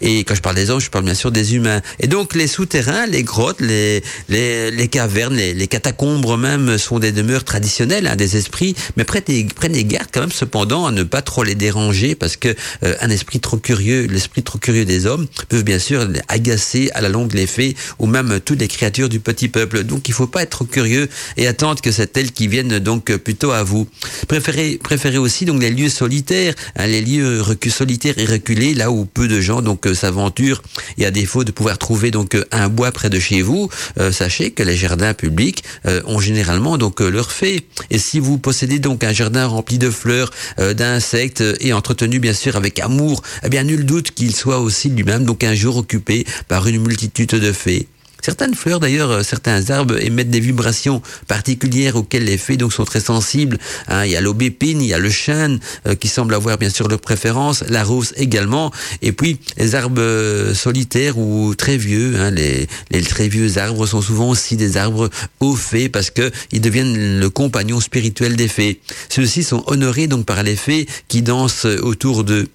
Et 0.00 0.24
quand 0.24 0.34
je 0.34 0.42
parle 0.42 0.56
des 0.56 0.68
hommes, 0.68 0.80
je 0.80 0.90
parle 0.90 1.04
bien 1.04 1.14
sûr 1.14 1.32
des 1.32 1.54
humains. 1.54 1.80
Et 1.98 2.06
donc 2.06 2.34
les 2.34 2.46
souterrains, 2.46 3.06
les 3.06 3.22
grottes, 3.22 3.60
les, 3.60 4.02
les, 4.28 4.70
les 4.70 4.88
cavernes, 4.88 5.34
les, 5.34 5.54
les, 5.54 5.66
catacombes 5.66 6.38
même 6.38 6.76
sont 6.76 6.98
des 6.98 7.12
demeures 7.12 7.44
traditionnelles 7.44 8.06
hein, 8.06 8.16
des 8.16 8.36
esprits, 8.36 8.74
mais 8.96 9.04
prenez, 9.04 9.46
prenez 9.54 9.84
garde 9.84 10.08
quand 10.12 10.20
même 10.20 10.32
cependant 10.32 10.86
à 10.86 10.92
ne 10.92 11.02
pas 11.02 11.22
trop 11.22 11.42
les 11.42 11.54
déranger 11.54 12.14
parce 12.14 12.36
que 12.36 12.54
euh, 12.84 12.94
un 13.00 13.10
esprit 13.10 13.40
trop 13.40 13.56
curieux, 13.56 14.06
l'esprit 14.06 14.42
trop 14.42 14.58
curieux 14.58 14.84
des 14.84 15.06
hommes 15.06 15.26
peuvent 15.48 15.64
bien 15.64 15.78
sûr 15.78 16.06
agacer 16.28 16.90
à 16.94 17.00
la 17.00 17.08
longue 17.08 17.32
les 17.32 17.46
fées 17.46 17.74
ou 17.98 18.06
même 18.06 18.40
toutes 18.44 18.60
les 18.60 18.68
créatures 18.68 19.08
du 19.08 19.20
petit 19.20 19.48
peuple. 19.48 19.84
Donc 19.84 20.08
il 20.08 20.14
faut 20.14 20.26
pas 20.26 20.42
être 20.42 20.50
trop 20.50 20.64
curieux 20.64 21.08
et 21.36 21.46
attendre 21.46 21.80
que 21.80 21.90
c'est 21.90 22.16
elles 22.16 22.32
qui 22.32 22.48
viennent 22.48 22.78
donc 22.78 23.14
plutôt 23.16 23.52
à 23.52 23.62
vous. 23.62 23.88
Préférez, 24.28 24.78
préférez 24.82 25.18
aussi 25.18 25.44
donc 25.44 25.60
les 25.60 25.70
lieux 25.70 25.88
solitaires, 25.88 26.54
hein, 26.76 26.86
les 26.86 27.02
lieux 27.02 27.40
recul, 27.40 27.72
solitaires 27.72 28.18
et 28.18 28.24
reculés, 28.24 28.74
là 28.74 28.90
où 28.90 29.04
peu 29.04 29.28
de 29.28 29.40
gens 29.40 29.62
donc 29.62 29.86
euh, 29.86 29.94
s'aventurent. 29.94 30.62
Et 30.98 31.06
à 31.06 31.10
défaut 31.10 31.44
de 31.44 31.52
pouvoir 31.52 31.78
trouver 31.78 32.10
donc 32.10 32.34
euh, 32.34 32.44
un 32.50 32.68
bois 32.68 32.92
près 32.92 33.10
de 33.10 33.18
chez 33.18 33.42
vous, 33.42 33.68
euh, 33.98 34.12
sachez 34.12 34.50
que 34.50 34.62
les 34.62 34.76
jardins 34.76 35.14
publics 35.14 35.64
ont 36.06 36.20
généralement 36.20 36.78
donc 36.78 37.00
leur 37.00 37.32
fait. 37.32 37.64
Et 37.90 37.98
si 37.98 38.20
vous 38.20 38.38
possédez 38.38 38.78
donc 38.78 39.04
un 39.04 39.12
jardin 39.12 39.46
rempli 39.46 39.78
de 39.78 39.90
fleurs, 39.90 40.30
d'insectes 40.58 41.42
et 41.60 41.72
entretenu 41.72 42.18
bien 42.18 42.32
sûr 42.32 42.56
avec 42.56 42.78
amour, 42.78 43.22
eh 43.44 43.48
bien 43.48 43.64
nul 43.64 43.84
doute 43.84 44.12
qu'il 44.12 44.34
soit 44.34 44.58
aussi 44.58 44.88
lui-même 44.88 45.24
donc 45.24 45.44
un 45.44 45.54
jour 45.54 45.76
occupé 45.76 46.26
par 46.48 46.66
une 46.66 46.80
multitude 46.80 47.30
de 47.30 47.52
fées. 47.52 47.88
Certaines 48.22 48.54
fleurs, 48.54 48.78
d'ailleurs, 48.78 49.10
euh, 49.10 49.22
certains 49.24 49.70
arbres 49.70 50.00
émettent 50.00 50.30
des 50.30 50.38
vibrations 50.38 51.02
particulières 51.26 51.96
auxquelles 51.96 52.24
les 52.24 52.38
fées 52.38 52.56
donc 52.56 52.72
sont 52.72 52.84
très 52.84 53.00
sensibles. 53.00 53.58
Hein, 53.88 54.04
il 54.04 54.12
y 54.12 54.16
a 54.16 54.20
l'aubépine, 54.20 54.80
il 54.80 54.86
y 54.86 54.94
a 54.94 54.98
le 54.98 55.10
chêne 55.10 55.58
euh, 55.88 55.96
qui 55.96 56.06
semble 56.06 56.32
avoir 56.34 56.56
bien 56.56 56.70
sûr 56.70 56.86
leur 56.86 57.00
préférence, 57.00 57.64
la 57.68 57.82
rose 57.82 58.14
également, 58.16 58.70
et 59.02 59.10
puis 59.10 59.40
les 59.56 59.74
arbres 59.74 60.00
euh, 60.00 60.54
solitaires 60.54 61.18
ou 61.18 61.56
très 61.56 61.76
vieux. 61.76 62.14
Hein, 62.16 62.30
les, 62.30 62.68
les 62.92 63.02
très 63.02 63.26
vieux 63.26 63.58
arbres 63.58 63.86
sont 63.86 64.00
souvent 64.00 64.30
aussi 64.30 64.56
des 64.56 64.76
arbres 64.76 65.10
aux 65.40 65.56
fées 65.56 65.88
parce 65.88 66.10
que 66.10 66.30
ils 66.52 66.60
deviennent 66.60 67.18
le 67.18 67.28
compagnon 67.28 67.80
spirituel 67.80 68.36
des 68.36 68.48
fées. 68.48 68.80
Ceux-ci 69.08 69.42
sont 69.42 69.64
honorés 69.66 70.06
donc 70.06 70.26
par 70.26 70.44
les 70.44 70.54
fées 70.54 70.86
qui 71.08 71.22
dansent 71.22 71.64
autour 71.64 72.22
d'eux 72.22 72.46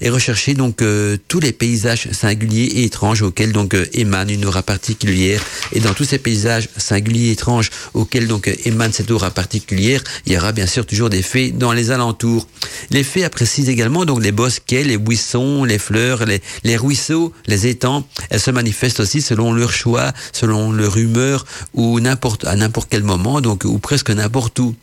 et 0.00 0.10
rechercher 0.10 0.54
donc 0.54 0.82
euh, 0.82 1.16
tous 1.28 1.40
les 1.40 1.52
paysages 1.52 2.08
singuliers 2.12 2.64
et 2.64 2.84
étranges 2.84 3.22
auxquels 3.22 3.52
donc 3.52 3.74
euh, 3.74 3.86
émane 3.92 4.30
une 4.30 4.44
aura 4.44 4.62
particulière. 4.62 5.09
Et 5.10 5.80
dans 5.80 5.92
tous 5.92 6.04
ces 6.04 6.18
paysages 6.18 6.68
singuliers 6.76 7.32
étranges 7.32 7.70
auxquels 7.94 8.28
donc 8.28 8.50
émane 8.64 8.92
cette 8.92 9.10
aura 9.10 9.30
particulière, 9.30 10.02
il 10.26 10.32
y 10.32 10.36
aura 10.36 10.52
bien 10.52 10.66
sûr 10.66 10.86
toujours 10.86 11.10
des 11.10 11.22
fées 11.22 11.50
dans 11.50 11.72
les 11.72 11.90
alentours. 11.90 12.46
Les 12.90 13.02
fées 13.02 13.24
apprécient 13.24 13.66
également 13.66 14.04
donc 14.04 14.22
les 14.22 14.32
bosquets, 14.32 14.84
les 14.84 14.98
buissons, 14.98 15.64
les 15.64 15.78
fleurs, 15.78 16.24
les, 16.26 16.76
ruisseaux, 16.76 17.32
les 17.46 17.66
étangs. 17.66 18.04
Elles 18.30 18.40
se 18.40 18.50
manifestent 18.50 19.00
aussi 19.00 19.20
selon 19.20 19.52
leur 19.52 19.72
choix, 19.72 20.12
selon 20.32 20.72
leur 20.72 20.96
humeur 20.96 21.44
ou 21.74 21.98
à 21.98 22.56
n'importe 22.56 22.88
quel 22.88 23.02
moment 23.02 23.40
donc 23.40 23.64
ou 23.64 23.78
presque 23.78 24.10
n'importe 24.10 24.58
où. 24.60 24.74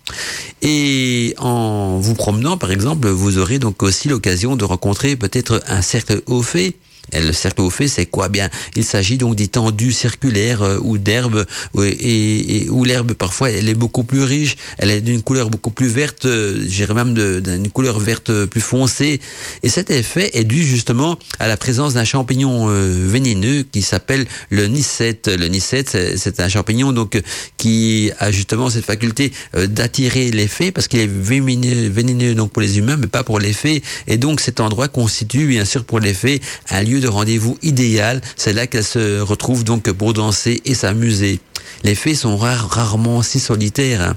Et 0.62 1.36
en 1.38 2.00
vous 2.00 2.16
promenant 2.16 2.58
par 2.58 2.72
exemple, 2.72 3.08
vous 3.08 3.38
aurez 3.38 3.60
donc 3.60 3.82
aussi 3.82 4.10
l'occasion 4.10 4.56
de 4.56 4.66
rencontrer 4.66 5.16
peut-être 5.16 5.64
un 5.68 5.82
cercle 5.82 6.22
au 6.26 6.42
fait 6.42 6.58
et 6.58 6.76
le 7.14 7.32
cercle 7.32 7.62
au 7.62 7.70
fait, 7.70 7.88
c'est 7.88 8.06
quoi? 8.06 8.30
Bien, 8.30 8.50
il 8.76 8.84
s'agit 8.84 9.18
donc 9.18 9.36
d'étendues 9.36 9.92
circulaires 9.92 10.62
euh, 10.62 10.80
ou 10.82 10.98
d'herbes, 10.98 11.46
et, 11.82 12.68
où 12.70 12.84
l'herbe 12.84 13.14
parfois 13.14 13.50
elle 13.50 13.70
est 13.70 13.76
beaucoup 13.76 14.04
plus 14.04 14.24
riche, 14.24 14.58
elle 14.78 14.92
est 14.92 15.02
d'une 15.02 15.22
couleur 15.22 15.50
beaucoup 15.50 15.72
plus 15.72 15.88
verte, 15.88 16.26
euh, 16.26 16.66
j'irais 16.68 16.94
même 16.94 17.14
d'une 17.14 17.70
couleur 17.70 18.00
verte 18.00 18.46
plus 18.46 18.62
foncée. 18.62 19.20
Et 19.64 19.70
cet 19.70 19.90
effet 19.90 20.32
est 20.34 20.44
dû 20.44 20.64
justement 20.64 21.18
à 21.40 21.48
la 21.48 21.58
présence 21.58 21.94
d'un 21.94 22.04
champignon 22.04 22.68
euh, 22.70 23.06
vénéneux 23.08 23.64
qui 23.64 23.82
s'appelle 23.82 24.26
le 24.50 24.68
nicette. 24.68 25.28
Le 25.28 25.48
nicette, 25.48 25.98
c'est 26.18 26.40
un 26.40 26.50
champignon 26.50 26.92
donc 26.92 27.22
qui 27.58 28.12
a 28.20 28.32
justement 28.32 28.70
cette 28.70 28.86
faculté 28.86 29.32
d'attirer 29.54 30.32
les 30.32 30.48
fées 30.48 30.72
parce 30.72 30.88
qu'il 30.88 31.00
est 31.00 31.10
vénéneux, 31.10 31.90
vénéneux 31.90 32.36
donc 32.36 32.52
pour 32.52 32.62
les 32.62 32.78
humains, 32.78 32.98
mais 32.98 33.08
pas 33.08 33.24
pour 33.24 33.40
les 33.40 33.54
fées. 33.54 33.82
Et 34.08 34.18
donc 34.18 34.42
cet 34.42 34.60
endroit 34.60 34.88
constitue 34.88 35.48
bien 35.48 35.66
sûr 35.66 35.86
pour 35.86 36.00
les 36.00 36.14
fées 36.14 36.42
un 36.70 36.84
lieu 36.84 36.97
de 37.00 37.08
rendez-vous 37.08 37.58
idéal. 37.62 38.22
C'est 38.36 38.54
là 38.54 38.68
qu'elles 38.68 38.84
se 38.84 39.20
retrouvent 39.20 39.64
donc 39.64 39.92
pour 39.92 40.14
danser 40.14 40.62
et 40.66 40.74
s'amuser. 40.74 41.40
Les 41.84 41.96
fées 41.96 42.16
sont 42.16 42.38
rarement 42.38 43.22
si 43.22 43.40
solitaires. 43.40 44.16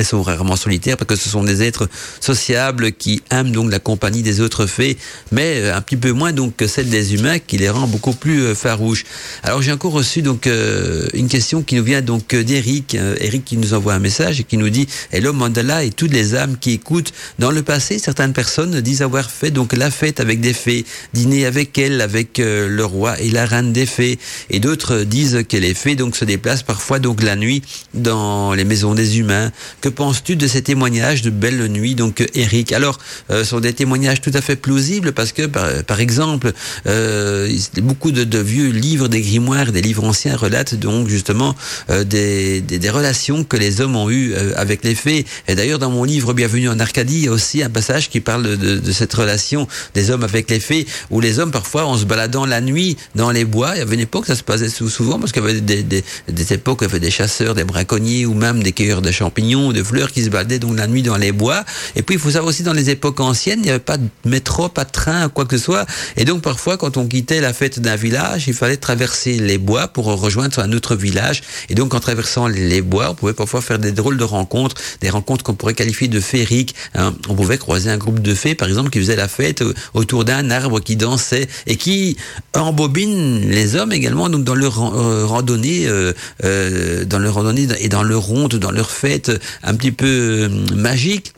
Elles 0.00 0.06
sont 0.06 0.22
rarement 0.22 0.56
solitaires 0.56 0.96
parce 0.96 1.10
que 1.10 1.14
ce 1.14 1.28
sont 1.28 1.44
des 1.44 1.62
êtres 1.62 1.86
sociables 2.20 2.92
qui 2.92 3.20
aiment 3.30 3.52
donc 3.52 3.70
la 3.70 3.78
compagnie 3.78 4.22
des 4.22 4.40
autres 4.40 4.64
fées, 4.64 4.96
mais 5.30 5.60
euh, 5.60 5.76
un 5.76 5.82
petit 5.82 5.98
peu 5.98 6.12
moins 6.12 6.32
donc 6.32 6.56
que 6.56 6.66
celle 6.66 6.88
des 6.88 7.12
humains 7.14 7.38
qui 7.38 7.58
les 7.58 7.68
rend 7.68 7.86
beaucoup 7.86 8.14
plus 8.14 8.40
euh, 8.44 8.54
farouches. 8.54 9.04
Alors 9.42 9.60
j'ai 9.60 9.72
encore 9.72 9.92
reçu 9.92 10.22
donc 10.22 10.46
euh, 10.46 11.06
une 11.12 11.28
question 11.28 11.62
qui 11.62 11.74
nous 11.74 11.84
vient 11.84 12.00
donc 12.00 12.34
d'Eric, 12.34 12.94
Eric 12.94 13.44
qui 13.44 13.58
nous 13.58 13.74
envoie 13.74 13.92
un 13.92 13.98
message 13.98 14.40
et 14.40 14.44
qui 14.44 14.56
nous 14.56 14.70
dit 14.70 14.88
Hello 15.12 15.34
Mandala 15.34 15.84
et 15.84 15.90
toutes 15.90 16.14
les 16.14 16.34
âmes 16.34 16.56
qui 16.58 16.70
écoutent. 16.70 17.12
Dans 17.38 17.50
le 17.50 17.62
passé, 17.62 17.98
certaines 17.98 18.32
personnes 18.32 18.80
disent 18.80 19.02
avoir 19.02 19.30
fait 19.30 19.50
donc 19.50 19.74
la 19.74 19.90
fête 19.90 20.18
avec 20.18 20.40
des 20.40 20.54
fées, 20.54 20.86
dîner 21.12 21.44
avec 21.44 21.76
elles, 21.76 22.00
avec 22.00 22.38
le 22.38 22.84
roi 22.86 23.20
et 23.20 23.28
la 23.28 23.44
reine 23.44 23.74
des 23.74 23.84
fées, 23.84 24.18
et 24.48 24.60
d'autres 24.60 25.00
disent 25.00 25.44
que 25.46 25.58
les 25.58 25.74
fées 25.74 25.94
donc 25.94 26.16
se 26.16 26.24
déplacent 26.24 26.62
parfois 26.62 27.00
donc 27.00 27.22
la 27.22 27.36
nuit 27.36 27.60
dans 27.92 28.54
les 28.54 28.64
maisons 28.64 28.94
des 28.94 29.18
humains 29.18 29.52
que 29.82 29.89
penses-tu 29.90 30.36
de 30.36 30.46
ces 30.46 30.62
témoignages 30.62 31.22
de 31.22 31.30
Belle 31.30 31.66
Nuit, 31.68 31.94
donc 31.94 32.26
Eric? 32.34 32.72
Alors, 32.72 32.98
euh, 33.30 33.44
ce 33.44 33.50
sont 33.50 33.60
des 33.60 33.72
témoignages 33.72 34.20
tout 34.20 34.30
à 34.34 34.40
fait 34.40 34.56
plausibles 34.56 35.12
parce 35.12 35.32
que, 35.32 35.46
par, 35.46 36.00
exemple, 36.00 36.52
euh, 36.86 37.52
beaucoup 37.82 38.10
de, 38.12 38.38
vieux 38.38 38.70
livres, 38.70 39.08
des 39.08 39.20
grimoires, 39.20 39.72
des 39.72 39.82
livres 39.82 40.04
anciens 40.04 40.36
relatent 40.36 40.74
donc 40.74 41.08
justement 41.08 41.54
euh, 41.90 42.04
des, 42.04 42.90
relations 42.90 43.44
que 43.44 43.56
les 43.56 43.80
hommes 43.80 43.96
ont 43.96 44.10
eues 44.10 44.32
euh, 44.34 44.52
avec 44.56 44.84
les 44.84 44.94
fées. 44.94 45.24
Et 45.48 45.54
d'ailleurs, 45.54 45.78
dans 45.78 45.90
mon 45.90 46.04
livre 46.04 46.32
Bienvenue 46.32 46.68
en 46.68 46.80
Arcadie, 46.80 47.18
il 47.18 47.24
y 47.26 47.28
a 47.28 47.32
aussi 47.32 47.62
un 47.62 47.70
passage 47.70 48.08
qui 48.08 48.20
parle 48.20 48.56
de, 48.56 48.92
cette 48.92 49.12
relation 49.14 49.68
des 49.94 50.10
hommes 50.10 50.24
avec 50.24 50.50
les 50.50 50.60
fées, 50.60 50.86
où 51.10 51.20
les 51.20 51.38
hommes, 51.38 51.50
parfois, 51.50 51.84
en 51.86 51.96
se 51.96 52.04
baladant 52.04 52.46
la 52.46 52.60
nuit 52.60 52.96
dans 53.14 53.30
les 53.30 53.44
bois, 53.44 53.72
il 53.74 53.78
y 53.78 53.82
avait 53.82 53.94
une 53.94 54.00
époque, 54.00 54.26
ça 54.26 54.34
se 54.34 54.42
passait 54.42 54.68
souvent 54.68 55.18
parce 55.18 55.32
qu'il 55.32 55.42
y 55.42 55.44
avait 55.44 55.60
des 55.60 56.52
époques 56.52 56.80
où 56.80 56.84
il 56.84 56.88
y 56.88 56.90
avait 56.90 57.00
des 57.00 57.10
chasseurs, 57.10 57.54
des 57.54 57.64
braconniers 57.64 58.26
ou 58.26 58.34
même 58.34 58.62
des 58.62 58.72
cueilleurs 58.72 59.02
de 59.02 59.10
champignons, 59.10 59.69
de 59.72 59.82
fleurs 59.82 60.12
qui 60.12 60.22
se 60.22 60.30
baladaient 60.30 60.58
donc 60.58 60.76
la 60.76 60.86
nuit 60.86 61.02
dans 61.02 61.16
les 61.16 61.32
bois. 61.32 61.64
Et 61.96 62.02
puis, 62.02 62.16
il 62.16 62.20
faut 62.20 62.30
savoir 62.30 62.48
aussi, 62.48 62.62
dans 62.62 62.72
les 62.72 62.90
époques 62.90 63.20
anciennes, 63.20 63.60
il 63.60 63.64
n'y 63.64 63.70
avait 63.70 63.78
pas 63.78 63.96
de 63.96 64.06
métro, 64.24 64.68
pas 64.68 64.84
de 64.84 64.90
train, 64.90 65.28
quoi 65.28 65.44
que 65.44 65.56
ce 65.56 65.64
soit. 65.64 65.86
Et 66.16 66.24
donc, 66.24 66.42
parfois, 66.42 66.76
quand 66.76 66.96
on 66.96 67.06
quittait 67.06 67.40
la 67.40 67.52
fête 67.52 67.80
d'un 67.80 67.96
village, 67.96 68.48
il 68.48 68.54
fallait 68.54 68.76
traverser 68.76 69.38
les 69.38 69.58
bois 69.58 69.88
pour 69.88 70.06
rejoindre 70.06 70.58
un 70.58 70.72
autre 70.72 70.96
village. 70.96 71.42
Et 71.68 71.74
donc, 71.74 71.94
en 71.94 72.00
traversant 72.00 72.46
les 72.46 72.82
bois, 72.82 73.10
on 73.10 73.14
pouvait 73.14 73.32
parfois 73.32 73.60
faire 73.60 73.78
des 73.78 73.92
drôles 73.92 74.16
de 74.16 74.24
rencontres, 74.24 74.76
des 75.00 75.10
rencontres 75.10 75.44
qu'on 75.44 75.54
pourrait 75.54 75.74
qualifier 75.74 76.08
de 76.08 76.20
féeriques. 76.20 76.74
Hein. 76.94 77.14
On 77.28 77.34
pouvait 77.34 77.58
croiser 77.58 77.90
un 77.90 77.98
groupe 77.98 78.20
de 78.20 78.34
fées, 78.34 78.54
par 78.54 78.68
exemple, 78.68 78.90
qui 78.90 78.98
faisait 78.98 79.16
la 79.16 79.28
fête 79.28 79.62
autour 79.94 80.24
d'un 80.24 80.50
arbre 80.50 80.80
qui 80.80 80.96
dansait 80.96 81.48
et 81.66 81.76
qui 81.76 82.16
embobine 82.54 83.48
les 83.48 83.76
hommes 83.76 83.92
également 83.92 84.28
donc 84.28 84.44
dans 84.44 84.54
leur 84.54 84.78
euh, 84.80 85.24
randonnée, 85.26 85.86
euh, 85.86 86.12
euh, 86.44 87.04
dans 87.04 87.18
leur 87.18 87.34
randonnée 87.34 87.68
et 87.80 87.88
dans 87.88 88.02
leur 88.02 88.22
ronde, 88.22 88.54
dans 88.56 88.70
leur 88.70 88.90
fête 88.90 89.30
un 89.62 89.74
petit 89.74 89.92
peu 89.92 90.06
euh, 90.06 90.48
magique. 90.74 91.34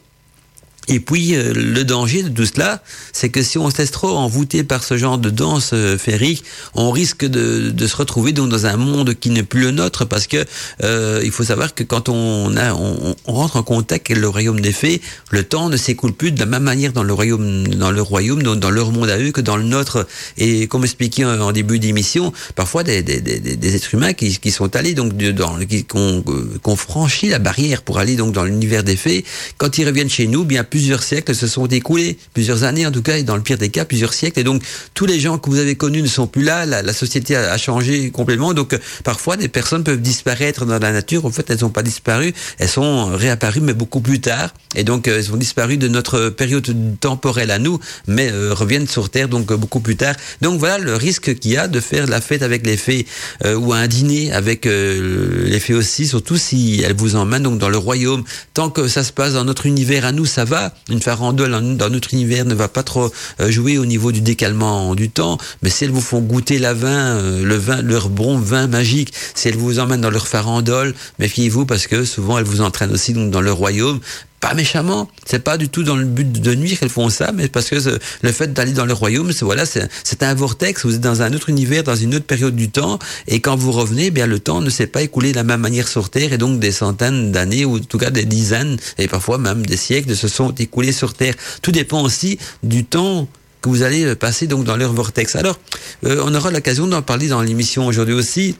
Et 0.88 0.98
puis 0.98 1.36
euh, 1.36 1.52
le 1.54 1.84
danger 1.84 2.24
de 2.24 2.28
tout 2.28 2.44
cela, 2.44 2.82
c'est 3.12 3.28
que 3.28 3.42
si 3.42 3.56
on 3.56 3.70
se 3.70 3.78
laisse 3.78 3.92
trop 3.92 4.16
envoûter 4.16 4.64
par 4.64 4.82
ce 4.82 4.96
genre 4.96 5.16
de 5.16 5.30
danse 5.30 5.70
euh, 5.74 5.96
féerique, 5.96 6.42
on 6.74 6.90
risque 6.90 7.24
de, 7.24 7.70
de, 7.70 7.86
se 7.86 7.94
retrouver 7.94 8.32
donc 8.32 8.48
dans 8.48 8.66
un 8.66 8.76
monde 8.76 9.14
qui 9.14 9.30
n'est 9.30 9.44
plus 9.44 9.60
le 9.60 9.70
nôtre, 9.70 10.06
parce 10.06 10.26
que 10.26 10.44
euh, 10.82 11.20
il 11.22 11.30
faut 11.30 11.44
savoir 11.44 11.74
que 11.74 11.84
quand 11.84 12.08
on, 12.08 12.56
a, 12.56 12.74
on, 12.74 13.14
on, 13.26 13.32
rentre 13.32 13.56
en 13.56 13.62
contact 13.62 14.10
avec 14.10 14.20
le 14.20 14.28
royaume 14.28 14.60
des 14.60 14.72
fées, 14.72 15.00
le 15.30 15.44
temps 15.44 15.68
ne 15.68 15.76
s'écoule 15.76 16.14
plus 16.14 16.32
de 16.32 16.40
la 16.40 16.46
même 16.46 16.64
manière 16.64 16.92
dans 16.92 17.04
le 17.04 17.12
royaume, 17.12 17.68
dans 17.68 17.92
le 17.92 18.02
royaume, 18.02 18.42
dans, 18.42 18.56
dans 18.56 18.70
leur 18.70 18.90
monde 18.90 19.08
à 19.08 19.18
eux 19.18 19.30
que 19.30 19.40
dans 19.40 19.56
le 19.56 19.64
nôtre. 19.64 20.06
Et 20.36 20.66
comme 20.66 20.82
expliqué 20.82 21.24
en, 21.24 21.52
début 21.52 21.78
d'émission, 21.78 22.32
parfois 22.56 22.82
des, 22.82 23.02
des, 23.02 23.20
des, 23.20 23.38
des, 23.38 23.76
êtres 23.76 23.94
humains 23.94 24.14
qui, 24.14 24.36
qui 24.38 24.50
sont 24.50 24.74
allés 24.74 24.94
donc 24.94 25.16
dans, 25.16 25.58
qui 25.58 25.86
ont 25.94 26.22
qu 26.22 26.76
franchi 26.76 27.28
la 27.28 27.38
barrière 27.38 27.82
pour 27.82 27.98
aller 27.98 28.16
donc 28.16 28.32
dans 28.32 28.44
l'univers 28.44 28.82
des 28.82 28.96
fées, 28.96 29.24
quand 29.58 29.78
ils 29.78 29.86
reviennent 29.86 30.10
chez 30.10 30.26
nous, 30.26 30.44
bien 30.44 30.64
plusieurs 30.72 31.02
siècles 31.02 31.34
se 31.34 31.46
sont 31.46 31.66
écoulés, 31.66 32.16
plusieurs 32.32 32.62
années 32.64 32.86
en 32.86 32.90
tout 32.90 33.02
cas, 33.02 33.18
et 33.18 33.24
dans 33.24 33.36
le 33.36 33.42
pire 33.42 33.58
des 33.58 33.68
cas, 33.68 33.84
plusieurs 33.84 34.14
siècles. 34.14 34.40
Et 34.40 34.42
donc, 34.42 34.62
tous 34.94 35.04
les 35.04 35.20
gens 35.20 35.36
que 35.36 35.50
vous 35.50 35.58
avez 35.58 35.74
connus 35.74 36.00
ne 36.00 36.08
sont 36.08 36.26
plus 36.26 36.42
là, 36.42 36.64
la, 36.64 36.80
la 36.80 36.94
société 36.94 37.36
a, 37.36 37.58
changé 37.58 38.10
complètement. 38.10 38.54
Donc, 38.54 38.72
euh, 38.72 38.78
parfois, 39.04 39.36
des 39.36 39.48
personnes 39.48 39.84
peuvent 39.84 40.00
disparaître 40.00 40.64
dans 40.64 40.78
la 40.78 40.92
nature. 40.92 41.26
En 41.26 41.30
fait, 41.30 41.50
elles 41.50 41.60
n'ont 41.60 41.68
pas 41.68 41.82
disparu, 41.82 42.32
elles 42.58 42.70
sont 42.70 43.04
réapparues, 43.14 43.60
mais 43.60 43.74
beaucoup 43.74 44.00
plus 44.00 44.22
tard. 44.22 44.54
Et 44.74 44.82
donc, 44.82 45.08
euh, 45.08 45.18
elles 45.18 45.30
ont 45.30 45.36
disparu 45.36 45.76
de 45.76 45.88
notre 45.88 46.30
période 46.30 46.66
temporelle 47.00 47.50
à 47.50 47.58
nous, 47.58 47.78
mais 48.06 48.30
euh, 48.32 48.54
reviennent 48.54 48.88
sur 48.88 49.10
Terre 49.10 49.28
donc 49.28 49.52
beaucoup 49.52 49.80
plus 49.80 49.96
tard. 49.96 50.14
Donc, 50.40 50.58
voilà 50.58 50.78
le 50.78 50.96
risque 50.96 51.34
qu'il 51.34 51.50
y 51.50 51.58
a 51.58 51.68
de 51.68 51.80
faire 51.80 52.06
la 52.06 52.22
fête 52.22 52.42
avec 52.42 52.64
les 52.64 52.78
fées 52.78 53.06
euh, 53.44 53.56
ou 53.56 53.74
un 53.74 53.86
dîner 53.86 54.32
avec 54.32 54.64
les 54.64 55.60
fées 55.60 55.74
aussi, 55.74 56.06
surtout 56.06 56.38
si 56.38 56.82
elles 56.82 56.96
vous 56.96 57.14
emmènent 57.16 57.42
donc 57.42 57.58
dans 57.58 57.68
le 57.68 57.76
royaume. 57.76 58.24
Tant 58.54 58.70
que 58.70 58.88
ça 58.88 59.04
se 59.04 59.12
passe 59.12 59.34
dans 59.34 59.44
notre 59.44 59.66
univers 59.66 60.06
à 60.06 60.12
nous, 60.12 60.24
ça 60.24 60.44
va 60.44 60.61
une 60.88 61.00
farandole 61.00 61.76
dans 61.76 61.90
notre 61.90 62.12
univers 62.14 62.44
ne 62.44 62.54
va 62.54 62.68
pas 62.68 62.82
trop 62.82 63.10
jouer 63.40 63.78
au 63.78 63.86
niveau 63.86 64.12
du 64.12 64.20
décalement 64.20 64.94
du 64.94 65.10
temps, 65.10 65.38
mais 65.62 65.70
si 65.70 65.84
elles 65.84 65.90
vous 65.90 66.00
font 66.00 66.20
goûter 66.20 66.58
la 66.58 66.74
vin, 66.74 67.20
le 67.42 67.56
vin, 67.56 67.82
leur 67.82 68.08
bon 68.08 68.38
vin 68.38 68.66
magique, 68.66 69.12
si 69.34 69.48
elles 69.48 69.56
vous 69.56 69.78
emmènent 69.78 70.00
dans 70.00 70.10
leur 70.10 70.28
farandole, 70.28 70.94
méfiez-vous 71.18 71.66
parce 71.66 71.86
que 71.86 72.04
souvent 72.04 72.38
elles 72.38 72.44
vous 72.44 72.60
entraînent 72.60 72.92
aussi 72.92 73.12
dans 73.12 73.40
le 73.40 73.52
royaume 73.52 74.00
pas 74.42 74.54
méchamment. 74.54 75.08
C'est 75.24 75.38
pas 75.38 75.56
du 75.56 75.68
tout 75.68 75.84
dans 75.84 75.94
le 75.96 76.04
but 76.04 76.30
de 76.30 76.54
nuire 76.54 76.78
qu'elles 76.78 76.90
font 76.90 77.08
ça, 77.08 77.30
mais 77.32 77.48
parce 77.48 77.70
que 77.70 77.76
le 78.22 78.32
fait 78.32 78.52
d'aller 78.52 78.72
dans 78.72 78.84
le 78.84 78.92
royaume, 78.92 79.32
c'est 79.32 79.44
voilà, 79.44 79.64
c'est 79.64 80.22
un 80.22 80.34
vortex. 80.34 80.84
Vous 80.84 80.96
êtes 80.96 81.00
dans 81.00 81.22
un 81.22 81.32
autre 81.32 81.48
univers, 81.48 81.84
dans 81.84 81.94
une 81.94 82.16
autre 82.16 82.26
période 82.26 82.56
du 82.56 82.68
temps, 82.68 82.98
et 83.28 83.40
quand 83.40 83.56
vous 83.56 83.70
revenez, 83.70 84.10
bien 84.10 84.26
le 84.26 84.40
temps 84.40 84.60
ne 84.60 84.68
s'est 84.68 84.88
pas 84.88 85.02
écoulé 85.02 85.30
de 85.30 85.36
la 85.36 85.44
même 85.44 85.60
manière 85.60 85.86
sur 85.86 86.10
Terre, 86.10 86.32
et 86.32 86.38
donc 86.38 86.58
des 86.58 86.72
centaines 86.72 87.30
d'années 87.30 87.64
ou 87.64 87.76
en 87.76 87.80
tout 87.80 87.98
cas 87.98 88.10
des 88.10 88.24
dizaines 88.24 88.76
et 88.98 89.06
parfois 89.06 89.38
même 89.38 89.64
des 89.64 89.76
siècles 89.76 90.16
se 90.16 90.26
sont 90.26 90.52
écoulés 90.56 90.92
sur 90.92 91.14
Terre. 91.14 91.34
Tout 91.62 91.70
dépend 91.70 92.02
aussi 92.02 92.38
du 92.64 92.84
temps 92.84 93.28
que 93.60 93.68
vous 93.68 93.82
allez 93.82 94.16
passer 94.16 94.48
donc 94.48 94.64
dans 94.64 94.76
leur 94.76 94.92
vortex. 94.92 95.36
Alors, 95.36 95.58
euh, 96.04 96.20
on 96.26 96.34
aura 96.34 96.50
l'occasion 96.50 96.88
d'en 96.88 97.00
parler 97.00 97.28
dans 97.28 97.42
l'émission 97.42 97.86
aujourd'hui 97.86 98.14
aussi. 98.14 98.56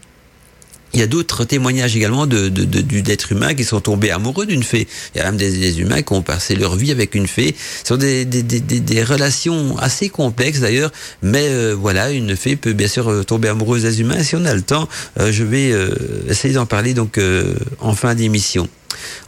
Il 0.94 1.00
y 1.00 1.02
a 1.02 1.06
d'autres 1.06 1.44
témoignages 1.44 1.96
également 1.96 2.26
de, 2.26 2.48
de, 2.48 2.64
de, 2.64 3.00
d'êtres 3.00 3.32
humains 3.32 3.54
qui 3.54 3.64
sont 3.64 3.80
tombés 3.80 4.10
amoureux 4.10 4.46
d'une 4.46 4.62
fée. 4.62 4.86
Il 5.14 5.18
y 5.18 5.20
a 5.20 5.24
même 5.24 5.36
des, 5.36 5.50
des, 5.50 5.80
humains 5.80 6.02
qui 6.02 6.12
ont 6.12 6.22
passé 6.22 6.54
leur 6.54 6.76
vie 6.76 6.90
avec 6.90 7.14
une 7.14 7.26
fée. 7.26 7.54
Ce 7.82 7.88
sont 7.88 7.96
des, 7.96 8.24
des, 8.24 8.42
des, 8.42 9.04
relations 9.04 9.78
assez 9.78 10.08
complexes 10.08 10.60
d'ailleurs, 10.60 10.92
mais 11.22 11.46
euh, 11.48 11.74
voilà, 11.78 12.10
une 12.10 12.36
fée 12.36 12.56
peut 12.56 12.72
bien 12.72 12.88
sûr 12.88 13.24
tomber 13.24 13.48
amoureuse 13.48 13.82
des 13.82 14.00
humains. 14.00 14.22
Si 14.22 14.36
on 14.36 14.44
a 14.44 14.54
le 14.54 14.62
temps, 14.62 14.88
euh, 15.18 15.32
je 15.32 15.44
vais 15.44 15.72
euh, 15.72 15.94
essayer 16.28 16.54
d'en 16.54 16.66
parler 16.66 16.94
donc 16.94 17.18
en 17.80 17.94
fin 17.94 18.14
d'émission. 18.14 18.68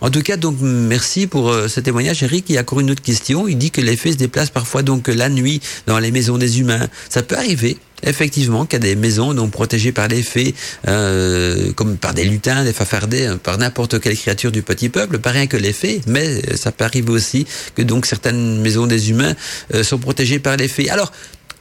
En 0.01 0.11
tout 0.11 0.23
cas, 0.23 0.37
donc 0.37 0.57
merci 0.61 1.27
pour 1.27 1.51
euh, 1.51 1.69
ce 1.69 1.81
témoignage. 1.81 2.23
Eric, 2.23 2.47
il 2.49 2.55
y 2.55 2.59
a 2.59 2.63
encore 2.63 2.81
une 2.81 2.91
autre 2.91 3.03
question. 3.03 3.49
Il 3.49 3.59
dit 3.59 3.71
que 3.71 3.81
les 3.81 3.97
fées 3.97 4.13
se 4.13 4.17
déplacent 4.17 4.51
parfois 4.51 4.83
donc 4.83 5.09
la 5.09 5.29
nuit 5.29 5.61
dans 5.87 5.99
les 5.99 6.11
maisons 6.11 6.39
des 6.39 6.61
humains. 6.61 6.89
Ça 7.09 7.23
peut 7.23 7.37
arriver. 7.37 7.79
Effectivement, 8.07 8.67
qu'il 8.67 8.81
y 8.81 8.83
a 8.83 8.89
des 8.89 8.97
maisons 8.97 9.35
donc 9.35 9.51
protégées 9.51 9.93
par 9.93 10.09
les 10.09 10.23
fées, 10.23 10.55
euh, 10.89 11.73
comme 11.73 11.97
par 11.97 12.15
des 12.15 12.25
lutins, 12.25 12.65
des 12.65 12.73
fafardets, 12.73 13.37
par 13.43 13.59
n'importe 13.59 14.01
quelle 14.01 14.17
créature 14.17 14.53
du 14.53 14.63
petit 14.63 14.89
peuple, 14.89 15.19
pas 15.19 15.31
rien 15.31 15.47
que 15.47 15.57
les 15.57 15.73
fées, 15.73 16.01
mais 16.07 16.57
ça 16.57 16.73
peut 16.73 16.85
arriver 16.85 17.11
aussi 17.11 17.47
que 17.75 17.83
donc 17.83 18.07
certaines 18.07 18.61
maisons 18.61 18.87
des 18.87 19.11
humains 19.11 19.35
euh, 19.75 19.83
sont 19.83 19.99
protégées 19.99 20.39
par 20.39 20.57
les 20.57 20.69
fées. 20.69 20.91
Alors, 20.91 21.13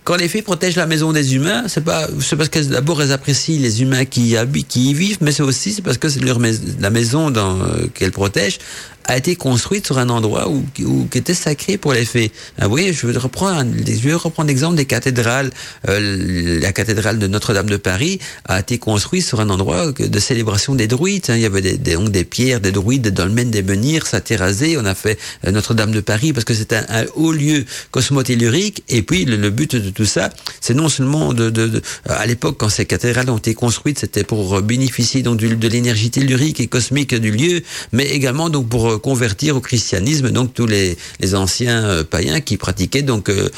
quand 0.03 0.17
les 0.17 0.27
fées 0.27 0.41
protègent 0.41 0.75
la 0.75 0.85
maison 0.85 1.13
des 1.13 1.35
humains, 1.35 1.63
c'est 1.67 1.83
pas 1.83 2.07
c'est 2.19 2.35
parce 2.35 2.49
que 2.49 2.59
d'abord 2.59 3.01
elles 3.01 3.13
apprécient 3.13 3.61
les 3.61 3.81
humains 3.81 4.03
qui 4.03 4.35
y 4.35 4.63
qui 4.63 4.89
y 4.89 4.93
vivent, 4.93 5.19
mais 5.21 5.31
c'est 5.31 5.43
aussi 5.43 5.71
c'est 5.71 5.81
parce 5.81 5.97
que 5.97 6.09
c'est 6.09 6.19
leur 6.19 6.39
la 6.79 6.89
maison 6.89 7.31
dans 7.31 7.61
euh, 7.61 7.87
qu'elles 7.93 8.11
protègent 8.11 8.59
a 9.06 9.18
été 9.18 9.36
construite 9.36 9.86
sur 9.86 9.97
un 9.99 10.10
endroit 10.10 10.49
où, 10.49 10.64
où 10.80 11.08
qui 11.10 11.18
était 11.18 11.34
sacré 11.34 11.78
pour 11.78 11.93
les 11.93 12.06
fées. 12.06 12.32
Ah 12.60 12.68
oui, 12.68 12.93
je 12.93 13.08
vais 13.08 13.18
reprendre 13.18 13.64
je 13.86 14.08
vais 14.08 14.14
reprendre 14.14 14.47
l'exemple 14.47 14.76
des 14.76 14.86
cathédrales. 14.86 15.51
Euh, 15.89 16.60
la 16.60 16.72
cathédrale 16.72 17.20
de 17.20 17.28
Notre-Dame 17.28 17.70
de 17.70 17.78
Paris 17.78 18.20
a 18.45 18.60
été 18.60 18.78
construite 18.78 19.26
sur 19.26 19.39
un 19.39 19.49
endroit 19.49 19.91
de 19.91 20.20
célébration 20.20 20.76
des 20.76 20.88
druides. 20.88 21.26
Hein. 21.30 21.36
Il 21.36 21.41
y 21.41 21.45
avait 21.45 21.62
des, 21.62 21.78
donc 21.78 22.10
des 22.10 22.24
pierres, 22.24 22.62
des 22.62 22.72
druides, 22.72 23.01
des 23.01 23.12
dolmens, 23.12 23.49
des 23.49 23.64
menhirs, 23.64 24.08
ça 24.08 24.22
terrasé. 24.22 24.78
On 24.78 24.86
a 24.86 24.95
fait 24.95 25.20
euh, 25.45 25.51
Notre-Dame 25.51 25.91
de 25.91 26.01
Paris 26.01 26.34
parce 26.34 26.45
que 26.45 26.54
c'est 26.54 26.74
un, 26.74 27.06
haut 27.16 27.32
lieu 27.32 27.66
cosmotellurique. 27.91 28.84
Et 28.89 29.01
puis 29.01 29.26
le, 29.26 29.36
le 29.38 29.49
but 29.49 29.76
de 29.76 29.89
tout 29.89 30.06
ça, 30.06 30.30
c'est 30.62 30.74
non 30.74 30.89
seulement 30.89 31.34
de, 31.34 31.49
de, 31.49 31.68
de 31.68 31.82
à 32.06 32.26
l'époque 32.26 32.58
quand 32.60 32.70
ces 32.70 32.86
cathédrales 32.86 33.30
ont 33.30 33.38
été 33.38 33.54
construites, 33.54 33.99
c'était 33.99 34.24
pour 34.24 34.62
bénéficier 34.62 35.22
donc 35.22 35.38
de 35.38 35.68
l'énergie 35.68 36.10
tellurique 36.10 36.60
et 36.60 36.68
cosmique 36.68 37.14
du 37.16 37.32
lieu, 37.32 37.62
mais 37.91 38.06
également 38.06 38.49
donc 38.49 38.70
pour 38.70 38.92
convertir 38.97 39.55
au 39.55 39.61
christianisme 39.61 40.29
donc 40.31 40.53
tous 40.53 40.67
les, 40.67 40.97
les 41.19 41.35
anciens 41.35 41.83
euh, 41.83 42.03
païens 42.03 42.41
qui 42.41 42.57
pratiquaient 42.57 43.01
donc 43.01 43.29
euh, 43.29 43.49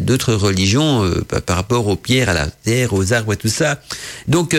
d'autres 0.00 0.34
religions 0.34 1.04
euh, 1.04 1.22
par 1.22 1.56
rapport 1.56 1.86
aux 1.86 1.96
pierres, 1.96 2.28
à 2.28 2.34
la 2.34 2.46
terre, 2.46 2.92
aux 2.92 3.12
arbres 3.12 3.32
et 3.32 3.36
tout 3.36 3.48
ça. 3.48 3.80
Donc 4.28 4.56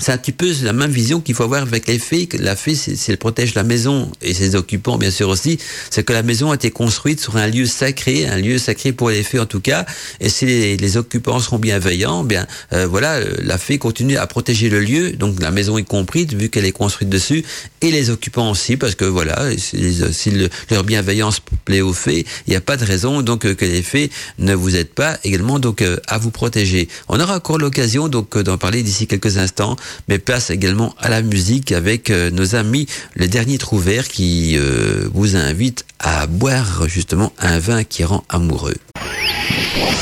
c'est 0.00 0.12
un 0.12 0.18
petit 0.18 0.32
peu 0.32 0.50
la 0.62 0.72
même 0.72 0.90
vision 0.90 1.20
qu'il 1.20 1.34
faut 1.34 1.44
avoir 1.44 1.62
avec 1.62 1.86
les 1.86 1.98
fées. 1.98 2.28
La 2.38 2.56
fée, 2.56 2.74
si 2.74 2.98
elle 3.08 3.18
protège 3.18 3.54
la 3.54 3.62
maison 3.62 4.10
et 4.22 4.34
ses 4.34 4.54
occupants, 4.54 4.98
bien 4.98 5.10
sûr 5.10 5.28
aussi, 5.28 5.58
c'est 5.90 6.04
que 6.04 6.12
la 6.12 6.22
maison 6.22 6.50
a 6.50 6.54
été 6.54 6.70
construite 6.70 7.20
sur 7.20 7.36
un 7.36 7.46
lieu 7.46 7.66
sacré, 7.66 8.26
un 8.26 8.38
lieu 8.38 8.58
sacré 8.58 8.92
pour 8.92 9.10
les 9.10 9.22
fées 9.22 9.38
en 9.38 9.46
tout 9.46 9.60
cas. 9.60 9.84
Et 10.20 10.28
si 10.28 10.46
les, 10.46 10.96
occupants 10.96 11.38
seront 11.38 11.58
bienveillants, 11.58 12.24
bien 12.24 12.46
euh, 12.72 12.86
voilà, 12.86 13.20
la 13.42 13.58
fée 13.58 13.78
continue 13.78 14.16
à 14.16 14.26
protéger 14.26 14.68
le 14.68 14.80
lieu, 14.80 15.12
donc 15.12 15.40
la 15.40 15.50
maison 15.50 15.78
y 15.78 15.84
compris, 15.84 16.26
vu 16.26 16.48
qu'elle 16.48 16.64
est 16.64 16.72
construite 16.72 17.08
dessus, 17.08 17.44
et 17.80 17.92
les 17.92 18.10
occupants 18.10 18.50
aussi, 18.50 18.76
parce 18.76 18.96
que 18.96 19.04
voilà, 19.04 19.50
si, 19.56 19.94
si 20.12 20.30
le, 20.30 20.48
leur 20.70 20.82
bienveillance 20.82 21.40
plaît 21.64 21.80
aux 21.80 21.92
fées, 21.92 22.26
il 22.46 22.50
n'y 22.50 22.56
a 22.56 22.60
pas 22.60 22.76
de 22.76 22.84
raison 22.84 23.22
donc 23.22 23.40
que 23.54 23.64
les 23.64 23.82
fées 23.82 24.10
ne 24.38 24.54
vous 24.54 24.74
aident 24.76 24.88
pas 24.88 25.18
également 25.22 25.58
donc 25.58 25.84
à 26.08 26.18
vous 26.18 26.30
protéger. 26.30 26.88
On 27.08 27.20
aura 27.20 27.36
encore 27.36 27.58
l'occasion 27.58 28.08
donc 28.08 28.36
d'en 28.38 28.58
parler 28.58 28.82
d'ici 28.82 29.06
quelques 29.06 29.38
instants 29.38 29.76
mais 30.08 30.18
place 30.18 30.50
également 30.50 30.94
à 30.98 31.08
la 31.08 31.22
musique 31.22 31.72
avec 31.72 32.10
euh, 32.10 32.30
nos 32.30 32.54
amis 32.54 32.86
les 33.16 33.28
derniers 33.28 33.58
Trouvert 33.58 34.08
qui 34.08 34.56
euh, 34.56 35.08
vous 35.12 35.36
invitent 35.36 35.84
à 35.98 36.26
boire 36.26 36.88
justement 36.88 37.32
un 37.38 37.58
vin 37.58 37.84
qui 37.84 38.04
rend 38.04 38.24
amoureux. 38.28 38.76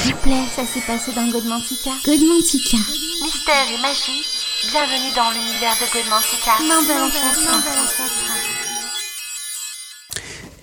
S'il 0.03 0.15
vous 0.15 0.21
plaît, 0.21 0.45
ça 0.55 0.63
s'est 0.63 0.85
passé 0.87 1.13
dans 1.15 1.29
Godmantica. 1.29 1.91
Godmantica. 2.05 2.79
Mystère 3.23 3.67
et 3.73 3.83
magie, 3.83 4.25
bienvenue 4.71 5.13
dans 5.15 5.31
l'univers 5.31 5.75
de 5.81 5.87
Godmantica. 5.93 6.53
De 6.61 6.69
l'ancêtre. 6.69 8.48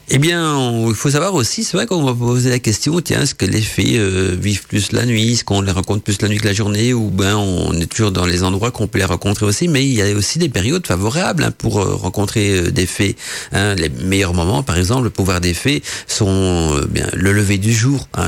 Eh 0.07 0.19
bien, 0.19 0.87
il 0.87 0.93
faut 0.93 1.09
savoir 1.09 1.33
aussi, 1.33 1.63
c'est 1.63 1.75
vrai 1.75 1.87
qu'on 1.87 2.03
va 2.03 2.13
poser 2.13 2.51
la 2.51 2.59
question, 2.59 3.01
tiens, 3.01 3.21
est-ce 3.21 3.33
que 3.33 3.45
les 3.45 3.61
fées 3.61 3.97
euh, 3.97 4.35
vivent 4.39 4.67
plus 4.67 4.91
la 4.91 5.03
nuit, 5.03 5.33
est-ce 5.33 5.43
qu'on 5.43 5.61
les 5.61 5.71
rencontre 5.71 6.03
plus 6.03 6.21
la 6.21 6.27
nuit 6.27 6.37
que 6.37 6.45
la 6.45 6.53
journée, 6.53 6.93
ou 6.93 7.09
ben 7.09 7.35
on 7.35 7.73
est 7.73 7.87
toujours 7.87 8.11
dans 8.11 8.27
les 8.27 8.43
endroits 8.43 8.69
qu'on 8.69 8.85
peut 8.85 8.99
les 8.99 9.05
rencontrer 9.05 9.47
aussi, 9.47 9.67
mais 9.67 9.83
il 9.83 9.93
y 9.93 10.03
a 10.03 10.13
aussi 10.13 10.37
des 10.37 10.47
périodes 10.47 10.85
favorables 10.85 11.45
hein, 11.45 11.51
pour 11.57 11.79
euh, 11.79 11.95
rencontrer 11.95 12.51
euh, 12.51 12.71
des 12.71 12.85
fées. 12.85 13.15
Hein. 13.51 13.73
Les 13.73 13.89
meilleurs 13.89 14.35
moments, 14.35 14.61
par 14.61 14.77
exemple, 14.77 15.09
pour 15.09 15.25
voir 15.25 15.41
des 15.41 15.55
fées, 15.55 15.81
sont 16.05 16.79
bien 16.87 17.07
le 17.13 17.31
lever 17.31 17.57
du 17.57 17.73
jour, 17.73 18.07
hein, 18.13 18.27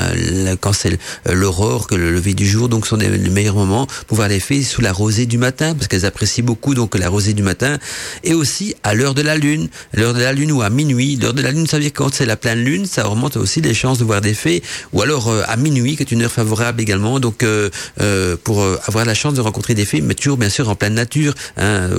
quand 0.60 0.74
c'est 0.74 0.98
l'aurore, 1.32 1.86
que 1.86 1.94
le 1.94 2.12
lever 2.12 2.34
du 2.34 2.48
jour, 2.48 2.70
donc 2.70 2.88
sont 2.88 2.98
les 2.98 3.10
meilleurs 3.30 3.56
moments 3.56 3.86
pour 4.08 4.18
voir 4.18 4.30
les 4.30 4.40
fées 4.40 4.64
sous 4.64 4.82
la 4.82 4.92
rosée 4.92 5.28
du 5.28 5.38
matin, 5.38 5.76
parce 5.76 5.88
qu'elles 5.88 6.06
apprécient 6.06 6.44
beaucoup 6.44 6.74
donc 6.74 6.98
la 6.98 7.08
rosée 7.08 7.36
du 7.36 7.44
matin, 7.44 7.78
et 8.24 8.34
aussi 8.34 8.74
à 8.82 8.96
l'heure 8.96 9.14
de 9.14 9.22
la 9.22 9.38
lune, 9.38 9.70
l'heure 9.94 10.16
de 10.16 10.22
la 10.22 10.34
lune 10.34 10.52
ou 10.52 10.64
à 10.64 10.72
minuit, 10.72 11.18
l'heure 11.18 11.36
de 11.36 11.44
la 11.44 11.52
lune 11.52 11.67
ça 11.68 11.78
veut 11.78 11.84
dire 11.84 11.92
quand 11.94 12.14
c'est 12.14 12.26
la 12.26 12.36
pleine 12.36 12.64
lune, 12.64 12.86
ça 12.86 13.04
remonte 13.04 13.38
aussi 13.38 13.62
les 13.62 13.74
chances 13.74 13.98
de 14.00 14.04
voir 14.04 14.22
des 14.22 14.34
fées, 14.34 14.64
ou 14.94 15.02
alors 15.02 15.28
euh, 15.28 15.44
à 15.48 15.58
minuit, 15.58 15.96
qui 15.96 16.04
est 16.04 16.12
une 16.12 16.24
heure 16.24 16.32
favorable 16.32 16.82
également, 16.82 17.20
donc 17.20 17.44
euh, 17.44 17.70
euh, 18.02 18.36
pour 18.44 18.64
avoir 18.88 19.06
la 19.06 19.14
chance 19.14 19.34
de 19.34 19.42
rencontrer 19.42 19.74
des 19.74 19.86
fées, 19.86 20.02
mais 20.02 20.14
toujours 20.14 20.38
bien 20.38 20.50
sûr 20.50 20.70
en 20.70 20.76
pleine 20.76 20.94
nature, 20.94 21.34
hein, 21.58 21.90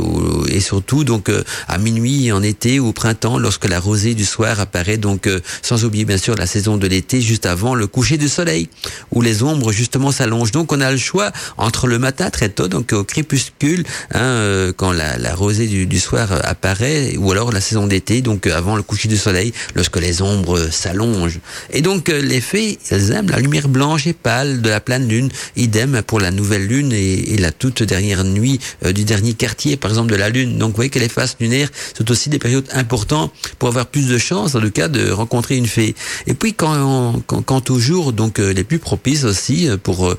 et 0.49 0.61
surtout 0.61 1.05
donc 1.05 1.31
à 1.67 1.79
minuit 1.79 2.33
en 2.33 2.43
été 2.43 2.81
ou 2.81 2.89
au 2.89 2.93
printemps, 2.93 3.39
lorsque 3.39 3.67
la 3.67 3.81
rosée 3.81 4.15
du 4.15 4.25
soir 4.25 4.61
apparaît, 4.61 4.97
donc 4.97 5.29
sans 5.63 5.85
oublier 5.85 6.05
bien 6.05 6.19
sûr 6.19 6.35
la 6.35 6.47
saison 6.47 6.77
de 6.77 6.87
l'été, 6.87 7.21
juste 7.21 7.47
avant 7.47 7.75
le 7.75 7.87
coucher 7.87 8.17
du 8.17 8.29
soleil, 8.29 8.69
où 9.13 9.23
les 9.23 9.43
ombres 9.43 9.73
justement 9.73 10.13
s'allongent. 10.13 10.53
Donc 10.53 10.73
on 10.73 10.81
a 10.81 10.91
le 10.91 10.99
choix 10.99 11.31
entre 11.57 11.87
le 11.87 11.99
matin 11.99 12.31
très 12.31 12.49
tôt, 12.49 12.69
donc 12.69 12.93
au 12.93 13.05
crépuscule, 13.05 13.85
hein, 14.15 14.73
quand 14.77 14.93
la, 14.93 15.19
la 15.19 15.35
rosée 15.35 15.67
du, 15.67 15.87
du 15.87 16.01
soir 16.01 16.29
apparaît, 16.45 17.17
ou 17.17 17.31
alors 17.33 17.53
la 17.53 17.61
saison 17.61 17.87
d'été, 17.87 18.23
donc 18.23 18.47
avant 18.47 18.77
le 18.77 18.83
coucher 18.83 19.09
du 19.09 19.17
soleil, 19.17 19.53
lorsque 19.75 19.97
les 19.97 20.23
ombres 20.23 20.71
s'allongent. 20.71 21.41
Et 21.73 21.83
donc 21.83 22.09
euh, 22.09 22.21
les 22.21 22.41
fées, 22.41 22.79
elles 22.91 23.13
aiment 23.13 23.31
la 23.31 23.39
lumière 23.39 23.69
blanche 23.69 24.07
et 24.07 24.13
pâle 24.13 24.63
de 24.63 24.69
la 24.69 24.81
pleine 24.81 25.09
lune. 25.09 25.31
Idem 25.57 26.03
pour 26.03 26.21
la 26.21 26.31
nouvelle 26.31 26.67
lune 26.67 26.93
et, 26.93 27.37
la 27.39 27.53
toute 27.53 27.83
dernière 27.83 28.25
nuit 28.25 28.59
euh, 28.85 28.93
du 28.93 29.05
dernier 29.05 29.35
quartier, 29.35 29.77
par 29.77 29.91
exemple 29.91 30.11
de 30.11 30.17
la 30.17 30.29
lune. 30.29 30.59
Donc 30.59 30.71
vous 30.71 30.77
voyez 30.77 30.91
que 30.91 30.99
les 30.99 31.09
phases 31.09 31.37
lunaires 31.41 31.71
sont 31.97 32.11
aussi 32.11 32.29
des 32.29 32.39
périodes 32.39 32.69
importantes 32.73 33.33
pour 33.59 33.69
avoir 33.69 33.87
plus 33.87 34.09
de 34.09 34.19
chances, 34.19 34.53
dans 34.53 34.61
le 34.61 34.71
cas, 34.71 34.89
de 34.89 35.11
rencontrer 35.11 35.57
une 35.57 35.67
fée. 35.67 35.95
Et 36.27 36.35
puis 36.35 36.55
quand, 36.55 37.23
quand, 37.27 37.43
quand 37.43 37.71
au 37.71 37.79
jour, 37.79 38.13
donc 38.13 38.41
euh, 38.41 38.53
les 38.53 38.65
plus 38.65 38.79
propices 38.79 39.25
aussi 39.25 39.69
pour 39.83 40.15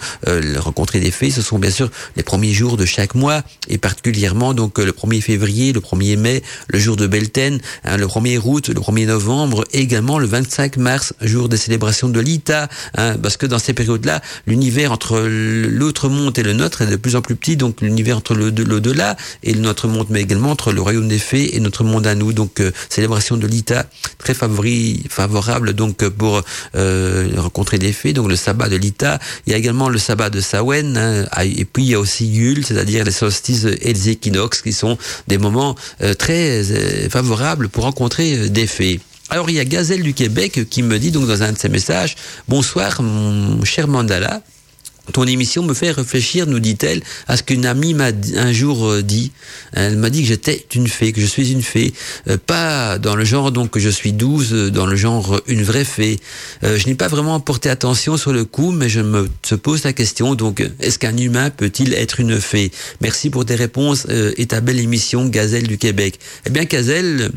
rencontrer 0.58 1.00
des 1.00 1.12
fées, 1.12 1.32
ce 1.32 1.42
sont 1.42 1.60
bien 1.60 1.72
sûr 1.72 1.90
les 2.16 2.24
premiers 2.24 2.54
jours 2.54 2.78
de 2.78 2.86
chaque 2.86 3.16
mois 3.16 3.44
et 3.68 3.78
particulièrement 3.78 4.54
donc 4.54 4.78
le 4.78 4.92
1er 4.92 5.22
février, 5.22 5.74
le 5.74 5.80
1er 5.80 6.18
mai, 6.18 6.44
le 6.68 6.80
jour 6.80 6.96
de 6.96 7.08
Belten, 7.08 7.60
hein, 7.84 7.98
le 7.98 8.06
1er 8.06 8.40
août, 8.44 8.70
le 8.70 8.80
1er 8.80 9.08
novembre 9.08 9.29
novembre, 9.30 9.64
également 9.74 10.18
le 10.18 10.26
25 10.26 10.78
mars, 10.78 11.14
jour 11.22 11.50
des 11.50 11.58
célébrations 11.58 12.10
de 12.10 12.20
l'ITA, 12.20 12.68
hein, 12.98 13.16
parce 13.22 13.38
que 13.38 13.46
dans 13.46 13.60
ces 13.60 13.74
périodes-là, 13.74 14.22
l'univers 14.48 14.92
entre 14.92 15.20
l'autre 15.20 16.10
monde 16.10 16.38
et 16.40 16.42
le 16.42 16.54
nôtre 16.54 16.82
est 16.82 16.88
de 16.88 16.96
plus 16.96 17.16
en 17.16 17.22
plus 17.22 17.36
petit, 17.36 17.56
donc 17.56 17.82
l'univers 17.82 18.18
entre 18.18 18.34
l'au-delà 18.34 19.18
et 19.44 19.54
notre 19.54 19.88
monde, 19.88 20.08
mais 20.10 20.22
également 20.22 20.50
entre 20.50 20.72
le 20.72 20.82
royaume 20.82 21.08
des 21.08 21.20
fées 21.20 21.56
et 21.56 21.60
notre 21.60 21.84
monde 21.84 22.08
à 22.08 22.16
nous. 22.16 22.34
Donc 22.34 22.60
euh, 22.60 22.72
célébration 22.90 23.38
de 23.38 23.46
l'ITA, 23.46 23.86
très 24.18 24.34
favori, 24.34 25.04
favorable 25.10 25.74
donc 25.74 26.08
pour 26.10 26.42
euh, 26.76 27.30
rencontrer 27.38 27.78
des 27.78 27.94
fées, 27.94 28.14
donc 28.14 28.30
le 28.30 28.36
sabbat 28.36 28.68
de 28.68 28.78
l'ITA. 28.78 29.20
Il 29.46 29.52
y 29.52 29.54
a 29.54 29.60
également 29.60 29.90
le 29.90 30.00
sabbat 30.00 30.32
de 30.32 30.42
Sawen, 30.42 30.98
hein, 30.98 31.26
et 31.44 31.66
puis 31.66 31.84
il 31.84 31.90
y 31.90 31.94
a 31.94 32.00
aussi 32.00 32.26
Yule, 32.26 32.66
c'est-à-dire 32.66 33.04
les 33.04 33.12
solstices 33.12 33.66
et 33.66 33.94
les 33.94 34.10
équinoxes, 34.10 34.64
qui 34.64 34.74
sont 34.74 34.98
des 35.28 35.38
moments 35.38 35.76
euh, 36.02 36.16
très 36.16 36.64
favorables 37.10 37.70
pour 37.70 37.84
rencontrer 37.84 38.50
des 38.50 38.66
fées. 38.66 39.00
Alors 39.32 39.50
il 39.50 39.56
y 39.56 39.60
a 39.60 39.66
Gazelle 39.66 40.02
du 40.02 40.16
Québec 40.16 40.68
qui 40.70 40.82
me 40.82 40.98
dit 40.98 41.12
donc 41.12 41.28
dans 41.28 41.44
un 41.44 41.52
de 41.52 41.58
ses 41.58 41.70
messages 41.70 42.16
Bonsoir 42.48 43.02
mon 43.04 43.64
cher 43.64 43.88
Mandala. 43.88 44.42
Ton 45.14 45.26
émission 45.26 45.64
me 45.64 45.74
fait 45.74 45.92
réfléchir, 45.92 46.46
nous 46.46 46.60
dit-elle, 46.60 47.02
à 47.28 47.36
ce 47.36 47.42
qu'une 47.42 47.66
amie 47.66 47.96
m'a 47.96 48.10
un 48.36 48.52
jour 48.52 48.88
euh, 48.88 49.02
dit. 49.02 49.32
Elle 49.74 49.98
m'a 49.98 50.12
dit 50.12 50.22
que 50.22 50.28
j'étais 50.28 50.66
une 50.76 50.88
fée, 50.88 51.12
que 51.14 51.22
je 51.22 51.26
suis 51.26 51.52
une 51.52 51.64
fée, 51.64 51.94
euh, 52.28 52.38
pas 52.38 53.00
dans 53.00 53.16
le 53.16 53.26
genre 53.26 53.52
donc 53.52 53.72
que 53.72 53.80
je 53.80 53.90
suis 53.90 54.14
douze, 54.14 54.54
euh, 54.54 54.70
dans 54.70 54.86
le 54.86 54.96
genre 54.96 55.42
une 55.48 55.64
vraie 55.64 55.86
fée. 55.86 56.20
je 56.62 56.86
n'ai 56.86 56.94
pas 56.94 57.08
vraiment 57.08 57.40
porté 57.40 57.70
attention 57.70 58.18
sur 58.18 58.34
le 58.34 58.46
coup, 58.46 58.72
mais 58.72 58.90
je 58.90 59.00
me 59.00 59.30
se 59.44 59.56
pose 59.56 59.84
la 59.84 59.94
question 59.94 60.36
donc 60.36 60.64
est-ce 60.80 61.00
qu'un 61.00 61.18
humain 61.18 61.50
peut-il 61.50 61.94
être 61.94 62.20
une 62.20 62.40
fée? 62.40 62.72
Merci 63.02 63.30
pour 63.30 63.46
tes 63.46 63.56
réponses 63.56 64.06
et 64.38 64.46
ta 64.46 64.62
belle 64.62 64.80
émission 64.80 65.26
Gazelle 65.26 65.68
du 65.68 65.78
Québec. 65.78 66.20
Eh 66.46 66.50
bien 66.52 66.66
Gazelle, 66.66 67.32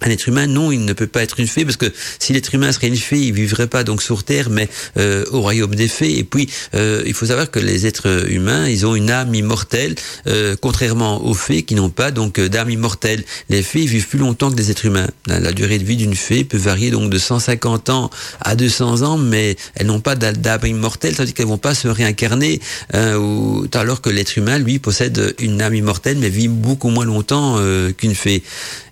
un 0.00 0.10
être 0.10 0.28
humain, 0.28 0.46
non, 0.46 0.70
il 0.70 0.84
ne 0.84 0.92
peut 0.92 1.06
pas 1.06 1.22
être 1.22 1.40
une 1.40 1.48
fée, 1.48 1.64
parce 1.64 1.76
que 1.76 1.92
si 2.18 2.32
l'être 2.32 2.54
humain 2.54 2.70
serait 2.70 2.88
une 2.88 2.96
fée, 2.96 3.18
il 3.18 3.32
vivrait 3.32 3.66
pas 3.66 3.84
donc 3.84 4.02
sur 4.02 4.22
Terre, 4.22 4.48
mais 4.50 4.68
euh, 4.96 5.24
au 5.32 5.40
royaume 5.40 5.74
des 5.74 5.88
fées. 5.88 6.18
Et 6.18 6.24
puis, 6.24 6.48
euh, 6.74 7.02
il 7.06 7.14
faut 7.14 7.26
savoir 7.26 7.50
que 7.50 7.58
les 7.58 7.86
êtres 7.86 8.30
humains, 8.30 8.68
ils 8.68 8.86
ont 8.86 8.94
une 8.94 9.10
âme 9.10 9.34
immortelle, 9.34 9.96
euh, 10.26 10.54
contrairement 10.60 11.24
aux 11.24 11.34
fées 11.34 11.62
qui 11.62 11.74
n'ont 11.74 11.90
pas 11.90 12.10
donc 12.10 12.40
d'âme 12.40 12.70
immortelle. 12.70 13.24
Les 13.48 13.62
fées 13.62 13.86
vivent 13.86 14.06
plus 14.06 14.18
longtemps 14.18 14.50
que 14.50 14.56
les 14.56 14.70
êtres 14.70 14.86
humains. 14.86 15.08
La, 15.26 15.52
durée 15.52 15.78
de 15.78 15.84
vie 15.84 15.96
d'une 15.96 16.14
fée 16.14 16.44
peut 16.44 16.58
varier 16.58 16.90
donc 16.90 17.10
de 17.10 17.18
150 17.18 17.90
ans 17.90 18.10
à 18.40 18.54
200 18.54 19.02
ans, 19.02 19.18
mais 19.18 19.56
elles 19.74 19.86
n'ont 19.86 20.00
pas 20.00 20.14
d'âme 20.14 20.60
immortelle, 20.64 21.14
c'est-à-dire 21.14 21.34
qu'elles 21.34 21.46
vont 21.46 21.58
pas 21.58 21.74
se 21.74 21.88
réincarner, 21.88 22.60
ou, 22.94 23.66
alors 23.74 24.00
que 24.00 24.10
l'être 24.10 24.36
humain, 24.38 24.58
lui, 24.58 24.78
possède 24.78 25.34
une 25.40 25.60
âme 25.60 25.74
immortelle, 25.74 26.18
mais 26.18 26.28
vit 26.28 26.48
beaucoup 26.48 26.90
moins 26.90 27.04
longtemps 27.04 27.58
qu'une 27.96 28.14
fée. 28.14 28.42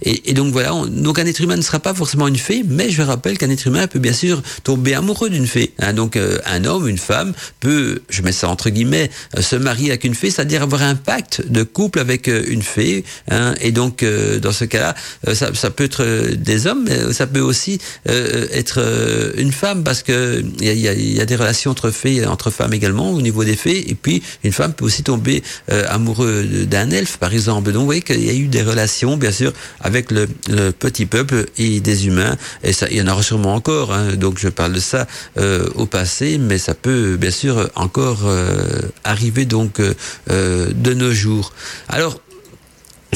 Et, 0.03 0.31
et 0.31 0.35
donc 0.35 0.53
voilà. 0.53 0.75
On, 0.75 0.87
donc 0.97 1.19
un 1.19 1.27
être 1.27 1.41
humain 1.41 1.57
ne 1.57 1.63
sera 1.63 1.79
pas 1.79 1.95
forcément 1.95 2.27
une 2.29 2.37
fée, 2.37 2.65
mais 2.67 2.91
je 2.91 3.03
rappelle 3.03 3.39
qu'un 3.39 3.51
être 3.51 3.67
humain 3.67 3.87
peut 3.87 3.99
bien 3.99 4.13
sûr 4.13 4.43
tomber 4.65 4.95
amoureux 4.95 5.31
d'une 5.31 5.47
fée. 5.47 5.73
Hein. 5.79 5.93
donc 5.93 6.17
euh, 6.17 6.39
un 6.47 6.65
homme, 6.65 6.89
une 6.89 6.99
femme 6.99 7.33
peut, 7.61 8.01
je 8.09 8.23
mets 8.23 8.33
ça 8.33 8.49
entre 8.49 8.71
guillemets, 8.71 9.11
euh, 9.37 9.43
se 9.43 9.57
marier 9.57 9.91
avec 9.91 10.05
une 10.05 10.15
fée, 10.15 10.31
c'est-à-dire 10.31 10.63
avoir 10.63 10.83
un 10.83 10.95
pacte 10.95 11.43
de 11.47 11.63
couple 11.63 11.99
avec 11.99 12.29
euh, 12.29 12.45
une 12.49 12.63
fée. 12.63 13.05
Hein. 13.31 13.55
et 13.61 13.73
donc 13.73 14.05
dans 14.43 14.53
ce 14.53 14.65
cas-là, 14.65 14.95
ça, 15.35 15.55
ça, 15.55 15.71
peut 15.71 15.85
être 15.85 16.35
des 16.35 16.67
hommes, 16.67 16.85
mais 16.87 17.13
ça 17.13 17.27
peut 17.27 17.41
aussi 17.41 17.79
être 18.07 19.33
une 19.37 19.53
femme 19.53 19.85
parce 19.85 20.03
que 20.03 20.43
il 20.61 20.79
y 20.79 21.21
a, 21.21 21.25
des 21.25 21.37
relations 21.37 21.71
entre 21.71 21.91
fées, 21.91 22.17
et 22.17 22.27
entre 22.27 22.51
femmes 22.51 22.73
également 22.73 23.11
au 23.11 23.21
niveau 23.21 23.45
des 23.45 23.57
fées. 23.57 23.91
Et 23.91 23.95
puis 23.95 24.23
une 24.45 24.53
femme 24.53 24.73
peut 24.73 24.85
aussi 24.85 25.03
tomber 25.03 25.43
amoureux 25.89 26.45
d'un 26.45 26.91
elfe, 26.91 27.17
par 27.19 27.33
exemple. 27.33 27.73
Donc 27.73 27.81
vous 27.81 27.87
voyez 27.87 28.03
qu'il 28.03 28.25
y 28.25 28.31
a 28.31 28.35
eu 28.35 28.47
des 28.47 28.63
relations, 28.63 29.17
bien 29.17 29.33
sûr, 29.33 29.53
avec 29.81 30.11
le, 30.11 30.29
le 30.49 30.73
petit 30.87 31.07
peuple 31.07 31.47
et 31.59 31.81
des 31.81 32.07
humains. 32.07 32.37
Et 32.63 32.73
ça, 32.73 32.87
il 32.89 32.97
y 32.97 33.03
en 33.03 33.09
aura 33.09 33.25
sûrement 33.25 33.55
encore. 33.55 33.93
Hein. 33.93 34.15
donc 34.15 34.39
je 34.39 34.49
parle 34.49 34.73
de 34.73 34.79
ça 34.93 35.09
euh, 35.37 35.69
au 35.75 35.87
passé, 35.87 36.39
mais 36.39 36.59
ça 36.59 36.75
peut 36.75 37.17
bien 37.17 37.33
sûr 37.33 37.69
encore 37.75 38.23
euh, 38.25 38.83
arriver 39.03 39.47
donc 39.47 39.81
euh, 39.81 40.71
de 40.73 40.93
nos 40.95 41.13
jours. 41.13 41.53
Alors 41.89 42.21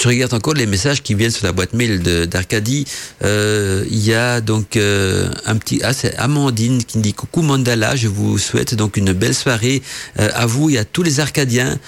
je 0.00 0.08
regarde 0.08 0.32
encore 0.32 0.54
les 0.54 0.66
messages 0.66 1.02
qui 1.02 1.14
viennent 1.14 1.30
sur 1.30 1.44
la 1.44 1.52
boîte 1.52 1.74
mail 1.74 2.00
d'Arcadie. 2.26 2.86
Euh, 3.22 3.84
il 3.90 3.98
y 3.98 4.14
a 4.14 4.40
donc 4.40 4.76
euh, 4.76 5.28
un 5.44 5.56
petit, 5.56 5.80
ah 5.82 5.92
c'est 5.92 6.16
Amandine 6.16 6.82
qui 6.82 6.96
me 6.96 7.02
dit 7.02 7.12
coucou 7.12 7.42
Mandala, 7.42 7.96
je 7.96 8.08
vous 8.08 8.38
souhaite 8.38 8.74
donc 8.74 8.96
une 8.96 9.12
belle 9.12 9.34
soirée 9.34 9.82
euh, 10.18 10.30
à 10.34 10.46
vous 10.46 10.70
et 10.70 10.78
à 10.78 10.86
tous 10.86 11.02
les 11.02 11.20
Arcadiens. 11.20 11.78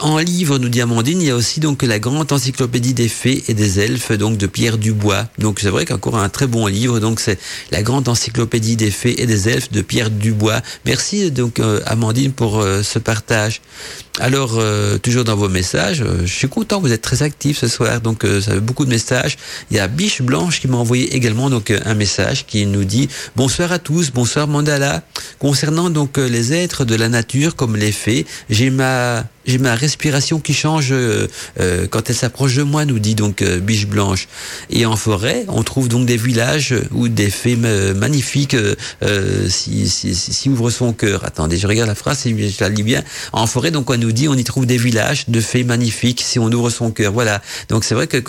en 0.00 0.18
livre, 0.18 0.58
nous 0.58 0.68
dit 0.68 0.82
Amandine, 0.82 1.22
il 1.22 1.28
y 1.28 1.30
a 1.30 1.36
aussi 1.36 1.60
donc 1.60 1.82
la 1.82 1.98
grande 1.98 2.30
encyclopédie 2.30 2.92
des 2.92 3.08
fées 3.08 3.42
et 3.48 3.54
des 3.54 3.80
elfes 3.80 4.12
donc 4.12 4.36
de 4.36 4.46
Pierre 4.46 4.76
Dubois. 4.76 5.26
Donc 5.38 5.60
c'est 5.60 5.70
vrai 5.70 5.86
qu'encore 5.86 6.18
un 6.18 6.28
très 6.28 6.46
bon 6.46 6.66
livre. 6.66 7.00
Donc 7.00 7.18
c'est 7.18 7.38
la 7.70 7.82
grande 7.82 8.08
encyclopédie 8.08 8.76
des 8.76 8.90
fées 8.90 9.22
et 9.22 9.26
des 9.26 9.48
elfes 9.48 9.72
de 9.72 9.80
Pierre 9.80 10.10
Dubois. 10.10 10.60
Merci 10.84 11.30
donc 11.30 11.60
Amandine 11.86 12.32
pour 12.32 12.62
ce 12.62 12.98
partage. 12.98 13.62
Alors, 14.20 14.58
euh, 14.58 14.96
toujours 14.96 15.24
dans 15.24 15.34
vos 15.34 15.48
messages, 15.48 16.00
euh, 16.00 16.24
je 16.24 16.32
suis 16.32 16.48
content, 16.48 16.80
vous 16.80 16.92
êtes 16.92 17.02
très 17.02 17.24
actifs 17.24 17.58
ce 17.58 17.66
soir, 17.66 18.00
donc 18.00 18.24
euh, 18.24 18.40
ça 18.40 18.52
fait 18.52 18.60
beaucoup 18.60 18.84
de 18.84 18.90
messages. 18.90 19.36
Il 19.72 19.76
y 19.76 19.80
a 19.80 19.88
Biche 19.88 20.22
Blanche 20.22 20.60
qui 20.60 20.68
m'a 20.68 20.76
envoyé 20.76 21.16
également 21.16 21.50
donc 21.50 21.72
un 21.72 21.94
message 21.94 22.46
qui 22.46 22.64
nous 22.66 22.84
dit 22.84 23.08
bonsoir 23.34 23.72
à 23.72 23.80
tous, 23.80 24.12
bonsoir 24.12 24.46
Mandala. 24.46 25.02
Concernant 25.40 25.90
donc 25.90 26.16
les 26.18 26.52
êtres 26.52 26.84
de 26.84 26.94
la 26.94 27.08
nature 27.08 27.56
comme 27.56 27.74
les 27.74 27.90
fées, 27.90 28.24
j'ai 28.48 28.70
ma 28.70 29.24
j'ai 29.46 29.58
ma 29.58 29.74
respiration 29.74 30.40
qui 30.40 30.54
change 30.54 30.88
euh, 30.92 31.28
euh, 31.60 31.86
quand 31.88 32.08
elle 32.08 32.16
s'approche 32.16 32.54
de 32.54 32.62
moi, 32.62 32.84
nous 32.84 32.98
dit 32.98 33.14
donc 33.14 33.42
euh, 33.42 33.60
Biche 33.60 33.86
Blanche. 33.86 34.28
Et 34.70 34.86
en 34.86 34.96
forêt, 34.96 35.44
on 35.48 35.62
trouve 35.62 35.88
donc 35.88 36.06
des 36.06 36.16
villages 36.16 36.74
où 36.92 37.08
des 37.08 37.30
fées 37.30 37.56
magnifiques 37.56 38.56
si, 39.48 39.88
si, 39.88 40.14
si, 40.14 40.48
ouvre 40.48 40.70
son 40.70 40.92
cœur. 40.92 41.24
Attendez, 41.24 41.56
je 41.56 41.66
regarde 41.66 41.88
la 41.88 41.94
phrase, 41.94 42.24
je 42.24 42.60
la 42.60 42.68
lis 42.68 42.82
bien. 42.82 43.02
En 43.32 43.46
forêt, 43.46 43.70
donc 43.70 43.90
on 43.90 43.96
nous 43.96 44.12
dit, 44.12 44.28
on 44.28 44.34
y 44.34 44.44
trouve 44.44 44.66
des 44.66 44.78
villages 44.78 45.24
de 45.28 45.40
fées 45.40 45.64
magnifiques 45.64 46.22
si 46.22 46.38
on 46.38 46.50
ouvre 46.50 46.70
son 46.70 46.90
cœur. 46.90 47.12
Voilà. 47.12 47.42
Donc 47.68 47.84
c'est 47.84 47.94
vrai 47.94 48.06
que 48.06 48.22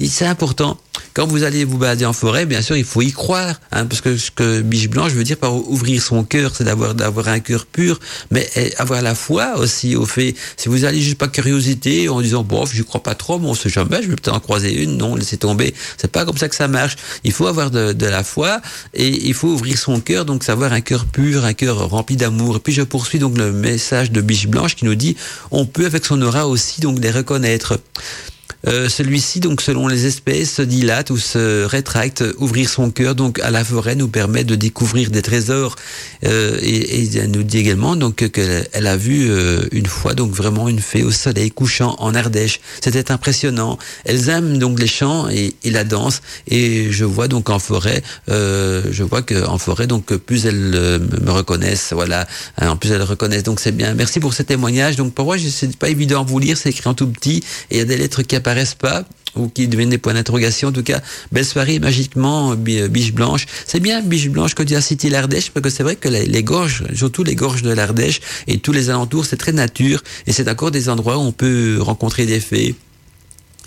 c'est 0.00 0.26
important 0.26 0.78
quand 1.14 1.26
vous 1.26 1.42
allez 1.42 1.64
vous 1.64 1.78
balader 1.78 2.06
en 2.06 2.12
forêt, 2.12 2.46
bien 2.46 2.62
sûr, 2.62 2.76
il 2.76 2.84
faut 2.84 3.02
y 3.02 3.12
croire, 3.12 3.60
hein, 3.70 3.86
parce 3.86 4.00
que 4.00 4.16
ce 4.16 4.30
que 4.30 4.60
biche 4.62 4.88
blanche 4.88 5.12
veut 5.12 5.24
dire 5.24 5.36
par 5.36 5.54
ouvrir 5.54 6.02
son 6.02 6.24
cœur, 6.24 6.52
c'est 6.56 6.64
d'avoir 6.64 6.94
d'avoir 6.94 7.28
un 7.28 7.40
cœur 7.40 7.66
pur, 7.66 8.00
mais 8.30 8.48
avoir 8.78 9.02
la 9.02 9.14
foi 9.14 9.58
aussi 9.58 9.94
au 9.94 10.06
fait. 10.06 10.34
Si 10.56 10.68
vous 10.68 10.84
allez 10.84 11.00
juste 11.00 11.18
par 11.18 11.30
curiosité 11.30 12.08
en 12.08 12.20
disant 12.20 12.42
bon, 12.44 12.64
je 12.64 12.82
crois 12.82 13.02
pas 13.02 13.14
trop, 13.14 13.38
mais 13.38 13.46
on 13.46 13.54
sait 13.54 13.68
jamais, 13.68 14.02
je 14.02 14.08
vais 14.08 14.16
peut-être 14.16 14.34
en 14.34 14.40
croiser 14.40 14.82
une, 14.82 14.96
non, 14.96 15.14
laissez 15.14 15.36
tomber. 15.36 15.74
C'est 15.98 16.10
pas 16.10 16.24
comme 16.24 16.38
ça 16.38 16.48
que 16.48 16.54
ça 16.54 16.68
marche. 16.68 16.96
Il 17.24 17.32
faut 17.32 17.46
avoir 17.46 17.70
de, 17.70 17.92
de 17.92 18.06
la 18.06 18.24
foi 18.24 18.60
et 18.94 19.08
il 19.08 19.34
faut 19.34 19.48
ouvrir 19.48 19.78
son 19.78 20.00
cœur, 20.00 20.24
donc 20.24 20.44
savoir 20.44 20.72
un 20.72 20.80
cœur 20.80 21.04
pur, 21.04 21.44
un 21.44 21.54
cœur 21.54 21.90
rempli 21.90 22.16
d'amour. 22.16 22.56
Et 22.56 22.60
puis 22.60 22.72
je 22.72 22.82
poursuis 22.82 23.18
donc 23.18 23.36
le 23.36 23.52
message 23.52 24.12
de 24.12 24.20
Biche 24.20 24.46
Blanche 24.46 24.76
qui 24.76 24.84
nous 24.86 24.94
dit 24.94 25.16
on 25.50 25.66
peut 25.66 25.84
avec 25.84 26.06
son 26.06 26.20
aura 26.22 26.46
aussi 26.48 26.80
donc 26.80 26.98
les 27.00 27.10
reconnaître. 27.10 27.78
Euh, 28.68 28.88
celui-ci, 28.88 29.40
donc 29.40 29.60
selon 29.60 29.88
les 29.88 30.06
espèces, 30.06 30.54
se 30.54 30.62
dilate 30.62 31.10
ou 31.10 31.16
se 31.16 31.64
rétracte. 31.64 32.24
Ouvrir 32.38 32.68
son 32.68 32.90
cœur 32.90 33.14
donc 33.14 33.40
à 33.40 33.50
la 33.50 33.64
forêt 33.64 33.96
nous 33.96 34.08
permet 34.08 34.44
de 34.44 34.54
découvrir 34.54 35.10
des 35.10 35.22
trésors. 35.22 35.76
Euh, 36.24 36.58
et, 36.62 37.02
et, 37.02 37.16
elle 37.16 37.30
nous 37.30 37.42
dit 37.42 37.58
également 37.58 37.96
donc 37.96 38.28
qu'elle 38.30 38.68
elle 38.72 38.86
a 38.86 38.96
vu 38.96 39.28
euh, 39.28 39.62
une 39.72 39.86
fois 39.86 40.14
donc 40.14 40.32
vraiment 40.32 40.68
une 40.68 40.78
fée 40.78 41.02
au 41.02 41.10
soleil 41.10 41.50
couchant 41.50 41.96
en 41.98 42.14
Ardèche. 42.14 42.60
C'était 42.80 43.10
impressionnant. 43.10 43.78
Elles 44.04 44.28
aiment 44.28 44.58
donc 44.58 44.78
les 44.78 44.86
chants 44.86 45.28
et, 45.28 45.54
et, 45.64 45.70
la 45.70 45.84
danse. 45.84 46.22
Et 46.46 46.92
je 46.92 47.04
vois 47.04 47.28
donc 47.28 47.50
en 47.50 47.58
forêt, 47.58 48.02
euh, 48.28 48.82
je 48.90 49.02
vois 49.02 49.22
que 49.22 49.44
en 49.46 49.58
forêt 49.58 49.86
donc 49.86 50.14
plus 50.16 50.46
elles 50.46 50.54
me 50.54 51.30
reconnaissent. 51.30 51.92
Voilà. 51.92 52.28
En 52.60 52.76
plus 52.76 52.92
elles 52.92 53.02
reconnaissent. 53.02 53.42
Donc 53.42 53.58
c'est 53.58 53.72
bien. 53.72 53.94
Merci 53.94 54.20
pour 54.20 54.34
ce 54.34 54.42
témoignage. 54.42 54.96
Donc 54.96 55.14
pour 55.14 55.24
moi 55.24 55.36
c'est 55.38 55.76
pas 55.76 55.88
évident 55.88 56.20
à 56.20 56.24
vous 56.24 56.38
lire. 56.38 56.56
C'est 56.56 56.70
écrit 56.70 56.88
en 56.88 56.94
tout 56.94 57.08
petit 57.08 57.42
et 57.70 57.76
il 57.76 57.78
y 57.78 57.80
a 57.80 57.84
des 57.84 57.96
lettres 57.96 58.22
qui 58.22 58.36
apparaissent 58.36 58.51
pas 58.78 59.04
ou 59.34 59.48
qui 59.48 59.66
deviennent 59.66 59.90
des 59.90 59.98
points 59.98 60.14
d'interrogation. 60.14 60.68
En 60.68 60.72
tout 60.72 60.82
cas, 60.82 61.00
belle 61.30 61.44
soirée, 61.44 61.78
magiquement, 61.78 62.54
biche 62.54 63.12
blanche. 63.12 63.46
C'est 63.66 63.80
bien 63.80 64.02
biche 64.02 64.28
blanche 64.28 64.54
que 64.54 64.62
tu 64.62 64.74
as 64.74 64.80
cité 64.80 65.08
l'Ardèche, 65.08 65.50
parce 65.50 65.64
que 65.64 65.70
c'est 65.70 65.82
vrai 65.82 65.96
que 65.96 66.08
les, 66.08 66.26
les, 66.26 66.42
gorges, 66.42 66.84
surtout 66.94 67.24
les 67.24 67.34
gorges 67.34 67.62
de 67.62 67.72
l'Ardèche 67.72 68.20
et 68.46 68.58
tous 68.58 68.72
les 68.72 68.90
alentours, 68.90 69.24
c'est 69.24 69.36
très 69.36 69.52
nature, 69.52 70.02
et 70.26 70.32
c'est 70.32 70.48
encore 70.50 70.70
des 70.70 70.88
endroits 70.88 71.16
où 71.16 71.22
on 71.22 71.32
peut 71.32 71.78
rencontrer 71.80 72.26
des 72.26 72.40
fées, 72.40 72.74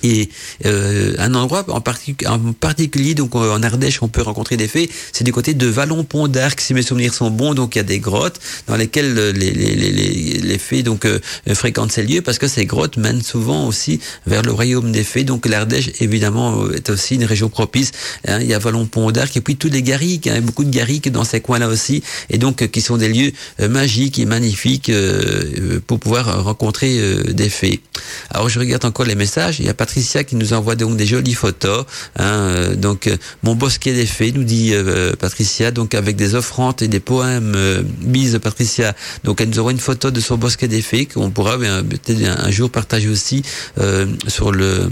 et 0.04 0.30
euh, 0.66 1.16
un 1.18 1.34
endroit 1.34 1.66
en, 1.70 1.82
partic 1.82 2.28
en, 2.28 2.54
particulier, 2.54 3.16
donc 3.16 3.36
en 3.36 3.62
Ardèche, 3.62 4.02
on 4.02 4.08
peut 4.08 4.22
rencontrer 4.22 4.58
des 4.58 4.68
fées, 4.68 4.90
c'est 5.12 5.24
du 5.24 5.32
côté 5.32 5.54
de 5.54 5.68
Vallon-Pont 5.68 6.28
d'Arc, 6.28 6.62
si 6.62 6.74
mes 6.74 6.82
souvenirs 6.82 7.14
sont 7.14 7.32
bons. 7.32 7.54
Donc 7.54 7.76
il 7.76 7.80
y 7.80 7.82
a 7.82 7.84
des 7.84 8.00
grottes 8.00 8.40
dans 8.68 8.76
lesquelles 8.76 9.14
les, 9.14 9.52
les, 9.52 9.76
les, 9.76 10.40
les 10.42 10.58
fées 10.58 10.84
donc 10.84 11.06
euh, 11.06 11.20
fréquentent 11.54 11.92
ces 11.92 12.04
lieux 12.04 12.22
parce 12.22 12.38
que 12.38 12.48
ces 12.48 12.66
grottes 12.66 12.98
mènent 12.98 13.24
souvent 13.24 13.68
aussi 13.68 14.00
vers 14.28 14.42
le 14.42 14.52
royaume 14.52 14.92
des 14.92 15.04
fées. 15.04 15.24
Donc 15.24 15.46
l'Ardèche, 15.46 15.92
évidemment, 16.00 16.70
est 16.72 16.90
aussi 16.90 17.16
une 17.16 17.26
région 17.26 17.50
propice. 17.50 17.92
Hein, 18.28 18.40
il 18.42 18.48
y 18.48 18.54
a 18.54 18.60
Vallon-Pont 18.60 19.12
d'Arc 19.12 19.36
et 19.38 19.42
puis 19.42 19.56
tous 19.56 19.70
les 19.70 19.82
garriques, 19.82 20.28
hein, 20.28 20.42
beaucoup 20.42 20.64
de 20.64 20.70
garriques 20.70 21.12
dans 21.12 21.24
ces 21.24 21.42
coins-là 21.42 21.68
aussi, 21.68 22.04
et 22.30 22.38
donc 22.38 22.68
qui 22.68 22.82
sont 22.82 22.98
des 22.98 23.10
lieux 23.10 23.32
euh, 23.60 23.70
magiques 23.70 24.20
et 24.20 24.26
magnifiques 24.26 24.90
euh, 24.90 25.80
pour 25.86 26.00
pouvoir 26.00 26.44
rencontrer 26.44 27.00
euh, 27.00 27.24
des 27.34 27.50
fées. 27.50 27.82
Alors 28.30 28.50
je 28.50 28.60
regarde 28.60 28.86
encore 28.86 29.06
les 29.06 29.16
messages. 29.16 29.60
Patricia 29.86 30.24
qui 30.24 30.36
nous 30.36 30.54
envoie 30.54 30.76
donc 30.76 30.98
des 30.98 31.06
jolies 31.06 31.36
photos. 31.36 31.86
Hein, 32.18 32.74
donc 32.76 33.06
euh, 33.06 33.18
mon 33.44 33.54
bosquet 33.54 33.94
des 33.94 34.08
fées, 34.08 34.32
nous 34.32 34.44
dit 34.44 34.72
euh, 34.74 35.14
Patricia, 35.14 35.70
donc 35.70 35.94
avec 35.94 36.16
des 36.16 36.34
offrandes 36.34 36.82
et 36.82 36.88
des 36.88 37.00
poèmes. 37.00 37.54
Euh, 37.56 37.84
bise 38.02 38.40
Patricia. 38.42 38.96
Donc 39.24 39.42
elle 39.42 39.50
nous 39.50 39.60
envoie 39.60 39.74
une 39.74 39.78
photo 39.78 40.10
de 40.10 40.20
son 40.20 40.38
bosquet 40.38 40.68
des 40.68 40.82
fées 40.82 41.06
qu'on 41.06 41.30
pourra 41.30 41.60
peut-être 41.60 42.24
un, 42.24 42.48
un, 42.48 42.52
jour 42.52 42.72
partager 42.72 43.10
aussi 43.10 43.44
sur 44.28 44.52
le 44.52 44.90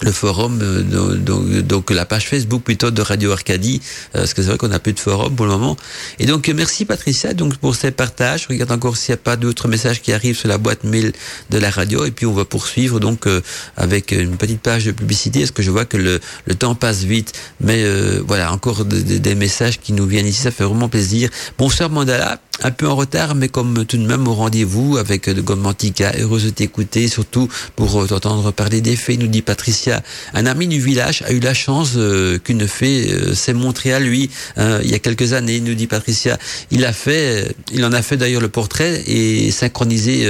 le 0.00 0.12
forum, 0.12 0.58
donc, 0.58 1.48
donc, 1.66 1.90
la 1.90 2.04
page 2.04 2.28
Facebook 2.28 2.62
plutôt 2.62 2.90
de 2.90 3.00
Radio 3.00 3.32
Arcadie, 3.32 3.80
parce 4.12 4.34
que 4.34 4.42
c'est 4.42 4.48
vrai 4.48 4.58
qu'on 4.58 4.68
n'a 4.68 4.78
plus 4.78 4.92
de 4.92 5.00
forum 5.00 5.34
pour 5.34 5.46
le 5.46 5.52
moment. 5.52 5.76
Et 6.18 6.26
donc 6.26 6.48
merci 6.48 6.84
Patricia 6.84 7.32
donc 7.32 7.56
pour 7.56 7.74
ces 7.74 7.90
partages. 7.90 8.46
Regarde 8.48 8.72
encore 8.72 8.96
s'il 8.96 9.12
n'y 9.12 9.20
a 9.20 9.22
pas 9.22 9.36
d'autres 9.36 9.68
messages 9.68 10.02
qui 10.02 10.12
arrivent 10.12 10.36
sur 10.36 10.48
la 10.48 10.58
boîte 10.58 10.84
mail 10.84 11.12
de 11.50 11.58
la 11.58 11.70
radio, 11.70 12.04
et 12.04 12.10
puis 12.10 12.26
on 12.26 12.34
va 12.34 12.44
poursuivre 12.44 13.00
donc 13.00 13.26
euh, 13.26 13.40
avec 13.76 14.12
une 14.12 14.36
petite 14.36 14.60
page 14.60 14.84
de 14.84 14.92
publicité, 14.92 15.40
parce 15.40 15.52
que 15.52 15.62
je 15.62 15.70
vois 15.70 15.86
que 15.86 15.96
le, 15.96 16.20
le 16.44 16.54
temps 16.54 16.74
passe 16.74 17.04
vite. 17.04 17.32
Mais 17.60 17.82
euh, 17.84 18.22
voilà, 18.26 18.52
encore 18.52 18.84
des, 18.84 19.18
des 19.18 19.34
messages 19.34 19.80
qui 19.80 19.92
nous 19.92 20.06
viennent 20.06 20.26
ici, 20.26 20.42
ça 20.42 20.50
fait 20.50 20.64
vraiment 20.64 20.88
plaisir. 20.88 21.30
Bonsoir 21.58 21.88
Mandala, 21.88 22.40
un 22.62 22.70
peu 22.70 22.86
en 22.88 22.96
retard, 22.96 23.34
mais 23.34 23.48
comme 23.48 23.84
tout 23.86 23.96
de 23.96 24.06
même 24.06 24.28
au 24.28 24.34
rendez-vous 24.34 24.98
avec 24.98 25.28
de 25.30 25.40
Gomantica, 25.40 26.12
heureuse 26.18 26.44
de 26.44 26.50
t'écouter, 26.50 27.08
surtout 27.08 27.48
pour 27.76 28.06
t'entendre 28.06 28.50
parler 28.52 28.80
des 28.80 28.96
faits, 28.96 29.18
nous 29.18 29.28
dit 29.28 29.42
Patricia. 29.42 29.85
Un 30.34 30.46
ami 30.46 30.66
du 30.66 30.80
village 30.80 31.22
a 31.26 31.32
eu 31.32 31.40
la 31.40 31.54
chance 31.54 31.92
euh, 31.96 32.38
qu'une 32.38 32.66
fée 32.66 33.10
euh, 33.10 33.34
s'est 33.34 33.52
montrée 33.52 33.92
à 33.92 34.00
lui 34.00 34.30
euh, 34.58 34.80
il 34.84 34.90
y 34.90 34.94
a 34.94 34.98
quelques 34.98 35.32
années, 35.32 35.60
nous 35.60 35.74
dit 35.74 35.86
Patricia. 35.86 36.38
Il 36.70 36.84
a 36.84 36.92
fait, 36.92 37.54
il 37.72 37.84
en 37.84 37.92
a 37.92 38.02
fait 38.02 38.16
d'ailleurs 38.16 38.40
le 38.40 38.48
portrait 38.48 39.02
et 39.06 39.50
synchronisé, 39.50 40.28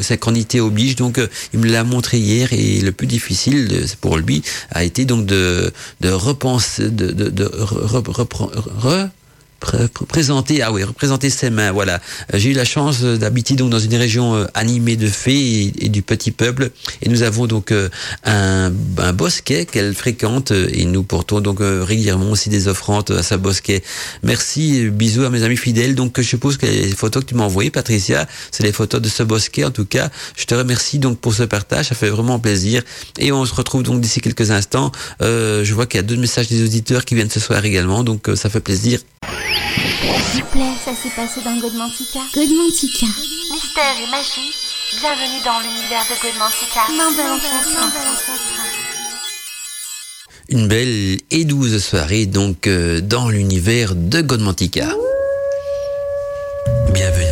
synchronité 0.00 0.60
oblige, 0.60 0.96
donc 0.96 1.20
il 1.52 1.60
me 1.60 1.66
l'a 1.66 1.84
montré 1.84 2.18
hier 2.18 2.52
et 2.52 2.80
le 2.80 2.92
plus 2.92 3.06
difficile 3.06 3.86
pour 4.00 4.16
lui 4.18 4.42
a 4.70 4.84
été 4.84 5.04
donc 5.04 5.26
de, 5.26 5.72
repenser, 6.02 6.90
de, 6.90 7.50
présenter 10.08 10.62
ah 10.62 10.72
oui 10.72 10.84
représenter 10.84 11.30
ses 11.30 11.50
mains 11.50 11.72
voilà. 11.72 12.00
J'ai 12.32 12.50
eu 12.50 12.52
la 12.52 12.64
chance 12.64 13.02
d'habiter 13.02 13.54
donc 13.54 13.70
dans 13.70 13.78
une 13.78 13.94
région 13.94 14.46
animée 14.54 14.96
de 14.96 15.08
fées 15.08 15.32
et, 15.32 15.86
et, 15.86 15.88
du 15.88 16.02
petit 16.02 16.30
peuple. 16.30 16.70
Et 17.02 17.08
nous 17.08 17.22
avons 17.22 17.46
donc 17.46 17.72
un, 18.24 18.72
un 18.98 19.12
bosquet 19.12 19.66
qu'elle 19.66 19.94
fréquente 19.94 20.50
et 20.50 20.84
nous 20.84 21.02
portons 21.02 21.40
donc 21.40 21.58
régulièrement 21.60 22.30
aussi 22.30 22.48
des 22.48 22.68
offrandes 22.68 23.10
à 23.10 23.22
sa 23.22 23.36
bosquet. 23.36 23.82
Merci 24.22 24.88
bisous 24.90 25.24
à 25.24 25.30
mes 25.30 25.42
amis 25.42 25.56
fidèles. 25.56 25.94
Donc 25.94 26.20
je 26.20 26.26
suppose 26.26 26.56
que 26.56 26.66
les 26.66 26.88
photos 26.88 27.24
que 27.24 27.28
tu 27.30 27.34
m'as 27.34 27.44
envoyées 27.44 27.70
Patricia 27.70 28.26
c'est 28.50 28.62
les 28.62 28.72
photos 28.72 29.00
de 29.00 29.08
ce 29.08 29.22
bosquet 29.22 29.64
en 29.64 29.70
tout 29.70 29.86
cas. 29.86 30.10
Je 30.36 30.44
te 30.44 30.54
remercie 30.54 30.98
donc 30.98 31.18
pour 31.18 31.34
ce 31.34 31.42
partage 31.42 31.86
ça 31.86 31.94
fait 31.94 32.10
vraiment 32.10 32.38
plaisir. 32.38 32.82
Et 33.18 33.32
on 33.32 33.44
se 33.44 33.54
retrouve 33.54 33.82
donc 33.82 34.00
d'ici 34.00 34.20
quelques 34.20 34.50
instants. 34.50 34.92
Euh, 35.22 35.64
je 35.64 35.74
vois 35.74 35.86
qu'il 35.86 35.98
y 35.98 36.00
a 36.00 36.06
deux 36.06 36.16
messages 36.16 36.48
des 36.48 36.62
auditeurs 36.62 37.04
qui 37.04 37.14
viennent 37.14 37.30
ce 37.30 37.40
soir 37.40 37.64
également 37.64 38.04
donc 38.04 38.28
ça 38.34 38.48
fait 38.50 38.60
plaisir 38.60 39.00
s'il 39.54 40.42
vous 40.42 40.50
plaît, 40.50 40.72
ça 40.84 40.92
s'est 40.94 41.14
passé 41.14 41.40
dans 41.44 41.56
Godmantica. 41.56 42.20
Godmantica. 42.34 43.06
Mystère 43.52 43.96
et 44.02 44.10
magie, 44.10 44.54
bienvenue 45.00 45.42
dans 45.44 45.60
l'univers 45.60 46.04
de 46.08 46.22
Godmantica. 46.22 46.80
Main 46.96 47.12
de 47.12 47.28
l'ancêtre. 47.28 47.84
Une 50.48 50.68
belle 50.68 51.18
et 51.30 51.44
douce 51.44 51.78
soirée 51.78 52.26
donc 52.26 52.66
euh, 52.66 53.00
dans 53.00 53.28
l'univers 53.28 53.94
de 53.94 54.20
Godmantica. 54.20 54.88
Bienvenue 56.92 57.23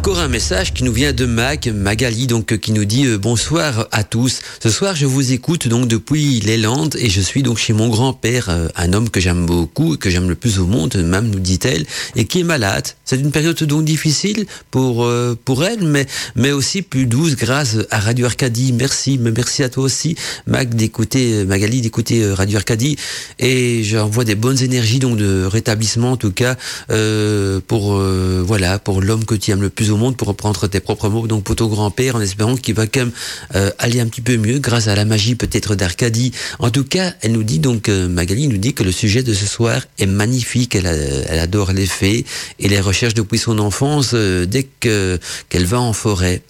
Encore 0.00 0.20
un 0.20 0.28
message 0.28 0.72
qui 0.72 0.82
nous 0.82 0.94
vient 0.94 1.12
de 1.12 1.26
Mac, 1.26 1.66
Magali, 1.66 2.26
donc 2.26 2.56
qui 2.58 2.72
nous 2.72 2.86
dit 2.86 3.04
euh, 3.04 3.18
bonsoir 3.18 3.86
à 3.92 4.02
tous. 4.02 4.40
Ce 4.62 4.70
soir, 4.70 4.96
je 4.96 5.04
vous 5.04 5.32
écoute 5.32 5.68
donc 5.68 5.88
depuis 5.88 6.40
les 6.40 6.56
Landes 6.56 6.96
et 6.98 7.10
je 7.10 7.20
suis 7.20 7.42
donc 7.42 7.58
chez 7.58 7.74
mon 7.74 7.90
grand-père, 7.90 8.48
euh, 8.48 8.68
un 8.76 8.94
homme 8.94 9.10
que 9.10 9.20
j'aime 9.20 9.44
beaucoup, 9.44 9.98
que 9.98 10.08
j'aime 10.08 10.26
le 10.30 10.36
plus 10.36 10.58
au 10.58 10.64
monde, 10.64 10.96
même 10.96 11.28
nous 11.28 11.38
dit-elle, 11.38 11.84
et 12.16 12.24
qui 12.24 12.40
est 12.40 12.44
malade. 12.44 12.88
C'est 13.04 13.20
une 13.20 13.30
période 13.30 13.62
donc 13.62 13.84
difficile 13.84 14.46
pour 14.70 15.04
euh, 15.04 15.36
pour 15.44 15.64
elle, 15.64 15.82
mais 15.82 16.06
mais 16.34 16.50
aussi 16.50 16.80
plus 16.80 17.04
douce 17.04 17.36
grâce 17.36 17.76
à 17.90 18.00
Radio 18.00 18.24
Arcadie. 18.24 18.72
Merci, 18.72 19.18
mais 19.18 19.32
merci 19.32 19.62
à 19.64 19.68
toi 19.68 19.84
aussi, 19.84 20.16
Mac, 20.46 20.74
d'écouter 20.74 21.44
Magali, 21.44 21.82
d'écouter 21.82 22.26
Radio 22.32 22.56
Arcadie, 22.56 22.96
et 23.38 23.82
j'envoie 23.84 24.24
des 24.24 24.34
bonnes 24.34 24.62
énergies 24.62 24.98
donc 24.98 25.18
de 25.18 25.44
rétablissement 25.44 26.12
en 26.12 26.16
tout 26.16 26.32
cas 26.32 26.56
euh, 26.90 27.60
pour 27.66 27.98
euh, 27.98 28.42
voilà 28.42 28.78
pour 28.78 29.02
l'homme 29.02 29.26
que 29.26 29.34
tu 29.34 29.50
aimes 29.50 29.60
le 29.60 29.68
plus 29.68 29.89
monde 29.96 30.16
pour 30.16 30.28
reprendre 30.28 30.66
tes 30.66 30.80
propres 30.80 31.08
mots. 31.08 31.26
Donc 31.26 31.44
pour 31.44 31.56
ton 31.56 31.66
grand-père 31.68 32.16
en 32.16 32.20
espérant 32.20 32.56
qu'il 32.56 32.74
va 32.74 32.86
quand 32.86 33.00
même 33.00 33.12
euh, 33.54 33.70
aller 33.78 34.00
un 34.00 34.06
petit 34.06 34.20
peu 34.20 34.36
mieux 34.36 34.58
grâce 34.58 34.88
à 34.88 34.94
la 34.94 35.04
magie 35.04 35.34
peut-être 35.34 35.74
d'Arcadie. 35.74 36.32
En 36.58 36.70
tout 36.70 36.84
cas 36.84 37.14
elle 37.20 37.32
nous 37.32 37.42
dit 37.42 37.58
donc 37.58 37.88
euh, 37.88 38.08
Magali 38.08 38.48
nous 38.48 38.58
dit 38.58 38.74
que 38.74 38.82
le 38.82 38.92
sujet 38.92 39.22
de 39.22 39.34
ce 39.34 39.46
soir 39.46 39.82
est 39.98 40.06
magnifique. 40.06 40.74
Elle, 40.74 40.86
adore 41.40 41.72
les 41.72 41.86
fées 41.86 42.24
et 42.58 42.68
les 42.68 42.80
recherches 42.80 43.14
depuis 43.14 43.38
son 43.38 43.58
enfance 43.58 44.10
euh, 44.14 44.46
dès 44.46 44.64
que 44.64 45.18
qu'elle 45.48 45.64
va 45.64 45.80
en 45.80 45.92
forêt 45.92 46.42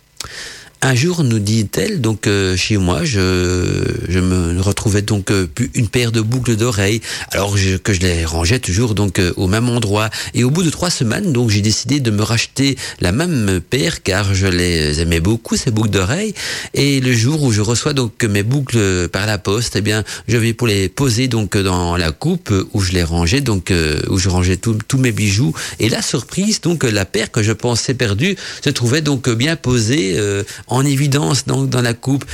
un 0.82 0.94
jour, 0.94 1.24
nous 1.24 1.38
dit-elle, 1.38 2.00
donc 2.00 2.26
euh, 2.26 2.56
chez 2.56 2.78
moi, 2.78 3.04
je, 3.04 3.84
je 4.08 4.18
me 4.18 4.58
retrouvais 4.62 5.02
donc 5.02 5.30
euh, 5.30 5.46
une 5.74 5.88
paire 5.88 6.10
de 6.10 6.22
boucles 6.22 6.56
d'oreilles, 6.56 7.02
alors 7.32 7.54
que 7.82 7.92
je 7.92 8.00
les 8.00 8.24
rangeais 8.24 8.58
toujours 8.60 8.94
donc 8.94 9.18
euh, 9.18 9.34
au 9.36 9.46
même 9.46 9.68
endroit. 9.68 10.08
Et 10.32 10.42
au 10.42 10.50
bout 10.50 10.62
de 10.62 10.70
trois 10.70 10.88
semaines, 10.88 11.32
donc 11.32 11.50
j'ai 11.50 11.60
décidé 11.60 12.00
de 12.00 12.10
me 12.10 12.22
racheter 12.22 12.76
la 13.00 13.12
même 13.12 13.60
paire 13.60 14.02
car 14.02 14.34
je 14.34 14.46
les 14.46 15.00
aimais 15.00 15.20
beaucoup 15.20 15.54
ces 15.56 15.70
boucles 15.70 15.90
d'oreilles. 15.90 16.34
Et 16.72 17.00
le 17.00 17.12
jour 17.12 17.42
où 17.42 17.52
je 17.52 17.60
reçois 17.60 17.92
donc 17.92 18.24
mes 18.24 18.42
boucles 18.42 19.08
par 19.08 19.26
la 19.26 19.36
poste, 19.36 19.76
eh 19.76 19.82
bien, 19.82 20.02
je 20.28 20.38
vais 20.38 20.54
pour 20.54 20.66
les 20.66 20.88
poser 20.88 21.28
donc 21.28 21.58
dans 21.58 21.98
la 21.98 22.10
coupe 22.10 22.54
où 22.72 22.80
je 22.80 22.92
les 22.92 23.02
rangeais, 23.02 23.42
donc 23.42 23.70
où 24.08 24.18
je 24.18 24.28
rangeais 24.30 24.56
tous 24.56 24.98
mes 24.98 25.12
bijoux. 25.12 25.52
Et 25.78 25.90
la 25.90 26.00
surprise, 26.00 26.62
donc 26.62 26.84
la 26.84 27.04
paire 27.04 27.30
que 27.30 27.42
je 27.42 27.52
pensais 27.52 27.92
perdue 27.92 28.36
se 28.64 28.70
trouvait 28.70 29.02
donc 29.02 29.28
bien 29.28 29.56
posée. 29.56 30.18
En 30.70 30.84
évidence 30.84 31.44
dans, 31.46 31.64
dans 31.64 31.82
la 31.82 31.94
coupe. 31.94 32.24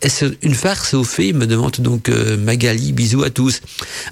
Est-ce 0.00 0.26
une 0.42 0.54
farce 0.54 0.94
au 0.94 1.04
fait 1.04 1.32
me 1.32 1.46
demande 1.46 1.72
donc 1.78 2.08
euh, 2.08 2.36
Magali. 2.36 2.92
Bisous 2.92 3.22
à 3.22 3.30
tous. 3.30 3.60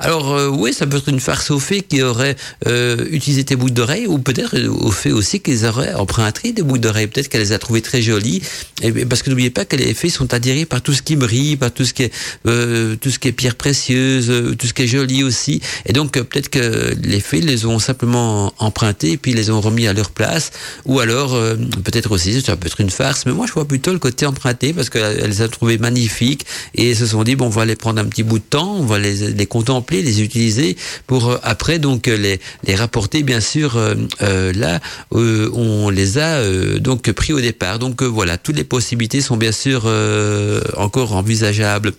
Alors 0.00 0.34
euh, 0.34 0.48
oui, 0.48 0.72
ça 0.72 0.86
peut 0.86 0.98
être 0.98 1.08
une 1.08 1.20
farce 1.20 1.50
au 1.50 1.58
fait 1.58 1.82
qui 1.82 2.02
aurait 2.02 2.36
euh, 2.66 3.06
utilisé 3.10 3.44
tes 3.44 3.56
boucles 3.56 3.72
d'oreilles 3.72 4.06
ou 4.06 4.18
peut-être 4.18 4.56
au 4.68 4.90
fait 4.90 5.12
aussi 5.12 5.40
qu'ils 5.40 5.64
auraient 5.64 5.94
emprunté 5.94 6.52
des 6.52 6.62
boucles 6.62 6.80
d'oreilles. 6.80 7.06
Peut-être 7.06 7.28
qu'elle 7.28 7.40
les 7.40 7.52
a 7.52 7.58
trouvées 7.58 7.82
très 7.82 8.02
jolies. 8.02 8.42
Et, 8.82 8.92
parce 9.06 9.22
que 9.22 9.30
n'oubliez 9.30 9.50
pas 9.50 9.64
que 9.64 9.76
les 9.76 9.94
fées 9.94 10.08
sont 10.10 10.34
attirées 10.34 10.66
par 10.66 10.82
tout 10.82 10.92
ce 10.92 11.02
qui 11.02 11.16
brille, 11.16 11.56
par 11.56 11.72
tout 11.72 11.84
ce 11.84 11.94
qui 11.94 12.04
est 12.04 12.12
tout 13.00 13.10
ce 13.10 13.18
qui 13.18 13.28
est 13.28 13.32
pierre 13.32 13.54
précieuse, 13.54 14.32
tout 14.58 14.66
ce 14.66 14.74
qui 14.74 14.82
est 14.82 14.86
joli 14.86 15.22
aussi. 15.22 15.60
Et 15.86 15.92
donc 15.92 16.12
peut-être 16.12 16.48
que 16.48 16.94
les 17.02 17.20
fées 17.20 17.40
les 17.40 17.64
ont 17.66 17.78
simplement 17.78 18.52
empruntées 18.58 19.12
et 19.12 19.16
puis 19.16 19.32
les 19.32 19.50
ont 19.50 19.60
remis 19.60 19.86
à 19.86 19.92
leur 19.92 20.10
place. 20.10 20.50
Ou 20.86 21.00
alors 21.00 21.38
peut-être 21.84 22.12
aussi 22.12 22.40
ça 22.40 22.56
peut 22.56 22.66
être 22.66 22.80
une 22.80 22.90
farce. 22.90 23.26
Mais 23.26 23.32
moi 23.32 23.46
je 23.46 23.52
vois 23.52 23.67
plutôt 23.68 23.92
le 23.92 23.98
côté 23.98 24.26
emprunté 24.26 24.72
parce 24.72 24.90
qu'elle 24.90 25.28
les 25.28 25.42
a 25.42 25.48
trouvées 25.48 25.78
magnifiques 25.78 26.46
et 26.74 26.94
se 26.94 27.06
sont 27.06 27.22
dit 27.22 27.36
bon 27.36 27.46
on 27.46 27.50
va 27.50 27.64
les 27.64 27.76
prendre 27.76 28.00
un 28.00 28.04
petit 28.06 28.22
bout 28.22 28.38
de 28.38 28.44
temps, 28.44 28.76
on 28.76 28.84
va 28.84 28.98
les, 28.98 29.46
contempler, 29.46 30.02
les 30.02 30.22
utiliser 30.22 30.76
pour 31.06 31.28
euh, 31.28 31.38
après 31.42 31.78
donc 31.78 32.06
les, 32.06 32.40
les 32.64 32.74
rapporter 32.74 33.22
bien 33.22 33.40
sûr 33.40 33.76
euh, 33.76 33.94
euh 34.22 34.52
là 34.54 34.80
on 35.12 35.90
les 35.90 36.18
a 36.18 36.42
donc 36.78 37.10
pris 37.12 37.32
au 37.32 37.40
départ. 37.40 37.78
Donc 37.78 38.02
voilà, 38.02 38.38
toutes 38.38 38.56
les 38.56 38.64
possibilités 38.64 39.20
sont 39.20 39.36
bien 39.36 39.52
sûr 39.52 39.90
encore 40.76 41.14
envisageables. 41.14 41.92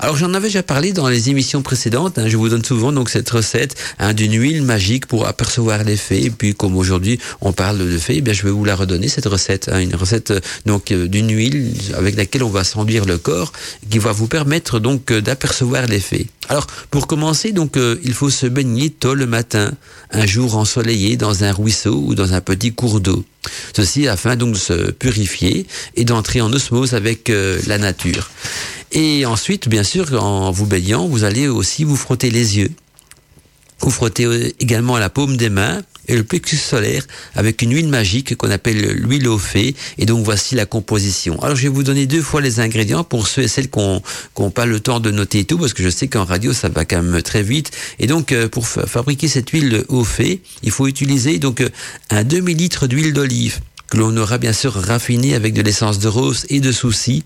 Alors 0.00 0.16
j'en 0.16 0.34
avais 0.34 0.48
déjà 0.48 0.62
parlé 0.62 0.92
dans 0.92 1.08
les 1.08 1.30
émissions 1.30 1.62
précédentes. 1.62 2.18
Hein, 2.18 2.28
je 2.28 2.36
vous 2.36 2.48
donne 2.48 2.64
souvent 2.64 2.92
donc 2.92 3.08
cette 3.08 3.30
recette 3.30 3.76
hein, 3.98 4.12
d'une 4.12 4.34
huile 4.34 4.62
magique 4.62 5.06
pour 5.06 5.26
apercevoir 5.26 5.84
les 5.84 5.96
fées. 5.96 6.24
Et 6.24 6.30
puis 6.30 6.54
comme 6.54 6.76
aujourd'hui 6.76 7.18
on 7.40 7.52
parle 7.52 7.78
de 7.78 7.98
fées, 7.98 8.16
eh 8.18 8.20
bien 8.20 8.34
je 8.34 8.42
vais 8.42 8.50
vous 8.50 8.64
la 8.64 8.76
redonner 8.76 9.08
cette 9.08 9.26
recette. 9.26 9.70
Hein, 9.72 9.80
une 9.80 9.94
recette 9.94 10.32
donc 10.66 10.92
d'une 11.14 11.30
huile 11.30 11.72
avec 11.96 12.16
laquelle 12.16 12.42
on 12.42 12.50
va 12.50 12.64
s'enduire 12.64 13.04
le 13.04 13.18
corps, 13.18 13.52
qui 13.88 14.00
va 14.00 14.10
vous 14.10 14.26
permettre 14.26 14.80
donc 14.80 15.12
euh, 15.12 15.20
d'apercevoir 15.20 15.86
les 15.86 16.00
faits. 16.00 16.26
Alors 16.48 16.66
pour 16.90 17.06
commencer 17.06 17.52
donc 17.52 17.76
euh, 17.76 18.00
il 18.02 18.14
faut 18.14 18.30
se 18.30 18.46
baigner 18.46 18.90
tôt 18.90 19.14
le 19.14 19.26
matin, 19.26 19.70
un 20.10 20.26
jour 20.26 20.56
ensoleillé 20.56 21.16
dans 21.16 21.44
un 21.44 21.52
ruisseau 21.52 22.02
ou 22.04 22.16
dans 22.16 22.32
un 22.34 22.40
petit 22.40 22.72
cours 22.72 23.00
d'eau. 23.00 23.24
Ceci 23.76 24.08
afin 24.08 24.34
donc 24.34 24.54
de 24.54 24.58
se 24.58 24.90
purifier 24.90 25.66
et 25.94 26.04
d'entrer 26.04 26.40
en 26.40 26.52
osmose 26.52 26.94
avec 26.94 27.30
euh, 27.30 27.60
la 27.68 27.78
nature. 27.78 28.28
Et 28.90 29.24
ensuite 29.24 29.68
bien 29.68 29.84
sûr 29.84 30.20
en 30.20 30.50
vous 30.50 30.66
baignant 30.66 31.06
vous 31.06 31.22
allez 31.22 31.46
aussi 31.46 31.84
vous 31.84 31.96
frotter 31.96 32.30
les 32.30 32.58
yeux. 32.58 32.72
Vous 33.78 33.90
frottez 33.90 34.26
également 34.58 34.98
la 34.98 35.10
paume 35.10 35.36
des 35.36 35.50
mains 35.50 35.82
et 36.08 36.16
le 36.16 36.24
plexus 36.24 36.56
solaire 36.56 37.06
avec 37.34 37.62
une 37.62 37.74
huile 37.74 37.88
magique 37.88 38.36
qu'on 38.36 38.50
appelle 38.50 38.80
l'huile 38.92 39.28
au 39.28 39.38
fait. 39.38 39.74
Et 39.98 40.06
donc 40.06 40.24
voici 40.24 40.54
la 40.54 40.66
composition. 40.66 41.40
Alors 41.42 41.56
je 41.56 41.62
vais 41.62 41.68
vous 41.68 41.82
donner 41.82 42.06
deux 42.06 42.22
fois 42.22 42.40
les 42.40 42.60
ingrédients 42.60 43.04
pour 43.04 43.26
ceux 43.26 43.42
et 43.42 43.48
celles 43.48 43.70
qui 43.70 43.80
n'ont 43.80 44.50
pas 44.50 44.66
le 44.66 44.80
temps 44.80 45.00
de 45.00 45.10
noter 45.10 45.44
tout, 45.44 45.58
parce 45.58 45.72
que 45.72 45.82
je 45.82 45.88
sais 45.88 46.08
qu'en 46.08 46.24
radio 46.24 46.52
ça 46.52 46.68
va 46.68 46.84
quand 46.84 47.02
même 47.02 47.22
très 47.22 47.42
vite. 47.42 47.70
Et 47.98 48.06
donc 48.06 48.32
euh, 48.32 48.48
pour 48.48 48.66
fabriquer 48.66 49.28
cette 49.28 49.50
huile 49.50 49.84
au 49.88 50.04
fait, 50.04 50.40
il 50.62 50.70
faut 50.70 50.86
utiliser 50.86 51.38
donc 51.38 51.60
euh, 51.60 51.68
un 52.10 52.24
demi-litre 52.24 52.86
d'huile 52.86 53.12
d'olive 53.12 53.60
que 53.90 53.98
l'on 53.98 54.16
aura 54.16 54.38
bien 54.38 54.52
sûr 54.52 54.72
raffinée 54.72 55.34
avec 55.34 55.52
de 55.54 55.62
l'essence 55.62 55.98
de 55.98 56.08
rose 56.08 56.46
et 56.48 56.60
de 56.60 56.72
souci 56.72 57.22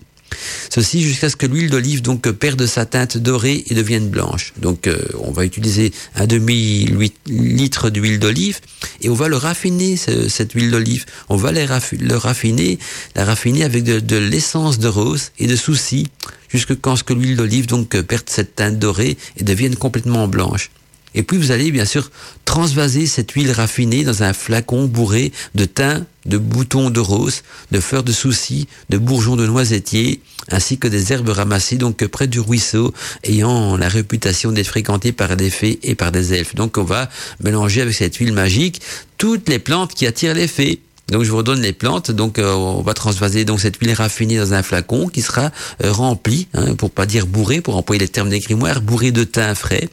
Ceci 0.69 1.01
jusqu'à 1.01 1.29
ce 1.29 1.35
que 1.35 1.45
l'huile 1.45 1.69
d'olive 1.69 2.01
donc 2.01 2.29
perde 2.31 2.65
sa 2.65 2.85
teinte 2.85 3.17
dorée 3.17 3.63
et 3.67 3.73
devienne 3.73 4.09
blanche. 4.09 4.53
Donc 4.57 4.87
euh, 4.87 4.99
on 5.19 5.31
va 5.31 5.45
utiliser 5.45 5.91
un 6.15 6.27
demi 6.27 6.87
litre 7.27 7.89
d'huile 7.89 8.19
d'olive 8.19 8.59
et 9.01 9.09
on 9.09 9.13
va 9.13 9.27
le 9.27 9.37
raffiner 9.37 9.97
cette 9.97 10.53
huile 10.53 10.71
d'olive. 10.71 11.05
On 11.29 11.35
va 11.35 11.51
le 11.51 12.15
raffiner, 12.15 12.79
la 13.15 13.25
raffiner 13.25 13.63
avec 13.63 13.83
de, 13.83 14.17
l'essence 14.17 14.79
de 14.79 14.87
rose 14.87 15.31
et 15.39 15.47
de 15.47 15.55
souci 15.55 16.07
jusqu'à 16.49 16.75
ce 16.95 17.03
que 17.03 17.13
l'huile 17.13 17.35
d'olive 17.35 17.67
donc 17.67 17.99
perde 18.01 18.29
cette 18.29 18.55
teinte 18.55 18.79
dorée 18.79 19.17
et 19.37 19.43
devienne 19.43 19.75
complètement 19.75 20.27
blanche. 20.27 20.71
Et 21.15 21.23
puis 21.23 21.37
vous 21.37 21.51
allez 21.51 21.71
bien 21.71 21.85
sûr 21.85 22.11
transvaser 22.45 23.07
cette 23.07 23.31
huile 23.31 23.51
raffinée 23.51 24.03
dans 24.03 24.23
un 24.23 24.33
flacon 24.33 24.85
bourré 24.85 25.31
de 25.55 25.65
thym, 25.65 26.05
de 26.25 26.37
boutons 26.37 26.89
de 26.89 26.99
rose, 26.99 27.41
de 27.71 27.79
fleurs 27.79 28.03
de 28.03 28.11
souci, 28.11 28.67
de 28.89 28.97
bourgeons 28.97 29.35
de 29.35 29.47
noisetier, 29.47 30.21
ainsi 30.49 30.77
que 30.77 30.87
des 30.87 31.11
herbes 31.11 31.29
ramassées 31.29 31.77
donc 31.77 32.05
près 32.07 32.27
du 32.27 32.39
ruisseau, 32.39 32.93
ayant 33.23 33.77
la 33.77 33.89
réputation 33.89 34.51
d'être 34.51 34.67
fréquentées 34.67 35.11
par 35.11 35.35
des 35.35 35.49
fées 35.49 35.79
et 35.83 35.95
par 35.95 36.11
des 36.11 36.33
elfes. 36.33 36.55
Donc 36.55 36.77
on 36.77 36.83
va 36.83 37.09
mélanger 37.43 37.81
avec 37.81 37.95
cette 37.95 38.15
huile 38.17 38.33
magique 38.33 38.81
toutes 39.17 39.49
les 39.49 39.59
plantes 39.59 39.93
qui 39.93 40.05
attirent 40.05 40.35
les 40.35 40.47
fées. 40.47 40.81
Donc 41.09 41.23
je 41.23 41.31
vous 41.31 41.37
redonne 41.37 41.61
les 41.61 41.73
plantes. 41.73 42.11
Donc 42.11 42.37
euh, 42.37 42.53
on 42.53 42.81
va 42.81 42.93
transvaser 42.93 43.45
donc 43.45 43.59
cette 43.59 43.77
huile 43.77 43.93
raffinée 43.93 44.37
dans 44.37 44.53
un 44.53 44.63
flacon 44.63 45.07
qui 45.07 45.21
sera 45.21 45.51
euh, 45.83 45.91
rempli, 45.91 46.47
hein, 46.53 46.75
pour 46.75 46.91
pas 46.91 47.05
dire 47.05 47.25
bourré, 47.25 47.61
pour 47.61 47.77
employer 47.77 47.99
les 47.99 48.07
termes 48.07 48.29
des 48.29 48.39
grimoires, 48.39 48.81
bourré 48.81 49.11
de 49.11 49.23
thym 49.23 49.55
frais 49.55 49.89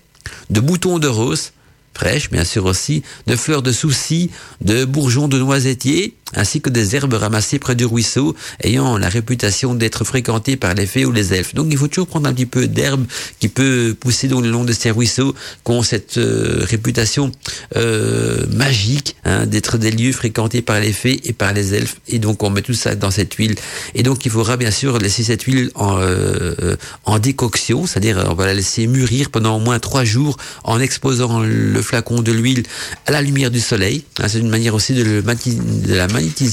de 0.51 0.61
boutons 0.61 0.99
de 0.99 1.09
rose, 1.09 1.53
fraîches 1.95 2.31
bien 2.31 2.45
sûr 2.45 2.64
aussi, 2.66 3.03
de 3.27 3.37
fleurs 3.37 3.62
de 3.62 3.72
souci, 3.72 4.31
de 4.61 4.85
bourgeons 4.85 5.29
de 5.29 5.39
noisetier, 5.39 6.16
ainsi 6.37 6.61
que 6.61 6.70
des 6.70 6.95
herbes 6.95 7.14
ramassées 7.14 7.59
près 7.59 7.74
du 7.74 7.84
ruisseau, 7.84 8.34
ayant 8.62 8.99
la 8.99 9.09
réputation 9.09 9.74
d'être 9.74 10.05
fréquentées 10.05 10.57
par 10.57 10.74
les 10.74 10.87
fées 10.87 11.05
ou 11.05 11.12
les 11.12 11.34
elfes. 11.34 11.55
Donc 11.55 11.68
il 11.70 11.78
faut 11.78 11.89
toujours 11.89 12.07
prendre 12.07 12.28
un 12.28 12.32
petit 12.32 12.47
peu 12.47 12.66
d'herbe 12.66 13.05
qui 13.41 13.49
peut 13.49 13.97
pousser 13.99 14.28
dans 14.28 14.41
le 14.41 14.51
long 14.51 14.64
de 14.64 14.72
ces 14.72 14.91
ruisseaux, 14.91 15.34
qui 15.64 15.72
ont 15.72 15.82
cette 15.82 16.18
euh, 16.18 16.64
réputation 16.68 17.32
euh, 17.76 18.47
magique 18.55 19.16
hein, 19.24 19.47
d'être 19.47 19.78
des 19.78 19.91
lieux 19.91 20.12
fréquentés 20.12 20.62
par 20.62 20.80
les 20.80 20.93
fées 20.93 21.20
et 21.24 21.32
par 21.32 21.53
les 21.53 21.74
elfes. 21.74 21.97
Et 22.09 22.18
donc 22.18 22.43
on 22.43 22.51
met 22.51 22.62
tout 22.62 22.74
ça 22.74 22.95
dans 22.95 23.11
cette 23.11 23.34
huile. 23.34 23.55
Et 23.95 24.03
donc 24.03 24.24
il 24.24 24.30
faudra 24.30 24.57
bien 24.57 24.70
sûr 24.70 24.99
laisser 24.99 25.24
cette 25.24 25.43
huile 25.43 25.70
en, 25.74 25.99
euh, 26.01 26.76
décoction, 27.22 27.87
c'est-à-dire 27.87 28.26
on 28.28 28.34
va 28.34 28.47
la 28.47 28.55
laisser 28.55 28.87
mûrir 28.87 29.30
pendant 29.30 29.57
au 29.57 29.59
moins 29.59 29.78
trois 29.78 30.05
jours 30.05 30.37
en 30.64 30.78
exposant 30.78 31.41
le 31.41 31.80
flacon 31.80 32.20
de 32.20 32.30
l'huile 32.30 32.64
à 33.07 33.11
la 33.11 33.22
lumière 33.22 33.51
du 33.51 33.61
soleil. 33.61 34.05
Hein, 34.20 34.28
C'est 34.28 34.39
une 34.39 34.51
manière 34.51 34.74
aussi 34.74 34.93
de, 34.93 35.22
de 35.22 35.95
la 35.95 36.07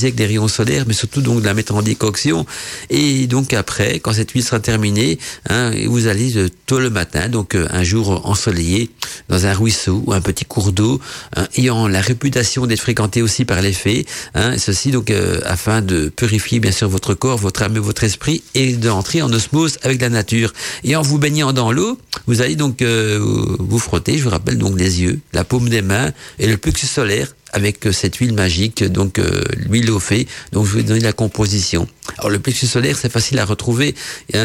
avec 0.03 0.15
des 0.15 0.25
rayons 0.25 0.47
solaires, 0.47 0.85
mais 0.87 0.93
surtout 0.93 1.21
donc 1.21 1.41
de 1.41 1.45
la 1.45 1.53
mettre 1.53 1.75
en 1.75 1.81
décoction. 1.81 2.45
Et 2.89 3.27
donc 3.27 3.53
après, 3.53 3.99
quand 3.99 4.13
cette 4.13 4.31
huile 4.31 4.43
sera 4.43 4.59
terminée, 4.59 5.17
hein, 5.49 5.71
vous 5.87 6.07
allez 6.07 6.37
euh, 6.37 6.49
tôt 6.65 6.79
le 6.79 6.89
matin, 6.89 7.29
donc 7.29 7.55
euh, 7.55 7.67
un 7.71 7.83
jour 7.83 8.27
ensoleillé, 8.27 8.89
dans 9.29 9.45
un 9.45 9.53
ruisseau 9.53 10.03
ou 10.05 10.13
un 10.13 10.21
petit 10.21 10.45
cours 10.45 10.71
d'eau, 10.71 10.99
hein, 11.35 11.47
ayant 11.57 11.87
la 11.87 12.01
réputation 12.01 12.65
d'être 12.65 12.81
fréquenté 12.81 13.21
aussi 13.21 13.45
par 13.45 13.61
les 13.61 13.73
fées. 13.73 14.05
Hein, 14.35 14.57
ceci 14.57 14.91
donc 14.91 15.11
euh, 15.11 15.39
afin 15.45 15.81
de 15.81 16.09
purifier 16.09 16.59
bien 16.59 16.71
sûr 16.71 16.89
votre 16.89 17.13
corps, 17.13 17.37
votre 17.37 17.63
âme 17.63 17.77
votre 17.79 18.03
esprit, 18.03 18.43
et 18.55 18.73
d'entrer 18.73 19.21
en 19.21 19.31
osmose 19.33 19.77
avec 19.83 20.01
la 20.01 20.09
nature. 20.09 20.53
Et 20.83 20.95
en 20.95 21.01
vous 21.01 21.17
baignant 21.17 21.53
dans 21.53 21.71
l'eau, 21.71 21.97
vous 22.27 22.41
allez 22.41 22.55
donc 22.55 22.83
vous 22.83 23.79
frotter, 23.79 24.17
je 24.17 24.23
vous 24.23 24.29
rappelle 24.29 24.57
donc 24.57 24.79
les 24.79 25.01
yeux, 25.01 25.19
la 25.33 25.43
paume 25.43 25.69
des 25.69 25.81
mains 25.81 26.11
et 26.39 26.47
le 26.47 26.57
plexus 26.57 26.87
solaire 26.87 27.33
avec 27.53 27.85
euh, 27.85 27.91
cette 27.91 28.15
huile 28.17 28.33
magique, 28.33 28.83
donc 28.83 29.19
euh, 29.19 29.43
l'huile 29.55 29.89
au 29.91 29.99
fait. 29.99 30.27
Donc 30.51 30.65
je 30.65 30.75
vais 30.75 30.83
donner 30.83 30.99
la 30.99 31.13
composition. 31.13 31.87
Alors 32.17 32.31
le 32.31 32.39
plexus 32.39 32.67
solaire, 32.67 32.97
c'est 32.99 33.11
facile 33.11 33.39
à 33.39 33.45
retrouver. 33.45 33.95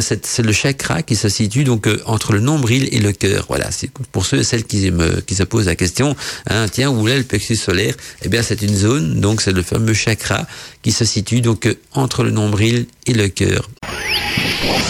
C'est 0.01 0.39
le 0.39 0.53
chakra 0.53 1.03
qui 1.03 1.17
se 1.17 1.29
situe 1.29 1.65
donc 1.65 1.89
euh, 1.89 2.01
entre 2.07 2.33
le 2.33 2.41
nombril 2.41 2.89
et 2.93 3.01
le 3.01 3.13
cœur. 3.13 3.47
Voilà, 3.49 3.71
c'est 3.71 3.91
pour 4.13 4.27
ceux 4.27 4.39
et 4.39 4.45
celles 4.45 4.65
qui, 4.65 4.91
me, 4.91 5.21
qui 5.23 5.35
se 5.35 5.43
posent 5.43 5.67
la 5.67 5.75
question. 5.75 6.15
Hein, 6.49 6.67
tiens, 6.69 6.91
où 6.91 7.09
est 7.09 7.19
le 7.19 7.25
plexus 7.25 7.57
solaire? 7.57 7.95
Eh 8.23 8.29
bien, 8.29 8.43
c'est 8.43 8.63
une 8.63 8.77
zone. 8.77 9.21
Donc 9.21 9.41
c'est 9.41 9.53
le 9.53 9.63
fameux 9.63 9.95
chakra 9.95 10.47
qui 10.83 10.93
se 10.93 11.05
situe 11.05 11.41
donc 11.41 11.69
entre 11.95 12.23
le 12.23 12.31
nombril 12.31 12.87
et 13.07 13.15
le 13.15 13.29
cœur. 13.29 13.69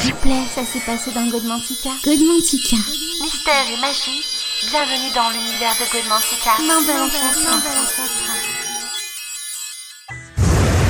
S'il 0.02 0.12
vous 0.12 0.20
plaît, 0.20 0.42
ça 0.54 0.62
s'est 0.62 0.84
passé 0.84 1.10
dans 1.14 1.28
Godmantica. 1.30 1.90
Godmantica. 2.04 2.76
Mystère 3.22 3.66
et 3.72 3.80
magie 3.80 4.37
Bienvenue 4.66 5.14
dans 5.14 5.30
l'univers 5.30 5.72
de 5.78 5.86
Godmantica. 5.92 6.50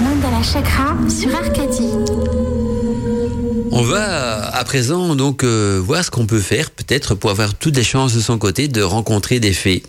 Mandala 0.03 0.43
Chakra 0.43 0.97
sur 1.11 1.35
Arcadie. 1.37 2.38
On 3.81 3.83
va 3.83 4.51
à 4.57 4.65
présent 4.65 5.15
donc 5.15 5.45
euh, 5.45 5.81
voir 5.81 6.05
ce 6.05 6.11
qu'on 6.11 6.27
peut 6.27 6.41
faire 6.41 6.73
peut-être 6.73 7.15
pour 7.15 7.31
avoir 7.31 7.55
toutes 7.55 7.77
les 7.77 7.85
chances 7.85 8.13
de 8.13 8.21
son 8.21 8.37
côté 8.37 8.67
de 8.67 8.83
rencontrer 8.83 9.39
des 9.39 9.53
fées. 9.53 9.85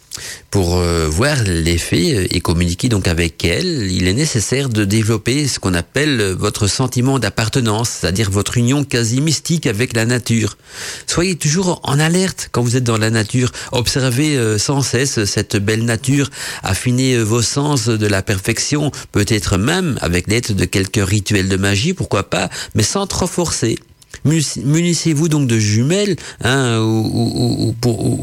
Pour 0.51 0.77
euh, 0.77 1.07
voir 1.07 1.37
les 1.43 1.79
fées 1.79 2.15
euh, 2.15 2.27
et 2.29 2.39
communiquer 2.39 2.87
donc 2.87 3.07
avec 3.07 3.43
elles, 3.43 3.91
il 3.91 4.07
est 4.07 4.13
nécessaire 4.13 4.69
de 4.69 4.85
développer 4.85 5.47
ce 5.47 5.57
qu'on 5.57 5.73
appelle 5.73 6.35
votre 6.37 6.67
sentiment 6.67 7.17
d'appartenance, 7.17 7.89
c'est-à-dire 7.89 8.29
votre 8.29 8.57
union 8.57 8.83
quasi 8.83 9.21
mystique 9.21 9.65
avec 9.65 9.95
la 9.95 10.05
nature. 10.05 10.57
Soyez 11.07 11.35
toujours 11.35 11.79
en 11.81 11.99
alerte 11.99 12.49
quand 12.51 12.61
vous 12.61 12.75
êtes 12.75 12.83
dans 12.83 12.97
la 12.97 13.09
nature. 13.09 13.51
Observez 13.71 14.59
sans 14.59 14.83
cesse 14.83 15.23
cette 15.25 15.55
belle 15.55 15.85
nature, 15.85 16.29
affinez 16.61 17.17
vos 17.17 17.41
sens 17.41 17.87
de 17.87 18.07
la 18.07 18.21
perfection, 18.21 18.91
peut-être 19.11 19.57
même 19.57 19.97
avec 20.01 20.27
l'aide 20.27 20.55
de 20.55 20.65
quelques 20.65 21.03
rituels 21.03 21.49
de 21.49 21.57
magie, 21.57 21.93
pourquoi 21.93 22.29
pas, 22.29 22.49
mais 22.75 22.83
sans 22.83 23.07
trop 23.07 23.27
forcer. 23.27 23.78
Munissez-vous 24.25 25.29
donc 25.29 25.47
de 25.47 25.57
jumelles, 25.57 26.15
hein, 26.43 26.79
ou, 26.81 27.73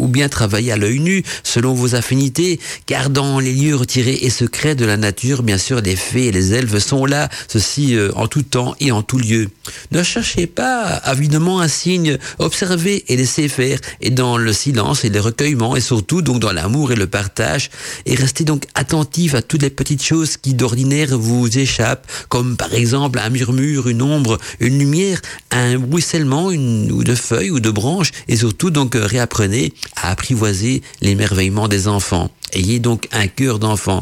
bien 0.08 0.28
travaillez 0.28 0.72
à 0.72 0.76
l'œil 0.76 1.00
nu, 1.00 1.22
selon 1.42 1.74
vos 1.74 1.94
affinités, 1.94 2.60
car 2.86 3.10
dans 3.10 3.40
les 3.40 3.52
lieux 3.52 3.74
retirés 3.74 4.18
et 4.22 4.30
secrets 4.30 4.74
de 4.74 4.84
la 4.84 4.96
nature, 4.96 5.42
bien 5.42 5.58
sûr, 5.58 5.80
les 5.80 5.96
fées 5.96 6.26
et 6.26 6.32
les 6.32 6.52
elfes 6.52 6.78
sont 6.78 7.06
là, 7.06 7.28
ceci 7.48 7.94
euh, 7.94 8.10
en 8.14 8.28
tout 8.28 8.42
temps 8.42 8.74
et 8.80 8.92
en 8.92 9.02
tout 9.02 9.18
lieu. 9.18 9.48
Ne 9.90 10.02
cherchez 10.02 10.46
pas 10.46 10.82
avidement 10.82 11.60
un 11.60 11.68
signe, 11.68 12.18
observez 12.38 13.04
et 13.08 13.16
laissez 13.16 13.48
faire, 13.48 13.78
et 14.00 14.10
dans 14.10 14.36
le 14.36 14.52
silence 14.52 15.04
et 15.04 15.08
le 15.08 15.20
recueillement, 15.20 15.76
et 15.76 15.80
surtout 15.80 16.20
donc 16.20 16.40
dans 16.40 16.52
l'amour 16.52 16.92
et 16.92 16.96
le 16.96 17.06
partage, 17.06 17.70
et 18.04 18.14
restez 18.14 18.44
donc 18.44 18.64
attentif 18.74 19.34
à 19.34 19.42
toutes 19.42 19.62
les 19.62 19.70
petites 19.70 20.02
choses 20.02 20.36
qui 20.36 20.54
d'ordinaire 20.54 21.16
vous 21.18 21.58
échappent, 21.58 22.06
comme 22.28 22.56
par 22.56 22.74
exemple 22.74 23.18
un 23.18 23.30
murmure, 23.30 23.88
une 23.88 24.02
ombre, 24.02 24.38
une 24.60 24.78
lumière, 24.78 25.20
un 25.50 25.75
ruissellement 25.84 26.50
une, 26.50 26.90
ou 26.92 27.04
de 27.04 27.14
feuilles 27.14 27.50
ou 27.50 27.60
de 27.60 27.70
branches, 27.70 28.12
et 28.28 28.36
surtout 28.36 28.70
donc 28.70 28.94
réapprenez 28.94 29.72
à 29.96 30.10
apprivoiser 30.10 30.82
l'émerveillement 31.00 31.68
des 31.68 31.88
enfants. 31.88 32.30
Ayez 32.52 32.78
donc 32.78 33.08
un 33.12 33.26
cœur 33.26 33.58
d'enfant. 33.58 34.00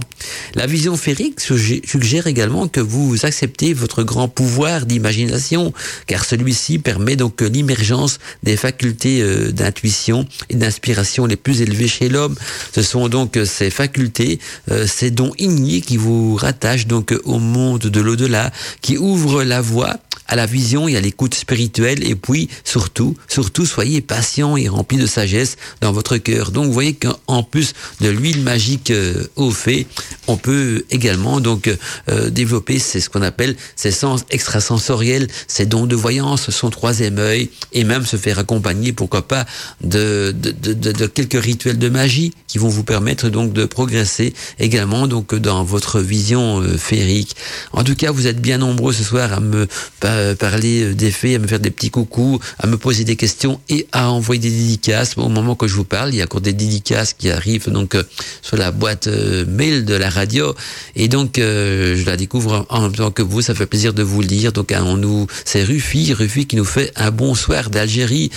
La 0.54 0.66
vision 0.66 0.96
féerique 0.96 1.40
suggère 1.40 2.26
également 2.26 2.68
que 2.68 2.80
vous 2.80 3.24
acceptez 3.24 3.72
votre 3.72 4.02
grand 4.02 4.28
pouvoir 4.28 4.84
d'imagination, 4.84 5.72
car 6.06 6.24
celui-ci 6.24 6.78
permet 6.78 7.16
donc 7.16 7.40
l'immergence 7.40 8.18
des 8.42 8.56
facultés 8.56 9.22
euh, 9.22 9.50
d'intuition 9.50 10.26
et 10.50 10.56
d'inspiration 10.56 11.24
les 11.26 11.36
plus 11.36 11.62
élevées 11.62 11.88
chez 11.88 12.08
l'homme. 12.08 12.34
Ce 12.74 12.82
sont 12.82 13.08
donc 13.08 13.38
ces 13.44 13.70
facultés, 13.70 14.38
euh, 14.70 14.86
ces 14.86 15.10
dons 15.10 15.32
innés 15.38 15.80
qui 15.80 15.96
vous 15.96 16.36
rattachent 16.36 16.86
donc 16.86 17.14
au 17.24 17.38
monde 17.38 17.80
de 17.80 18.00
l'au-delà, 18.00 18.52
qui 18.82 18.98
ouvrent 18.98 19.42
la 19.42 19.62
voie 19.62 19.96
à 20.26 20.36
la 20.36 20.46
vision 20.46 20.88
et 20.88 20.96
à 20.96 21.00
l'écoute 21.00 21.34
spirituelle. 21.34 22.06
Et 22.06 22.14
puis, 22.14 22.48
surtout, 22.64 23.16
surtout, 23.28 23.66
soyez 23.66 24.00
patient 24.00 24.56
et 24.56 24.68
rempli 24.68 24.96
de 24.98 25.06
sagesse 25.06 25.56
dans 25.80 25.92
votre 25.92 26.16
cœur. 26.16 26.50
Donc, 26.50 26.66
vous 26.66 26.72
voyez 26.72 26.94
qu'en 26.94 27.42
plus 27.42 27.72
de 28.00 28.08
l'huile 28.08 28.42
magique 28.42 28.90
euh, 28.90 29.26
au 29.36 29.50
fait, 29.50 29.86
on 30.26 30.36
peut 30.36 30.84
également 30.90 31.40
donc 31.40 31.68
euh, 32.08 32.30
développer 32.30 32.78
c'est 32.78 33.00
ce 33.00 33.10
qu'on 33.10 33.22
appelle 33.22 33.56
ses 33.76 33.90
sens 33.90 34.22
extrasensoriels, 34.30 35.28
ses 35.46 35.66
dons 35.66 35.86
de 35.86 35.96
voyance, 35.96 36.50
son 36.50 36.70
troisième 36.70 37.18
œil, 37.18 37.50
et 37.72 37.84
même 37.84 38.06
se 38.06 38.16
faire 38.16 38.38
accompagner, 38.38 38.92
pourquoi 38.92 39.26
pas, 39.26 39.46
de, 39.82 40.34
de, 40.36 40.50
de, 40.50 40.92
de 40.92 41.06
quelques 41.06 41.42
rituels 41.42 41.78
de 41.78 41.88
magie 41.88 42.32
qui 42.46 42.58
vont 42.58 42.68
vous 42.68 42.84
permettre 42.84 43.28
donc 43.28 43.52
de 43.52 43.64
progresser 43.64 44.34
également 44.58 45.06
donc 45.06 45.34
dans 45.34 45.64
votre 45.64 46.00
vision 46.00 46.60
euh, 46.60 46.76
féerique. 46.76 47.36
En 47.72 47.84
tout 47.84 47.94
cas, 47.94 48.10
vous 48.10 48.26
êtes 48.26 48.40
bien 48.40 48.58
nombreux 48.58 48.92
ce 48.92 49.04
soir 49.04 49.32
à 49.32 49.40
me 49.40 49.66
euh, 50.14 50.34
parler 50.34 50.82
euh, 50.82 50.94
des 50.94 51.10
faits, 51.10 51.36
à 51.36 51.38
me 51.38 51.46
faire 51.46 51.60
des 51.60 51.70
petits 51.70 51.90
coucous, 51.90 52.38
à 52.58 52.66
me 52.66 52.76
poser 52.76 53.04
des 53.04 53.16
questions 53.16 53.60
et 53.68 53.86
à 53.92 54.10
envoyer 54.10 54.40
des 54.40 54.50
dédicaces. 54.50 55.16
Au 55.16 55.28
moment 55.28 55.54
que 55.54 55.66
je 55.66 55.74
vous 55.74 55.84
parle, 55.84 56.14
il 56.14 56.16
y 56.16 56.20
a 56.20 56.24
encore 56.24 56.40
des 56.40 56.52
dédicaces 56.52 57.12
qui 57.14 57.30
arrivent 57.30 57.70
donc 57.70 57.94
euh, 57.94 58.02
sur 58.42 58.56
la 58.56 58.70
boîte 58.70 59.08
mail 59.08 59.84
de 59.84 59.94
la 59.94 60.10
radio 60.10 60.54
et 60.96 61.08
donc 61.08 61.34
je 61.36 62.04
la 62.04 62.16
découvre 62.16 62.66
en 62.68 62.82
même 62.82 62.94
temps 62.94 63.10
que 63.10 63.22
vous. 63.22 63.42
Ça 63.42 63.54
fait 63.54 63.66
plaisir 63.66 63.92
de 63.92 64.02
vous 64.02 64.20
lire. 64.20 64.52
Donc 64.52 64.72
on 64.76 64.96
nous, 64.96 65.26
c'est 65.44 65.62
Rufi, 65.62 66.12
Rufi 66.12 66.46
qui 66.46 66.56
nous 66.56 66.64
fait 66.64 66.92
un 66.96 67.10
bonsoir 67.10 67.70
d'Algérie. 67.70 68.30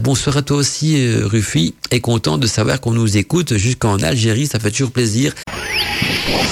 bonsoir 0.00 0.36
à 0.36 0.42
toi 0.42 0.58
aussi, 0.58 0.96
Rufi. 1.22 1.74
Et 1.90 2.00
content 2.00 2.38
de 2.38 2.46
savoir 2.46 2.80
qu'on 2.80 2.92
nous 2.92 3.16
écoute 3.16 3.56
jusqu'en 3.56 3.96
Algérie. 3.98 4.46
Ça 4.46 4.58
fait 4.58 4.70
toujours 4.70 4.92
plaisir. 4.92 5.34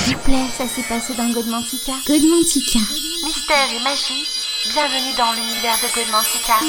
S'il 0.04 0.14
vous 0.14 0.22
plaît, 0.22 0.46
ça 0.56 0.64
s'est 0.64 0.86
passé 0.88 1.12
dans 1.16 1.30
Godmantica. 1.32 1.92
Godmantica. 2.06 2.78
Mystère 3.24 3.68
et 3.76 3.84
magie 3.84 4.39
Bienvenue 4.68 5.14
dans 5.16 5.32
l'univers 5.32 5.74
de 5.80 5.88
Godmantica. 5.94 6.60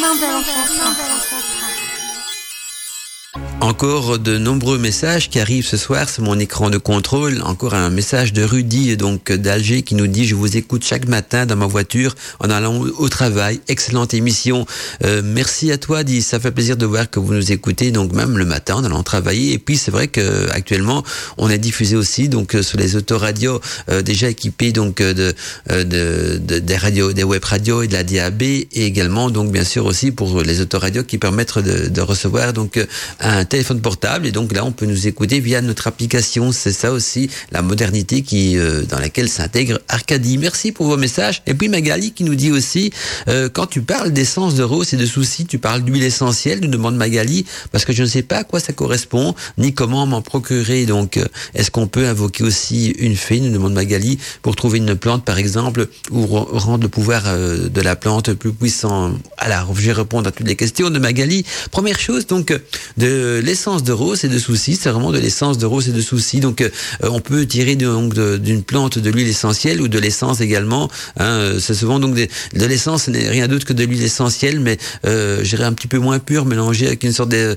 Encore 3.62 4.18
de 4.18 4.39
nombreux 4.39 4.80
messages 4.80 5.30
qui 5.30 5.39
arrivent 5.39 5.68
ce 5.68 5.78
soir 5.78 6.09
sur 6.09 6.24
mon 6.24 6.39
écran 6.39 6.72
de 6.72 6.80
contrôle. 6.80 7.43
Encore 7.43 7.76
un 7.76 7.91
message 7.91 8.34
de 8.34 8.41
Rudy, 8.41 8.97
donc 8.97 9.32
d'Alger, 9.32 9.84
qui 9.84 9.93
nous 9.93 10.07
dit 10.07 10.26
je 10.26 10.34
vous 10.34 10.57
écoute 10.57 10.84
chaque 10.84 11.07
matin 11.07 11.45
dans 11.45 11.55
ma 11.55 11.68
voiture 11.68 12.16
en 12.39 12.49
allant 12.49 12.80
au 12.80 13.07
travail. 13.07 13.62
Excellente 13.68 14.16
émission. 14.16 14.66
Euh, 15.05 15.22
merci 15.24 15.72
à 15.72 15.78
toi, 15.78 16.03
dit. 16.03 16.24
Ça 16.24 16.39
fait 16.39 16.49
plaisir 16.49 16.76
de 16.76 16.88
voir 16.88 17.07
que 17.07 17.20
vous 17.20 17.36
nous 17.36 17.51
écoutez, 17.51 17.91
donc 17.91 18.14
même 18.14 18.36
le 18.36 18.45
matin 18.45 18.78
en 18.78 18.84
allant 18.84 19.03
travailler. 19.03 19.53
Et 19.53 19.59
puis 19.59 19.78
c'est 19.78 19.91
vrai 19.91 20.07
que 20.07 20.49
actuellement 20.49 21.03
on 21.38 21.47
est 21.47 21.59
diffusé 21.59 21.95
aussi 21.95 22.30
donc 22.30 22.57
sur 22.64 22.80
les 22.80 22.95
autoradios 22.95 23.62
euh, 23.91 24.01
déjà 24.01 24.28
équipés 24.28 24.72
donc 24.72 25.03
de, 25.03 25.36
euh, 25.70 25.84
de, 25.84 26.39
de, 26.39 26.57
des 26.57 26.78
radios, 26.78 27.14
des 27.14 27.24
web 27.24 27.43
radios 27.45 27.84
et 27.84 27.88
de 27.88 27.93
la 27.93 28.03
DAB 28.03 28.41
et 28.41 28.68
également 28.74 29.30
donc 29.30 29.51
bien 29.51 29.64
sûr 29.64 29.86
aussi 29.86 30.12
pour 30.12 30.41
les 30.41 30.62
autoradios 30.62 31.03
qui 31.03 31.20
permettent 31.20 31.59
de, 31.59 31.89
de 31.89 32.01
recevoir 32.01 32.53
donc 32.53 32.84
un 33.20 33.45
téléphone 33.51 33.81
portable 33.81 34.25
et 34.27 34.31
donc 34.31 34.53
là 34.53 34.63
on 34.63 34.71
peut 34.71 34.85
nous 34.85 35.07
écouter 35.07 35.41
via 35.41 35.61
notre 35.61 35.87
application. 35.87 36.53
C'est 36.53 36.71
ça 36.71 36.93
aussi 36.93 37.29
la 37.51 37.61
modernité 37.61 38.21
qui 38.21 38.57
euh, 38.57 38.83
dans 38.83 38.97
laquelle 38.97 39.27
s'intègre 39.27 39.81
Arcadie. 39.89 40.37
Merci 40.37 40.71
pour 40.71 40.85
vos 40.85 40.95
messages. 40.95 41.43
Et 41.47 41.53
puis 41.53 41.67
Magali 41.67 42.13
qui 42.13 42.23
nous 42.23 42.35
dit 42.35 42.49
aussi 42.49 42.91
euh, 43.27 43.49
quand 43.49 43.67
tu 43.67 43.81
parles 43.81 44.11
d'essence 44.11 44.55
de 44.55 44.63
rose 44.63 44.93
et 44.93 44.97
de 44.97 45.05
soucis, 45.05 45.45
tu 45.45 45.59
parles 45.59 45.81
d'huile 45.81 46.03
essentielle, 46.03 46.61
nous 46.61 46.69
demande 46.69 46.95
Magali 46.95 47.45
parce 47.73 47.83
que 47.83 47.91
je 47.91 48.03
ne 48.03 48.07
sais 48.07 48.23
pas 48.23 48.37
à 48.37 48.43
quoi 48.45 48.61
ça 48.61 48.71
correspond 48.71 49.35
ni 49.57 49.73
comment 49.73 50.05
m'en 50.05 50.21
procurer. 50.21 50.85
Donc 50.85 51.17
euh, 51.17 51.25
est-ce 51.53 51.71
qu'on 51.71 51.87
peut 51.87 52.07
invoquer 52.07 52.45
aussi 52.45 52.91
une 52.99 53.17
fée, 53.17 53.41
nous 53.41 53.51
demande 53.51 53.73
Magali, 53.73 54.17
pour 54.43 54.55
trouver 54.55 54.77
une 54.77 54.95
plante 54.95 55.25
par 55.25 55.37
exemple 55.37 55.87
ou 56.09 56.25
rendre 56.25 56.83
le 56.83 56.89
pouvoir 56.89 57.23
de 57.37 57.81
la 57.81 57.97
plante 57.97 58.31
plus 58.33 58.53
puissant? 58.53 59.11
Alors 59.37 59.75
je 59.75 59.81
vais 59.81 59.91
répondre 59.91 60.29
à 60.29 60.31
toutes 60.31 60.47
les 60.47 60.55
questions 60.55 60.89
de 60.89 60.99
Magali. 60.99 61.45
Première 61.71 61.99
chose 61.99 62.25
donc 62.27 62.57
de 62.97 63.40
l'essence 63.41 63.83
de 63.83 63.91
rose 63.91 64.23
et 64.23 64.27
de 64.29 64.39
soucis, 64.39 64.75
c'est 64.75 64.89
vraiment 64.89 65.11
de 65.11 65.19
l'essence 65.19 65.57
de 65.57 65.65
rose 65.65 65.89
et 65.89 65.91
de 65.91 66.01
soucis. 66.01 66.39
Donc, 66.39 66.61
euh, 66.61 66.69
on 67.03 67.19
peut 67.19 67.45
tirer 67.45 67.75
donc 67.75 68.13
d'une 68.13 68.63
plante 68.63 68.97
de 68.99 69.09
l'huile 69.09 69.27
essentielle 69.27 69.81
ou 69.81 69.87
de 69.87 69.99
l'essence 69.99 70.41
également. 70.41 70.89
Hein, 71.19 71.53
c'est 71.59 71.73
souvent 71.73 71.99
donc 71.99 72.15
des, 72.15 72.29
de 72.53 72.65
l'essence, 72.65 73.03
ce 73.03 73.11
n'est 73.11 73.29
rien 73.29 73.47
d'autre 73.47 73.65
que 73.65 73.73
de 73.73 73.83
l'huile 73.83 74.03
essentielle, 74.03 74.59
mais 74.59 74.77
euh, 75.05 75.43
j'irais 75.43 75.65
un 75.65 75.73
petit 75.73 75.87
peu 75.87 75.97
moins 75.97 76.19
pure, 76.19 76.45
mélangée 76.45 76.87
avec 76.87 77.03
une 77.03 77.13
sorte 77.13 77.33
euh, 77.33 77.55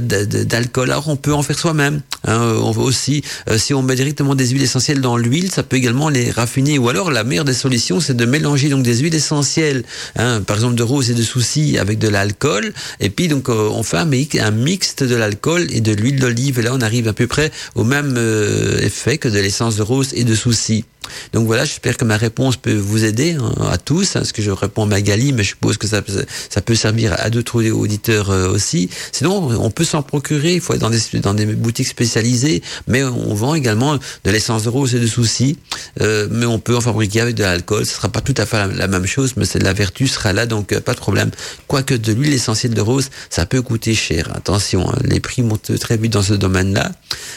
d'alcool. 0.00 0.90
Alors, 0.90 1.08
on 1.08 1.16
peut 1.16 1.34
en 1.34 1.42
faire 1.42 1.58
soi-même. 1.58 2.00
Hein, 2.24 2.56
on 2.62 2.70
veut 2.72 2.82
aussi, 2.82 3.22
euh, 3.48 3.58
si 3.58 3.74
on 3.74 3.82
met 3.82 3.94
directement 3.94 4.34
des 4.34 4.48
huiles 4.48 4.62
essentielles 4.62 5.00
dans 5.00 5.16
l'huile, 5.16 5.50
ça 5.50 5.62
peut 5.62 5.76
également 5.76 6.08
les 6.08 6.30
raffiner. 6.30 6.78
Ou 6.78 6.88
alors, 6.88 7.10
la 7.10 7.24
meilleure 7.24 7.44
des 7.44 7.54
solutions, 7.54 8.00
c'est 8.00 8.16
de 8.16 8.24
mélanger 8.24 8.68
donc 8.68 8.82
des 8.82 8.98
huiles 8.98 9.14
essentielles, 9.14 9.84
hein, 10.16 10.40
par 10.40 10.56
exemple 10.56 10.74
de 10.74 10.82
rose 10.82 11.10
et 11.10 11.14
de 11.14 11.22
soucis, 11.22 11.78
avec 11.78 11.98
de 11.98 12.08
l'alcool, 12.08 12.72
et 13.00 13.10
puis 13.10 13.28
donc 13.28 13.48
on 13.48 13.82
fait 13.82 13.98
un, 13.98 14.10
un 14.40 14.50
mixte 14.50 15.02
de 15.04 15.14
la 15.14 15.25
et 15.70 15.80
de 15.80 15.92
l'huile 15.92 16.20
d'olive. 16.20 16.58
Et 16.58 16.62
là, 16.62 16.70
on 16.74 16.80
arrive 16.80 17.08
à 17.08 17.12
peu 17.12 17.26
près 17.26 17.50
au 17.74 17.84
même 17.84 18.14
euh, 18.16 18.78
effet 18.78 19.18
que 19.18 19.28
de 19.28 19.38
l'essence 19.38 19.76
de 19.76 19.82
rose 19.82 20.12
et 20.14 20.24
de 20.24 20.34
souci. 20.34 20.84
Donc 21.32 21.46
voilà, 21.46 21.64
j'espère 21.64 21.96
que 21.96 22.04
ma 22.04 22.16
réponse 22.16 22.56
peut 22.56 22.74
vous 22.74 23.04
aider 23.04 23.36
hein, 23.40 23.52
à 23.70 23.78
tous, 23.78 24.16
hein, 24.16 24.20
parce 24.20 24.32
que 24.32 24.42
je 24.42 24.50
réponds 24.50 24.84
à 24.84 24.86
Magali, 24.86 25.32
mais 25.32 25.42
je 25.42 25.50
suppose 25.50 25.76
que 25.76 25.86
ça, 25.86 26.02
ça 26.48 26.60
peut 26.60 26.74
servir 26.74 27.14
à 27.18 27.30
d'autres 27.30 27.64
auditeurs 27.70 28.30
euh, 28.30 28.48
aussi. 28.48 28.90
Sinon, 29.12 29.48
on 29.60 29.70
peut 29.70 29.84
s'en 29.84 30.02
procurer, 30.02 30.54
il 30.54 30.60
faut 30.60 30.74
être 30.74 30.80
dans 30.80 30.90
des, 30.90 31.00
dans 31.20 31.34
des 31.34 31.46
boutiques 31.46 31.88
spécialisées, 31.88 32.62
mais 32.86 33.04
on 33.04 33.34
vend 33.34 33.54
également 33.54 33.96
de 33.96 34.30
l'essence 34.30 34.64
de 34.64 34.68
rose 34.68 34.94
et 34.94 35.00
de 35.00 35.06
soucis, 35.06 35.58
euh, 36.00 36.28
mais 36.30 36.46
on 36.46 36.58
peut 36.58 36.76
en 36.76 36.80
fabriquer 36.80 37.20
avec 37.20 37.34
de 37.34 37.42
l'alcool, 37.42 37.86
ce 37.86 37.94
sera 37.94 38.08
pas 38.08 38.20
tout 38.20 38.34
à 38.36 38.46
fait 38.46 38.66
la, 38.74 38.88
même 38.88 39.06
chose, 39.06 39.34
mais 39.36 39.44
la 39.60 39.72
vertu 39.72 40.06
sera 40.06 40.32
là, 40.32 40.46
donc 40.46 40.72
euh, 40.72 40.80
pas 40.80 40.92
de 40.92 40.98
problème. 40.98 41.30
Quoique 41.66 41.94
de 41.94 42.12
l'huile 42.12 42.32
essentielle 42.32 42.74
de 42.74 42.80
rose, 42.80 43.10
ça 43.30 43.46
peut 43.46 43.62
coûter 43.62 43.94
cher, 43.94 44.30
attention, 44.34 44.88
hein, 44.90 44.98
les 45.04 45.20
prix 45.20 45.42
montent 45.42 45.78
très 45.78 45.96
vite 45.96 46.12
dans 46.12 46.22
ce 46.22 46.34
domaine-là. 46.34 46.92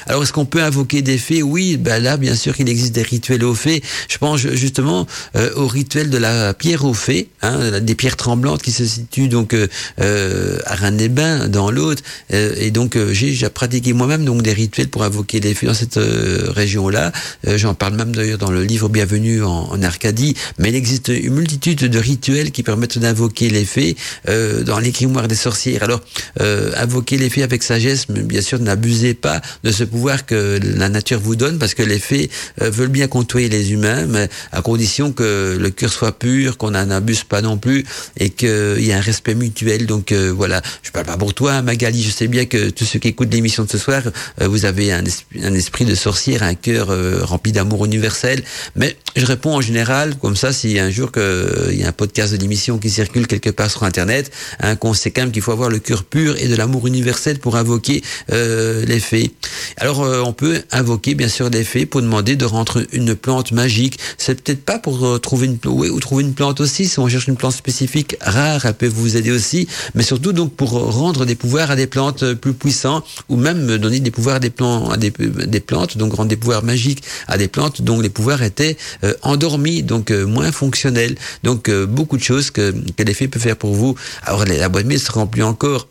Alors, 0.07 0.23
est-ce 0.23 0.33
qu'on 0.33 0.45
peut 0.45 0.61
invoquer 0.61 1.01
des 1.01 1.17
fées? 1.17 1.43
Oui, 1.43 1.77
ben 1.77 2.01
là, 2.01 2.17
bien 2.17 2.35
sûr 2.35 2.55
qu'il 2.55 2.69
existe 2.69 2.93
des 2.93 3.03
rituels 3.03 3.43
au 3.43 3.53
Je 3.65 4.17
pense 4.17 4.39
justement 4.39 5.07
euh, 5.35 5.51
au 5.55 5.67
rituel 5.67 6.09
de 6.09 6.17
la 6.17 6.53
pierre 6.53 6.85
au 6.85 6.93
fait, 6.93 7.27
hein, 7.41 7.79
des 7.81 7.95
pierres 7.95 8.15
tremblantes 8.15 8.61
qui 8.61 8.71
se 8.71 8.85
situent 8.85 9.27
donc 9.27 9.53
euh, 9.53 9.67
euh 10.01 10.57
à 10.65 10.75
Rennes-les-Bains, 10.75 11.47
dans 11.47 11.71
l'autre. 11.71 12.03
Euh, 12.33 12.53
et 12.57 12.71
donc 12.71 12.97
j'ai 13.11 13.27
déjà 13.27 13.49
pratiqué 13.49 13.93
moi-même 13.93 14.25
donc 14.25 14.41
des 14.41 14.53
rituels 14.53 14.87
pour 14.87 15.03
invoquer 15.03 15.39
des 15.39 15.53
fées 15.53 15.67
dans 15.67 15.73
cette 15.73 15.99
région-là. 15.99 17.11
J'en 17.45 17.73
parle 17.73 17.95
même 17.95 18.15
d'ailleurs 18.15 18.37
dans 18.37 18.51
le 18.51 18.63
livre 18.63 18.89
Bienvenue 18.89 19.43
en, 19.43 19.69
en, 19.71 19.83
Arcadie. 19.83 20.35
Mais 20.57 20.69
il 20.69 20.75
existe 20.75 21.09
une 21.09 21.33
multitude 21.33 21.79
de 21.79 21.99
rituels 21.99 22.51
qui 22.51 22.63
permettent 22.63 22.97
d'invoquer 22.97 23.49
les 23.49 23.65
fées 23.65 23.95
dans 24.27 24.79
les 24.79 24.91
grimoires 24.91 25.27
des 25.27 25.35
sorcières. 25.35 25.83
Alors 25.83 26.01
invoquer 26.39 27.17
les 27.17 27.29
fées 27.29 27.43
avec 27.43 27.63
sagesse, 27.63 28.09
mais 28.09 28.21
bien 28.21 28.41
sûr 28.41 28.59
n'abusez 28.59 29.13
pas 29.13 29.41
de 29.63 29.71
ce 29.71 29.83
pouvoir 29.83 30.25
que 30.25 30.59
la 30.61 30.89
nature 30.89 31.19
vous 31.19 31.35
donne, 31.35 31.59
parce 31.59 31.73
que 31.73 31.83
les 31.83 31.99
fées 31.99 32.29
veulent 32.57 32.89
bien 32.89 33.07
côtoyer 33.07 33.48
les 33.49 33.71
humains, 33.71 34.05
mais 34.07 34.29
à 34.51 34.61
condition 34.61 35.11
que 35.11 35.57
le 35.59 35.69
cœur 35.69 35.91
soit 35.91 36.17
pur, 36.17 36.57
qu'on 36.57 36.71
n'en 36.71 36.89
abuse 36.89 37.23
pas 37.23 37.41
non 37.41 37.57
plus 37.57 37.85
et 38.17 38.29
qu'il 38.29 38.79
y 38.79 38.89
ait 38.89 38.93
un 38.93 39.01
respect 39.01 39.35
mutuel. 39.35 39.85
Donc 39.85 40.11
euh, 40.11 40.31
voilà, 40.35 40.61
je 40.83 40.91
parle 40.91 41.05
pas 41.05 41.17
pour 41.17 41.33
toi, 41.33 41.61
Magali. 41.61 42.03
Je 42.03 42.11
sais 42.11 42.27
bien 42.27 42.45
que 42.45 42.69
tous 42.69 42.85
ceux 42.85 42.99
qui 42.99 43.09
écoutent 43.09 43.33
l'émission 43.33 43.63
de 43.63 43.69
ce 43.69 43.77
soir, 43.77 44.03
euh, 44.41 44.47
vous 44.47 44.65
avez 44.65 44.91
un 44.91 45.03
esprit, 45.03 45.85
de 45.85 45.95
sorcière, 45.95 46.43
un 46.43 46.55
cœur 46.55 46.87
euh, 46.89 47.19
rempli 47.23 47.51
d'amour 47.51 47.85
universel. 47.85 48.43
Mais 48.75 48.97
je 49.15 49.25
réponds 49.25 49.55
en 49.55 49.61
général, 49.61 50.15
comme 50.17 50.35
ça, 50.35 50.49
a 50.49 50.83
un 50.83 50.89
jour 50.89 51.11
qu'il 51.11 51.77
y 51.79 51.83
a 51.83 51.87
un 51.87 51.91
podcast 51.91 52.33
de 52.33 52.37
l'émission 52.37 52.77
qui 52.77 52.89
circule 52.89 53.27
quelque 53.27 53.49
part 53.49 53.71
sur 53.71 53.83
Internet, 53.83 54.31
hein, 54.59 54.75
qu'on 54.75 54.93
sait 54.93 55.11
quand 55.11 55.21
même 55.21 55.31
qu'il 55.31 55.41
faut 55.41 55.51
avoir 55.51 55.69
le 55.69 55.79
cœur 55.79 56.03
pur 56.03 56.35
et 56.37 56.47
de 56.47 56.55
l'amour 56.55 56.87
universel 56.87 57.39
pour 57.39 57.55
invoquer 57.55 58.03
les 58.29 58.99
fées. 58.99 59.31
Alors, 59.77 59.99
on 60.01 60.33
peut 60.33 60.61
invoquer, 60.71 61.15
bien 61.15 61.27
sûr, 61.27 61.49
les 61.49 61.63
fées 61.63 61.85
pour 61.85 62.01
demander 62.01 62.35
de 62.35 62.45
rendre 62.45 62.83
une 62.91 63.15
plante 63.15 63.38
magique. 63.51 63.99
C'est 64.17 64.41
peut-être 64.41 64.63
pas 64.63 64.79
pour 64.79 65.05
euh, 65.05 65.17
trouver 65.17 65.47
une 65.47 65.57
plante, 65.57 65.75
ou 65.75 65.99
trouver 65.99 66.23
une 66.23 66.33
plante 66.33 66.59
aussi, 66.59 66.87
si 66.87 66.99
on 66.99 67.07
cherche 67.07 67.27
une 67.27 67.37
plante 67.37 67.53
spécifique 67.53 68.15
rare, 68.21 68.65
elle 68.65 68.73
peut 68.73 68.87
vous 68.87 69.17
aider 69.17 69.31
aussi, 69.31 69.67
mais 69.95 70.03
surtout 70.03 70.33
donc 70.33 70.53
pour 70.53 70.71
rendre 70.71 71.25
des 71.25 71.35
pouvoirs 71.35 71.71
à 71.71 71.75
des 71.75 71.87
plantes 71.87 72.33
plus 72.33 72.53
puissants, 72.53 73.03
ou 73.29 73.35
même 73.35 73.77
donner 73.77 73.99
des 73.99 74.11
pouvoirs 74.11 74.35
à 74.35 74.39
à 74.39 74.97
des, 74.97 75.59
plantes, 75.59 75.97
donc 75.97 76.13
rendre 76.13 76.29
des 76.29 76.35
pouvoirs 76.35 76.63
magiques 76.63 77.03
à 77.27 77.37
des 77.37 77.47
plantes 77.47 77.81
dont 77.81 77.99
les 77.99 78.09
pouvoirs 78.09 78.41
étaient 78.43 78.77
euh, 79.03 79.13
endormis, 79.21 79.83
donc 79.83 80.11
euh, 80.11 80.25
moins 80.25 80.51
fonctionnels. 80.51 81.15
Donc 81.43 81.69
euh, 81.69 81.85
beaucoup 81.85 82.17
de 82.17 82.23
choses 82.23 82.51
que, 82.51 82.73
que 82.95 83.03
l'effet 83.03 83.27
peut 83.27 83.39
faire 83.39 83.55
pour 83.55 83.73
vous. 83.73 83.95
Alors 84.23 84.45
la 84.45 84.69
boîte 84.69 84.85
mail 84.85 84.99
se 84.99 85.11
remplit 85.11 85.43
encore 85.43 85.87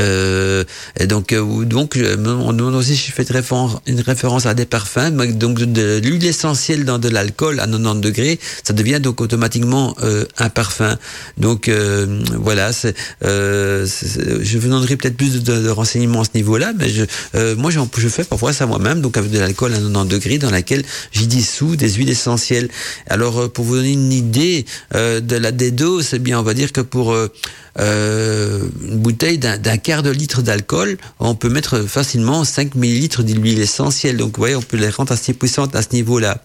euh, 0.00 0.64
et 0.98 1.06
donc, 1.06 1.32
euh, 1.32 1.64
donc, 1.64 1.98
on 1.98 2.52
demande 2.52 2.74
aussi 2.74 2.96
si 2.96 3.08
je 3.08 3.12
fais 3.12 3.24
une 3.86 4.00
référence, 4.00 4.46
à 4.46 4.54
des 4.54 4.66
parfums. 4.66 5.10
Donc, 5.10 5.58
de, 5.58 6.00
l'huile 6.02 6.24
essentielle 6.24 6.84
dans 6.84 6.98
de 6.98 7.08
l'alcool 7.08 7.60
à 7.60 7.66
90 7.66 8.00
degrés, 8.00 8.38
ça 8.64 8.72
devient 8.72 9.00
donc 9.00 9.20
automatiquement 9.20 9.94
euh, 10.02 10.24
un 10.38 10.48
parfum. 10.48 10.96
Donc, 11.38 11.68
euh, 11.68 12.22
voilà. 12.36 12.72
C'est, 12.72 12.94
je 13.22 14.58
vous 14.58 14.68
donnerai 14.68 14.96
peut-être 14.96 15.16
plus 15.16 15.42
de, 15.42 15.60
de, 15.60 15.68
renseignements 15.70 16.22
à 16.22 16.24
ce 16.24 16.30
niveau-là, 16.34 16.72
mais 16.78 16.88
je, 16.88 17.54
moi, 17.54 17.70
je 17.70 18.08
fais 18.08 18.24
parfois 18.24 18.52
ça 18.52 18.66
moi-même, 18.66 19.00
donc 19.00 19.16
avec 19.16 19.30
de 19.30 19.38
l'alcool 19.38 19.72
à 19.74 19.78
90 19.78 20.08
degrés, 20.08 20.38
dans 20.38 20.50
laquelle 20.50 20.84
j'y 21.12 21.26
dissous 21.26 21.76
des 21.76 21.90
huiles 21.90 22.10
essentielles. 22.10 22.68
Alors, 23.08 23.50
pour 23.52 23.64
vous 23.64 23.76
donner 23.76 23.92
une 23.92 24.12
idée 24.12 24.64
de 24.94 25.36
la 25.36 25.52
des 25.52 25.70
doses, 25.70 26.08
c'est 26.08 26.18
bien, 26.18 26.40
on 26.40 26.42
va 26.42 26.54
dire 26.54 26.72
que 26.72 26.80
pour 26.80 27.14
une 27.76 28.98
bouteille 28.98 29.38
d'un 29.38 29.78
quart 29.82 30.02
de 30.02 30.10
litre 30.10 30.42
d'alcool, 30.42 30.98
on 31.18 31.34
peut 31.34 31.48
mettre 31.48 31.82
facilement 31.82 32.44
5 32.44 32.74
millilitres 32.74 33.22
d'huile 33.22 33.60
essentielle. 33.60 34.16
Donc, 34.16 34.36
vous 34.36 34.40
voyez, 34.40 34.56
on 34.56 34.62
peut 34.62 34.76
les 34.76 34.90
rendre 34.90 35.12
assez 35.12 35.34
puissantes 35.34 35.74
à 35.76 35.82
ce 35.82 35.88
niveau-là. 35.92 36.38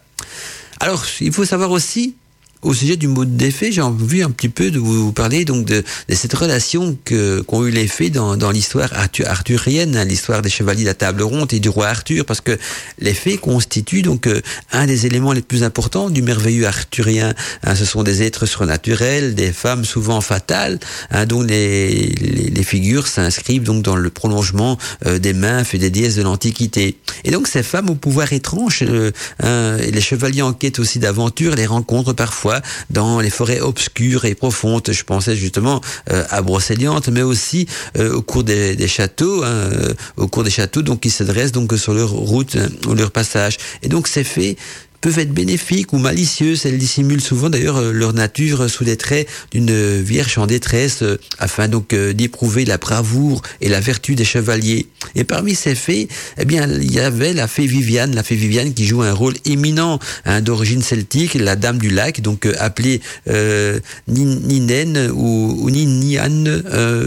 Alors, 0.80 1.06
il 1.22 1.32
faut 1.32 1.46
savoir 1.46 1.72
aussi 1.72 2.16
au 2.62 2.74
sujet 2.74 2.98
du 2.98 3.08
mot 3.08 3.26
d'effet, 3.26 3.72
j'ai 3.72 3.82
envie 3.82 4.24
un 4.24 4.32
petit 4.32 4.50
peu 4.50 4.72
de 4.72 4.80
vous 4.80 5.12
parler 5.12 5.46
donc 5.46 5.66
de, 5.66 5.84
de 6.10 6.16
cette 6.16 6.34
relation 6.34 6.98
que 7.06 7.42
qu'ont 7.42 7.66
eu 7.66 7.72
les 7.72 7.88
fées 7.88 8.10
dans, 8.10 8.36
dans 8.36 8.52
l'histoire 8.52 8.90
arthurienne, 8.94 9.96
hein, 9.96 10.06
l'histoire 10.06 10.42
des 10.42 10.50
chevaliers 10.50 10.82
de 10.82 10.88
la 10.88 10.94
table 10.94 11.22
ronde 11.22 11.54
et 11.54 11.60
du 11.60 11.70
roi 11.70 11.88
Arthur, 11.88 12.26
parce 12.26 12.42
que 12.42 12.58
les 13.00 13.14
fées 13.14 13.38
constituent 13.38 14.02
donc 14.02 14.28
euh, 14.28 14.42
un 14.72 14.88
des 14.88 15.06
éléments 15.06 15.34
les 15.34 15.42
plus 15.42 15.64
importants 15.64 16.10
du 16.10 16.22
merveilleux 16.22 16.66
arthurien. 16.66 17.34
Hein, 17.64 17.76
ce 17.76 17.86
sont 17.86 18.04
des 18.04 18.24
êtres 18.24 18.46
surnaturels, 18.46 19.36
des 19.36 19.52
femmes 19.52 19.86
souvent 19.86 20.22
fatales, 20.22 20.80
hein, 21.12 21.26
dont 21.26 21.42
les, 21.42 21.92
les, 21.92 22.50
les 22.50 22.64
figures 22.64 23.08
s'inscrivent 23.08 23.64
donc 23.64 23.84
dans 23.84 23.96
le 23.96 24.10
prolongement 24.10 24.78
euh, 25.06 25.20
des 25.20 25.34
nymphes 25.34 25.76
et 25.76 25.78
des 25.78 25.90
déesses 25.90 26.16
de 26.16 26.24
l'Antiquité. 26.24 26.98
Et 27.24 27.32
donc 27.32 27.48
ces 27.48 27.64
femmes 27.64 27.90
au 27.90 27.96
pouvoir 27.96 28.34
étrange, 28.34 28.80
euh, 28.82 29.12
hein, 29.44 29.78
les 29.78 30.02
chevaliers 30.02 30.42
en 30.42 30.54
quête 30.54 30.80
aussi 30.80 30.98
d'aventure 30.98 31.56
les 31.56 31.66
rencontrent 31.66 32.14
parfois 32.14 32.47
dans 32.90 33.20
les 33.20 33.30
forêts 33.30 33.62
obscures 33.62 34.26
et 34.26 34.36
profondes. 34.36 34.90
Je 34.90 35.04
pensais 35.04 35.36
justement 35.36 35.82
euh, 36.12 36.24
à 36.30 36.42
Brocéliande, 36.42 37.08
mais 37.12 37.22
aussi 37.22 37.68
euh, 37.98 38.14
au 38.14 38.22
cours 38.22 38.44
des, 38.44 38.88
châteaux, 38.88 39.44
hein, 39.44 39.48
euh, 39.48 39.94
au 40.18 40.28
cours 40.28 40.44
des 40.44 40.50
châteaux, 40.50 40.82
donc 40.82 41.02
qui 41.02 41.10
se 41.10 41.24
dressent 41.24 41.52
donc 41.52 41.74
sur 41.78 41.94
leur 41.94 42.10
route 42.10 42.56
hein, 42.56 42.68
ou 42.88 42.94
leur 42.94 43.12
passage. 43.12 43.58
Et 43.84 43.90
donc 43.90 44.08
c'est 44.08 44.24
fait 44.24 44.58
peuvent 45.02 45.20
être 45.20 45.32
bénéfiques 45.32 45.94
ou 45.94 45.98
malicieuses. 45.98 46.66
Elles 46.66 46.78
dissimulent 46.78 47.22
souvent 47.22 47.50
d'ailleurs 47.50 47.78
euh, 47.78 47.92
leur 47.92 48.14
nature 48.14 48.70
sous 48.70 48.84
les 48.84 48.98
traits 48.98 49.28
d'une 49.52 50.02
vierge 50.02 50.38
en 50.38 50.48
détresse 50.48 51.02
euh, 51.02 51.20
afin 51.40 51.68
donc 51.68 51.94
euh, 51.94 52.14
d'éprouver 52.14 52.66
la 52.66 52.78
bravoure 52.78 53.42
et 53.62 53.70
la 53.70 53.80
vertu 53.80 54.16
des 54.16 54.26
chevaliers. 54.26 54.88
Et 55.16 55.24
parmi 55.24 55.56
ces 55.56 55.76
fées, 55.76 56.08
eh 56.38 56.46
bien, 56.46 56.68
il 56.68 56.92
y 56.92 57.00
avait 57.00 57.34
la 57.34 57.48
fée 57.48 57.66
Viviane, 57.66 58.16
la 58.16 58.24
fée 58.24 58.36
Viviane 58.36 58.74
qui 58.74 58.86
joue 58.86 59.02
un 59.02 59.14
rôle 59.14 59.36
éminent 59.46 60.00
hein, 60.26 60.42
d'origine 60.42 60.82
celtique, 60.82 61.34
la 61.36 61.56
dame 61.56 61.78
du 61.78 61.90
lac, 61.90 62.22
donc 62.22 62.48
appelée 62.60 63.02
euh, 63.30 63.80
ou, 64.08 65.68
ou 65.68 65.72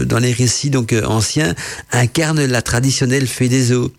dans 0.05 0.19
les 0.19 0.33
récits 0.33 0.69
donc 0.69 0.93
anciens, 1.05 1.53
incarne 1.91 2.45
la 2.45 2.61
traditionnelle 2.61 3.27
fée 3.27 3.49
des 3.49 3.71
eaux. 3.73 3.91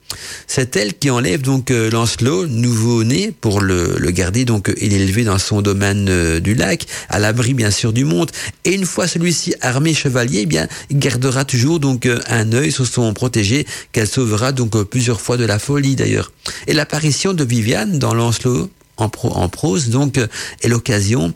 C'est 0.46 0.76
elle 0.76 0.94
qui 0.94 1.10
enlève 1.10 1.42
donc 1.42 1.70
Lancelot, 1.70 2.46
nouveau-né, 2.46 3.32
pour 3.40 3.60
le 3.60 3.81
le, 3.98 4.10
garder 4.10 4.44
donc 4.44 4.72
il 4.80 4.92
est 4.92 4.96
élevé 4.96 5.24
dans 5.24 5.38
son 5.38 5.62
domaine 5.62 6.06
euh, 6.08 6.40
du 6.40 6.54
lac, 6.54 6.86
à 7.08 7.18
l'abri 7.18 7.54
bien 7.54 7.70
sûr 7.70 7.92
du 7.92 8.04
monde. 8.04 8.30
Et 8.64 8.74
une 8.74 8.84
fois 8.84 9.06
celui-ci 9.06 9.54
armé 9.60 9.94
chevalier, 9.94 10.40
eh 10.42 10.46
bien 10.46 10.68
gardera 10.90 11.44
toujours 11.44 11.80
donc 11.80 12.06
euh, 12.06 12.20
un 12.28 12.52
œil 12.52 12.72
sur 12.72 12.86
son 12.86 13.12
protégé 13.14 13.66
qu'elle 13.92 14.08
sauvera 14.08 14.52
donc 14.52 14.76
euh, 14.76 14.84
plusieurs 14.84 15.20
fois 15.20 15.36
de 15.36 15.44
la 15.44 15.58
folie 15.58 15.96
d'ailleurs. 15.96 16.32
Et 16.66 16.72
l'apparition 16.72 17.32
de 17.32 17.44
Viviane 17.44 17.98
dans 17.98 18.14
Lancelot 18.14 18.70
en, 18.96 19.10
en 19.22 19.48
prose 19.48 19.88
donc 19.88 20.18
est 20.18 20.68
l'occasion 20.68 21.34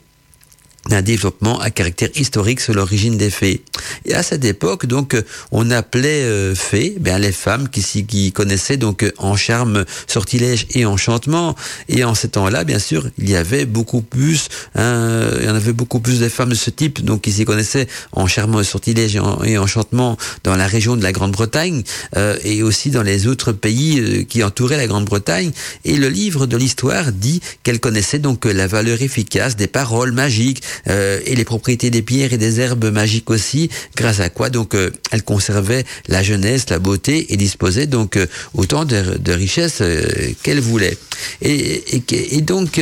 d'un 0.89 1.03
développement 1.03 1.59
à 1.61 1.71
caractère 1.71 2.11
historique 2.15 2.61
sur 2.61 2.75
l'origine 2.75 3.17
des 3.17 3.31
fées. 3.31 3.63
Et 4.05 4.15
à 4.15 4.23
cette 4.23 4.45
époque, 4.45 4.87
donc, 4.87 5.17
on 5.51 5.71
appelait 5.71 6.23
euh, 6.23 6.55
fées 6.55 6.97
ben, 7.01 7.19
les 7.19 7.33
femmes 7.33 7.69
qui, 7.69 8.07
qui 8.07 8.33
connaissaient 8.33 8.77
donc 8.77 9.05
en 9.19 9.37
charme, 9.37 9.85
sortilège 10.07 10.67
et 10.71 10.87
enchantement. 10.87 11.55
Et 11.89 12.05
en 12.05 12.15
ces 12.15 12.29
temps-là, 12.29 12.65
bien 12.65 12.79
sûr, 12.79 13.09
il 13.19 13.29
y 13.29 13.37
avait 13.37 13.65
beaucoup 13.65 14.03
plus, 14.03 14.49
hein, 14.75 15.31
il 15.41 15.47
y 15.47 15.51
en 15.51 15.55
avait 15.55 15.73
beaucoup 15.73 16.01
plus 16.01 16.21
de 16.21 16.29
femmes 16.29 16.51
de 16.51 16.55
ce 16.55 16.71
type, 16.71 17.05
donc 17.05 17.23
qui 17.23 17.33
s'y 17.33 17.45
connaissaient 17.45 17.89
en 18.13 18.27
charme, 18.27 18.63
sortilège 18.65 19.19
et, 19.45 19.59
enchantement 19.59 20.17
dans 20.45 20.57
la 20.57 20.67
région 20.67 20.97
de 20.97 21.03
la 21.03 21.13
Grande-Bretagne 21.13 21.83
euh, 22.17 22.37
et 22.45 22.63
aussi 22.63 22.91
dans 22.91 23.03
les 23.03 23.27
autres 23.27 23.53
pays 23.53 24.01
euh, 24.01 24.25
qui 24.25 24.43
entouraient 24.43 24.77
la 24.77 24.87
Grande-Bretagne. 24.87 25.51
Et 25.85 25.97
le 25.97 26.09
livre 26.09 26.47
de 26.47 26.57
l'histoire 26.57 27.13
dit 27.13 27.41
qu'elle 27.63 27.81
connaissait 27.81 28.19
donc 28.19 28.45
la 28.45 28.67
valeur 28.67 29.03
efficace 29.03 29.57
des 29.57 29.67
paroles 29.67 30.13
magiques 30.13 30.63
euh, 30.89 31.21
et 31.25 31.35
les 31.35 31.45
propriétés 31.45 31.91
des 31.91 32.03
pierres 32.03 32.33
et 32.33 32.39
des 32.39 32.61
herbes 32.61 32.91
magiques 32.93 33.31
aussi, 33.31 33.71
grâce 33.97 34.21
à 34.21 34.29
quoi 34.29 34.51
donc 34.51 34.75
euh, 34.75 34.91
elle 35.11 35.23
conservait 35.23 35.85
la 36.09 36.23
jeunesse, 36.23 36.69
la 36.71 36.79
beauté 36.79 37.33
et 37.33 37.37
disposait 37.37 37.87
donc 37.87 38.17
euh, 38.17 38.27
autant 38.55 38.85
de, 38.85 39.33
richesses 39.33 39.83
qu'elle 40.43 40.61
voulait. 40.61 40.97
Et, 41.43 41.97
et, 41.97 42.37
et 42.37 42.41
donc 42.41 42.81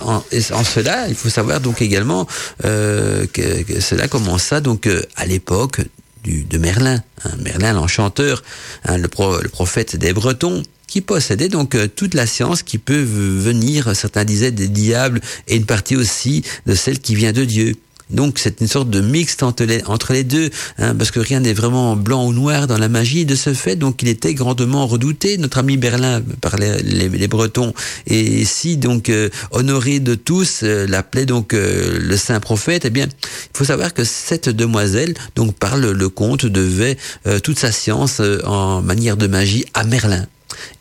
en, 0.00 0.16
en, 0.16 0.64
cela, 0.64 1.08
il 1.08 1.14
faut 1.14 1.28
savoir 1.28 1.60
donc 1.60 1.82
également 1.82 2.26
que, 2.62 3.26
que, 3.26 3.80
cela 3.80 4.06
commença 4.08 4.60
donc 4.60 4.88
à 5.16 5.26
l'époque 5.26 5.80
de 6.24 6.58
Merlin, 6.58 7.02
hein, 7.24 7.30
Merlin 7.38 7.72
l'enchanteur, 7.72 8.42
hein, 8.84 8.98
le, 8.98 9.08
pro, 9.08 9.40
le 9.40 9.48
prophète 9.48 9.96
des 9.96 10.12
Bretons, 10.12 10.62
qui 10.88 11.00
possédait 11.00 11.48
donc 11.48 11.76
euh, 11.76 11.86
toute 11.86 12.14
la 12.14 12.26
science 12.26 12.64
qui 12.64 12.78
peut 12.78 13.00
venir, 13.02 13.94
certains 13.94 14.24
disaient, 14.24 14.50
des 14.50 14.68
diables, 14.68 15.20
et 15.46 15.56
une 15.56 15.66
partie 15.66 15.94
aussi 15.94 16.42
de 16.66 16.74
celle 16.74 16.98
qui 16.98 17.14
vient 17.14 17.32
de 17.32 17.44
Dieu. 17.44 17.76
Donc 18.10 18.38
c'est 18.38 18.60
une 18.60 18.68
sorte 18.68 18.88
de 18.88 19.00
mixte 19.00 19.42
entre 19.42 19.64
les, 20.12 20.24
deux, 20.24 20.50
hein, 20.78 20.94
parce 20.94 21.10
que 21.10 21.20
rien 21.20 21.40
n'est 21.40 21.52
vraiment 21.52 21.94
blanc 21.96 22.26
ou 22.26 22.32
noir 22.32 22.66
dans 22.66 22.78
la 22.78 22.88
magie. 22.88 23.26
De 23.26 23.34
ce 23.34 23.52
fait, 23.52 23.76
donc 23.76 24.02
il 24.02 24.08
était 24.08 24.34
grandement 24.34 24.86
redouté. 24.86 25.36
Notre 25.36 25.58
ami 25.58 25.76
Berlin 25.76 26.22
par 26.40 26.56
les, 26.56 26.82
les, 26.82 27.28
Bretons 27.28 27.74
et 28.06 28.44
si 28.46 28.78
donc 28.78 29.10
euh, 29.10 29.28
honoré 29.50 30.00
de 30.00 30.14
tous 30.14 30.60
euh, 30.62 30.86
l'appelait 30.86 31.26
donc 31.26 31.52
euh, 31.52 31.98
le 32.00 32.16
saint 32.16 32.40
prophète. 32.40 32.84
Eh 32.86 32.90
bien, 32.90 33.06
il 33.06 33.56
faut 33.56 33.64
savoir 33.64 33.92
que 33.92 34.04
cette 34.04 34.48
demoiselle 34.48 35.14
donc 35.36 35.54
parle 35.54 35.90
le 35.90 36.08
conte 36.08 36.46
devait 36.46 36.96
euh, 37.26 37.38
toute 37.38 37.58
sa 37.58 37.72
science 37.72 38.22
en 38.44 38.80
manière 38.80 39.18
de 39.18 39.26
magie 39.26 39.66
à 39.74 39.84
Merlin 39.84 40.26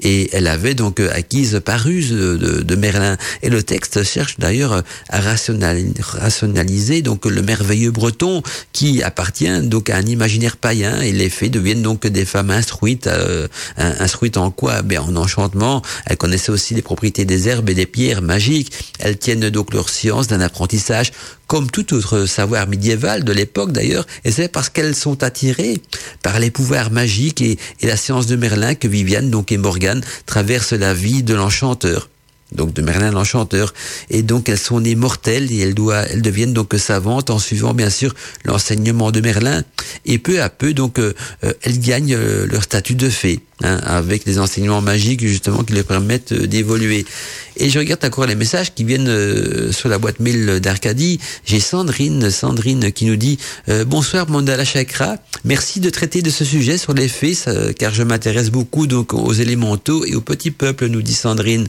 et 0.01 0.29
elle 0.33 0.47
avait 0.47 0.73
donc 0.73 0.99
euh, 0.99 1.09
acquise 1.13 1.61
paruse 1.63 2.11
de, 2.11 2.61
de, 2.61 2.75
Merlin. 2.75 3.17
Et 3.41 3.49
le 3.49 3.63
texte 3.63 4.03
cherche 4.03 4.37
d'ailleurs 4.37 4.83
à 5.09 5.19
rationaliser 5.19 7.01
donc 7.01 7.25
le 7.25 7.41
merveilleux 7.41 7.91
breton 7.91 8.43
qui 8.71 9.03
appartient 9.03 9.61
donc 9.61 9.89
à 9.89 9.97
un 9.97 10.05
imaginaire 10.05 10.57
païen 10.57 11.01
et 11.01 11.11
les 11.11 11.29
fées 11.29 11.49
deviennent 11.49 11.81
donc 11.81 12.05
des 12.05 12.25
femmes 12.25 12.51
instruites, 12.51 13.07
euh, 13.07 13.47
instruites 13.77 14.37
en 14.37 14.51
quoi? 14.51 14.81
Ben 14.81 14.99
en 14.99 15.15
enchantement. 15.15 15.81
Elles 16.05 16.17
connaissaient 16.17 16.51
aussi 16.51 16.73
les 16.73 16.81
propriétés 16.81 17.25
des 17.25 17.49
herbes 17.49 17.69
et 17.69 17.73
des 17.73 17.85
pierres 17.85 18.21
magiques. 18.21 18.71
Elles 18.99 19.17
tiennent 19.17 19.49
donc 19.49 19.73
leur 19.73 19.89
science 19.89 20.27
d'un 20.27 20.41
apprentissage 20.41 21.11
comme 21.47 21.71
tout 21.71 21.93
autre 21.93 22.25
savoir 22.25 22.67
médiéval 22.67 23.23
de 23.23 23.31
l'époque 23.31 23.71
d'ailleurs, 23.71 24.05
et 24.25 24.31
c'est 24.31 24.49
parce 24.49 24.69
qu'elles 24.69 24.95
sont 24.95 25.23
attirées 25.23 25.81
par 26.21 26.39
les 26.39 26.51
pouvoirs 26.51 26.91
magiques 26.91 27.41
et, 27.41 27.57
la 27.81 27.95
science 27.95 28.27
de 28.27 28.35
Merlin 28.35 28.75
que 28.75 28.87
Viviane 28.87 29.29
donc 29.29 29.51
et 29.51 29.57
Morgane 29.57 30.01
traversent 30.25 30.73
la 30.73 30.93
vie 30.93 31.23
de 31.23 31.33
l'enchanteur 31.33 32.09
donc 32.51 32.73
de 32.73 32.81
Merlin 32.81 33.11
l'Enchanteur. 33.11 33.73
Et 34.09 34.23
donc 34.23 34.49
elles 34.49 34.57
sont 34.57 34.79
nées 34.79 34.95
mortelles 34.95 35.51
et 35.51 35.59
elles, 35.59 35.75
deviennent 36.21 36.53
donc 36.53 36.73
savantes 36.77 37.29
en 37.29 37.39
suivant 37.39 37.73
bien 37.73 37.89
sûr 37.89 38.13
l'enseignement 38.45 39.11
de 39.11 39.21
Merlin. 39.21 39.63
Et 40.05 40.17
peu 40.17 40.41
à 40.41 40.49
peu 40.49 40.73
donc 40.73 40.99
euh, 40.99 41.13
elles 41.61 41.79
gagnent 41.79 42.15
euh, 42.15 42.47
leur 42.47 42.63
statut 42.63 42.95
de 42.95 43.09
fée. 43.09 43.39
Hein, 43.63 43.79
avec 43.83 44.25
des 44.25 44.39
enseignements 44.39 44.81
magiques 44.81 45.25
justement 45.25 45.63
qui 45.63 45.73
leur 45.73 45.85
permettent 45.85 46.31
euh, 46.31 46.47
d'évoluer. 46.47 47.05
Et 47.59 47.69
je 47.69 47.79
regarde 47.79 48.05
encore 48.05 48.27
les 48.27 48.35
messages 48.35 48.73
qui 48.73 48.83
viennent 48.83 49.07
euh, 49.07 49.71
sur 49.71 49.89
la 49.89 49.97
boîte 49.97 50.19
mail 50.19 50.59
d'Arcadie. 50.59 51.19
J'ai 51.45 51.59
Sandrine, 51.59 52.29
Sandrine 52.29 52.91
qui 52.91 53.05
nous 53.05 53.15
dit 53.15 53.39
euh, 53.67 53.83
bonsoir 53.83 54.29
Mandala 54.29 54.63
Chakra, 54.63 55.15
merci 55.43 55.79
de 55.79 55.89
traiter 55.89 56.21
de 56.21 56.29
ce 56.29 56.45
sujet 56.45 56.77
sur 56.77 56.93
les 56.93 57.07
fées, 57.07 57.35
car 57.77 57.93
je 57.93 58.03
m'intéresse 58.03 58.51
beaucoup 58.51 58.85
donc 58.85 59.13
aux 59.13 59.33
élémentaux 59.33 60.05
et 60.05 60.13
au 60.13 60.21
petit 60.21 60.51
peuple, 60.51 60.87
nous 60.87 61.01
dit 61.01 61.13
Sandrine. 61.13 61.67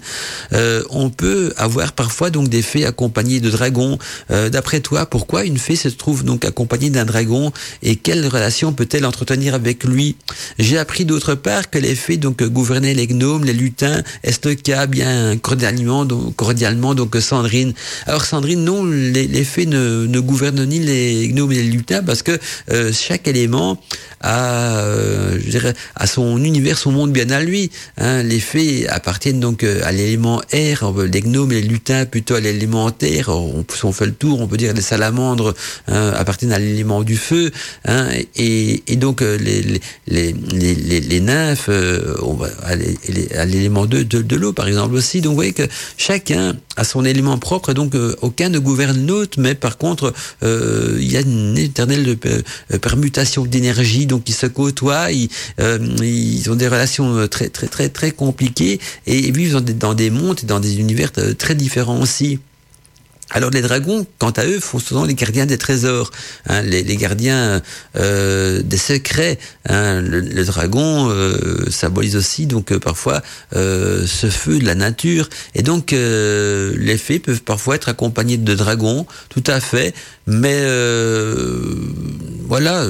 Euh, 0.53 0.83
on 0.91 1.09
peut 1.09 1.55
avoir 1.57 1.93
parfois 1.93 2.31
donc 2.31 2.49
des 2.49 2.63
fées 2.63 2.85
accompagnées 2.85 3.41
de 3.41 3.51
dragons. 3.51 3.99
D'après 4.29 4.81
toi, 4.81 5.07
pourquoi 5.07 5.45
une 5.45 5.59
fée 5.59 5.77
se 5.77 5.89
trouve 5.89 6.25
donc 6.25 6.45
accompagnée 6.45 6.91
d'un 6.91 7.05
dragon 7.05 7.53
et 7.83 7.97
quelle 7.97 8.27
relation 8.27 8.73
peut-elle 8.73 9.07
entretenir 9.07 9.55
avec 9.55 9.85
lui? 9.85 10.17
J'ai 10.59 10.79
appris 10.79 11.05
d'autre 11.05 11.35
part 11.35 11.71
que 11.71 11.78
les 11.81 11.95
fées 11.95 12.17
donc 12.17 12.43
gouvernaient 12.43 12.95
les 12.95 13.07
gnomes, 13.07 13.45
les 13.45 13.53
lutins. 13.53 14.03
Est-ce 14.23 14.49
le 14.49 14.55
cas 14.55 14.87
bien 14.87 15.37
cordialement 15.39 16.05
donc, 16.05 16.35
cordialement 16.37 16.95
donc 16.95 17.17
Sandrine? 17.21 17.73
Alors 18.07 18.25
Sandrine, 18.25 18.65
non, 18.65 18.85
les, 18.85 19.27
les 19.27 19.45
fées 19.45 19.67
ne, 19.67 20.07
ne 20.07 20.21
gouvernent 20.21 20.65
ni 20.65 20.79
les 20.81 21.29
gnomes 21.29 21.51
ni 21.51 21.57
les 21.57 21.63
lutins 21.65 22.03
parce 22.03 22.23
que 22.23 22.39
euh, 22.71 22.93
chaque 22.93 23.29
élément 23.29 23.81
a, 24.21 24.79
euh, 24.79 25.39
je 25.45 25.51
dirais, 25.51 25.75
à 25.95 26.07
son 26.07 26.43
univers, 26.43 26.79
son 26.79 26.93
monde 26.93 27.13
bien 27.13 27.31
à 27.31 27.41
lui. 27.41 27.71
Hein. 27.99 28.23
Les 28.23 28.41
fées 28.41 28.89
appartiennent 28.89 29.41
donc 29.41 29.63
euh, 29.65 29.81
à 29.85 29.93
l'élément 29.93 30.43
air, 30.53 30.93
les 31.13 31.21
gnomes 31.21 31.53
et 31.53 31.61
les 31.61 31.69
lutins 31.69 32.05
plutôt 32.07 32.35
à 32.35 32.41
l'élément 32.41 32.91
terre. 32.91 33.29
On, 33.29 33.65
fait 33.93 34.07
le 34.07 34.13
tour, 34.13 34.41
on 34.41 34.47
peut 34.47 34.57
dire 34.57 34.73
les 34.75 34.83
salamandres 34.83 35.55
hein, 35.87 36.13
appartiennent 36.17 36.53
à 36.53 36.59
l'élément 36.59 37.03
du 37.03 37.17
feu. 37.17 37.51
Hein, 37.85 38.09
et, 38.37 38.83
donc 38.97 39.23
euh, 39.23 39.37
les, 39.39 39.63
les- 40.07 41.01
les 41.01 41.21
nymphes, 41.21 41.68
euh, 41.69 42.17
à 42.63 42.77
l'é- 42.77 42.99
à 43.35 43.45
l'élément 43.45 43.87
de, 43.87 44.03
de, 44.03 44.37
l'eau 44.37 44.53
par 44.53 44.69
exemple 44.69 44.95
aussi. 44.95 45.21
Donc 45.21 45.31
vous 45.31 45.37
voyez 45.37 45.53
que 45.53 45.67
chacun 45.97 46.57
a 46.77 46.85
son 46.85 47.05
élément 47.05 47.39
propre, 47.39 47.73
donc 47.73 47.95
euh, 47.95 48.15
aucun 48.23 48.49
ne 48.49 48.59
gouverne 48.59 49.07
l'autre, 49.07 49.39
mais 49.41 49.55
par 49.55 49.79
contre 49.79 50.13
euh, 50.43 50.97
il 51.01 51.11
y 51.11 51.17
a 51.17 51.21
une 51.21 51.57
éternelle 51.59 52.17
permutation 52.81 53.45
d'énergie, 53.45 54.07
donc 54.07 54.29
ils 54.29 54.35
se 54.35 54.47
côtoient, 54.47 55.09
ils, 55.13 55.29
ont 56.51 56.55
des 56.55 56.69
relations 56.69 57.29
très 57.29 57.49
très 57.49 57.67
très 57.69 57.89
très 57.89 58.11
compliquées 58.11 58.81
et 59.07 59.31
vivent 59.31 59.53
dans 59.53 59.61
des, 59.61 59.75
dans 59.75 59.95
des 59.95 60.11
mondes 60.11 60.39
et 60.43 60.47
dans 60.47 60.61
des 60.61 60.79
univers 60.79 61.11
très 61.13 61.55
différents 61.55 62.01
aussi. 62.01 62.39
Alors 63.31 63.51
les 63.51 63.61
dragons, 63.61 64.07
quant 64.19 64.31
à 64.31 64.47
eux, 64.47 64.59
font 64.59 64.79
souvent 64.79 65.05
les 65.05 65.15
gardiens 65.15 65.45
des 65.45 65.59
trésors, 65.59 66.11
hein, 66.47 66.63
les, 66.63 66.83
les 66.83 66.97
gardiens 66.97 67.61
euh, 67.97 68.63
des 68.63 68.79
secrets. 68.79 69.39
hein. 69.69 70.01
Le, 70.01 70.21
le 70.21 70.45
dragon 70.45 71.11
euh, 71.11 71.69
symbolise 71.71 72.17
aussi 72.17 72.47
donc 72.47 72.73
euh, 72.73 72.79
parfois 72.79 73.21
euh, 73.55 74.07
ce 74.07 74.29
feu 74.31 74.59
de 74.59 74.65
la 74.65 74.75
nature, 74.75 75.29
et 75.55 75.63
donc 75.63 75.93
euh, 75.93 76.75
les 76.79 76.97
fées 76.97 77.19
peuvent 77.19 77.43
parfois 77.43 77.75
être 77.75 77.89
accompagnées 77.91 78.39
de 78.39 78.55
dragons, 78.55 79.07
tout 79.29 79.45
à 79.47 79.61
fait, 79.61 79.95
mais 80.27 80.57
euh, 80.61 81.75
voilà, 82.47 82.87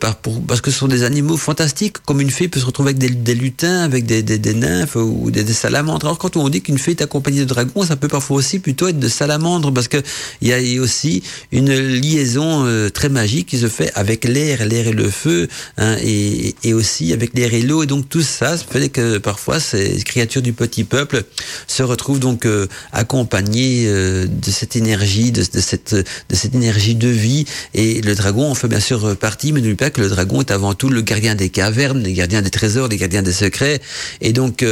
par, 0.00 0.16
pour- 0.16 0.42
parce 0.42 0.60
que 0.60 0.70
ce 0.72 0.78
sont 0.78 0.88
des 0.88 1.04
animaux 1.04 1.36
fantastiques, 1.36 1.98
comme 2.04 2.20
une 2.20 2.30
fée 2.30 2.48
peut 2.48 2.58
se 2.60 2.66
retrouver 2.66 2.90
avec 2.90 2.98
des, 2.98 3.10
des 3.10 3.34
lutins, 3.34 3.82
avec 3.82 4.04
des, 4.04 4.22
des, 4.22 4.38
des 4.38 4.54
nymphes 4.54 4.96
ou 4.96 5.30
des 5.30 5.46
salamandres. 5.52 6.06
Alors 6.06 6.18
quand 6.18 6.36
on 6.36 6.48
dit 6.48 6.60
qu'une 6.60 6.78
fée 6.78 6.92
est 6.92 7.02
accompagnée 7.02 7.40
de 7.40 7.44
dragons, 7.44 7.84
ça 7.84 7.94
peut 7.96 8.08
parfois 8.08 8.36
aussi 8.38 8.58
plutôt 8.58 8.88
être 8.88 8.98
de 8.98 9.08
salamandres, 9.08 9.59
parce 9.70 9.88
que 9.88 9.98
il 10.40 10.48
y 10.48 10.54
a 10.54 10.82
aussi 10.82 11.22
une 11.52 11.72
liaison 11.72 12.64
euh, 12.66 12.88
très 12.88 13.08
magique 13.08 13.48
qui 13.48 13.58
se 13.58 13.68
fait 13.68 13.90
avec 13.94 14.24
l'air, 14.24 14.64
l'air 14.64 14.88
et 14.88 14.92
le 14.92 15.10
feu, 15.10 15.48
hein, 15.76 15.96
et, 16.02 16.54
aussi 16.72 17.12
avec 17.12 17.34
l'air 17.34 17.52
et 17.52 17.62
l'eau. 17.62 17.82
Et 17.82 17.86
donc 17.86 18.08
tout 18.08 18.22
ça, 18.22 18.56
fait 18.56 18.88
que 18.88 19.18
parfois 19.18 19.60
ces 19.60 20.02
créatures 20.04 20.42
du 20.42 20.52
petit 20.52 20.84
peuple 20.84 21.24
se 21.66 21.82
retrouvent 21.82 22.20
donc 22.20 22.46
euh, 22.46 22.66
accompagnées 22.92 23.84
euh, 23.86 24.26
de 24.26 24.50
cette 24.50 24.76
énergie, 24.76 25.32
de, 25.32 25.42
cette 25.42 26.54
énergie 26.54 26.94
de 26.94 27.08
vie. 27.08 27.44
Et 27.74 28.00
le 28.00 28.14
dragon 28.14 28.50
en 28.50 28.54
fait 28.54 28.68
bien 28.68 28.80
sûr 28.80 29.16
partie, 29.16 29.52
mais 29.52 29.60
n'oublie 29.60 29.74
pas 29.74 29.90
que 29.90 30.00
le 30.00 30.08
dragon 30.08 30.40
est 30.40 30.50
avant 30.50 30.74
tout 30.74 30.88
le 30.88 31.02
gardien 31.02 31.34
des 31.34 31.48
cavernes, 31.48 32.02
le 32.02 32.10
gardien 32.12 32.42
des 32.42 32.50
trésors, 32.50 32.88
le 32.88 32.96
gardien 32.96 33.22
des 33.22 33.32
secrets. 33.32 33.80
Et 34.20 34.32
donc 34.32 34.64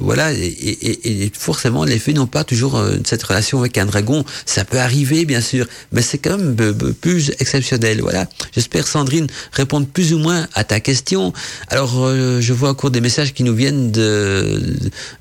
voilà, 0.00 0.32
et, 0.32 1.30
forcément 1.36 1.84
les 1.84 1.98
fées 1.98 2.14
n'ont 2.14 2.26
pas 2.26 2.44
toujours 2.44 2.82
cette 3.04 3.22
relation 3.22 3.60
avec 3.60 3.76
un 3.78 3.81
dragon. 3.86 4.24
Ça 4.46 4.64
peut 4.64 4.78
arriver 4.78 5.24
bien 5.24 5.40
sûr, 5.40 5.66
mais 5.92 6.02
c'est 6.02 6.18
quand 6.18 6.38
même 6.38 6.56
euh, 6.60 6.72
euh, 6.82 6.92
plus 7.00 7.30
exceptionnel. 7.38 8.00
Voilà. 8.00 8.26
J'espère 8.54 8.86
Sandrine 8.86 9.26
répondre 9.52 9.86
plus 9.86 10.12
ou 10.14 10.18
moins 10.18 10.46
à 10.54 10.64
ta 10.64 10.80
question. 10.80 11.32
Alors 11.68 11.94
euh, 12.04 12.40
je 12.40 12.52
vois 12.52 12.70
encore 12.70 12.90
des 12.90 13.00
messages 13.00 13.32
qui 13.34 13.42
nous 13.42 13.54
viennent 13.54 13.90
de 13.92 14.62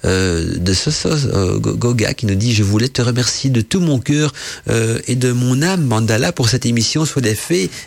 euh, 0.05 0.57
de 0.57 0.74
Go- 1.59 1.76
Goga 1.76 2.14
qui 2.14 2.26
nous 2.26 2.36
dit 2.36 2.53
je 2.53 2.64
voulais 2.64 2.88
te 2.89 3.01
remercier 3.01 3.49
de 3.49 3.62
tout 3.62 3.80
mon 3.80 3.99
cœur 3.99 4.34
et 5.07 5.16
de 5.16 5.32
mon 5.32 5.62
âme 5.62 5.86
Mandala 5.86 6.32
pour 6.32 6.49
cette 6.49 6.66
émission 6.66 7.05
sur 7.05 7.20
les 7.22 7.36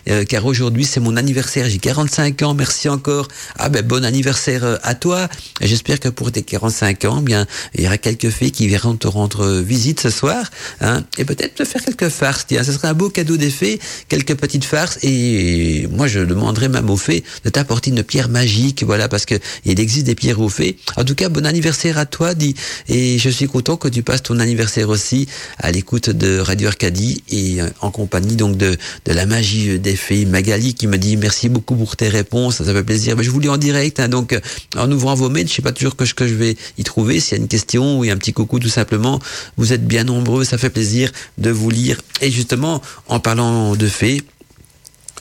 euh, 0.09 0.25
car 0.25 0.45
aujourd'hui 0.47 0.85
c'est 0.85 1.01
mon 1.01 1.17
anniversaire 1.17 1.69
j'ai 1.69 1.79
45 1.79 2.43
ans 2.43 2.55
merci 2.55 2.89
encore 2.89 3.29
ah 3.57 3.69
ben 3.69 3.83
bon 3.83 4.05
anniversaire 4.05 4.79
à 4.83 4.95
toi 4.95 5.29
j'espère 5.61 6.01
que 6.01 6.09
pour 6.09 6.33
tes 6.33 6.43
45 6.43 7.05
ans 7.05 7.21
bien 7.21 7.47
il 7.75 7.85
y 7.85 7.87
aura 7.87 7.99
quelques 7.99 8.31
fées 8.31 8.51
qui 8.51 8.67
viendront 8.67 8.97
te 8.97 9.07
rendre 9.07 9.61
visite 9.61 10.01
ce 10.01 10.11
soir 10.11 10.51
hein, 10.81 11.05
et 11.19 11.25
peut-être 11.25 11.55
te 11.55 11.65
faire 11.65 11.83
quelques 11.83 12.09
farces 12.09 12.47
tiens. 12.47 12.63
Ce 12.63 12.73
serait 12.73 12.89
un 12.89 12.95
beau 12.95 13.11
cadeau 13.11 13.37
des 13.37 13.51
fées 13.51 13.79
quelques 14.09 14.35
petites 14.35 14.65
farces. 14.65 14.99
Et 15.03 15.87
moi 15.91 16.07
je 16.07 16.21
demanderais 16.21 16.69
même 16.69 16.91
aux 16.91 16.97
fées 16.97 17.25
de 17.45 17.51
t'apporter 17.51 17.91
une 17.91 18.03
pierre 18.03 18.29
magique 18.29 18.83
voilà 18.83 19.09
parce 19.09 19.27
que 19.27 19.35
il 19.65 19.79
existe 19.81 20.07
des 20.07 20.15
pierres 20.15 20.41
aux 20.41 20.49
fées. 20.49 20.77
En 20.97 21.05
tout 21.05 21.15
cas 21.15 21.29
bon 21.29 21.47
anniversaire 21.47 21.99
à 21.99 22.07
toi 22.07 22.35
dit 22.35 22.55
et 22.89 23.19
je 23.19 23.31
suis 23.31 23.47
content 23.47 23.77
que 23.77 23.89
tu 23.89 24.03
passes 24.03 24.23
ton 24.23 24.39
anniversaire 24.39 24.89
aussi 24.89 25.29
à 25.59 25.71
l'écoute 25.71 26.11
de 26.11 26.39
Radio 26.39 26.69
Arcadie 26.69 27.23
et 27.31 27.61
euh, 27.61 27.69
en 27.81 27.91
compagnie 27.91 28.37
donc 28.37 28.57
de, 28.57 28.77
de 29.05 29.13
la 29.13 29.27
magie 29.27 29.79
des 29.79 29.97
fées. 29.97 30.25
Magali 30.25 30.75
qui 30.75 30.87
me 30.87 30.99
dit 30.99 31.17
merci 31.17 31.49
beaucoup 31.49 31.77
pour 31.77 31.97
tes 31.97 32.09
réponses 32.09 32.63
ça, 32.63 32.65
fait 32.65 32.83
plaisir. 32.83 33.17
Mais 33.17 33.25
je 33.25 33.31
vous 33.31 33.41
lis 33.41 33.49
en 33.49 33.57
direct 33.57 34.01
hein, 34.01 34.09
donc 34.09 34.33
euh, 34.33 34.41
en 34.77 34.91
ouvrant 34.91 35.15
vos 35.15 35.29
mails 35.29 35.49
je 35.49 35.55
sais 35.55 35.63
pas 35.63 35.73
toujours 35.73 35.97
que, 35.97 36.05
ce 36.05 36.15
que 36.15 36.27
je 36.27 36.35
vais 36.35 36.57
y 36.79 36.85
trouver. 36.85 37.21
S'il 37.21 37.37
y 37.37 37.41
a 37.41 37.43
une 37.43 37.49
question 37.49 37.99
ou 37.99 38.05
un 38.05 38.17
petit 38.17 38.33
coucou 38.33 38.59
tout 38.59 38.69
simplement. 38.69 39.21
Vous 39.57 39.73
êtes 39.73 39.87
bien 39.87 40.05
nombreux 40.05 40.45
fait 40.59 40.71
plaisir 40.71 41.11
de 41.39 41.51
vous 41.51 41.71
lire 41.71 42.01
et 42.21 42.31
justement 42.31 42.81
en 43.09 43.21
parlant 43.21 43.77
de 43.77 43.87
fées 43.87 44.23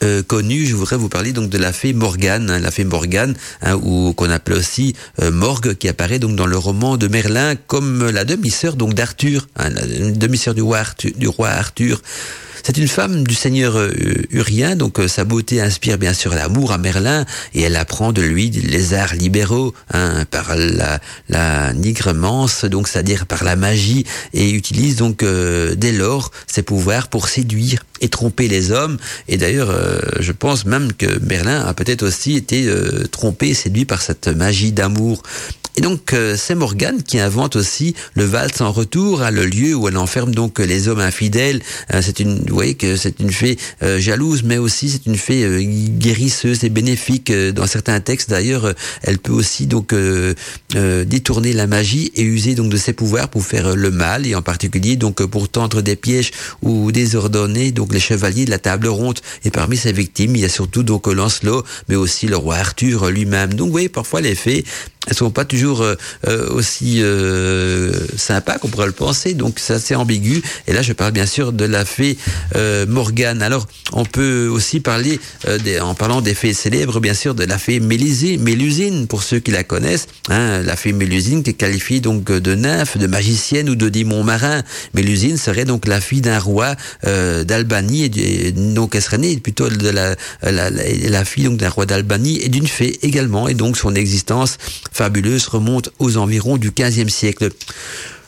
euh, 0.03 0.21
connue, 0.21 0.65
je 0.65 0.75
voudrais 0.75 0.97
vous 0.97 1.07
parler 1.07 1.31
donc 1.31 1.49
de 1.49 1.57
la 1.57 1.71
fée 1.71 1.93
Morgane, 1.93 2.49
hein, 2.49 2.59
la 2.59 2.71
fée 2.71 2.83
Morgane, 2.83 3.35
hein, 3.61 3.75
ou 3.75 4.13
qu'on 4.13 4.29
appelle 4.29 4.55
aussi 4.55 4.95
euh, 5.21 5.31
Morgue, 5.31 5.75
qui 5.75 5.87
apparaît 5.87 6.19
donc 6.19 6.35
dans 6.35 6.47
le 6.47 6.57
roman 6.57 6.97
de 6.97 7.07
Merlin 7.07 7.55
comme 7.55 8.09
la 8.09 8.25
demi-sœur 8.25 8.75
donc 8.75 8.95
d'Arthur, 8.95 9.47
hein, 9.55 9.69
la 9.69 9.85
demi-sœur 10.11 10.55
du 10.55 10.61
roi 10.61 10.79
Arthur. 10.79 11.11
Du 11.15 11.27
roi 11.27 11.49
Arthur. 11.49 12.01
C'est 12.63 12.77
une 12.77 12.87
femme 12.87 13.25
du 13.25 13.35
seigneur 13.35 13.77
euh, 13.77 13.91
Urien, 14.31 14.75
donc 14.75 14.99
euh, 14.99 15.07
sa 15.07 15.25
beauté 15.25 15.61
inspire 15.61 15.97
bien 15.97 16.13
sûr 16.13 16.33
l'amour 16.33 16.71
à 16.71 16.77
Merlin 16.77 17.25
et 17.53 17.61
elle 17.61 17.75
apprend 17.75 18.13
de 18.13 18.21
lui 18.21 18.49
les 18.49 18.93
arts 18.93 19.15
libéraux 19.15 19.73
hein, 19.93 20.23
par 20.31 20.55
la, 20.55 20.99
la 21.27 21.73
donc 21.73 22.87
c'est-à-dire 22.87 23.25
par 23.25 23.43
la 23.43 23.55
magie, 23.55 24.05
et 24.33 24.51
utilise 24.51 24.95
donc 24.97 25.23
euh, 25.23 25.75
dès 25.75 25.91
lors 25.91 26.31
ses 26.47 26.63
pouvoirs 26.63 27.07
pour 27.07 27.27
séduire 27.27 27.83
et 28.01 28.09
tromper 28.09 28.47
les 28.47 28.71
hommes. 28.71 28.97
Et 29.27 29.37
d'ailleurs, 29.37 29.69
euh, 29.69 29.99
je 30.19 30.31
pense 30.31 30.65
même 30.65 30.93
que 30.93 31.19
Merlin 31.19 31.61
a 31.61 31.73
peut-être 31.73 32.03
aussi 32.03 32.35
été 32.35 32.65
euh, 32.67 33.05
trompé, 33.11 33.53
séduit 33.53 33.85
par 33.85 34.01
cette 34.01 34.27
magie 34.27 34.71
d'amour. 34.71 35.23
Et 35.75 35.81
donc 35.81 36.13
euh, 36.13 36.35
c'est 36.37 36.55
Morgane 36.55 37.01
qui 37.01 37.19
invente 37.19 37.55
aussi 37.55 37.95
le 38.13 38.25
valse 38.25 38.61
en 38.61 38.71
retour, 38.71 39.21
à 39.21 39.31
le 39.31 39.45
lieu 39.45 39.73
où 39.73 39.87
elle 39.87 39.97
enferme 39.97 40.33
donc 40.33 40.59
les 40.59 40.87
hommes 40.87 40.99
infidèles. 40.99 41.61
Euh, 41.93 42.01
c'est 42.03 42.19
une, 42.19 42.37
vous 42.39 42.53
voyez 42.53 42.75
que 42.75 42.95
c'est 42.95 43.19
une 43.19 43.31
fée 43.31 43.57
euh, 43.81 43.99
jalouse, 43.99 44.43
mais 44.43 44.57
aussi 44.57 44.89
c'est 44.89 45.05
une 45.07 45.17
fée 45.17 45.43
euh, 45.43 45.61
guérisseuse 45.61 46.63
et 46.63 46.69
bénéfique. 46.69 47.31
Euh, 47.31 47.51
Dans 47.51 47.65
certains 47.67 47.99
textes 47.99 48.29
d'ailleurs, 48.29 48.65
euh, 48.65 48.73
elle 49.01 49.17
peut 49.17 49.31
aussi 49.31 49.65
donc 49.65 49.93
euh, 49.93 50.35
euh, 50.75 51.05
détourner 51.05 51.53
la 51.53 51.65
magie 51.65 52.11
et 52.15 52.21
user 52.21 52.53
donc 52.55 52.69
de 52.69 52.77
ses 52.77 52.93
pouvoirs 52.93 53.29
pour 53.29 53.43
faire 53.43 53.67
euh, 53.67 53.75
le 53.75 53.89
mal, 53.89 54.27
et 54.27 54.35
en 54.35 54.41
particulier 54.41 54.95
donc 54.95 55.21
euh, 55.21 55.27
pour 55.27 55.49
tendre 55.49 55.81
des 55.81 55.95
pièges 55.95 56.31
ou 56.61 56.91
désordonner 56.91 57.71
donc 57.71 57.93
les 57.93 57.99
chevaliers 57.99 58.45
de 58.45 58.51
la 58.51 58.59
table 58.59 58.87
ronde. 58.87 59.19
Et 59.43 59.49
parmi 59.49 59.75
ses 59.77 59.91
victimes, 59.91 60.35
il 60.35 60.41
y 60.41 60.45
a 60.45 60.49
surtout 60.49 60.83
donc 60.83 61.07
Lancelot, 61.07 61.63
mais 61.89 61.95
aussi 61.95 62.27
le 62.27 62.37
roi 62.37 62.57
Arthur 62.57 63.09
lui-même. 63.09 63.55
Donc 63.55 63.67
vous 63.67 63.71
voyez 63.71 63.89
parfois 63.89 64.21
les 64.21 64.35
fées 64.35 64.63
elles 65.07 65.15
sont 65.15 65.31
pas 65.31 65.45
toujours 65.45 65.81
euh, 65.81 65.95
euh, 66.27 66.49
aussi 66.51 67.01
euh, 67.01 67.91
sympas 68.17 68.57
qu'on 68.57 68.69
pourrait 68.69 68.87
le 68.87 68.93
penser. 68.93 69.33
Donc 69.33 69.59
c'est 69.59 69.73
assez 69.73 69.95
ambigu. 69.95 70.41
Et 70.67 70.73
là, 70.73 70.81
je 70.81 70.93
parle 70.93 71.11
bien 71.11 71.25
sûr 71.25 71.51
de 71.51 71.65
la 71.65 71.83
fée 71.85 72.17
euh, 72.55 72.85
Morgane. 72.85 73.41
Alors, 73.41 73.67
on 73.91 74.05
peut 74.05 74.47
aussi 74.47 74.79
parler, 74.79 75.19
euh, 75.47 75.57
des, 75.57 75.79
en 75.79 75.93
parlant 75.93 76.21
des 76.21 76.33
fées 76.33 76.53
célèbres, 76.53 76.99
bien 76.99 77.13
sûr, 77.13 77.35
de 77.35 77.43
la 77.43 77.57
fée 77.57 77.79
Mélusine, 77.79 78.41
Mélusine 78.41 79.07
pour 79.07 79.23
ceux 79.23 79.39
qui 79.39 79.51
la 79.51 79.63
connaissent. 79.63 80.07
Hein, 80.29 80.61
la 80.61 80.75
fée 80.75 80.93
Mélusine 80.93 81.43
qui 81.43 81.49
est 81.51 81.53
qualifiée 81.53 81.99
donc 81.99 82.25
de 82.31 82.55
nymphe, 82.55 82.97
de 82.97 83.07
magicienne 83.07 83.69
ou 83.69 83.75
de 83.75 83.89
démon 83.89 84.23
marin. 84.23 84.63
Mélusine 84.93 85.37
serait 85.37 85.65
donc 85.65 85.85
la 85.85 85.99
fille 85.99 86.21
d'un 86.21 86.39
roi 86.39 86.75
euh, 87.05 87.43
d'Albanie. 87.43 88.05
Et, 88.05 88.47
et 88.47 88.51
donc, 88.51 88.95
elle 88.95 89.01
serait 89.01 89.17
née 89.17 89.37
plutôt 89.37 89.69
de 89.69 89.89
la, 89.89 90.15
la, 90.41 90.69
la, 90.69 90.69
la 90.69 91.25
fille 91.25 91.43
donc 91.43 91.57
d'un 91.57 91.69
roi 91.69 91.85
d'Albanie 91.85 92.39
et 92.41 92.47
d'une 92.49 92.67
fée 92.67 92.99
également. 93.01 93.49
Et 93.49 93.53
donc, 93.53 93.77
son 93.77 93.95
existence 93.95 94.57
fabuleuse 94.93 95.47
remonte 95.47 95.89
aux 95.99 96.17
environs 96.17 96.57
du 96.57 96.71
XVe 96.71 97.09
siècle. 97.09 97.49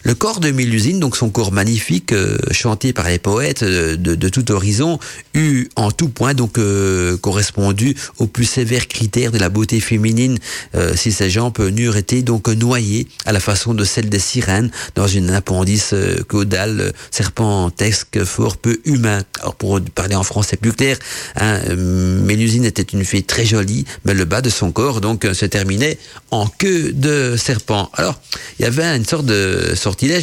Le 0.06 0.14
corps 0.14 0.40
de 0.40 0.52
Mélusine, 0.52 0.99
donc 0.99 1.18
son 1.18 1.32
corps 1.32 1.52
magnifique, 1.52 2.14
euh, 2.14 2.38
chanté 2.52 2.94
par 2.94 3.10
les 3.10 3.18
poètes 3.18 3.64
euh, 3.64 3.95
de, 3.98 4.30
tout 4.30 4.52
horizon, 4.52 4.99
eut 5.34 5.68
en 5.76 5.90
tout 5.90 6.10
point 6.10 6.36
donc 6.36 6.60
euh, 6.60 7.18
correspondu 7.18 7.95
aux 8.19 8.27
plus 8.27 8.45
sévères 8.45 8.88
critères 8.88 9.32
de 9.32 9.40
la 9.40 9.49
beauté 9.49 9.80
féminine, 9.80 10.38
euh, 10.76 10.94
si 10.95 11.11
ses 11.11 11.32
jambes 11.32 11.57
n'eurent 11.57 11.98
été 11.98 12.22
donc 12.22 12.48
noyées 12.49 13.07
à 13.26 13.32
la 13.32 13.40
façon 13.40 13.73
de 13.73 13.84
celle 13.84 14.07
des 14.07 14.19
sirènes 14.19 14.69
dans 14.94 15.07
une 15.07 15.32
appendice 15.32 15.95
caudale 16.27 16.94
serpentesque 17.10 18.23
fort 18.26 18.57
peu 18.57 18.77
humain. 18.86 19.23
Alors 19.40 19.56
pour 19.56 19.82
parler 19.82 20.14
en 20.14 20.23
français 20.23 20.56
plus 20.56 20.73
clair, 20.73 20.99
hein, 21.36 21.60
Mélusine 21.76 22.65
était 22.65 22.84
une 22.84 23.03
fille 23.03 23.23
très 23.23 23.45
jolie, 23.45 23.86
mais 24.06 24.14
le 24.14 24.26
bas 24.26 24.41
de 24.41 24.52
son 24.52 24.72
corps 24.72 25.02
donc 25.02 25.27
se 25.34 25.48
terminait 25.48 25.98
en 26.30 26.45
queue 26.45 26.91
de 26.94 27.36
serpent. 27.38 27.90
Alors 27.94 28.22
il 28.60 28.64
y 28.64 28.65
avait 28.65 28.84
une 28.84 29.06
sorte 29.06 29.26
de 29.26 29.73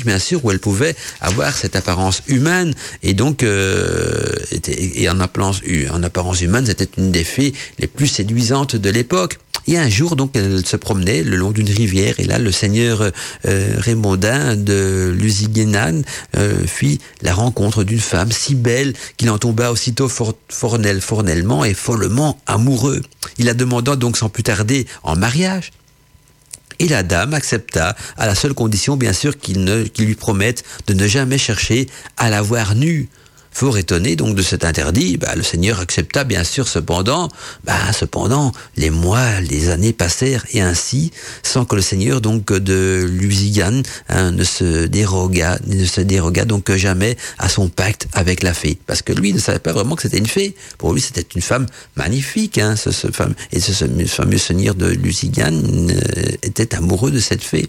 bien 0.04 0.18
sûr, 0.18 0.44
où 0.44 0.50
elle 0.50 0.58
pouvait 0.58 0.94
avoir 1.20 1.56
cette 1.56 1.76
apparence 1.76 2.22
humaine. 2.26 2.74
Et 3.02 3.14
donc, 3.14 3.42
euh, 3.42 4.34
et 4.68 5.08
en 5.08 5.20
apparence, 5.20 5.60
en 5.90 6.02
apparence 6.02 6.40
humaine, 6.40 6.66
c'était 6.66 6.88
une 6.98 7.10
des 7.10 7.24
fées 7.24 7.52
les 7.78 7.86
plus 7.86 8.06
séduisantes 8.06 8.76
de 8.76 8.90
l'époque. 8.90 9.38
Et 9.68 9.78
un 9.78 9.88
jour, 9.88 10.16
donc, 10.16 10.32
elle 10.34 10.66
se 10.66 10.76
promenait 10.76 11.22
le 11.22 11.36
long 11.36 11.52
d'une 11.52 11.70
rivière, 11.70 12.14
et 12.18 12.24
là, 12.24 12.38
le 12.38 12.50
seigneur 12.50 13.12
euh, 13.46 13.74
Raymondin 13.78 14.56
de 14.56 15.14
Lusignan 15.16 16.02
euh, 16.36 16.66
fit 16.66 16.98
la 17.20 17.32
rencontre 17.32 17.84
d'une 17.84 18.00
femme 18.00 18.32
si 18.32 18.56
belle 18.56 18.92
qu'il 19.16 19.30
en 19.30 19.38
tomba 19.38 19.70
aussitôt 19.70 20.08
for 20.08 20.34
fornel, 20.48 21.00
fornellement 21.00 21.64
et 21.64 21.74
follement 21.74 22.38
amoureux. 22.46 23.02
Il 23.38 23.46
la 23.46 23.54
demanda 23.54 23.94
donc 23.94 24.16
sans 24.16 24.28
plus 24.28 24.42
tarder 24.42 24.86
en 25.04 25.14
mariage. 25.14 25.70
Et 26.78 26.88
la 26.88 27.02
dame 27.02 27.34
accepta, 27.34 27.96
à 28.16 28.26
la 28.26 28.34
seule 28.34 28.54
condition, 28.54 28.96
bien 28.96 29.12
sûr, 29.12 29.38
qu'il 29.38 29.90
qu 29.92 30.04
lui 30.04 30.14
promette 30.14 30.64
de 30.86 30.94
ne 30.94 31.06
jamais 31.06 31.38
chercher 31.38 31.88
à 32.16 32.30
la 32.30 32.42
voir 32.42 32.74
nue. 32.74 33.08
Fort 33.52 33.76
étonné 33.78 34.16
donc 34.16 34.34
de 34.34 34.42
cet 34.42 34.64
interdit, 34.64 35.18
bah, 35.18 35.34
le 35.36 35.42
Seigneur 35.42 35.80
accepta 35.80 36.24
bien 36.24 36.42
sûr 36.42 36.68
cependant, 36.68 37.28
bah, 37.64 37.92
cependant 37.92 38.52
les 38.76 38.90
mois, 38.90 39.40
les 39.40 39.68
années 39.68 39.92
passèrent 39.92 40.44
et 40.52 40.60
ainsi, 40.60 41.12
sans 41.42 41.64
que 41.64 41.76
le 41.76 41.82
Seigneur 41.82 42.20
donc 42.20 42.52
de 42.52 43.06
Lusigan 43.08 43.82
hein, 44.08 44.30
ne 44.30 44.44
se 44.44 44.86
déroga, 44.86 45.58
ne 45.66 45.84
se 45.84 46.00
déroga 46.00 46.44
donc 46.44 46.72
jamais 46.76 47.16
à 47.38 47.48
son 47.48 47.68
pacte 47.68 48.08
avec 48.12 48.42
la 48.42 48.54
fée, 48.54 48.78
parce 48.86 49.02
que 49.02 49.12
lui 49.12 49.32
ne 49.32 49.38
savait 49.38 49.58
pas 49.58 49.72
vraiment 49.72 49.96
que 49.96 50.02
c'était 50.02 50.18
une 50.18 50.26
fée. 50.26 50.54
Pour 50.78 50.92
lui, 50.92 51.00
c'était 51.00 51.26
une 51.34 51.42
femme 51.42 51.66
magnifique, 51.96 52.58
hein, 52.58 52.76
ce, 52.76 52.88
et 53.52 53.60
ce, 53.60 53.72
fameux 54.06 54.38
Seigneur 54.38 54.74
de 54.74 54.86
Lusigan 54.86 55.52
euh, 55.52 55.92
était 56.42 56.74
amoureux 56.74 57.10
de 57.10 57.20
cette 57.20 57.42
fée. 57.42 57.68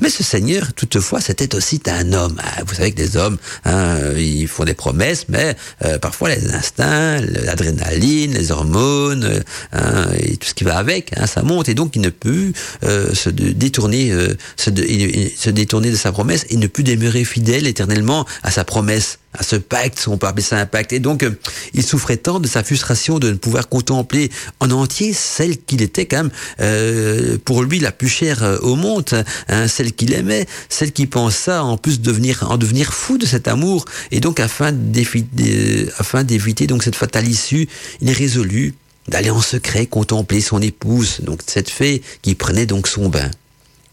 Mais 0.00 0.10
ce 0.10 0.22
seigneur, 0.22 0.72
toutefois, 0.74 1.20
c'était 1.20 1.54
aussi 1.54 1.80
un 1.86 2.12
homme. 2.12 2.36
Vous 2.66 2.74
savez 2.74 2.92
que 2.92 3.00
les 3.00 3.16
hommes, 3.16 3.38
hein, 3.64 3.98
ils 4.16 4.48
font 4.48 4.64
des 4.64 4.74
promesses, 4.74 5.26
mais 5.28 5.56
euh, 5.84 5.98
parfois 5.98 6.34
les 6.34 6.52
instincts, 6.52 7.20
l'adrénaline, 7.20 8.34
les 8.34 8.50
hormones, 8.50 9.42
hein, 9.72 10.06
et 10.18 10.36
tout 10.36 10.48
ce 10.48 10.54
qui 10.54 10.64
va 10.64 10.76
avec, 10.76 11.10
hein, 11.16 11.26
ça 11.26 11.42
monte, 11.42 11.68
et 11.68 11.74
donc 11.74 11.96
il 11.96 12.02
ne 12.02 12.10
peut 12.10 12.52
euh, 12.84 13.14
se 13.14 13.30
détourner, 13.30 14.10
euh, 14.10 14.36
se, 14.56 14.70
de, 14.70 15.50
détourner 15.50 15.90
de 15.90 15.96
sa 15.96 16.12
promesse 16.12 16.46
et 16.50 16.56
ne 16.56 16.66
plus 16.66 16.84
demeurer 16.84 17.24
fidèle 17.24 17.66
éternellement 17.66 18.26
à 18.42 18.50
sa 18.50 18.64
promesse 18.64 19.18
à 19.34 19.42
ce 19.42 19.56
pacte, 19.56 20.06
on 20.08 20.16
peut 20.16 20.26
appeler 20.26 20.42
ça 20.42 20.58
un 20.58 20.66
pacte. 20.66 20.92
Et 20.92 21.00
donc, 21.00 21.22
euh, 21.22 21.38
il 21.74 21.84
souffrait 21.84 22.16
tant 22.16 22.40
de 22.40 22.48
sa 22.48 22.64
frustration 22.64 23.18
de 23.18 23.30
ne 23.30 23.34
pouvoir 23.34 23.68
contempler 23.68 24.30
en 24.60 24.70
entier 24.70 25.12
celle 25.12 25.58
qu'il 25.58 25.82
était 25.82 26.06
quand 26.06 26.24
même 26.24 26.30
euh, 26.60 27.36
pour 27.44 27.62
lui 27.62 27.78
la 27.78 27.92
plus 27.92 28.08
chère 28.08 28.42
euh, 28.42 28.58
au 28.58 28.74
monde, 28.74 29.24
hein, 29.48 29.68
celle 29.68 29.92
qu'il 29.92 30.14
aimait, 30.14 30.46
celle 30.68 30.92
qui 30.92 31.06
pensa 31.06 31.62
en 31.62 31.76
plus 31.76 32.00
devenir 32.00 32.50
en 32.50 32.56
devenir 32.56 32.92
fou 32.92 33.18
de 33.18 33.26
cet 33.26 33.48
amour. 33.48 33.84
Et 34.10 34.20
donc, 34.20 34.40
afin 34.40 34.72
d'éviter 34.72 36.66
donc 36.66 36.82
cette 36.82 36.96
fatale 36.96 37.28
issue, 37.28 37.68
il 38.00 38.08
est 38.08 38.12
résolu 38.12 38.74
d'aller 39.08 39.30
en 39.30 39.40
secret 39.40 39.86
contempler 39.86 40.40
son 40.40 40.60
épouse, 40.60 41.20
donc 41.22 41.40
cette 41.46 41.70
fée 41.70 42.02
qui 42.22 42.34
prenait 42.34 42.66
donc 42.66 42.88
son 42.88 43.08
bain. 43.08 43.30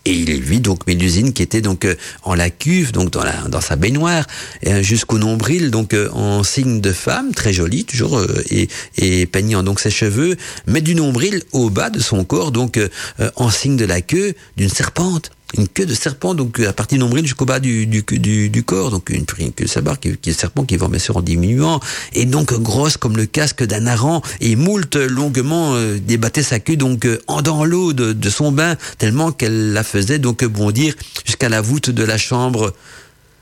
Et 0.06 0.12
il 0.12 0.42
vit 0.42 0.60
donc 0.60 0.86
Mélusine 0.86 1.34
qui 1.34 1.42
était 1.42 1.62
donc 1.62 1.84
euh, 1.84 1.96
en 2.22 2.36
la 2.36 2.52
cuve, 2.52 2.92
donc 2.92 3.10
dans, 3.10 3.24
la, 3.24 3.34
dans 3.50 3.62
sa 3.62 3.76
baignoire, 3.76 4.26
euh, 4.68 4.84
jusqu'au 4.84 5.18
nombril, 5.18 5.72
donc 5.72 5.94
euh, 5.94 6.10
en 6.12 6.44
signe 6.44 6.80
de 6.80 6.92
femme, 6.92 7.34
très 7.34 7.54
jolie 7.54 7.86
toujours, 7.86 8.22
et, 8.52 8.70
et 8.98 9.26
peignant 9.26 9.64
donc 9.64 9.80
ses 9.80 9.90
cheveux, 9.90 10.38
mais 10.68 10.82
du 10.82 10.94
nombril 10.94 11.42
au 11.54 11.72
bas 11.72 11.90
de 11.90 12.00
son 12.00 12.24
corps, 12.24 12.52
donc 12.52 12.80
en 13.36 13.50
signe 13.50 13.78
de 13.78 13.86
la 13.86 14.02
queue 14.02 14.34
d'une 14.58 14.70
serpente 14.70 15.32
une 15.58 15.68
queue 15.68 15.86
de 15.86 15.94
serpent, 15.94 16.34
donc 16.34 16.60
à 16.60 16.74
partir 16.74 16.98
du 16.98 17.04
nombril 17.04 17.26
jusqu'au 17.26 17.46
bas 17.46 17.60
du, 17.60 18.04
corps, 18.66 18.92
donc 18.92 19.10
une, 19.10 19.26
queue 19.26 19.66
de 19.66 20.16
qui, 20.16 20.30
est 20.30 20.34
serpent 20.34 20.66
qui 20.66 20.78
va 20.78 20.88
bien 20.88 21.00
sûr 21.00 21.18
en 21.18 21.22
diminuant, 21.22 21.80
et 22.14 22.26
donc 22.26 22.54
grosse 22.54 22.98
comme 22.98 23.18
le 23.18 23.26
casque 23.26 23.64
d'un 23.64 23.88
hareng, 23.88 24.22
et 24.42 24.56
moult 24.56 24.96
longuement 24.96 25.76
euh, 25.76 26.00
débattait 26.00 26.44
sa 26.44 26.60
queue 26.60 26.76
donc 26.76 27.06
euh, 27.06 27.22
en 27.28 27.42
dans 27.42 27.64
l'eau 27.64 27.94
de, 27.94 28.14
de, 28.14 28.30
son 28.30 28.52
bain, 28.52 28.76
tellement 28.98 29.32
qu'elle 29.32 29.74
la 29.74 29.84
faisait 29.84 30.20
donc 30.20 30.44
bondir 30.46 30.96
jusqu'à 31.26 31.50
la 31.50 31.62
voûte 31.62 31.90
de 31.90 32.04
la 32.04 32.18
chambre. 32.18 32.74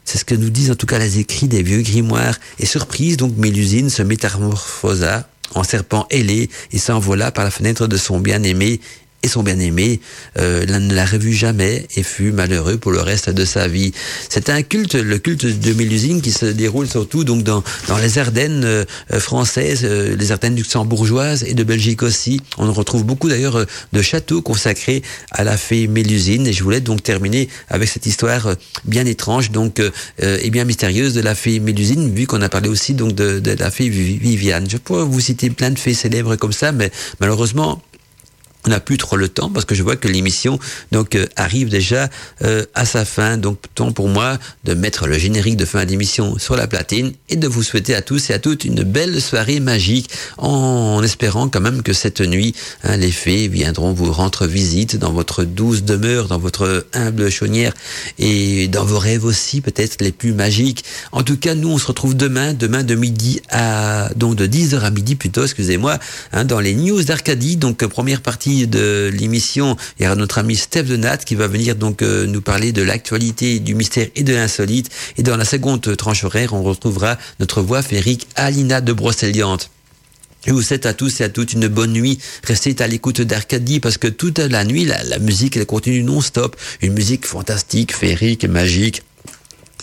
C'est 0.05 0.17
ce 0.17 0.25
que 0.25 0.35
nous 0.35 0.49
disent 0.49 0.71
en 0.71 0.75
tout 0.75 0.85
cas 0.85 0.99
les 0.99 1.19
écrits 1.19 1.47
des 1.47 1.63
vieux 1.63 1.81
grimoires. 1.81 2.35
Et 2.59 2.65
surprise, 2.65 3.15
donc 3.15 3.37
Mélusine 3.37 3.89
se 3.89 4.03
métamorphosa 4.03 5.29
en 5.55 5.63
serpent 5.63 6.07
ailé 6.09 6.49
et 6.71 6.77
s'envola 6.77 7.31
par 7.31 7.43
la 7.43 7.51
fenêtre 7.51 7.87
de 7.87 7.97
son 7.97 8.19
bien-aimé 8.19 8.81
et 9.23 9.27
son 9.27 9.41
bien-aimé 9.41 10.01
euh, 10.37 10.65
ne 10.65 10.93
l'a 10.93 11.05
revu 11.05 11.33
jamais 11.33 11.87
et 11.95 12.03
fut 12.03 12.31
malheureux 12.31 12.77
pour 12.77 12.91
le 12.91 12.99
reste 12.99 13.29
de 13.29 13.45
sa 13.45 13.67
vie. 13.67 13.93
C'est 14.29 14.49
un 14.49 14.61
culte, 14.61 14.95
le 14.95 15.17
culte 15.17 15.45
de 15.45 15.73
Mélusine, 15.73 16.21
qui 16.21 16.31
se 16.31 16.45
déroule 16.45 16.89
surtout 16.89 17.23
donc 17.23 17.43
dans, 17.43 17.63
dans 17.87 17.97
les 17.97 18.17
Ardennes 18.19 18.63
euh, 18.65 18.85
françaises, 19.11 19.81
euh, 19.83 20.15
les 20.17 20.31
Ardennes 20.31 20.55
luxembourgeoises 20.55 21.43
et 21.43 21.53
de 21.53 21.63
Belgique 21.63 22.03
aussi. 22.03 22.41
On 22.57 22.71
retrouve 22.73 23.05
beaucoup 23.05 23.29
d'ailleurs 23.29 23.65
de 23.93 24.01
châteaux 24.01 24.41
consacrés 24.41 25.01
à 25.31 25.43
la 25.43 25.55
fée 25.55 25.87
Mélusine. 25.87 26.45
Et 26.45 26.53
je 26.53 26.63
voulais 26.63 26.81
donc 26.81 27.01
terminer 27.01 27.47
avec 27.69 27.87
cette 27.87 28.05
histoire 28.05 28.55
bien 28.83 29.05
étrange 29.05 29.51
donc 29.51 29.81
et 30.19 30.49
bien 30.49 30.65
mystérieuse 30.65 31.13
de 31.13 31.21
la 31.21 31.35
fée 31.35 31.59
Mélusine, 31.59 32.13
vu 32.13 32.27
qu'on 32.27 32.41
a 32.41 32.49
parlé 32.49 32.67
aussi 32.67 32.93
donc 32.93 33.13
de, 33.13 33.39
de 33.39 33.51
la 33.51 33.71
fée 33.71 33.87
Viviane. 33.89 34.69
Je 34.69 34.77
pourrais 34.77 35.05
vous 35.05 35.19
citer 35.19 35.49
plein 35.49 35.69
de 35.69 35.79
fées 35.79 35.93
célèbres 35.93 36.35
comme 36.35 36.53
ça, 36.53 36.71
mais 36.71 36.91
malheureusement 37.19 37.81
on 38.65 38.69
n'a 38.69 38.79
plus 38.79 38.97
trop 38.97 39.17
le 39.17 39.27
temps 39.27 39.49
parce 39.49 39.65
que 39.65 39.75
je 39.75 39.83
vois 39.83 39.95
que 39.95 40.07
l'émission 40.07 40.59
donc 40.91 41.15
euh, 41.15 41.25
arrive 41.35 41.69
déjà 41.69 42.09
euh, 42.43 42.65
à 42.75 42.85
sa 42.85 43.05
fin. 43.05 43.37
Donc 43.37 43.59
temps 43.75 43.91
pour 43.91 44.07
moi 44.07 44.37
de 44.63 44.73
mettre 44.73 45.07
le 45.07 45.17
générique 45.17 45.57
de 45.57 45.65
fin 45.65 45.85
d'émission 45.85 46.37
sur 46.37 46.55
la 46.55 46.67
platine 46.67 47.13
et 47.29 47.35
de 47.35 47.47
vous 47.47 47.63
souhaiter 47.63 47.95
à 47.95 48.01
tous 48.01 48.29
et 48.29 48.33
à 48.33 48.39
toutes 48.39 48.63
une 48.63 48.83
belle 48.83 49.21
soirée 49.21 49.59
magique 49.59 50.09
en, 50.37 51.01
espérant 51.03 51.49
quand 51.49 51.61
même 51.61 51.83
que 51.83 51.93
cette 51.93 52.21
nuit 52.21 52.55
hein, 52.83 52.97
les 52.97 53.11
fées 53.11 53.47
viendront 53.47 53.93
vous 53.93 54.11
rendre 54.11 54.47
visite 54.47 54.95
dans 54.95 55.11
votre 55.11 55.43
douce 55.43 55.83
demeure, 55.83 56.27
dans 56.27 56.39
votre 56.39 56.85
humble 56.93 57.29
chaumière 57.29 57.73
et 58.19 58.67
dans 58.67 58.85
vos 58.85 58.99
rêves 58.99 59.25
aussi 59.25 59.61
peut-être 59.61 60.01
les 60.01 60.11
plus 60.11 60.33
magiques. 60.33 60.85
En 61.11 61.23
tout 61.23 61.37
cas, 61.37 61.55
nous 61.55 61.69
on 61.69 61.77
se 61.77 61.87
retrouve 61.87 62.15
demain, 62.15 62.53
demain 62.53 62.83
de 62.83 62.95
midi 62.95 63.41
à 63.49 64.09
donc 64.15 64.35
de 64.35 64.47
10h 64.47 64.79
à 64.79 64.89
midi 64.89 65.15
plutôt, 65.15 65.43
excusez-moi, 65.43 65.99
hein, 66.31 66.45
dans 66.45 66.59
les 66.59 66.75
news 66.75 67.03
d'Arcadie. 67.03 67.57
Donc 67.57 67.85
première 67.85 68.21
partie 68.21 68.52
de 68.67 69.11
l'émission, 69.13 69.75
il 69.99 70.03
y 70.03 70.05
aura 70.05 70.15
notre 70.15 70.37
ami 70.37 70.55
Steph 70.55 70.83
Denat 70.83 71.17
qui 71.17 71.35
va 71.35 71.47
venir 71.47 71.75
donc 71.75 72.01
euh, 72.01 72.25
nous 72.25 72.41
parler 72.41 72.71
de 72.71 72.81
l'actualité, 72.81 73.59
du 73.59 73.75
mystère 73.75 74.07
et 74.15 74.23
de 74.23 74.33
l'insolite. 74.33 74.89
Et 75.17 75.23
dans 75.23 75.37
la 75.37 75.45
seconde 75.45 75.95
tranche 75.97 76.23
horaire, 76.23 76.53
on 76.53 76.63
retrouvera 76.63 77.17
notre 77.39 77.61
voix 77.61 77.81
féerique 77.81 78.27
Alina 78.35 78.81
de 78.81 78.93
Brocéliande. 78.93 79.63
Je 80.45 80.51
vous 80.51 80.61
souhaite 80.61 80.85
à 80.85 80.93
tous 80.93 81.21
et 81.21 81.23
à 81.23 81.29
toutes 81.29 81.53
une 81.53 81.67
bonne 81.67 81.93
nuit. 81.93 82.19
Restez 82.43 82.75
à 82.79 82.87
l'écoute 82.87 83.21
d'Arcadie 83.21 83.79
parce 83.79 83.97
que 83.97 84.07
toute 84.07 84.39
la 84.39 84.65
nuit, 84.65 84.85
la, 84.85 85.01
la 85.03 85.19
musique, 85.19 85.55
elle 85.55 85.65
continue 85.65 86.03
non-stop. 86.03 86.57
Une 86.81 86.93
musique 86.93 87.25
fantastique, 87.25 87.95
féerique, 87.95 88.45
magique 88.45 89.03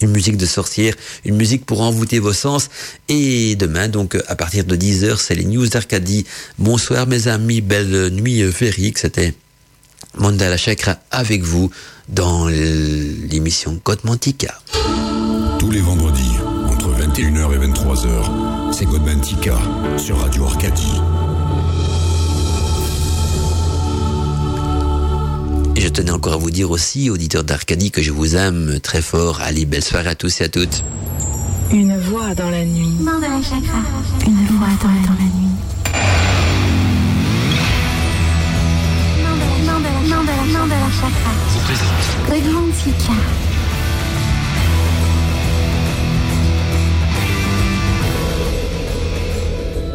une 0.01 0.10
musique 0.10 0.36
de 0.36 0.47
sorcière, 0.47 0.94
une 1.24 1.36
musique 1.36 1.66
pour 1.66 1.81
envoûter 1.81 2.18
vos 2.18 2.32
sens. 2.32 2.68
Et 3.09 3.56
demain, 3.56 3.89
donc, 3.89 4.16
à 4.27 4.36
partir 4.36 4.64
de 4.64 4.77
10h, 4.77 5.16
c'est 5.18 5.35
les 5.35 5.44
news 5.44 5.66
d'Arcadie. 5.66 6.27
Bonsoir, 6.59 7.06
mes 7.06 7.28
amis. 7.28 7.60
Belle 7.60 8.10
nuit 8.10 8.51
féerique. 8.52 8.98
C'était 8.98 9.35
Mandala 10.16 10.56
Chakra 10.56 10.97
avec 11.10 11.43
vous 11.43 11.70
dans 12.09 12.48
l'émission 12.48 13.81
Godmantika. 13.85 14.60
Tous 15.59 15.70
les 15.70 15.81
vendredis, 15.81 16.36
entre 16.66 16.89
21h 16.90 17.55
et 17.55 17.66
23h, 17.66 18.72
c'est 18.72 18.86
Godmantika 18.86 19.59
sur 19.98 20.18
Radio 20.18 20.47
Arcadie. 20.47 21.01
Et 25.81 25.82
je 25.82 25.89
tenais 25.89 26.11
encore 26.11 26.35
à 26.35 26.36
vous 26.36 26.51
dire 26.51 26.70
aussi, 26.70 27.09
auditeurs 27.09 27.43
d'Arcadie, 27.43 27.90
que 27.90 28.02
je 28.02 28.11
vous 28.11 28.36
aime 28.36 28.81
très 28.82 29.01
fort. 29.01 29.40
Allez, 29.40 29.65
belle 29.65 29.82
soirée 29.82 30.11
à 30.11 30.15
tous 30.15 30.43
et 30.43 30.44
à 30.44 30.48
toutes. 30.51 30.85
Une 31.73 31.98
voix 32.01 32.35
dans 32.35 32.51
la 32.51 32.66
nuit. 32.66 32.90
Mandala 33.01 33.40
Chakra. 33.40 33.78
Une 34.27 34.47
voix 34.59 34.69
dans 34.82 34.89
la, 34.89 35.01
dans 35.07 35.16
la 35.16 35.24
nuit. 35.24 35.57
Mandala, 39.24 39.57
Mandala, 39.65 40.01
Mandala, 40.07 40.44
Mandala 40.52 40.90
Chakra. 41.01 41.32